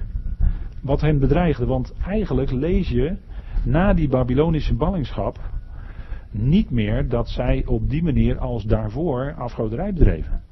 wat 0.80 1.00
hen 1.00 1.18
bedreigde? 1.18 1.66
Want 1.66 1.94
eigenlijk 2.06 2.50
lees 2.50 2.88
je 2.88 3.16
na 3.64 3.92
die 3.92 4.08
Babylonische 4.08 4.74
ballingschap 4.74 5.40
niet 6.30 6.70
meer 6.70 7.08
dat 7.08 7.28
zij 7.28 7.66
op 7.66 7.90
die 7.90 8.02
manier 8.02 8.38
als 8.38 8.64
daarvoor 8.64 9.34
afgoderij 9.34 9.92
bedreven. 9.92 10.42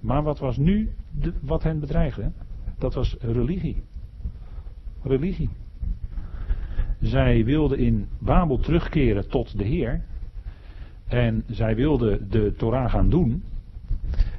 Maar 0.00 0.22
wat 0.22 0.38
was 0.38 0.56
nu 0.56 0.90
de, 1.10 1.32
wat 1.40 1.62
hen 1.62 1.80
bedreigde? 1.80 2.32
Dat 2.78 2.94
was 2.94 3.16
religie. 3.20 3.82
Religie. 5.02 5.50
Zij 7.00 7.44
wilden 7.44 7.78
in 7.78 8.08
Babel 8.18 8.58
terugkeren 8.58 9.28
tot 9.28 9.58
de 9.58 9.64
Heer. 9.64 10.02
En 11.06 11.44
zij 11.46 11.76
wilden 11.76 12.30
de 12.30 12.54
Torah 12.56 12.90
gaan 12.90 13.10
doen. 13.10 13.42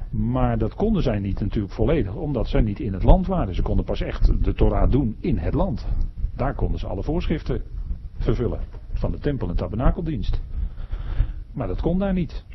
Maar 0.10 0.58
dat 0.58 0.76
konden 0.76 1.04
zij 1.04 1.20
niet 1.20 1.40
natuurlijk 1.40 1.74
volledig, 1.74 2.16
omdat 2.16 2.48
zij 2.48 2.62
niet 2.62 2.80
in 2.80 2.94
het 2.94 3.04
land 3.04 3.28
waren. 3.28 3.56
Ze 3.56 3.62
konden 3.62 3.86
pas 3.86 4.02
echt 4.02 4.44
de 4.44 4.54
Torah 4.54 4.92
doen 4.92 5.16
in 5.20 5.38
het 5.38 5.54
land. 5.54 5.88
Daar 6.36 6.56
konden 6.56 6.80
ze 6.80 6.88
alle 6.88 7.04
voorschriften 7.04 7.62
vervullen. 8.18 8.60
Van 8.94 9.12
de 9.12 9.20
tempel- 9.20 9.50
en 9.50 9.56
tabernakeldienst. 9.56 10.42
Maar 11.54 11.68
dat 11.68 11.82
kon 11.82 12.00
daar 12.00 12.14
niet. 12.14 12.46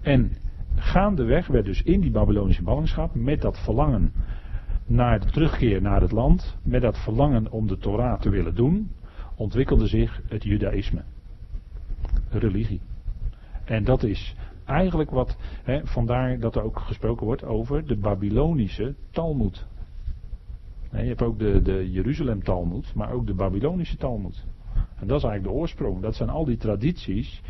En 0.00 0.32
gaandeweg 0.76 1.46
werd 1.46 1.64
dus 1.64 1.82
in 1.82 2.00
die 2.00 2.10
Babylonische 2.10 2.62
ballingschap, 2.62 3.14
met 3.14 3.40
dat 3.40 3.58
verlangen 3.58 4.12
naar 4.86 5.20
de 5.20 5.30
terugkeer 5.30 5.82
naar 5.82 6.00
het 6.00 6.12
land, 6.12 6.56
met 6.62 6.82
dat 6.82 6.98
verlangen 6.98 7.50
om 7.50 7.66
de 7.66 7.78
Torah 7.78 8.20
te 8.20 8.30
willen 8.30 8.54
doen, 8.54 8.90
ontwikkelde 9.36 9.86
zich 9.86 10.22
het 10.28 10.42
Judaïsme. 10.42 11.02
Religie. 12.30 12.80
En 13.64 13.84
dat 13.84 14.02
is 14.02 14.34
eigenlijk 14.64 15.10
wat, 15.10 15.36
hè, 15.62 15.86
vandaar 15.86 16.38
dat 16.38 16.56
er 16.56 16.62
ook 16.62 16.78
gesproken 16.78 17.26
wordt 17.26 17.44
over 17.44 17.86
de 17.86 17.96
Babylonische 17.96 18.94
Talmud. 19.10 19.66
je 20.90 20.96
hebt 20.98 21.22
ook 21.22 21.38
de, 21.38 21.62
de 21.62 21.90
Jeruzalem 21.90 22.42
Talmud, 22.42 22.94
maar 22.94 23.12
ook 23.12 23.26
de 23.26 23.34
Babylonische 23.34 23.96
Talmud. 23.96 24.44
En 24.74 25.06
dat 25.06 25.18
is 25.18 25.24
eigenlijk 25.24 25.54
de 25.54 25.60
oorsprong. 25.60 26.02
Dat 26.02 26.14
zijn 26.14 26.28
al 26.28 26.44
die 26.44 26.56
tradities 26.56 27.42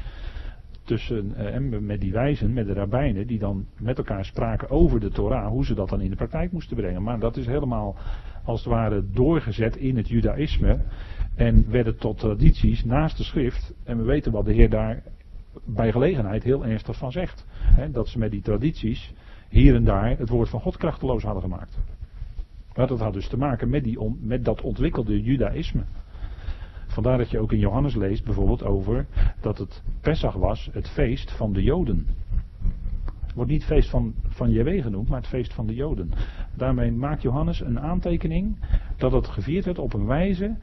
tussen, 0.85 1.35
eh, 1.35 1.81
met 1.81 2.01
die 2.01 2.13
wijzen, 2.13 2.53
met 2.53 2.67
de 2.67 2.73
rabbijnen, 2.73 3.27
die 3.27 3.39
dan 3.39 3.67
met 3.81 3.99
elkaar 3.99 4.25
spraken 4.25 4.71
over 4.71 5.01
de 5.01 5.11
Torah, 5.11 5.49
hoe 5.49 5.65
ze 5.65 5.75
dat 5.75 5.89
dan 5.89 6.01
in 6.01 6.11
de 6.11 6.17
praktijk 6.17 6.53
moesten 6.53 6.77
brengen. 6.77 7.03
Maar 7.03 7.19
dat 7.19 7.37
is 7.37 7.47
helemaal, 7.47 7.97
als 8.45 8.65
het 8.65 8.73
ware, 8.73 9.05
doorgezet 9.11 9.77
in 9.77 9.97
het 9.97 10.09
Judaïsme. 10.09 10.79
En 11.35 11.71
werden 11.71 11.99
tot 11.99 12.19
tradities 12.19 12.85
naast 12.85 13.17
de 13.17 13.25
schrift. 13.25 13.75
En 13.85 13.97
we 13.97 14.05
weten 14.05 14.33
wat 14.33 14.45
de 14.45 14.53
Heer 14.53 14.71
daar 14.71 15.03
bij 15.65 15.93
gelegenheid 15.93 16.43
heel 16.43 16.65
ernstig 16.65 16.97
van 16.97 17.13
zegt. 17.13 17.47
dat 17.91 18.09
ze 18.09 18.19
met 18.19 18.31
die 18.31 18.43
tradities 18.43 19.13
hier 19.49 19.75
en 19.75 19.85
daar 19.85 20.19
het 20.19 20.29
woord 20.29 20.49
van 20.49 20.61
God 20.61 20.77
krachteloos 20.77 21.23
hadden 21.23 21.43
gemaakt. 21.43 21.79
Dat 22.73 22.99
had 22.99 23.13
dus 23.13 23.29
te 23.29 23.37
maken 23.37 23.69
met, 23.69 23.85
die 23.85 23.99
met 24.21 24.45
dat 24.45 24.61
ontwikkelde 24.61 25.23
judaïsme. 25.23 25.83
Vandaar 26.87 27.19
dat 27.19 27.31
je 27.31 27.39
ook 27.39 27.53
in 27.53 27.59
Johannes 27.59 27.95
leest 27.95 28.25
bijvoorbeeld 28.25 28.65
over 28.65 29.07
dat 29.41 29.59
het 29.59 29.83
Pesach 30.01 30.35
was, 30.35 30.69
het 30.73 30.89
feest 30.89 31.33
van 31.33 31.53
de 31.53 31.63
Joden. 31.63 32.07
Het 33.21 33.35
wordt 33.35 33.51
niet 33.51 33.65
feest 33.65 33.91
van, 33.91 34.15
van 34.29 34.51
JW 34.51 34.83
genoemd, 34.83 35.09
maar 35.09 35.19
het 35.19 35.29
feest 35.29 35.55
van 35.55 35.67
de 35.67 35.75
Joden. 35.75 36.11
Daarmee 36.57 36.93
maakt 36.93 37.23
Johannes 37.23 37.61
een 37.61 37.81
aantekening 37.81 38.57
dat 38.97 39.13
het 39.13 39.29
gevierd 39.29 39.65
werd 39.65 39.79
op 39.79 39.95
een 39.95 40.07
wijze 40.07 40.57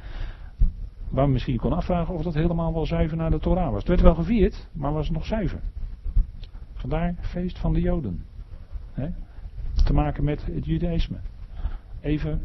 Waar 1.12 1.26
we 1.26 1.32
misschien 1.32 1.58
kon 1.58 1.74
afvragen 1.74 2.14
of 2.14 2.24
dat 2.24 2.34
helemaal 2.34 2.74
wel 2.74 2.86
zuiver 2.86 3.18
naar 3.18 3.32
de 3.32 3.40
Torah 3.40 3.72
was. 3.72 3.80
Het 3.80 3.88
werd 3.88 4.02
wel 4.02 4.16
gevierd, 4.16 4.68
maar 4.72 4.94
was 4.94 5.08
het 5.08 5.16
nog 5.16 5.26
zuiver. 5.26 5.60
Vandaar 6.74 7.16
feest 7.20 7.60
van 7.60 7.74
de 7.74 7.82
Joden. 7.82 8.24
Te 9.86 9.94
maken 9.94 10.24
met 10.24 10.46
het 10.46 10.66
Judaïsme. 10.66 11.18
Even, 12.02 12.42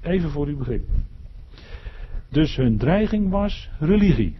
even 0.00 0.30
voor 0.30 0.46
uw 0.46 0.56
begrip. 0.56 0.88
Dus 2.28 2.56
hun 2.56 2.78
dreiging 2.78 3.30
was 3.30 3.70
religie. 3.78 4.36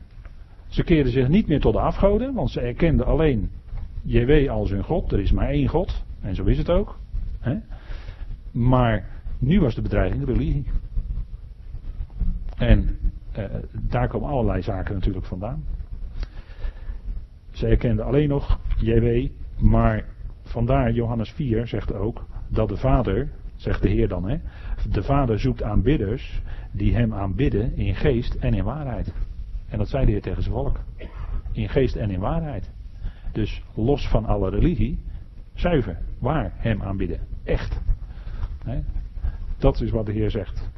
Ze 0.69 0.83
keerden 0.83 1.13
zich 1.13 1.29
niet 1.29 1.47
meer 1.47 1.61
tot 1.61 1.73
de 1.73 1.81
afgoden, 1.81 2.35
want 2.35 2.51
ze 2.51 2.61
erkenden 2.61 3.07
alleen 3.07 3.51
JW 4.03 4.51
als 4.51 4.71
hun 4.71 4.85
God. 4.85 5.13
Er 5.13 5.21
is 5.21 5.33
maar 5.33 5.49
één 5.49 5.69
God, 5.69 6.05
en 6.21 6.35
zo 6.35 6.45
is 6.45 6.59
het 6.59 6.71
ook. 6.71 6.99
Maar 8.51 9.05
nu 9.39 9.61
was 9.61 9.75
de 9.75 9.83
bedreiging 9.83 10.25
religie. 10.25 10.65
En 12.57 12.99
uh, 13.39 13.45
daar 13.73 14.09
komen 14.09 14.29
allerlei 14.29 14.63
zaken 14.63 14.95
natuurlijk 14.95 15.27
vandaan. 15.27 15.65
Ze 17.51 17.67
erkenden 17.67 18.05
alleen 18.05 18.29
nog 18.29 18.59
JW, 18.77 19.29
maar 19.59 20.05
vandaar 20.43 20.93
Johannes 20.93 21.31
4 21.31 21.67
zegt 21.67 21.93
ook 21.95 22.27
dat 22.49 22.69
de 22.69 22.77
Vader, 22.77 23.29
zegt 23.55 23.83
de 23.83 23.89
Heer 23.89 24.09
dan, 24.09 24.29
hè, 24.29 24.37
de 24.91 25.03
Vader 25.03 25.39
zoekt 25.39 25.63
aanbidders 25.63 26.43
die 26.73 26.95
hem 26.95 27.15
aanbidden 27.15 27.77
in 27.77 27.95
geest 27.95 28.35
en 28.35 28.55
in 28.55 28.65
waarheid. 28.65 29.13
En 29.69 29.79
dat 29.79 29.89
zei 29.89 30.05
de 30.05 30.11
Heer 30.11 30.23
tegen 30.23 30.43
zijn 30.43 30.55
volk. 30.55 30.81
In 31.53 31.69
geest 31.69 31.97
en 31.97 32.11
in 32.11 32.21
waarheid. 32.21 32.71
Dus 33.33 33.63
los 33.75 34.09
van 34.09 34.25
alle 34.25 34.51
religie, 34.51 34.99
zuiver, 35.55 35.99
waar 36.19 36.53
hem 36.57 36.83
aanbidden. 36.83 37.21
Echt. 37.45 37.81
Dat 39.59 39.81
is 39.81 39.91
wat 39.91 40.07
de 40.07 40.13
Heer 40.13 40.31
zegt. 40.31 40.71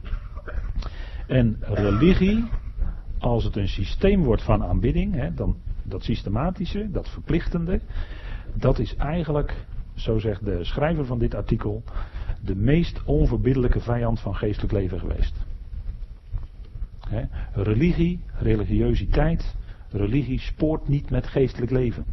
En 1.28 1.56
religie, 1.60 2.44
als 3.18 3.44
het 3.44 3.56
een 3.56 3.68
systeem 3.68 4.22
wordt 4.22 4.42
van 4.42 4.64
aanbidding, 4.64 5.14
hè, 5.14 5.34
dan 5.34 5.56
dat 5.82 6.02
systematische, 6.02 6.90
dat 6.90 7.08
verplichtende, 7.08 7.80
dat 8.54 8.78
is 8.78 8.96
eigenlijk, 8.96 9.66
zo 9.94 10.18
zegt 10.18 10.44
de 10.44 10.64
schrijver 10.64 11.06
van 11.06 11.18
dit 11.18 11.34
artikel, 11.34 11.82
de 12.42 12.56
meest 12.56 13.02
onverbiddelijke 13.04 13.80
vijand 13.80 14.20
van 14.20 14.34
geestelijk 14.34 14.72
leven 14.72 14.98
geweest. 14.98 15.34
Hè, 17.08 17.22
religie, 17.52 18.20
religiositeit, 18.32 19.56
religie 19.90 20.40
spoort 20.40 20.88
niet 20.88 21.10
met 21.10 21.26
geestelijk 21.26 21.70
leven. 21.70 22.04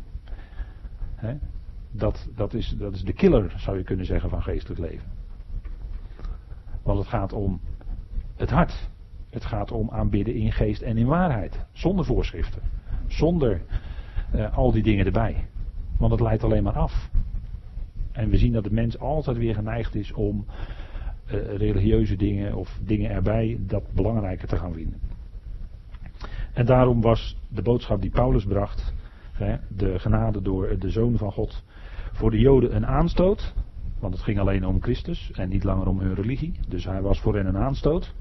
Hè, 1.15 1.35
dat, 1.91 2.29
dat, 2.35 2.53
is, 2.53 2.75
dat 2.77 2.93
is 2.93 3.03
de 3.03 3.13
killer, 3.13 3.53
zou 3.57 3.77
je 3.77 3.83
kunnen 3.83 4.05
zeggen, 4.05 4.29
van 4.29 4.43
geestelijk 4.43 4.79
leven. 4.79 5.07
Want 6.83 6.99
het 6.99 7.07
gaat 7.07 7.33
om 7.33 7.59
het 8.35 8.49
hart. 8.49 8.89
Het 9.35 9.45
gaat 9.45 9.71
om 9.71 9.89
aanbidden 9.89 10.33
in 10.35 10.51
geest 10.51 10.81
en 10.81 10.97
in 10.97 11.05
waarheid. 11.05 11.65
Zonder 11.71 12.05
voorschriften. 12.05 12.61
Zonder 13.07 13.61
uh, 14.35 14.57
al 14.57 14.71
die 14.71 14.83
dingen 14.83 15.05
erbij. 15.05 15.47
Want 15.97 16.11
het 16.11 16.21
leidt 16.21 16.43
alleen 16.43 16.63
maar 16.63 16.77
af. 16.77 17.09
En 18.11 18.29
we 18.29 18.37
zien 18.37 18.53
dat 18.53 18.63
de 18.63 18.71
mens 18.71 18.99
altijd 18.99 19.37
weer 19.37 19.55
geneigd 19.55 19.95
is 19.95 20.13
om 20.13 20.45
uh, 20.45 21.55
religieuze 21.55 22.15
dingen 22.15 22.55
of 22.55 22.79
dingen 22.83 23.09
erbij 23.09 23.57
dat 23.59 23.83
belangrijker 23.93 24.47
te 24.47 24.57
gaan 24.57 24.73
vinden. 24.73 24.99
En 26.53 26.65
daarom 26.65 27.01
was 27.01 27.37
de 27.49 27.61
boodschap 27.61 28.01
die 28.01 28.11
Paulus 28.11 28.45
bracht, 28.45 28.93
hè, 29.31 29.55
de 29.69 29.99
genade 29.99 30.41
door 30.41 30.79
de 30.79 30.89
Zoon 30.89 31.17
van 31.17 31.31
God, 31.31 31.63
voor 32.11 32.31
de 32.31 32.39
Joden 32.39 32.75
een 32.75 32.85
aanstoot. 32.85 33.53
Want 33.99 34.13
het 34.13 34.23
ging 34.23 34.39
alleen 34.39 34.65
om 34.65 34.81
Christus 34.81 35.31
en 35.31 35.49
niet 35.49 35.63
langer 35.63 35.87
om 35.87 35.99
hun 35.99 36.15
religie. 36.15 36.53
Dus 36.67 36.85
hij 36.85 37.01
was 37.01 37.19
voor 37.19 37.35
hen 37.35 37.45
een 37.45 37.57
aanstoot 37.57 38.13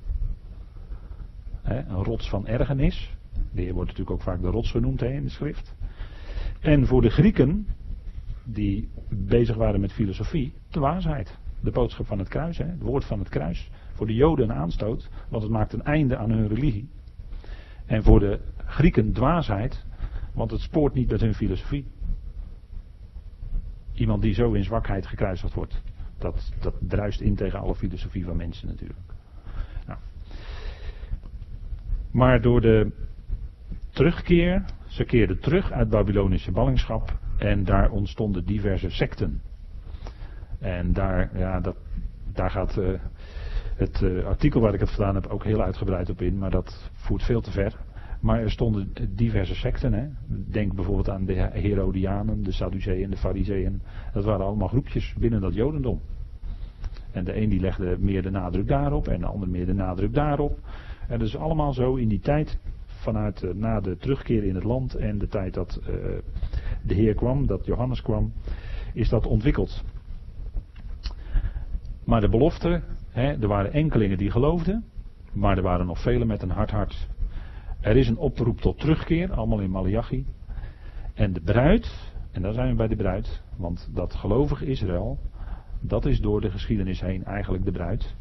een 1.64 2.02
rots 2.02 2.28
van 2.28 2.46
ergernis. 2.46 3.16
De 3.52 3.62
Heer 3.62 3.72
wordt 3.72 3.90
natuurlijk 3.90 4.16
ook 4.16 4.22
vaak 4.22 4.40
de 4.40 4.48
rots 4.48 4.70
genoemd 4.70 5.02
in 5.02 5.22
de 5.22 5.28
schrift. 5.28 5.74
En 6.60 6.86
voor 6.86 7.02
de 7.02 7.10
Grieken, 7.10 7.66
die 8.44 8.88
bezig 9.08 9.56
waren 9.56 9.80
met 9.80 9.92
filosofie, 9.92 10.52
de 10.70 10.80
waarheid. 10.80 11.38
De 11.60 11.70
boodschap 11.70 12.06
van 12.06 12.18
het 12.18 12.28
kruis, 12.28 12.58
het 12.58 12.82
woord 12.82 13.04
van 13.04 13.18
het 13.18 13.28
kruis. 13.28 13.70
Voor 13.92 14.06
de 14.06 14.14
Joden 14.14 14.50
een 14.50 14.56
aanstoot, 14.56 15.10
want 15.28 15.42
het 15.42 15.52
maakt 15.52 15.72
een 15.72 15.82
einde 15.82 16.16
aan 16.16 16.30
hun 16.30 16.48
religie. 16.48 16.88
En 17.86 18.02
voor 18.02 18.20
de 18.20 18.40
Grieken 18.56 19.12
dwaasheid, 19.12 19.84
want 20.32 20.50
het 20.50 20.60
spoort 20.60 20.94
niet 20.94 21.10
met 21.10 21.20
hun 21.20 21.34
filosofie. 21.34 21.86
Iemand 23.92 24.22
die 24.22 24.34
zo 24.34 24.52
in 24.52 24.64
zwakheid 24.64 25.06
gekruisigd 25.06 25.54
wordt. 25.54 25.82
Dat, 26.18 26.52
dat 26.60 26.74
druist 26.80 27.20
in 27.20 27.34
tegen 27.34 27.58
alle 27.58 27.74
filosofie 27.74 28.24
van 28.24 28.36
mensen 28.36 28.68
natuurlijk. 28.68 29.00
Nou. 29.86 29.98
Maar 32.14 32.40
door 32.40 32.60
de 32.60 32.92
terugkeer, 33.90 34.64
ze 34.86 35.04
keerden 35.04 35.40
terug 35.40 35.72
uit 35.72 35.88
Babylonische 35.88 36.52
ballingschap 36.52 37.18
en 37.38 37.64
daar 37.64 37.90
ontstonden 37.90 38.44
diverse 38.44 38.90
secten. 38.90 39.40
En 40.60 40.92
daar, 40.92 41.38
ja, 41.38 41.60
dat, 41.60 41.76
daar 42.32 42.50
gaat 42.50 42.76
uh, 42.76 42.88
het 43.76 44.00
uh, 44.00 44.24
artikel 44.24 44.60
waar 44.60 44.74
ik 44.74 44.80
het 44.80 44.88
gedaan 44.88 45.14
heb 45.14 45.26
ook 45.26 45.44
heel 45.44 45.62
uitgebreid 45.62 46.10
op 46.10 46.20
in, 46.20 46.38
maar 46.38 46.50
dat 46.50 46.90
voert 46.92 47.22
veel 47.22 47.40
te 47.40 47.50
ver. 47.50 47.76
Maar 48.20 48.40
er 48.40 48.50
stonden 48.50 48.92
diverse 49.10 49.54
secten. 49.54 49.92
Hè. 49.92 50.06
Denk 50.50 50.74
bijvoorbeeld 50.74 51.10
aan 51.10 51.24
de 51.24 51.32
Herodianen, 51.52 52.42
de 52.42 52.52
Sadduceeën, 52.52 53.10
de 53.10 53.16
Fariseeën. 53.16 53.82
Dat 54.12 54.24
waren 54.24 54.46
allemaal 54.46 54.68
groepjes 54.68 55.14
binnen 55.18 55.40
dat 55.40 55.54
Jodendom. 55.54 56.00
En 57.12 57.24
de 57.24 57.36
een 57.36 57.48
die 57.48 57.60
legde 57.60 57.96
meer 57.98 58.22
de 58.22 58.30
nadruk 58.30 58.68
daarop 58.68 59.08
en 59.08 59.20
de 59.20 59.26
ander 59.26 59.48
meer 59.48 59.66
de 59.66 59.74
nadruk 59.74 60.14
daarop. 60.14 60.58
En 61.08 61.18
dat 61.18 61.28
is 61.28 61.36
allemaal 61.36 61.72
zo 61.72 61.94
in 61.94 62.08
die 62.08 62.20
tijd 62.20 62.58
vanuit 62.86 63.42
uh, 63.42 63.54
na 63.54 63.80
de 63.80 63.96
terugkeer 63.96 64.44
in 64.44 64.54
het 64.54 64.64
land 64.64 64.94
en 64.94 65.18
de 65.18 65.28
tijd 65.28 65.54
dat 65.54 65.80
uh, 65.80 65.86
de 66.82 66.94
Heer 66.94 67.14
kwam, 67.14 67.46
dat 67.46 67.66
Johannes 67.66 68.02
kwam, 68.02 68.32
is 68.92 69.08
dat 69.08 69.26
ontwikkeld. 69.26 69.84
Maar 72.04 72.20
de 72.20 72.28
belofte, 72.28 72.82
hè, 73.10 73.40
er 73.40 73.48
waren 73.48 73.72
enkelingen 73.72 74.18
die 74.18 74.30
geloofden, 74.30 74.84
maar 75.32 75.56
er 75.56 75.62
waren 75.62 75.86
nog 75.86 76.02
velen 76.02 76.26
met 76.26 76.42
een 76.42 76.50
hard 76.50 76.70
hart. 76.70 77.08
Er 77.80 77.96
is 77.96 78.08
een 78.08 78.18
oproep 78.18 78.60
tot 78.60 78.78
terugkeer, 78.78 79.32
allemaal 79.32 79.60
in 79.60 79.70
Malachi. 79.70 80.26
En 81.14 81.32
de 81.32 81.40
bruid, 81.40 82.12
en 82.32 82.42
daar 82.42 82.52
zijn 82.52 82.68
we 82.68 82.74
bij 82.74 82.88
de 82.88 82.96
bruid, 82.96 83.42
want 83.56 83.90
dat 83.94 84.14
gelovige 84.14 84.66
Israël, 84.66 85.18
dat 85.80 86.06
is 86.06 86.20
door 86.20 86.40
de 86.40 86.50
geschiedenis 86.50 87.00
heen 87.00 87.24
eigenlijk 87.24 87.64
de 87.64 87.72
bruid, 87.72 88.14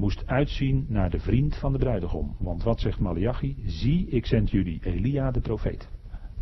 moest 0.00 0.26
uitzien 0.26 0.86
naar 0.88 1.10
de 1.10 1.18
vriend 1.18 1.56
van 1.56 1.72
de 1.72 1.78
bruidegom. 1.78 2.36
Want 2.38 2.62
wat 2.62 2.80
zegt 2.80 3.00
Malachi? 3.00 3.62
Zie, 3.66 4.08
ik 4.08 4.26
zend 4.26 4.50
jullie 4.50 4.80
Elia 4.82 5.30
de 5.30 5.40
profeet. 5.40 5.88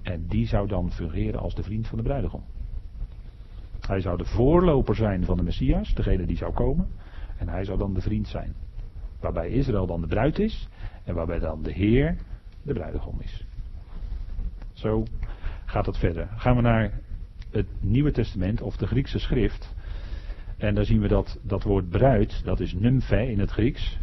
En 0.03 0.27
die 0.27 0.47
zou 0.47 0.69
dan 0.69 0.93
fungeren 0.93 1.41
als 1.41 1.55
de 1.55 1.63
vriend 1.63 1.87
van 1.87 1.99
de 1.99 2.05
bruidegom. 2.05 2.45
Hij 3.81 4.01
zou 4.01 4.17
de 4.17 4.25
voorloper 4.25 4.95
zijn 4.95 5.25
van 5.25 5.37
de 5.37 5.43
Messias, 5.43 5.95
degene 5.95 6.27
die 6.27 6.37
zou 6.37 6.53
komen. 6.53 6.89
En 7.39 7.49
hij 7.49 7.65
zou 7.65 7.79
dan 7.79 7.95
de 7.95 8.01
vriend 8.01 8.29
zijn. 8.29 8.55
Waarbij 9.21 9.49
Israël 9.49 9.87
dan 9.87 10.01
de 10.01 10.07
bruid 10.07 10.39
is. 10.39 10.69
En 11.05 11.15
waarbij 11.15 11.39
dan 11.39 11.63
de 11.63 11.73
Heer 11.73 12.17
de 12.63 12.73
bruidegom 12.73 13.21
is. 13.21 13.47
Zo 14.73 15.05
gaat 15.65 15.87
het 15.87 15.97
verder. 15.97 16.29
Gaan 16.37 16.57
we 16.57 16.63
naar 16.63 17.01
het 17.51 17.67
Nieuwe 17.81 18.13
Testament 18.13 18.61
of 18.61 18.77
de 18.77 18.87
Griekse 18.87 19.19
schrift. 19.19 19.75
En 20.59 20.75
daar 20.75 20.85
zien 20.85 21.01
we 21.01 21.09
dat 21.09 21.39
dat 21.43 21.63
woord 21.63 21.89
bruid, 21.89 22.41
dat 22.45 22.61
is 22.61 22.75
nymfe 22.75 23.31
in 23.31 23.39
het 23.39 23.51
Grieks. 23.51 23.99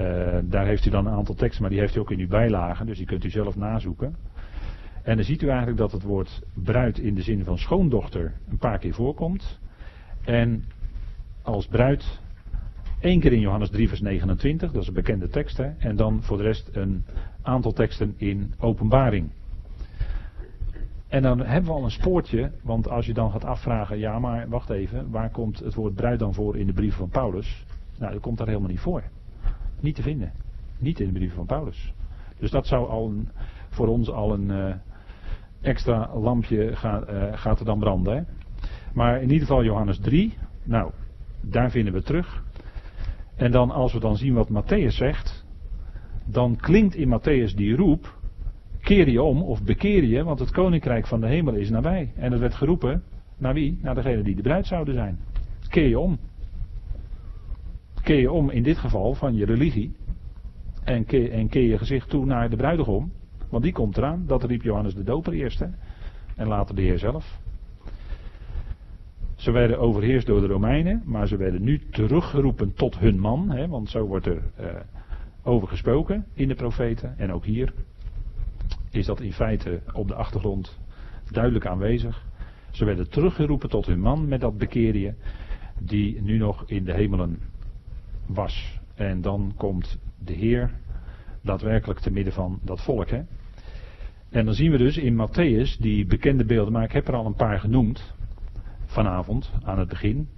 Uh, 0.00 0.38
daar 0.42 0.66
heeft 0.66 0.86
u 0.86 0.90
dan 0.90 1.06
een 1.06 1.12
aantal 1.12 1.34
teksten, 1.34 1.60
maar 1.62 1.70
die 1.70 1.80
heeft 1.80 1.96
u 1.96 2.00
ook 2.00 2.10
in 2.10 2.18
uw 2.18 2.28
bijlagen, 2.28 2.86
dus 2.86 2.96
die 2.96 3.06
kunt 3.06 3.24
u 3.24 3.30
zelf 3.30 3.56
nazoeken. 3.56 4.16
En 5.02 5.16
dan 5.16 5.24
ziet 5.24 5.42
u 5.42 5.48
eigenlijk 5.48 5.78
dat 5.78 5.92
het 5.92 6.02
woord 6.02 6.42
bruid 6.54 6.98
in 6.98 7.14
de 7.14 7.22
zin 7.22 7.44
van 7.44 7.58
schoondochter 7.58 8.32
een 8.50 8.58
paar 8.58 8.78
keer 8.78 8.94
voorkomt. 8.94 9.58
En 10.24 10.64
als 11.42 11.66
bruid 11.66 12.20
één 13.00 13.20
keer 13.20 13.32
in 13.32 13.40
Johannes 13.40 13.70
3 13.70 13.88
vers 13.88 14.00
29, 14.00 14.72
dat 14.72 14.82
is 14.82 14.88
een 14.88 14.94
bekende 14.94 15.28
tekst. 15.28 15.56
Hè? 15.56 15.70
En 15.78 15.96
dan 15.96 16.22
voor 16.22 16.36
de 16.36 16.42
rest 16.42 16.70
een 16.72 17.04
aantal 17.42 17.72
teksten 17.72 18.14
in 18.16 18.54
openbaring. 18.58 19.30
En 21.14 21.22
dan 21.22 21.40
hebben 21.40 21.70
we 21.70 21.76
al 21.76 21.84
een 21.84 21.90
spoortje, 21.90 22.50
want 22.62 22.88
als 22.88 23.06
je 23.06 23.14
dan 23.14 23.30
gaat 23.30 23.44
afvragen, 23.44 23.98
ja 23.98 24.18
maar 24.18 24.48
wacht 24.48 24.70
even, 24.70 25.10
waar 25.10 25.30
komt 25.30 25.58
het 25.58 25.74
woord 25.74 25.94
bruid 25.94 26.18
dan 26.18 26.34
voor 26.34 26.56
in 26.56 26.66
de 26.66 26.72
brief 26.72 26.96
van 26.96 27.08
Paulus? 27.08 27.64
Nou, 27.98 28.12
dat 28.12 28.20
komt 28.20 28.38
daar 28.38 28.46
helemaal 28.46 28.68
niet 28.68 28.80
voor. 28.80 29.02
Niet 29.80 29.94
te 29.94 30.02
vinden. 30.02 30.32
Niet 30.78 31.00
in 31.00 31.06
de 31.06 31.12
brief 31.12 31.34
van 31.34 31.46
Paulus. 31.46 31.92
Dus 32.38 32.50
dat 32.50 32.66
zou 32.66 32.88
al 32.88 33.14
voor 33.68 33.86
ons 33.86 34.10
al 34.10 34.32
een 34.32 34.50
uh, 34.50 34.74
extra 35.60 36.10
lampje 36.14 36.76
gaat, 36.76 37.08
uh, 37.08 37.22
gaat 37.32 37.58
er 37.58 37.64
dan 37.64 37.78
branden. 37.78 38.26
Maar 38.94 39.16
in 39.16 39.30
ieder 39.30 39.46
geval 39.46 39.64
Johannes 39.64 39.98
3, 39.98 40.34
nou, 40.64 40.92
daar 41.40 41.70
vinden 41.70 41.92
we 41.92 42.02
terug. 42.02 42.42
En 43.36 43.50
dan 43.50 43.70
als 43.70 43.92
we 43.92 44.00
dan 44.00 44.16
zien 44.16 44.34
wat 44.34 44.50
Matthäus 44.50 44.94
zegt, 44.96 45.46
dan 46.26 46.56
klinkt 46.56 46.94
in 46.94 47.18
Matthäus 47.18 47.54
die 47.56 47.76
roep, 47.76 48.22
keer 48.84 49.08
je 49.08 49.22
om 49.22 49.42
of 49.42 49.62
bekeer 49.62 50.04
je, 50.04 50.24
want 50.24 50.38
het 50.38 50.50
koninkrijk 50.50 51.06
van 51.06 51.20
de 51.20 51.26
hemel 51.26 51.54
is 51.54 51.70
nabij. 51.70 52.12
En 52.16 52.30
het 52.30 52.40
werd 52.40 52.54
geroepen, 52.54 53.02
naar 53.38 53.54
wie? 53.54 53.78
Naar 53.82 53.94
degene 53.94 54.22
die 54.22 54.34
de 54.34 54.42
bruid 54.42 54.66
zouden 54.66 54.94
zijn. 54.94 55.18
Keer 55.68 55.88
je 55.88 55.98
om. 55.98 56.18
Keer 58.02 58.20
je 58.20 58.32
om 58.32 58.50
in 58.50 58.62
dit 58.62 58.78
geval 58.78 59.14
van 59.14 59.34
je 59.34 59.44
religie. 59.44 59.96
En 60.84 61.04
keer, 61.04 61.32
en 61.32 61.48
keer 61.48 61.68
je 61.68 61.78
gezicht 61.78 62.08
toe 62.08 62.26
naar 62.26 62.50
de 62.50 62.56
bruidegom. 62.56 63.12
Want 63.50 63.62
die 63.62 63.72
komt 63.72 63.96
eraan. 63.96 64.24
Dat 64.26 64.44
riep 64.44 64.62
Johannes 64.62 64.94
de 64.94 65.04
Doper 65.04 65.32
eerst. 65.32 65.58
Hè? 65.58 65.66
En 66.36 66.46
later 66.46 66.74
de 66.74 66.82
Heer 66.82 66.98
zelf. 66.98 67.38
Ze 69.34 69.50
werden 69.50 69.78
overheerst 69.78 70.26
door 70.26 70.40
de 70.40 70.46
Romeinen, 70.46 71.02
maar 71.04 71.26
ze 71.26 71.36
werden 71.36 71.62
nu 71.62 71.80
teruggeroepen 71.90 72.74
tot 72.74 72.98
hun 72.98 73.18
man, 73.18 73.50
hè, 73.50 73.68
want 73.68 73.88
zo 73.88 74.06
wordt 74.06 74.26
er 74.26 74.42
uh, 74.60 74.66
over 75.42 75.68
gesproken 75.68 76.26
in 76.34 76.48
de 76.48 76.54
profeten. 76.54 77.18
En 77.18 77.32
ook 77.32 77.44
hier 77.44 77.72
is 78.94 79.06
dat 79.06 79.20
in 79.20 79.32
feite 79.32 79.80
op 79.92 80.08
de 80.08 80.14
achtergrond 80.14 80.78
duidelijk 81.30 81.66
aanwezig. 81.66 82.24
Ze 82.70 82.84
werden 82.84 83.10
teruggeroepen 83.10 83.68
tot 83.68 83.86
hun 83.86 84.00
man 84.00 84.28
met 84.28 84.40
dat 84.40 84.58
bekeerde 84.58 85.14
die 85.78 86.22
nu 86.22 86.38
nog 86.38 86.64
in 86.66 86.84
de 86.84 86.92
hemelen 86.92 87.38
was. 88.26 88.80
En 88.94 89.20
dan 89.20 89.52
komt 89.56 89.98
de 90.18 90.32
Heer 90.32 90.70
daadwerkelijk 91.42 92.00
te 92.00 92.10
midden 92.10 92.32
van 92.32 92.58
dat 92.62 92.84
volk. 92.84 93.10
Hè? 93.10 93.22
En 94.30 94.44
dan 94.44 94.54
zien 94.54 94.70
we 94.70 94.78
dus 94.78 94.96
in 94.96 95.14
Matthäus 95.14 95.80
die 95.80 96.06
bekende 96.06 96.44
beelden, 96.44 96.72
maar 96.72 96.84
ik 96.84 96.92
heb 96.92 97.08
er 97.08 97.14
al 97.14 97.26
een 97.26 97.34
paar 97.34 97.60
genoemd 97.60 98.14
vanavond 98.84 99.52
aan 99.62 99.78
het 99.78 99.88
begin. 99.88 100.28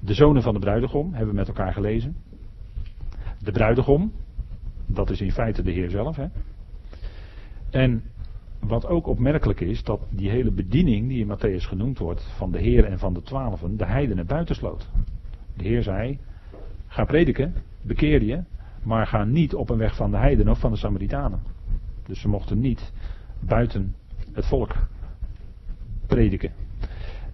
De 0.00 0.14
zonen 0.14 0.42
van 0.42 0.54
de 0.54 0.60
bruidegom 0.60 1.10
hebben 1.10 1.28
we 1.28 1.34
met 1.34 1.48
elkaar 1.48 1.72
gelezen. 1.72 2.16
De 3.38 3.52
bruidegom, 3.52 4.12
dat 4.86 5.10
is 5.10 5.20
in 5.20 5.32
feite 5.32 5.62
de 5.62 5.70
Heer 5.70 5.90
zelf. 5.90 6.16
Hè? 6.16 6.26
En 7.72 8.02
wat 8.60 8.86
ook 8.86 9.06
opmerkelijk 9.06 9.60
is, 9.60 9.84
dat 9.84 10.00
die 10.10 10.30
hele 10.30 10.50
bediening 10.50 11.08
die 11.08 11.26
in 11.26 11.36
Matthäus 11.36 11.66
genoemd 11.68 11.98
wordt, 11.98 12.22
van 12.36 12.52
de 12.52 12.58
Heer 12.58 12.84
en 12.84 12.98
van 12.98 13.14
de 13.14 13.22
twaalfen, 13.22 13.76
de 13.76 13.86
heidenen 13.86 14.26
buitensloot. 14.26 14.88
De 15.56 15.64
Heer 15.64 15.82
zei, 15.82 16.18
ga 16.86 17.04
prediken, 17.04 17.54
bekeer 17.82 18.22
je, 18.22 18.42
maar 18.82 19.06
ga 19.06 19.24
niet 19.24 19.54
op 19.54 19.70
een 19.70 19.78
weg 19.78 19.96
van 19.96 20.10
de 20.10 20.16
heidenen 20.16 20.52
of 20.52 20.58
van 20.58 20.70
de 20.70 20.76
Samaritanen. 20.76 21.40
Dus 22.06 22.20
ze 22.20 22.28
mochten 22.28 22.60
niet 22.60 22.92
buiten 23.40 23.94
het 24.32 24.46
volk 24.46 24.74
prediken. 26.06 26.52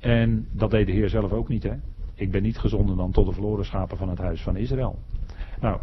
En 0.00 0.48
dat 0.52 0.70
deed 0.70 0.86
de 0.86 0.92
Heer 0.92 1.08
zelf 1.08 1.32
ook 1.32 1.48
niet. 1.48 1.62
Hè? 1.62 1.74
Ik 2.14 2.30
ben 2.30 2.42
niet 2.42 2.58
gezonden 2.58 2.96
dan 2.96 3.10
tot 3.10 3.26
de 3.26 3.32
verloren 3.32 3.64
schapen 3.64 3.96
van 3.96 4.08
het 4.08 4.18
huis 4.18 4.42
van 4.42 4.56
Israël. 4.56 4.98
Nou, 5.60 5.80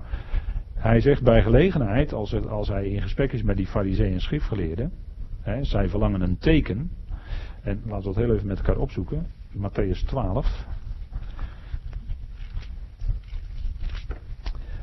hij 0.85 1.01
zegt 1.01 1.23
bij 1.23 1.41
gelegenheid, 1.41 2.13
als, 2.13 2.45
als 2.47 2.67
hij 2.67 2.89
in 2.89 3.01
gesprek 3.01 3.33
is 3.33 3.43
met 3.43 3.57
die 3.57 3.67
fariseeën 3.67 4.13
en 4.13 4.21
schriftgeleerden, 4.21 4.91
hè, 5.41 5.63
zij 5.63 5.89
verlangen 5.89 6.21
een 6.21 6.37
teken. 6.37 6.91
En 7.61 7.81
laten 7.85 7.97
we 7.97 8.03
dat 8.03 8.15
heel 8.15 8.33
even 8.33 8.47
met 8.47 8.57
elkaar 8.57 8.77
opzoeken. 8.77 9.25
Matthäus 9.57 10.05
12. 10.05 10.65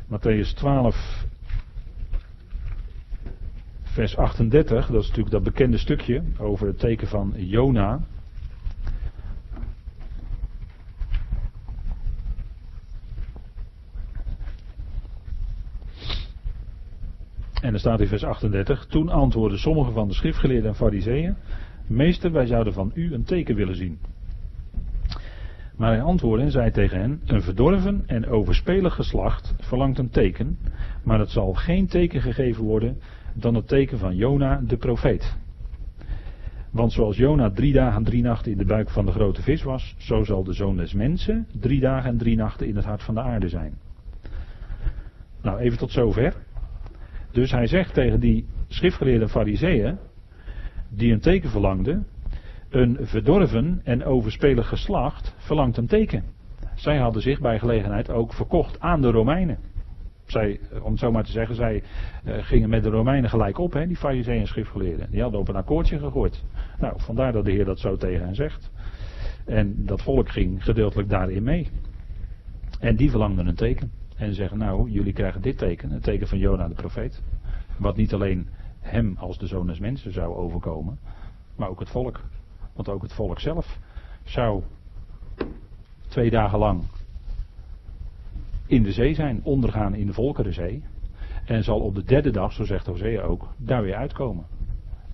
Matthäus 0.06 0.54
12, 0.54 1.26
vers 3.82 4.16
38, 4.16 4.86
dat 4.86 5.02
is 5.02 5.08
natuurlijk 5.08 5.34
dat 5.34 5.42
bekende 5.42 5.78
stukje 5.78 6.22
over 6.38 6.66
het 6.66 6.78
teken 6.78 7.08
van 7.08 7.32
Jona. 7.36 8.00
En 17.62 17.72
er 17.72 17.78
staat 17.78 18.00
in 18.00 18.06
vers 18.06 18.24
38, 18.24 18.86
toen 18.86 19.08
antwoordden 19.08 19.58
sommige 19.58 19.90
van 19.90 20.08
de 20.08 20.14
schriftgeleerden 20.14 20.70
en 20.70 20.76
fariseeën, 20.76 21.36
meester 21.86 22.32
wij 22.32 22.46
zouden 22.46 22.72
van 22.72 22.90
u 22.94 23.14
een 23.14 23.24
teken 23.24 23.54
willen 23.54 23.76
zien. 23.76 23.98
Maar 25.76 25.92
hij 25.92 26.02
antwoordde 26.02 26.44
en 26.44 26.50
zei 26.50 26.70
tegen 26.70 27.00
hen, 27.00 27.20
een 27.26 27.42
verdorven 27.42 28.02
en 28.06 28.26
overspelig 28.26 28.94
geslacht 28.94 29.54
verlangt 29.58 29.98
een 29.98 30.10
teken, 30.10 30.58
maar 31.04 31.18
het 31.18 31.30
zal 31.30 31.52
geen 31.52 31.86
teken 31.86 32.20
gegeven 32.20 32.64
worden 32.64 33.00
dan 33.34 33.54
het 33.54 33.68
teken 33.68 33.98
van 33.98 34.16
Jona 34.16 34.60
de 34.66 34.76
profeet. 34.76 35.36
Want 36.70 36.92
zoals 36.92 37.16
Jona 37.16 37.50
drie 37.50 37.72
dagen 37.72 37.96
en 37.96 38.04
drie 38.04 38.22
nachten 38.22 38.52
in 38.52 38.58
de 38.58 38.64
buik 38.64 38.90
van 38.90 39.06
de 39.06 39.12
grote 39.12 39.42
vis 39.42 39.62
was, 39.62 39.94
zo 39.98 40.24
zal 40.24 40.44
de 40.44 40.52
zoon 40.52 40.76
des 40.76 40.92
mensen 40.92 41.46
drie 41.60 41.80
dagen 41.80 42.10
en 42.10 42.18
drie 42.18 42.36
nachten 42.36 42.66
in 42.66 42.76
het 42.76 42.84
hart 42.84 43.02
van 43.02 43.14
de 43.14 43.20
aarde 43.20 43.48
zijn. 43.48 43.74
Nou, 45.42 45.58
even 45.58 45.78
tot 45.78 45.90
zover. 45.90 46.34
Dus 47.32 47.50
hij 47.50 47.66
zegt 47.66 47.94
tegen 47.94 48.20
die 48.20 48.46
schriftgeleerde 48.68 49.28
fariseeën, 49.28 49.98
die 50.88 51.12
een 51.12 51.20
teken 51.20 51.50
verlangden, 51.50 52.06
Een 52.72 52.98
verdorven 53.00 53.80
en 53.84 54.04
overspelig 54.04 54.68
geslacht 54.68 55.34
verlangt 55.38 55.76
een 55.76 55.86
teken. 55.86 56.24
Zij 56.74 56.98
hadden 56.98 57.22
zich 57.22 57.40
bij 57.40 57.58
gelegenheid 57.58 58.10
ook 58.10 58.32
verkocht 58.32 58.80
aan 58.80 59.00
de 59.00 59.10
Romeinen. 59.10 59.58
Zij, 60.26 60.60
om 60.82 60.90
het 60.90 61.00
zo 61.00 61.10
maar 61.10 61.24
te 61.24 61.30
zeggen, 61.30 61.54
zij 61.54 61.82
uh, 62.24 62.34
gingen 62.38 62.68
met 62.68 62.82
de 62.82 62.88
Romeinen 62.88 63.30
gelijk 63.30 63.58
op, 63.58 63.72
hè, 63.72 63.86
die 63.86 63.96
fariseeën 63.96 64.40
en 64.40 64.46
schriftgeleerden. 64.46 65.10
Die 65.10 65.22
hadden 65.22 65.40
op 65.40 65.48
een 65.48 65.56
akkoordje 65.56 65.98
gegooid. 65.98 66.44
Nou, 66.78 66.94
vandaar 66.96 67.32
dat 67.32 67.44
de 67.44 67.50
Heer 67.50 67.64
dat 67.64 67.78
zo 67.78 67.96
tegen 67.96 68.24
hen 68.24 68.34
zegt. 68.34 68.70
En 69.46 69.74
dat 69.86 70.02
volk 70.02 70.28
ging 70.28 70.64
gedeeltelijk 70.64 71.08
daarin 71.08 71.42
mee. 71.42 71.68
En 72.80 72.96
die 72.96 73.10
verlangden 73.10 73.46
een 73.46 73.54
teken. 73.54 74.01
En 74.22 74.34
zeggen, 74.34 74.58
nou, 74.58 74.90
jullie 74.90 75.12
krijgen 75.12 75.42
dit 75.42 75.58
teken, 75.58 75.90
het 75.90 76.02
teken 76.02 76.28
van 76.28 76.38
Jona 76.38 76.68
de 76.68 76.74
profeet. 76.74 77.22
Wat 77.78 77.96
niet 77.96 78.14
alleen 78.14 78.48
hem 78.80 79.16
als 79.18 79.38
de 79.38 79.46
zoon 79.46 79.66
des 79.66 79.78
mensen 79.78 80.12
zou 80.12 80.34
overkomen, 80.34 80.98
maar 81.56 81.68
ook 81.68 81.80
het 81.80 81.90
volk. 81.90 82.20
Want 82.74 82.88
ook 82.88 83.02
het 83.02 83.12
volk 83.12 83.40
zelf 83.40 83.78
zou 84.24 84.62
twee 86.08 86.30
dagen 86.30 86.58
lang 86.58 86.82
in 88.66 88.82
de 88.82 88.92
zee 88.92 89.14
zijn, 89.14 89.40
ondergaan 89.42 89.94
in 89.94 90.06
de 90.06 90.12
Volkerenzee. 90.12 90.82
En 91.44 91.64
zal 91.64 91.80
op 91.80 91.94
de 91.94 92.04
derde 92.04 92.30
dag, 92.30 92.52
zo 92.52 92.64
zegt 92.64 92.86
Hosea 92.86 93.22
ook, 93.22 93.54
daar 93.56 93.82
weer 93.82 93.96
uitkomen. 93.96 94.46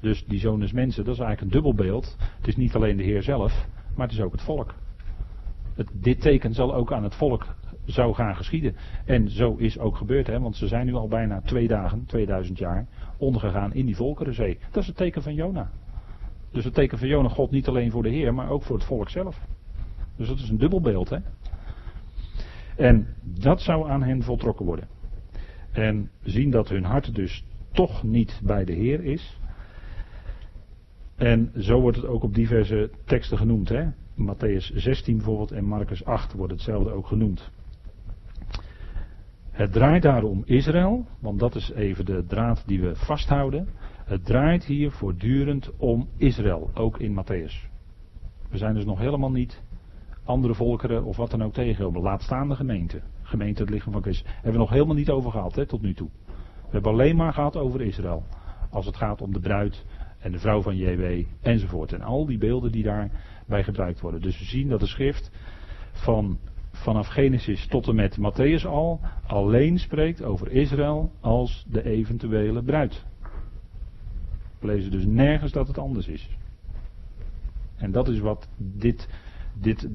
Dus 0.01 0.24
die 0.24 0.39
zoon 0.39 0.60
des 0.60 0.72
mensen, 0.72 1.05
dat 1.05 1.14
is 1.14 1.20
eigenlijk 1.20 1.55
een 1.55 1.62
dubbelbeeld. 1.62 2.16
Het 2.36 2.47
is 2.47 2.56
niet 2.56 2.74
alleen 2.74 2.97
de 2.97 3.02
Heer 3.02 3.22
zelf, 3.22 3.66
maar 3.97 4.06
het 4.06 4.16
is 4.16 4.22
ook 4.22 4.32
het 4.32 4.43
volk. 4.43 4.74
Dit 5.93 6.20
teken 6.20 6.55
zal 6.55 6.74
ook 6.74 6.93
aan 6.93 7.05
het 7.05 7.14
volk 7.14 7.56
zou 7.89 8.15
gaan 8.15 8.36
geschieden. 8.36 8.77
En 9.05 9.31
zo 9.31 9.55
is 9.56 9.78
ook 9.78 9.97
gebeurd, 9.97 10.27
hè, 10.27 10.40
want 10.40 10.56
ze 10.56 10.66
zijn 10.66 10.86
nu 10.86 10.94
al 10.94 11.09
bijna 11.09 11.40
twee 11.40 11.69
dagen, 11.69 12.05
2000 12.06 12.59
jaar, 12.59 12.86
ondergegaan 13.16 13.74
in 13.74 13.86
die 13.86 13.97
Volkerenzee. 13.97 14.59
Dat 14.70 14.82
is 14.82 14.89
het 14.89 14.97
teken 14.97 15.23
van 15.23 15.35
Jona. 15.35 15.70
Dus 16.52 16.65
het 16.65 16.74
teken 16.74 16.98
van 16.98 17.09
Jona 17.09 17.28
God 17.28 17.51
niet 17.51 17.69
alleen 17.69 17.90
voor 17.90 18.02
de 18.02 18.09
Heer, 18.09 18.35
maar 18.35 18.51
ook 18.51 18.62
voor 18.62 18.77
het 18.77 18.85
volk 18.85 19.09
zelf. 19.09 19.40
Dus 20.16 20.28
dat 20.28 20.39
is 20.39 20.48
een 20.48 20.59
dubbelbeeld, 20.59 21.09
hè. 21.09 21.19
En 22.77 23.06
dat 23.23 23.60
zou 23.60 23.90
aan 23.90 24.02
hen 24.02 24.23
voltrokken 24.23 24.66
worden. 24.66 24.89
En 25.73 26.10
zien 26.23 26.51
dat 26.51 26.69
hun 26.69 26.85
hart 26.85 27.15
dus 27.15 27.44
toch 27.73 28.02
niet 28.02 28.40
bij 28.44 28.65
de 28.65 28.73
Heer 28.73 29.05
is. 29.05 29.40
En 31.16 31.52
zo 31.59 31.81
wordt 31.81 31.97
het 31.97 32.06
ook 32.06 32.23
op 32.23 32.35
diverse 32.35 32.90
teksten 33.05 33.39
genoemd. 33.39 33.69
Hè? 33.69 33.85
Matthäus 34.16 34.74
16 34.74 35.16
bijvoorbeeld 35.16 35.52
en 35.52 35.65
Marcus 35.65 36.05
8 36.05 36.32
wordt 36.32 36.52
hetzelfde 36.52 36.90
ook 36.90 37.06
genoemd. 37.06 37.51
Het 39.59 39.72
draait 39.72 40.02
daarom 40.02 40.43
Israël, 40.44 41.06
want 41.20 41.39
dat 41.39 41.55
is 41.55 41.70
even 41.70 42.05
de 42.05 42.24
draad 42.26 42.62
die 42.66 42.80
we 42.80 42.97
vasthouden. 42.97 43.68
Het 44.05 44.24
draait 44.24 44.64
hier 44.64 44.90
voortdurend 44.90 45.76
om 45.76 46.09
Israël, 46.16 46.70
ook 46.74 46.98
in 46.98 47.22
Matthäus. 47.22 47.70
We 48.51 48.59
zijn 48.59 48.74
dus 48.74 48.85
nog 48.85 48.98
helemaal 48.98 49.30
niet 49.30 49.62
andere 50.24 50.55
volkeren 50.55 51.05
of 51.05 51.16
wat 51.16 51.30
dan 51.30 51.43
ook 51.43 51.52
tegengekomen. 51.52 52.02
Laat 52.02 52.22
staan 52.22 52.48
de 52.48 52.55
gemeente. 52.55 53.01
Gemeente 53.22 53.62
het 53.62 53.70
lichaam 53.70 53.93
van 53.93 54.02
Christus. 54.02 54.32
Hebben 54.32 54.52
we 54.52 54.59
nog 54.59 54.70
helemaal 54.70 54.94
niet 54.94 55.10
over 55.10 55.30
gehad 55.30 55.55
hè, 55.55 55.66
tot 55.66 55.82
nu 55.82 55.94
toe. 55.94 56.09
We 56.26 56.70
hebben 56.70 56.93
alleen 56.93 57.16
maar 57.16 57.32
gehad 57.32 57.56
over 57.56 57.80
Israël. 57.80 58.24
Als 58.70 58.86
het 58.86 58.97
gaat 58.97 59.22
om 59.22 59.32
de 59.32 59.40
bruid 59.40 59.85
en 60.18 60.32
de 60.32 60.39
vrouw 60.39 60.62
van 60.62 60.76
JW 60.76 61.24
enzovoort. 61.40 61.93
En 61.93 62.02
al 62.02 62.26
die 62.26 62.39
beelden 62.39 62.72
die 62.72 62.82
daarbij 62.82 63.64
gebruikt 63.64 64.01
worden. 64.01 64.20
Dus 64.20 64.39
we 64.39 64.44
zien 64.44 64.68
dat 64.68 64.80
de 64.80 64.86
schrift 64.86 65.30
van, 65.93 66.39
vanaf 66.82 67.06
Genesis 67.06 67.66
tot 67.66 67.88
en 67.88 67.94
met 67.94 68.18
Matthäus 68.18 68.66
al 68.66 69.00
alleen 69.26 69.78
spreekt 69.78 70.22
over 70.22 70.52
Israël 70.52 71.12
als 71.20 71.66
de 71.68 71.84
eventuele 71.84 72.62
bruid. 72.62 73.05
We 74.59 74.66
lezen 74.66 74.90
dus 74.90 75.05
nergens 75.06 75.52
dat 75.52 75.68
het 75.68 75.78
anders 75.78 76.09
is. 76.09 76.36
En 77.76 77.92
dat 77.92 78.09
is 78.09 78.18
wat 78.18 78.48
dit 78.56 79.09
dit, 79.60 79.88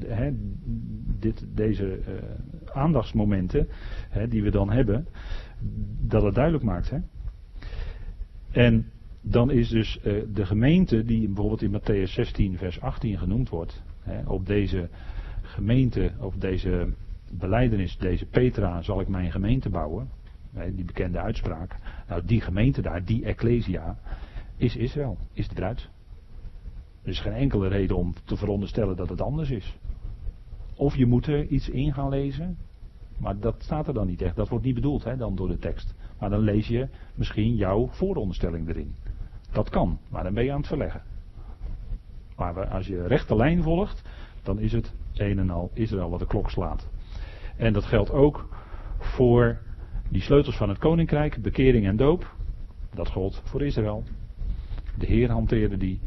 dit, 1.20 1.46
deze 1.56 2.00
uh, 2.00 2.14
aandachtsmomenten 2.74 3.68
die 4.30 4.44
we 4.44 4.52
dan 4.52 4.72
hebben, 4.72 5.08
dat 6.02 6.24
het 6.24 6.36
duidelijk 6.36 6.64
maakt. 6.64 6.94
En 8.52 8.92
dan 9.22 9.52
is 9.52 9.70
dus 9.70 10.00
uh, 10.04 10.24
de 10.34 10.46
gemeente 10.46 11.04
die 11.04 11.28
bijvoorbeeld 11.28 11.62
in 11.62 11.80
Matthäus 11.80 12.12
16 12.12 12.58
vers 12.58 12.82
18 12.82 13.18
genoemd 13.18 13.50
wordt, 13.50 13.84
op 14.26 14.46
deze 14.46 14.90
gemeente, 15.44 16.12
op 16.20 16.42
deze 16.42 16.94
beleidenis, 17.32 17.98
deze 17.98 18.26
Petra 18.26 18.82
zal 18.82 19.00
ik 19.00 19.08
mijn 19.08 19.32
gemeente 19.32 19.70
bouwen, 19.70 20.10
die 20.72 20.86
bekende 20.86 21.20
uitspraak. 21.20 21.78
Nou 22.08 22.26
die 22.26 22.42
gemeente 22.42 22.82
daar, 22.82 23.06
die 23.06 23.26
Ecclesia, 23.26 23.98
is 24.58 24.76
Israël, 24.76 25.18
is 25.34 25.48
de 25.48 25.54
bruid. 25.54 25.90
Er 27.02 27.10
is 27.10 27.20
geen 27.20 27.34
enkele 27.34 27.68
reden 27.68 27.98
om 27.98 28.14
te 28.24 28.36
veronderstellen 28.36 28.96
dat 28.96 29.10
het 29.10 29.22
anders 29.22 29.50
is. 29.50 29.78
Of 30.76 30.96
je 30.96 31.06
moet 31.06 31.28
er 31.28 31.46
iets 31.46 31.70
in 31.70 31.94
gaan 31.94 32.10
lezen, 32.10 32.58
maar 33.18 33.40
dat 33.40 33.56
staat 33.58 33.88
er 33.88 33.94
dan 33.94 34.08
niet 34.08 34.22
echt. 34.22 34.36
Dat 34.36 34.50
wordt 34.50 34.66
niet 34.66 34.76
bedoeld 34.76 35.04
hè, 35.04 35.18
dan 35.18 35.36
door 35.36 35.48
de 35.48 35.58
tekst. 35.58 35.96
Maar 36.20 36.30
dan 36.30 36.40
lees 36.40 36.68
je 36.68 36.88
misschien 37.16 37.56
jouw 37.56 37.88
vooronderstelling 37.88 38.70
erin. 38.70 38.96
Dat 39.52 39.70
kan, 39.70 40.00
maar 40.10 40.24
dan 40.24 40.34
ben 40.34 40.44
je 40.44 40.52
aan 40.52 40.58
het 40.58 40.68
verleggen. 40.68 41.02
Maar 42.36 42.68
als 42.68 42.88
je 42.88 43.08
rechte 43.08 43.36
lijn 43.36 43.64
volgt, 43.64 44.02
dan 44.44 44.60
is 44.60 44.72
het 44.72 44.94
een 45.14 45.40
en 45.40 45.50
al 45.50 45.72
Israël 45.74 46.10
wat 46.10 46.20
de 46.20 46.28
klok 46.28 46.50
slaat. 46.50 46.90
En 47.58 47.74
dat 47.74 47.86
geldt 47.86 48.12
ook 48.12 48.50
voor 48.98 49.60
die 50.10 50.22
sleutels 50.22 50.58
van 50.58 50.70
het 50.70 50.78
koninkrijk, 50.78 51.42
bekering 51.42 51.86
en 51.86 51.96
doop. 51.96 52.36
Dat 52.94 53.10
gold 53.10 53.42
voor 53.44 53.62
Israël. 53.62 54.04
De 54.98 55.06
Heer 55.06 55.32
hanteerde 55.32 55.78
die. 55.78 56.00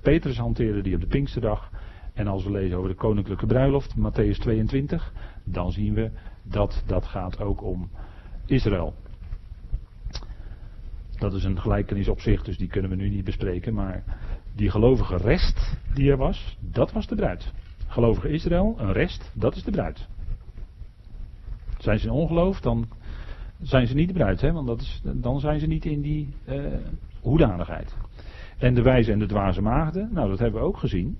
Petrus 0.00 0.38
hanteerde 0.38 0.82
die 0.82 0.94
op 0.94 1.00
de 1.00 1.06
Pinksterdag. 1.06 1.70
En 2.12 2.26
als 2.26 2.44
we 2.44 2.50
lezen 2.50 2.76
over 2.76 2.88
de 2.88 2.96
koninklijke 2.96 3.46
bruiloft, 3.46 3.94
Matthäus 3.96 4.38
22, 4.38 5.12
dan 5.44 5.72
zien 5.72 5.94
we 5.94 6.10
dat 6.42 6.82
dat 6.86 7.04
gaat 7.04 7.40
ook 7.40 7.62
om 7.62 7.90
Israël. 8.46 8.94
Dat 11.18 11.32
is 11.34 11.44
een 11.44 11.60
gelijkenis 11.60 12.08
op 12.08 12.20
zich, 12.20 12.42
dus 12.42 12.58
die 12.58 12.68
kunnen 12.68 12.90
we 12.90 12.96
nu 12.96 13.08
niet 13.08 13.24
bespreken. 13.24 13.74
Maar 13.74 14.04
die 14.54 14.70
gelovige 14.70 15.16
rest 15.16 15.76
die 15.94 16.10
er 16.10 16.16
was, 16.16 16.58
dat 16.60 16.92
was 16.92 17.06
de 17.06 17.14
bruid. 17.14 17.52
Gelovige 17.92 18.28
Israël, 18.28 18.74
een 18.78 18.92
rest, 18.92 19.32
dat 19.34 19.56
is 19.56 19.62
de 19.62 19.70
bruid. 19.70 20.08
Zijn 21.78 21.98
ze 21.98 22.06
in 22.06 22.12
ongeloof, 22.12 22.60
dan 22.60 22.88
zijn 23.60 23.86
ze 23.86 23.94
niet 23.94 24.08
de 24.08 24.14
bruid, 24.14 24.40
hè? 24.40 24.52
want 24.52 24.66
dat 24.66 24.80
is, 24.80 25.02
dan 25.14 25.40
zijn 25.40 25.60
ze 25.60 25.66
niet 25.66 25.84
in 25.84 26.00
die 26.00 26.34
uh, 26.48 26.64
hoedanigheid. 27.20 27.96
En 28.58 28.74
de 28.74 28.82
wijze 28.82 29.12
en 29.12 29.18
de 29.18 29.26
dwaze 29.26 29.62
maagden, 29.62 30.08
nou 30.12 30.28
dat 30.28 30.38
hebben 30.38 30.60
we 30.60 30.66
ook 30.66 30.76
gezien. 30.76 31.18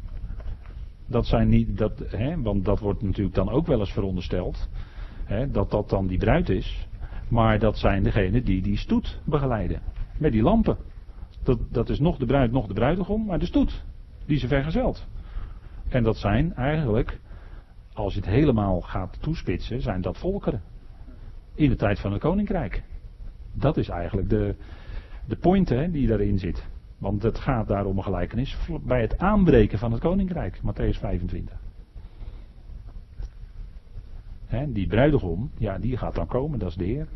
Dat 1.06 1.26
zijn 1.26 1.48
niet, 1.48 1.78
dat, 1.78 1.98
hè, 2.06 2.42
want 2.42 2.64
dat 2.64 2.80
wordt 2.80 3.02
natuurlijk 3.02 3.34
dan 3.34 3.50
ook 3.50 3.66
wel 3.66 3.80
eens 3.80 3.92
verondersteld. 3.92 4.68
Hè, 5.24 5.50
dat 5.50 5.70
dat 5.70 5.88
dan 5.88 6.06
die 6.06 6.18
bruid 6.18 6.48
is. 6.48 6.88
Maar 7.28 7.58
dat 7.58 7.78
zijn 7.78 8.02
degenen 8.02 8.44
die 8.44 8.62
die 8.62 8.76
stoet 8.76 9.20
begeleiden. 9.24 9.80
Met 10.18 10.32
die 10.32 10.42
lampen. 10.42 10.76
Dat, 11.42 11.58
dat 11.70 11.88
is 11.88 11.98
nog 11.98 12.16
de 12.18 12.26
bruid, 12.26 12.52
nog 12.52 12.66
de 12.66 12.74
bruidegom, 12.74 13.24
maar 13.24 13.38
de 13.38 13.46
stoet. 13.46 13.84
Die 14.26 14.38
ze 14.38 14.48
vergezelt. 14.48 15.06
En 15.92 16.02
dat 16.02 16.16
zijn 16.16 16.54
eigenlijk, 16.54 17.18
als 17.92 18.14
je 18.14 18.20
het 18.20 18.28
helemaal 18.28 18.80
gaat 18.80 19.22
toespitsen, 19.22 19.82
zijn 19.82 20.00
dat 20.00 20.18
volkeren. 20.18 20.62
In 21.54 21.68
de 21.68 21.76
tijd 21.76 22.00
van 22.00 22.12
het 22.12 22.20
koninkrijk. 22.20 22.82
Dat 23.52 23.76
is 23.76 23.88
eigenlijk 23.88 24.28
de, 24.28 24.54
de 25.26 25.36
point 25.36 25.68
hè, 25.68 25.90
die 25.90 26.06
daarin 26.06 26.38
zit. 26.38 26.66
Want 26.98 27.22
het 27.22 27.38
gaat 27.38 27.68
daar 27.68 27.84
om 27.84 27.96
een 27.96 28.02
gelijkenis 28.02 28.58
bij 28.82 29.00
het 29.00 29.18
aanbreken 29.18 29.78
van 29.78 29.92
het 29.92 30.00
koninkrijk, 30.00 30.56
Matthäus 30.56 30.98
25. 30.98 31.60
die 34.68 34.86
bruidegom, 34.86 35.50
ja, 35.58 35.78
die 35.78 35.96
gaat 35.96 36.14
dan 36.14 36.26
komen, 36.26 36.58
dat 36.58 36.68
is 36.68 36.76
de 36.76 36.84
Heer. 36.84 37.08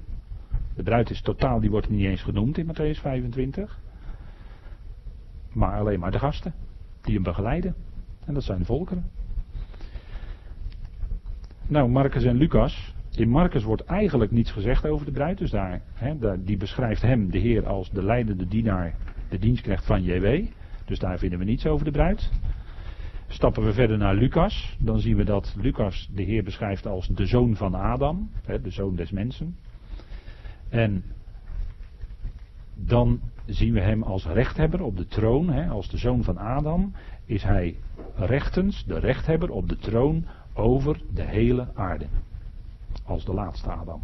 De 0.74 0.82
bruid 0.82 1.10
is 1.10 1.22
totaal, 1.22 1.60
die 1.60 1.70
wordt 1.70 1.88
niet 1.88 2.04
eens 2.04 2.22
genoemd 2.22 2.58
in 2.58 2.66
Matthäus 2.66 3.00
25. 3.00 3.80
Maar 5.52 5.78
alleen 5.78 6.00
maar 6.00 6.10
de 6.10 6.18
gasten, 6.18 6.54
die 7.00 7.14
hem 7.14 7.22
begeleiden. 7.22 7.74
En 8.26 8.34
dat 8.34 8.42
zijn 8.42 8.64
volkeren. 8.64 9.04
Nou, 11.66 11.88
Marcus 11.88 12.24
en 12.24 12.36
Lucas. 12.36 12.94
In 13.16 13.28
Marcus 13.28 13.62
wordt 13.62 13.84
eigenlijk 13.84 14.30
niets 14.30 14.50
gezegd 14.50 14.86
over 14.86 15.06
de 15.06 15.12
bruid. 15.12 15.38
Dus 15.38 15.50
daar, 15.50 15.82
daar, 16.18 16.42
die 16.42 16.56
beschrijft 16.56 17.02
hem, 17.02 17.30
de 17.30 17.38
Heer, 17.38 17.66
als 17.66 17.90
de 17.90 18.02
leidende 18.02 18.46
dienaar 18.46 18.94
de 19.28 19.38
dienstknecht 19.38 19.86
van 19.86 20.02
JW. 20.02 20.46
Dus 20.84 20.98
daar 20.98 21.18
vinden 21.18 21.38
we 21.38 21.44
niets 21.44 21.66
over 21.66 21.84
de 21.84 21.90
bruid. 21.90 22.30
Stappen 23.28 23.64
we 23.64 23.72
verder 23.72 23.98
naar 23.98 24.14
Lucas, 24.14 24.76
dan 24.78 25.00
zien 25.00 25.16
we 25.16 25.24
dat 25.24 25.54
Lucas 25.58 26.10
de 26.14 26.22
Heer 26.22 26.44
beschrijft 26.44 26.86
als 26.86 27.08
de 27.08 27.26
zoon 27.26 27.56
van 27.56 27.74
Adam, 27.74 28.30
de 28.62 28.70
zoon 28.70 28.96
des 28.96 29.10
mensen. 29.10 29.56
En 30.68 31.04
dan 32.74 33.20
zien 33.46 33.72
we 33.72 33.80
hem 33.80 34.02
als 34.02 34.26
rechthebber 34.26 34.82
op 34.82 34.96
de 34.96 35.06
troon, 35.06 35.68
als 35.68 35.88
de 35.88 35.96
zoon 35.96 36.24
van 36.24 36.38
Adam, 36.38 36.92
is 37.26 37.42
hij 37.42 37.76
rechtens 38.16 38.84
de 38.84 38.98
rechthebber 38.98 39.50
op 39.50 39.68
de 39.68 39.76
troon 39.76 40.24
over 40.54 41.00
de 41.14 41.22
hele 41.22 41.68
aarde. 41.74 42.06
Als 43.04 43.24
de 43.24 43.34
laatste 43.34 43.70
Adam. 43.70 44.02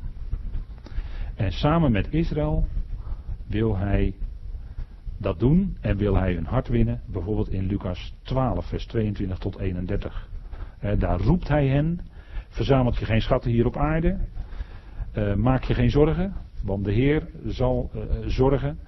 En 1.34 1.52
samen 1.52 1.92
met 1.92 2.12
Israël 2.12 2.66
wil 3.46 3.76
hij 3.76 4.14
dat 5.18 5.38
doen 5.38 5.76
en 5.80 5.96
wil 5.96 6.16
hij 6.16 6.34
hun 6.34 6.46
hart 6.46 6.68
winnen, 6.68 7.00
bijvoorbeeld 7.06 7.50
in 7.50 7.66
Lucas 7.66 8.14
12, 8.22 8.66
vers 8.66 8.86
22 8.86 9.38
tot 9.38 9.58
31. 9.58 10.28
daar 10.98 11.20
roept 11.20 11.48
hij 11.48 11.66
hen, 11.66 12.00
verzamelt 12.48 12.98
je 12.98 13.04
geen 13.04 13.20
schatten 13.20 13.50
hier 13.50 13.66
op 13.66 13.76
aarde, 13.76 14.18
uh, 15.16 15.34
maak 15.34 15.64
je 15.64 15.74
geen 15.74 15.90
zorgen, 15.90 16.32
want 16.64 16.84
de 16.84 16.92
Heer 16.92 17.28
zal 17.46 17.90
uh, 17.94 18.02
zorgen, 18.26 18.78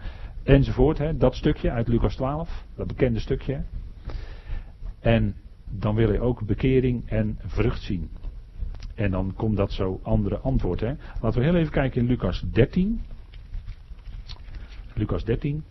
enzovoort. 0.42 1.20
Dat 1.20 1.34
stukje 1.34 1.70
uit 1.70 1.88
Lucas 1.88 2.16
12, 2.16 2.64
dat 2.76 2.86
bekende 2.86 3.18
stukje. 3.18 3.62
En 5.04 5.34
dan 5.68 5.94
wil 5.94 6.08
hij 6.08 6.20
ook 6.20 6.46
bekering 6.46 7.08
en 7.08 7.38
vrucht 7.44 7.82
zien. 7.82 8.10
En 8.94 9.10
dan 9.10 9.34
komt 9.36 9.56
dat 9.56 9.72
zo 9.72 10.00
andere 10.02 10.38
antwoord. 10.38 10.80
Hè. 10.80 10.92
Laten 11.20 11.40
we 11.40 11.46
heel 11.46 11.54
even 11.54 11.72
kijken 11.72 12.00
in 12.00 12.06
Lucas 12.06 12.44
13. 12.52 13.00
Lucas 14.94 15.24
13. 15.24 15.64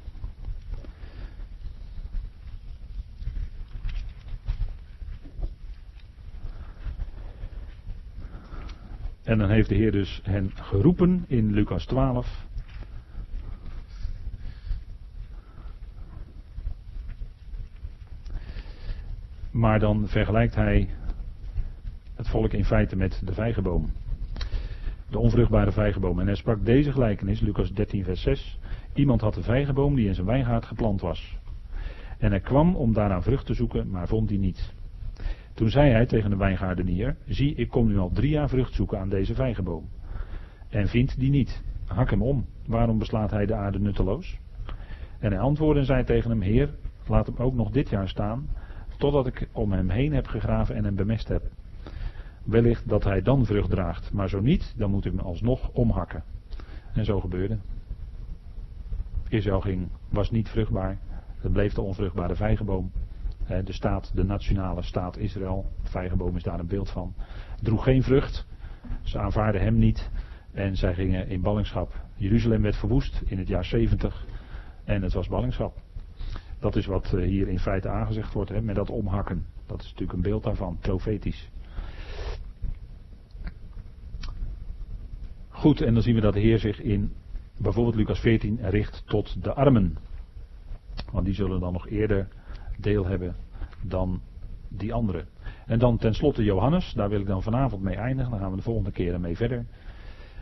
En 9.23 9.37
dan 9.37 9.49
heeft 9.49 9.69
de 9.69 9.75
Heer 9.75 9.91
dus 9.91 10.21
hen 10.23 10.51
geroepen 10.55 11.25
in 11.27 11.51
Lucas 11.51 11.85
12. 11.85 12.45
Maar 19.53 19.79
dan 19.79 20.07
vergelijkt 20.07 20.55
hij 20.55 20.89
het 22.15 22.29
volk 22.29 22.53
in 22.53 22.65
feite 22.65 22.95
met 22.95 23.21
de 23.25 23.33
vijgenboom. 23.33 23.91
De 25.09 25.19
onvruchtbare 25.19 25.71
vijgenboom. 25.71 26.19
En 26.19 26.25
hij 26.25 26.35
sprak 26.35 26.65
deze 26.65 26.91
gelijkenis, 26.91 27.39
Lucas 27.39 27.71
13, 27.71 28.03
vers 28.03 28.21
6. 28.21 28.59
Iemand 28.93 29.21
had 29.21 29.35
een 29.35 29.43
vijgenboom 29.43 29.95
die 29.95 30.07
in 30.07 30.13
zijn 30.13 30.27
wijngaard 30.27 30.65
geplant 30.65 31.01
was. 31.01 31.37
En 32.17 32.29
hij 32.29 32.39
kwam 32.39 32.75
om 32.75 32.93
daaraan 32.93 33.23
vrucht 33.23 33.45
te 33.45 33.53
zoeken, 33.53 33.89
maar 33.89 34.07
vond 34.07 34.27
die 34.27 34.39
niet. 34.39 34.73
Toen 35.53 35.69
zei 35.69 35.91
hij 35.91 36.05
tegen 36.05 36.29
de 36.29 36.37
wijngaardenier: 36.37 37.15
Zie, 37.25 37.55
ik 37.55 37.69
kom 37.69 37.87
nu 37.87 37.97
al 37.97 38.11
drie 38.13 38.29
jaar 38.29 38.49
vrucht 38.49 38.73
zoeken 38.73 38.99
aan 38.99 39.09
deze 39.09 39.33
vijgenboom. 39.33 39.89
En 40.69 40.87
vindt 40.87 41.19
die 41.19 41.29
niet. 41.29 41.63
Hak 41.85 42.09
hem 42.09 42.21
om. 42.21 42.45
Waarom 42.65 42.97
beslaat 42.97 43.31
hij 43.31 43.45
de 43.45 43.55
aarde 43.55 43.79
nutteloos? 43.79 44.39
En 45.19 45.31
hij 45.31 45.39
antwoordde 45.39 45.79
en 45.79 45.85
zei 45.85 46.03
tegen 46.03 46.29
hem: 46.29 46.41
Heer, 46.41 46.69
laat 47.07 47.25
hem 47.25 47.35
ook 47.37 47.53
nog 47.53 47.71
dit 47.71 47.89
jaar 47.89 48.09
staan, 48.09 48.47
totdat 49.03 49.27
ik 49.27 49.47
om 49.51 49.71
hem 49.71 49.89
heen 49.89 50.13
heb 50.13 50.27
gegraven 50.27 50.75
en 50.75 50.83
hem 50.83 50.95
bemest 50.95 51.27
heb. 51.27 51.43
Wellicht 52.43 52.89
dat 52.89 53.03
hij 53.03 53.21
dan 53.21 53.45
vrucht 53.45 53.69
draagt, 53.69 54.13
maar 54.13 54.29
zo 54.29 54.39
niet, 54.39 54.73
dan 54.77 54.91
moet 54.91 55.05
u 55.05 55.09
hem 55.09 55.19
alsnog 55.19 55.69
omhakken. 55.69 56.23
En 56.93 57.05
zo 57.05 57.19
gebeurde. 57.19 57.57
Israël 59.29 59.61
ging, 59.61 59.87
was 60.09 60.31
niet 60.31 60.49
vruchtbaar. 60.49 60.97
Het 61.37 61.51
bleef 61.51 61.73
de 61.73 61.81
onvruchtbare 61.81 62.35
vijgenboom. 62.35 62.91
De 63.47 63.73
staat, 63.73 64.11
de 64.15 64.23
nationale 64.23 64.81
staat 64.81 65.17
Israël, 65.17 65.65
de 65.83 65.89
vijgenboom 65.89 66.35
is 66.35 66.43
daar 66.43 66.59
een 66.59 66.67
beeld 66.67 66.89
van, 66.89 67.13
droeg 67.61 67.83
geen 67.83 68.03
vrucht. 68.03 68.45
Ze 69.01 69.19
aanvaarden 69.19 69.61
hem 69.61 69.77
niet 69.77 70.09
en 70.51 70.75
zij 70.75 70.93
gingen 70.93 71.27
in 71.27 71.41
ballingschap. 71.41 72.01
Jeruzalem 72.15 72.61
werd 72.61 72.75
verwoest 72.77 73.21
in 73.25 73.37
het 73.37 73.47
jaar 73.47 73.65
70 73.65 74.25
en 74.83 75.01
het 75.01 75.13
was 75.13 75.27
ballingschap. 75.27 75.82
Dat 76.63 76.75
is 76.75 76.85
wat 76.85 77.13
eh, 77.13 77.23
hier 77.23 77.47
in 77.47 77.59
feite 77.59 77.89
aangezegd 77.89 78.33
wordt, 78.33 78.49
hè, 78.49 78.61
met 78.61 78.75
dat 78.75 78.89
omhakken. 78.89 79.45
Dat 79.65 79.79
is 79.79 79.85
natuurlijk 79.85 80.13
een 80.13 80.21
beeld 80.21 80.43
daarvan, 80.43 80.77
profetisch. 80.81 81.49
Goed, 85.49 85.81
en 85.81 85.93
dan 85.93 86.03
zien 86.03 86.15
we 86.15 86.21
dat 86.21 86.33
de 86.33 86.39
Heer 86.39 86.59
zich 86.59 86.81
in 86.81 87.11
bijvoorbeeld 87.57 87.95
Lucas 87.95 88.19
14 88.19 88.69
richt 88.69 89.03
tot 89.05 89.43
de 89.43 89.53
armen. 89.53 89.97
Want 91.11 91.25
die 91.25 91.33
zullen 91.33 91.59
dan 91.59 91.73
nog 91.73 91.87
eerder 91.87 92.27
deel 92.77 93.05
hebben 93.05 93.35
dan 93.81 94.21
die 94.69 94.93
anderen. 94.93 95.27
En 95.65 95.79
dan 95.79 95.97
tenslotte 95.97 96.43
Johannes, 96.43 96.93
daar 96.93 97.09
wil 97.09 97.19
ik 97.19 97.27
dan 97.27 97.43
vanavond 97.43 97.81
mee 97.81 97.95
eindigen, 97.95 98.31
dan 98.31 98.39
gaan 98.39 98.51
we 98.51 98.57
de 98.57 98.61
volgende 98.61 98.91
keer 98.91 99.19
mee 99.19 99.35
verder. 99.35 99.65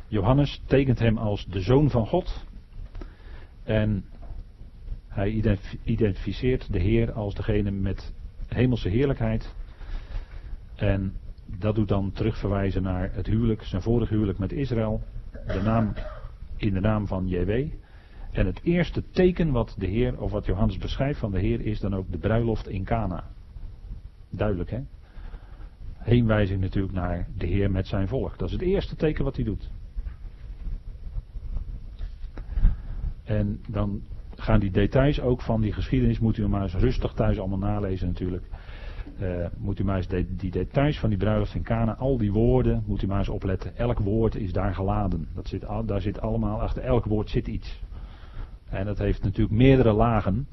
Johannes 0.07 0.61
tekent 0.65 0.99
hem 0.99 1.17
als 1.17 1.45
de 1.45 1.59
zoon 1.59 1.89
van 1.89 2.07
God. 2.07 2.45
En 3.63 4.05
hij 5.11 5.43
identificeert 5.83 6.73
de 6.73 6.79
Heer 6.79 7.11
als 7.11 7.35
degene 7.35 7.71
met 7.71 8.13
hemelse 8.47 8.89
heerlijkheid. 8.89 9.55
En 10.75 11.13
dat 11.45 11.75
doet 11.75 11.87
dan 11.87 12.11
terugverwijzen 12.11 12.83
naar 12.83 13.13
het 13.13 13.27
huwelijk, 13.27 13.63
zijn 13.63 13.81
vorige 13.81 14.13
huwelijk 14.13 14.37
met 14.37 14.51
Israël. 14.51 15.03
De 15.47 15.61
naam, 15.63 15.93
in 16.57 16.73
de 16.73 16.79
naam 16.79 17.07
van 17.07 17.27
JW. 17.27 17.51
En 18.31 18.45
het 18.45 18.59
eerste 18.63 19.03
teken 19.09 19.51
wat 19.51 19.75
de 19.77 19.85
Heer, 19.85 20.21
of 20.21 20.31
wat 20.31 20.45
Johannes 20.45 20.77
beschrijft 20.77 21.19
van 21.19 21.31
de 21.31 21.39
Heer, 21.39 21.61
is 21.61 21.79
dan 21.79 21.95
ook 21.95 22.11
de 22.11 22.17
bruiloft 22.17 22.67
in 22.67 22.83
Cana. 22.83 23.23
Duidelijk 24.29 24.69
hè? 24.69 24.79
Heenwijzing 25.97 26.61
natuurlijk 26.61 26.93
naar 26.93 27.27
de 27.37 27.45
Heer 27.45 27.71
met 27.71 27.87
zijn 27.87 28.07
volk. 28.07 28.37
Dat 28.37 28.47
is 28.47 28.53
het 28.53 28.63
eerste 28.63 28.95
teken 28.95 29.23
wat 29.23 29.35
hij 29.35 29.45
doet. 29.45 29.69
En 33.23 33.61
dan 33.67 34.01
gaan 34.41 34.59
die 34.59 34.71
details 34.71 35.21
ook 35.21 35.41
van 35.41 35.61
die 35.61 35.73
geschiedenis, 35.73 36.19
moet 36.19 36.37
u 36.37 36.47
maar 36.47 36.61
eens 36.61 36.73
rustig 36.73 37.13
thuis 37.13 37.39
allemaal 37.39 37.57
nalezen 37.57 38.07
natuurlijk. 38.07 38.43
Uh, 39.21 39.45
moet 39.57 39.79
u 39.79 39.83
maar 39.83 39.97
eens 39.97 40.07
die 40.37 40.51
details 40.51 40.99
van 40.99 41.09
die 41.09 41.17
bruiloft 41.17 41.55
in 41.55 41.63
Cana, 41.63 41.95
al 41.95 42.17
die 42.17 42.31
woorden, 42.31 42.83
moet 42.85 43.01
u 43.01 43.07
maar 43.07 43.17
eens 43.17 43.29
opletten. 43.29 43.77
Elk 43.77 43.99
woord 43.99 44.35
is 44.35 44.53
daar 44.53 44.73
geladen. 44.73 45.27
Dat 45.35 45.47
zit, 45.47 45.65
daar 45.85 46.01
zit 46.01 46.21
allemaal, 46.21 46.61
achter 46.61 46.83
elk 46.83 47.05
woord 47.05 47.29
zit 47.29 47.47
iets. 47.47 47.81
En 48.69 48.85
dat 48.85 48.97
heeft 48.97 49.23
natuurlijk 49.23 49.57
meerdere 49.57 49.93
lagen. 49.93 50.47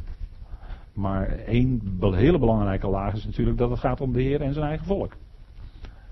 Maar 0.93 1.29
één 1.29 1.99
hele 2.01 2.39
belangrijke 2.39 2.89
laag 2.89 3.15
is 3.15 3.25
natuurlijk 3.25 3.59
dat 3.59 3.71
het 3.71 3.79
gaat 3.79 4.01
om 4.01 4.13
de 4.13 4.23
Heer 4.23 4.41
en 4.41 4.53
zijn 4.53 4.67
eigen 4.67 4.87
volk. 4.87 5.17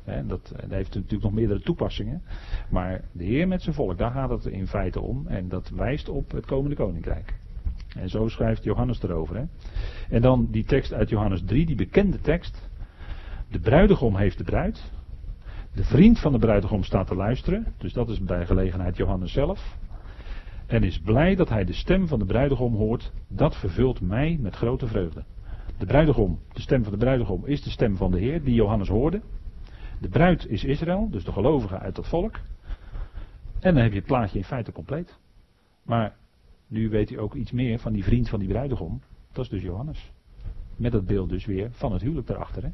En 0.05 0.29
dat, 0.29 0.53
dat, 0.61 0.71
heeft 0.71 0.95
natuurlijk 0.95 1.23
nog 1.23 1.33
meerdere 1.33 1.61
toepassingen. 1.61 2.23
Maar 2.71 3.01
de 3.13 3.25
Heer 3.25 3.49
met 3.49 3.63
zijn 3.63 3.75
volk, 3.75 3.99
daar 3.99 4.11
gaat 4.11 4.31
het 4.31 4.47
in 4.47 4.67
feite 4.67 5.01
om. 5.01 5.27
En 5.27 5.49
dat 5.49 5.69
wijst 5.69 6.09
op 6.09 6.31
het 6.31 6.47
komende 6.47 6.77
koninkrijk. 6.77 7.35
En 7.97 8.09
zo 8.09 8.29
schrijft 8.29 8.65
Johannes 8.65 9.03
erover. 9.03 9.37
Hè. 9.37 9.45
En 10.09 10.23
dan 10.23 10.49
die 10.51 10.65
tekst 10.65 10.93
uit 10.93 11.09
Johannes 11.09 11.43
3, 11.45 11.67
die 11.67 11.77
bekende 11.77 12.21
tekst. 12.21 12.69
De 13.51 13.61
bruidegom 13.61 14.17
heeft 14.17 14.39
de 14.39 14.45
bruid. 14.45 14.91
De 15.75 15.85
vriend 15.85 16.21
van 16.21 16.33
de 16.33 16.39
bruidegom 16.39 16.83
staat 16.83 17.07
te 17.07 17.15
luisteren. 17.15 17.75
Dus 17.79 17.93
dat 17.93 18.09
is 18.09 18.21
bij 18.21 18.47
gelegenheid 18.47 18.97
Johannes 18.97 19.33
zelf. 19.33 19.77
En 20.67 20.83
is 20.83 21.01
blij 21.01 21.35
dat 21.35 21.49
hij 21.49 21.65
de 21.65 21.73
stem 21.73 22.09
van 22.09 22.19
de 22.19 22.25
bruidegom 22.25 22.75
hoort. 22.75 23.13
Dat 23.29 23.57
vervult 23.57 24.01
mij 24.01 24.39
met 24.41 24.57
grote 24.57 24.87
vreugde. 24.87 25.25
De 25.79 25.87
bruidegom, 25.87 26.39
de 26.53 26.61
stem 26.61 26.83
van 26.83 26.93
de 26.93 26.99
bruidegom, 26.99 27.45
is 27.45 27.63
de 27.63 27.71
stem 27.71 27.97
van 27.97 28.11
de 28.11 28.19
Heer, 28.19 28.43
die 28.43 28.55
Johannes 28.55 28.89
hoorde. 28.89 29.21
De 30.01 30.09
bruid 30.09 30.47
is 30.47 30.65
Israël, 30.65 31.09
dus 31.11 31.25
de 31.25 31.33
gelovigen 31.33 31.81
uit 31.81 31.95
dat 31.95 32.09
volk. 32.09 32.41
En 33.61 33.75
dan 33.75 33.83
heb 33.83 33.93
je 33.93 33.99
het 33.99 34.07
plaatje 34.07 34.39
in 34.39 34.45
feite 34.45 34.73
compleet. 34.73 35.19
Maar 35.83 36.17
nu 36.67 36.89
weet 36.89 37.11
u 37.11 37.19
ook 37.19 37.35
iets 37.35 37.51
meer 37.51 37.79
van 37.79 37.93
die 37.93 38.05
vriend 38.05 38.29
van 38.29 38.39
die 38.39 38.49
bruidegom. 38.49 39.03
Dat 39.33 39.45
is 39.45 39.51
dus 39.51 39.63
Johannes. 39.63 40.13
Met 40.77 40.93
dat 40.93 41.07
beeld 41.07 41.29
dus 41.29 41.47
weer 41.47 41.71
van 41.73 41.93
het 41.93 42.03
huwelijk 42.03 42.27
daarachter. 42.27 42.63
Hè? 42.63 42.71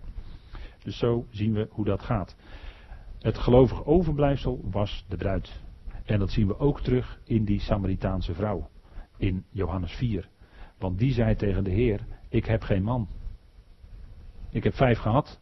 Dus 0.82 0.98
zo 0.98 1.26
zien 1.30 1.52
we 1.52 1.68
hoe 1.70 1.84
dat 1.84 2.02
gaat. 2.02 2.36
Het 3.18 3.38
gelovige 3.38 3.86
overblijfsel 3.86 4.60
was 4.70 5.04
de 5.08 5.16
bruid. 5.16 5.60
En 6.04 6.18
dat 6.18 6.30
zien 6.30 6.46
we 6.46 6.58
ook 6.58 6.80
terug 6.80 7.20
in 7.24 7.44
die 7.44 7.60
Samaritaanse 7.60 8.34
vrouw. 8.34 8.68
In 9.16 9.44
Johannes 9.50 9.92
4. 9.92 10.28
Want 10.78 10.98
die 10.98 11.12
zei 11.12 11.34
tegen 11.36 11.64
de 11.64 11.70
Heer: 11.70 12.06
Ik 12.28 12.44
heb 12.44 12.62
geen 12.62 12.82
man. 12.82 13.08
Ik 14.50 14.64
heb 14.64 14.74
vijf 14.74 14.98
gehad. 14.98 15.40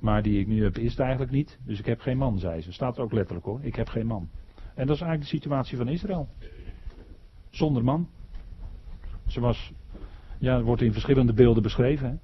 Maar 0.00 0.22
die 0.22 0.40
ik 0.40 0.46
nu 0.46 0.62
heb 0.62 0.78
is 0.78 0.90
het 0.90 1.00
eigenlijk 1.00 1.30
niet. 1.30 1.58
Dus 1.64 1.78
ik 1.78 1.86
heb 1.86 2.00
geen 2.00 2.18
man, 2.18 2.38
zei 2.38 2.60
ze. 2.60 2.72
Staat 2.72 2.96
er 2.96 3.02
ook 3.02 3.12
letterlijk 3.12 3.46
hoor. 3.46 3.62
Ik 3.62 3.74
heb 3.74 3.88
geen 3.88 4.06
man. 4.06 4.28
En 4.74 4.86
dat 4.86 4.96
is 4.96 5.02
eigenlijk 5.02 5.20
de 5.20 5.36
situatie 5.36 5.76
van 5.76 5.88
Israël. 5.88 6.28
Zonder 7.54 7.84
man. 7.84 8.08
Ze 9.26 9.40
was, 9.40 9.72
ja, 10.38 10.62
wordt 10.62 10.82
in 10.82 10.92
verschillende 10.92 11.32
beelden 11.32 11.62
beschreven. 11.62 12.08
Hè? 12.08 12.16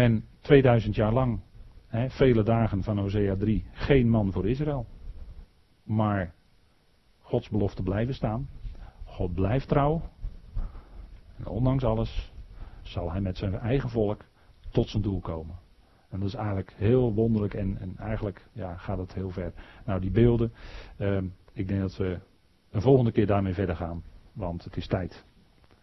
En 0.00 0.24
2000 0.40 0.94
jaar 0.94 1.12
lang, 1.12 1.40
hè, 1.86 2.10
vele 2.10 2.42
dagen 2.42 2.82
van 2.82 2.98
Hosea 2.98 3.36
3, 3.36 3.64
geen 3.72 4.08
man 4.08 4.32
voor 4.32 4.48
Israël. 4.48 4.86
Maar 5.82 6.34
Gods 7.18 7.48
belofte 7.48 7.82
blijven 7.82 8.14
staan. 8.14 8.48
God 9.04 9.34
blijft 9.34 9.68
trouw. 9.68 10.02
En 11.36 11.46
ondanks 11.46 11.84
alles 11.84 12.32
zal 12.82 13.10
hij 13.10 13.20
met 13.20 13.36
zijn 13.36 13.54
eigen 13.54 13.88
volk 13.88 14.24
tot 14.70 14.88
zijn 14.88 15.02
doel 15.02 15.20
komen. 15.20 15.58
En 16.08 16.18
dat 16.18 16.28
is 16.28 16.34
eigenlijk 16.34 16.74
heel 16.76 17.12
wonderlijk 17.12 17.54
en, 17.54 17.78
en 17.78 17.96
eigenlijk 17.96 18.48
ja, 18.52 18.76
gaat 18.76 18.98
het 18.98 19.14
heel 19.14 19.30
ver. 19.30 19.52
Nou, 19.84 20.00
die 20.00 20.10
beelden, 20.10 20.52
eh, 20.96 21.18
ik 21.52 21.68
denk 21.68 21.80
dat 21.80 21.96
we 21.96 22.18
een 22.74 22.82
volgende 22.82 23.12
keer 23.12 23.26
daarmee 23.26 23.54
verder 23.54 23.76
gaan, 23.76 24.02
want 24.32 24.64
het 24.64 24.76
is 24.76 24.86
tijd. 24.86 25.24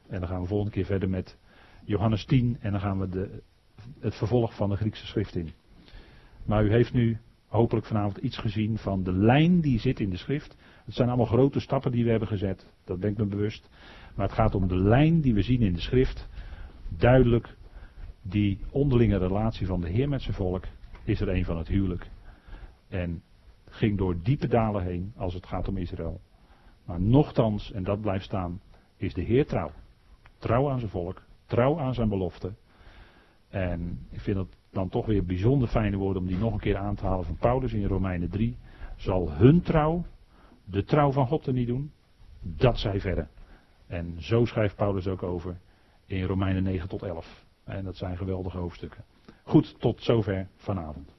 En 0.08 0.20
dan 0.20 0.30
gaan 0.30 0.42
we 0.42 0.48
volgende 0.48 0.72
keer 0.72 0.86
verder 0.86 1.10
met 1.10 1.38
Johannes 1.86 2.26
10 2.26 2.58
en 2.60 2.72
dan 2.72 2.82
gaan 2.82 3.00
we 3.00 3.10
de, 3.10 3.42
het 4.00 4.16
vervolg 4.16 4.56
van 4.56 4.70
de 4.70 4.76
Griekse 4.76 5.06
schrift 5.06 5.36
in. 5.36 5.50
Maar 6.46 6.66
u 6.66 6.72
heeft 6.72 6.94
nu 6.94 7.18
hopelijk 7.48 7.86
vanavond 7.86 8.18
iets 8.18 8.38
gezien 8.38 8.78
van 8.78 9.04
de 9.04 9.14
lijn 9.14 9.62
die 9.62 9.80
zit 9.80 10.00
in 10.00 10.10
de 10.10 10.18
schrift. 10.18 10.58
Het 10.86 10.94
zijn 10.94 11.08
allemaal 11.08 11.26
grote 11.26 11.60
stappen 11.60 11.92
die 11.92 12.04
we 12.04 12.10
hebben 12.10 12.28
gezet. 12.28 12.66
Dat 12.84 13.00
ben 13.00 13.10
ik 13.10 13.18
me 13.18 13.26
bewust. 13.26 13.70
Maar 14.16 14.26
het 14.26 14.36
gaat 14.36 14.56
om 14.56 14.68
de 14.68 14.78
lijn 14.78 15.22
die 15.22 15.34
we 15.34 15.42
zien 15.42 15.62
in 15.62 15.74
de 15.74 15.82
schrift. 15.82 16.28
Duidelijk, 16.98 17.56
die 18.22 18.60
onderlinge 18.72 19.18
relatie 19.18 19.68
van 19.68 19.82
de 19.82 19.90
Heer 19.90 20.10
met 20.10 20.22
zijn 20.22 20.36
volk 20.36 20.64
is 21.04 21.22
er 21.22 21.30
een 21.30 21.46
van 21.46 21.58
het 21.58 21.68
huwelijk. 21.68 22.10
En 22.88 23.22
ging 23.70 23.98
door 23.98 24.22
diepe 24.24 24.48
dalen 24.48 24.84
heen 24.84 25.14
als 25.16 25.34
het 25.34 25.46
gaat 25.46 25.68
om 25.68 25.78
Israël. 25.78 26.22
Maar 26.92 27.02
nochtans, 27.02 27.72
en 27.72 27.84
dat 27.84 28.02
blijft 28.02 28.26
staan, 28.26 28.62
is 28.98 29.14
de 29.14 29.22
Heer 29.22 29.46
trouw. 29.46 29.72
Trouw 30.38 30.70
aan 30.70 30.80
zijn 30.80 30.92
volk, 30.92 31.22
trouw 31.46 31.80
aan 31.80 31.94
zijn 31.94 32.10
belofte. 32.10 32.54
En 33.50 34.08
ik 34.10 34.20
vind 34.20 34.38
het 34.38 34.56
dan 34.72 34.90
toch 34.90 35.06
weer 35.06 35.26
bijzonder 35.26 35.68
fijne 35.68 35.98
woorden 35.98 36.22
om 36.22 36.28
die 36.28 36.38
nog 36.38 36.54
een 36.54 36.60
keer 36.60 36.78
aan 36.78 36.96
te 36.96 37.06
halen 37.06 37.26
van 37.26 37.38
Paulus 37.38 37.74
in 37.74 37.86
Romeinen 37.86 38.30
3. 38.30 38.58
Zal 38.96 39.32
hun 39.32 39.62
trouw, 39.62 40.06
de 40.64 40.84
trouw 40.84 41.12
van 41.12 41.28
God 41.28 41.48
er 41.48 41.54
niet 41.54 41.68
doen? 41.68 41.92
Dat 42.40 42.78
zij 42.78 43.00
verre. 43.00 43.28
En 43.88 44.16
zo 44.20 44.46
schrijft 44.46 44.76
Paulus 44.76 45.08
ook 45.08 45.24
over 45.24 45.60
in 46.06 46.24
Romeinen 46.24 46.64
9 46.64 46.90
tot 46.90 47.04
11. 47.04 47.46
En 47.64 47.84
dat 47.84 47.96
zijn 47.96 48.18
geweldige 48.18 48.58
hoofdstukken. 48.58 49.04
Goed, 49.44 49.80
tot 49.80 50.02
zover 50.04 50.48
vanavond. 50.56 51.16